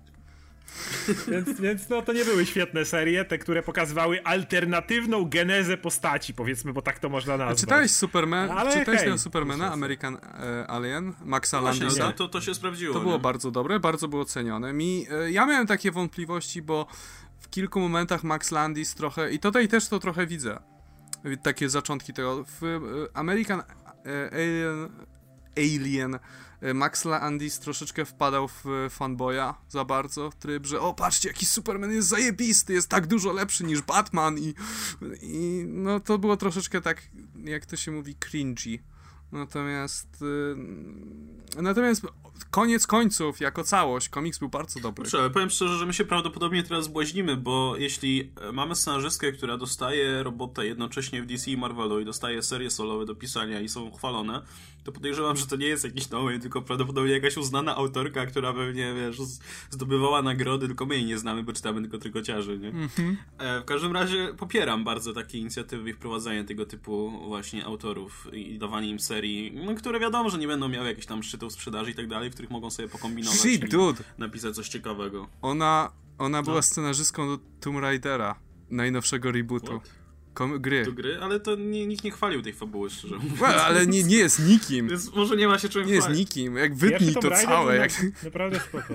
Więc, 1.28 1.60
więc 1.60 1.88
no 1.88 2.02
to 2.02 2.12
nie 2.12 2.24
były 2.24 2.46
świetne 2.46 2.84
serie, 2.84 3.24
te, 3.24 3.38
które 3.38 3.62
pokazywały 3.62 4.24
alternatywną 4.24 5.28
genezę 5.28 5.76
postaci, 5.76 6.34
powiedzmy, 6.34 6.72
bo 6.72 6.82
tak 6.82 6.98
to 6.98 7.08
można 7.08 7.34
A 7.34 7.36
nazwać. 7.36 7.60
czytałeś 7.60 7.90
Superman? 7.90 8.50
Ale 8.50 8.78
czytałeś 8.78 9.00
hej, 9.00 9.08
tego 9.08 9.18
Supermana. 9.18 9.72
American 9.72 10.16
e, 10.16 10.66
Alien, 10.70 11.12
Maxa 11.24 11.60
Właśnie, 11.60 11.84
Landisa? 11.84 12.06
no, 12.06 12.12
to, 12.12 12.28
to 12.28 12.40
się 12.40 12.54
sprawdziło. 12.54 12.94
To 12.94 13.00
było 13.00 13.12
nie? 13.12 13.18
bardzo 13.20 13.50
dobre, 13.50 13.80
bardzo 13.80 14.08
było 14.08 14.24
cenione. 14.24 14.72
Mi, 14.72 15.06
e, 15.10 15.30
ja 15.30 15.46
miałem 15.46 15.66
takie 15.66 15.90
wątpliwości, 15.90 16.62
bo 16.62 16.86
w 17.40 17.50
kilku 17.50 17.80
momentach 17.80 18.24
Max 18.24 18.50
Landis 18.50 18.94
trochę, 18.94 19.32
i 19.32 19.38
tutaj 19.38 19.68
też 19.68 19.88
to 19.88 19.98
trochę 19.98 20.26
widzę, 20.26 20.58
takie 21.42 21.68
zaczątki 21.68 22.12
tego. 22.12 22.44
W 22.60 22.64
e, 22.64 23.16
American 23.16 23.60
e, 23.60 23.64
Alien, 24.32 24.88
Alien 25.56 26.18
e, 26.60 26.74
Max 26.74 27.04
Landis 27.04 27.58
troszeczkę 27.58 28.04
wpadał 28.04 28.48
w 28.48 28.66
e, 28.66 28.90
fanboya 28.90 29.54
za 29.68 29.84
bardzo, 29.84 30.30
tryb, 30.38 30.66
że 30.66 30.80
o 30.80 30.94
patrzcie 30.94 31.28
jaki 31.28 31.46
Superman 31.46 31.92
jest 31.92 32.08
zajebisty, 32.08 32.72
jest 32.72 32.88
tak 32.88 33.06
dużo 33.06 33.32
lepszy 33.32 33.64
niż 33.64 33.82
Batman 33.82 34.38
i, 34.38 34.54
i 35.22 35.64
no 35.66 36.00
to 36.00 36.18
było 36.18 36.36
troszeczkę 36.36 36.80
tak, 36.80 37.02
jak 37.44 37.66
to 37.66 37.76
się 37.76 37.92
mówi, 37.92 38.14
cringy. 38.14 38.78
Natomiast 39.32 40.22
y, 41.56 41.62
natomiast 41.62 42.02
koniec 42.50 42.86
końców, 42.86 43.40
jako 43.40 43.64
całość, 43.64 44.08
komiks 44.08 44.38
był 44.38 44.48
bardzo 44.48 44.80
dobry. 44.80 45.08
Ale 45.18 45.30
powiem 45.30 45.50
szczerze, 45.50 45.78
że 45.78 45.86
my 45.86 45.92
się 45.92 46.04
prawdopodobnie 46.04 46.62
teraz 46.62 46.88
błaźnimy, 46.88 47.36
bo 47.36 47.74
jeśli 47.78 48.32
mamy 48.52 48.74
scenarzystkę, 48.74 49.32
która 49.32 49.56
dostaje 49.56 50.22
robotę 50.22 50.66
jednocześnie 50.66 51.22
w 51.22 51.26
DC 51.26 51.50
i 51.50 51.56
Marvelu 51.56 52.00
i 52.00 52.04
dostaje 52.04 52.42
serie 52.42 52.70
solowe 52.70 53.06
do 53.06 53.14
pisania 53.14 53.60
i 53.60 53.68
są 53.68 53.90
chwalone, 53.92 54.42
to 54.84 54.92
podejrzewam, 54.92 55.36
że 55.36 55.46
to 55.46 55.56
nie 55.56 55.66
jest 55.66 55.84
jakiś 55.84 56.10
nowy, 56.10 56.38
tylko 56.38 56.62
prawdopodobnie 56.62 57.12
jakaś 57.12 57.36
uznana 57.36 57.76
autorka, 57.76 58.26
która 58.26 58.52
pewnie, 58.52 58.94
wiesz, 58.94 59.16
zdobywała 59.70 60.22
nagrody, 60.22 60.66
tylko 60.66 60.86
my 60.86 60.94
jej 60.94 61.04
nie 61.04 61.18
znamy, 61.18 61.42
bo 61.42 61.52
czytamy 61.52 61.80
tylko 61.82 61.98
trykociarzy, 61.98 62.58
nie? 62.58 62.72
E, 63.38 63.60
W 63.60 63.64
każdym 63.64 63.92
razie 63.92 64.34
popieram 64.38 64.84
bardzo 64.84 65.12
takie 65.12 65.38
inicjatywy 65.38 65.90
i 65.90 65.92
wprowadzanie 65.92 66.44
tego 66.44 66.66
typu 66.66 67.10
właśnie 67.28 67.64
autorów 67.64 68.28
i 68.32 68.58
dawanie 68.58 68.88
im 68.88 69.00
serii, 69.00 69.15
no, 69.54 69.74
które 69.74 70.00
wiadomo, 70.00 70.30
że 70.30 70.38
nie 70.38 70.46
będą 70.46 70.68
miały 70.68 70.88
jakichś 70.88 71.06
tam 71.06 71.22
szczytów 71.22 71.52
sprzedaży 71.52 71.90
i 71.90 71.94
tak 71.94 72.08
dalej, 72.08 72.30
w 72.30 72.32
których 72.32 72.50
mogą 72.50 72.70
sobie 72.70 72.88
pokombinować 72.88 73.38
Shit, 73.40 73.64
i 73.64 73.68
dude. 73.68 74.02
napisać 74.18 74.54
coś 74.54 74.68
ciekawego. 74.68 75.28
Ona, 75.42 75.90
ona 76.18 76.42
była 76.42 76.56
No. 76.56 76.62
scenarzystką 76.62 77.26
do 77.26 77.38
Tomb 77.60 77.78
Raidera, 77.80 78.34
najnowszego 78.70 79.32
rebootu. 79.32 79.66
What? 79.80 79.90
Kom- 80.34 80.60
gry. 80.60 80.84
do 80.84 80.92
gry, 80.92 81.18
ale 81.22 81.40
to 81.40 81.54
nie, 81.56 81.86
nikt 81.86 82.04
nie 82.04 82.10
chwalił 82.10 82.42
tej 82.42 82.52
fabuły, 82.52 82.90
szczerze 82.90 83.14
mówiąc. 83.16 83.40
Well, 83.40 83.58
ale 83.60 83.86
nie, 83.86 84.02
nie 84.02 84.16
jest 84.16 84.46
nikim. 84.46 84.88
Więc 84.90 85.12
może 85.14 85.36
nie 85.36 85.48
ma 85.48 85.58
się 85.58 85.68
czym 85.68 85.86
Nie 85.86 85.92
jest 85.92 86.06
chwalić. 86.06 86.20
nikim. 86.20 86.56
Jak 86.56 86.74
wytnij 86.74 87.14
to 87.14 87.20
Raider 87.28 87.48
całe. 87.48 87.76
Jak... 87.76 87.90
Naprawdę 88.24 88.60
spoko. 88.60 88.94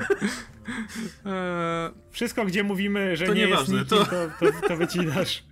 Eee, 1.26 1.92
Wszystko, 2.12 2.46
gdzie 2.46 2.64
mówimy, 2.64 3.16
że 3.18 3.26
To 3.26 3.34
nie 3.34 3.46
nieważne, 3.46 3.78
jest 3.78 3.92
nikim, 3.92 4.06
to- 4.08 4.30
to, 4.40 4.52
to, 4.52 4.68
to 4.68 4.78
wycinasz. 4.78 5.44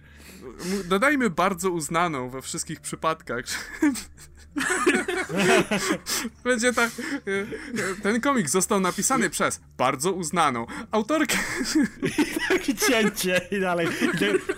dodajmy 0.86 1.30
bardzo 1.30 1.72
uznaną 1.72 2.30
we 2.30 2.42
wszystkich 2.42 2.82
przypadkach. 2.82 3.46
Będzie 6.44 6.74
tak. 6.74 6.90
e, 6.90 8.02
Ten 8.02 8.22
komik 8.22 8.50
został 8.50 8.80
napisany 8.80 9.30
przez 9.30 9.62
bardzo 9.78 10.12
uznaną 10.12 10.66
autorkę. 10.92 11.38
Takie 12.50 12.76
cięcie 12.76 13.42
i 13.52 13.60
dalej. 13.60 13.88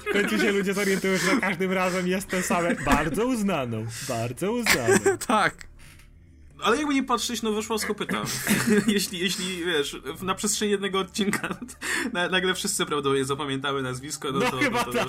W 0.09 0.13
końcu 0.13 0.37
się 0.39 0.51
ludzie 0.51 0.73
zorientują, 0.73 1.17
że 1.17 1.25
za 1.35 1.41
każdym 1.41 1.71
razem 1.71 2.07
jest 2.07 2.27
ten 2.27 2.43
same. 2.43 2.75
Bardzo 2.75 3.25
uznaną. 3.25 3.85
Bardzo 4.09 4.51
uznaną. 4.51 5.17
tak. 5.27 5.71
Ale 6.63 6.77
jakby 6.77 6.93
nie 6.93 7.03
patrzeć, 7.03 7.41
no 7.41 7.51
wyszło 7.51 7.79
z 7.79 7.85
kopyta. 7.85 8.23
jeśli, 8.87 9.19
jeśli, 9.19 9.65
wiesz, 9.65 9.97
na 10.21 10.35
przestrzeni 10.35 10.71
jednego 10.71 10.99
odcinka 10.99 11.57
na, 12.13 12.29
nagle 12.29 12.53
wszyscy 12.53 12.85
prawdopodobnie 12.85 13.25
zapamiętały 13.25 13.81
nazwisko, 13.81 14.31
no, 14.31 14.39
No 14.39 14.51
to... 14.51 14.57
chyba 14.57 14.83
to, 14.83 14.91
tak. 14.93 15.07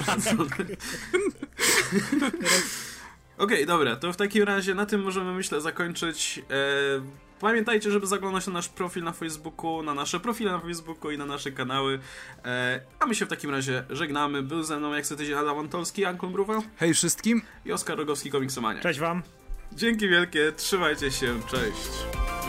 Okej, 3.42 3.56
okay, 3.56 3.66
dobra, 3.66 3.96
to 3.96 4.12
w 4.12 4.16
takim 4.16 4.42
razie 4.42 4.74
na 4.74 4.86
tym 4.86 5.02
możemy, 5.02 5.32
myślę, 5.32 5.60
zakończyć. 5.60 6.38
E, 6.38 6.42
pamiętajcie, 7.40 7.90
żeby 7.90 8.06
zaglądać 8.06 8.46
na 8.46 8.52
nasz 8.52 8.68
profil 8.68 9.04
na 9.04 9.12
Facebooku, 9.12 9.82
na 9.82 9.94
nasze 9.94 10.20
profile 10.20 10.52
na 10.52 10.58
Facebooku 10.58 11.10
i 11.10 11.18
na 11.18 11.26
nasze 11.26 11.52
kanały. 11.52 11.98
E, 12.44 12.80
a 13.00 13.06
my 13.06 13.14
się 13.14 13.26
w 13.26 13.28
takim 13.28 13.50
razie 13.50 13.84
żegnamy. 13.90 14.42
Był 14.42 14.62
ze 14.62 14.78
mną 14.78 14.94
jak 14.94 15.06
co 15.06 15.16
tydzień 15.16 15.34
Adam 15.34 15.58
Antolski, 15.58 16.04
Ankon 16.04 16.32
Bruwa. 16.32 16.62
Hej 16.76 16.94
wszystkim. 16.94 17.42
I 17.64 17.72
Oskar 17.72 17.98
Rogowski, 17.98 18.30
Komiksomania. 18.30 18.80
Cześć 18.80 19.00
wam. 19.00 19.22
Dzięki 19.72 20.08
wielkie, 20.08 20.52
trzymajcie 20.56 21.10
się, 21.10 21.40
cześć. 21.50 22.41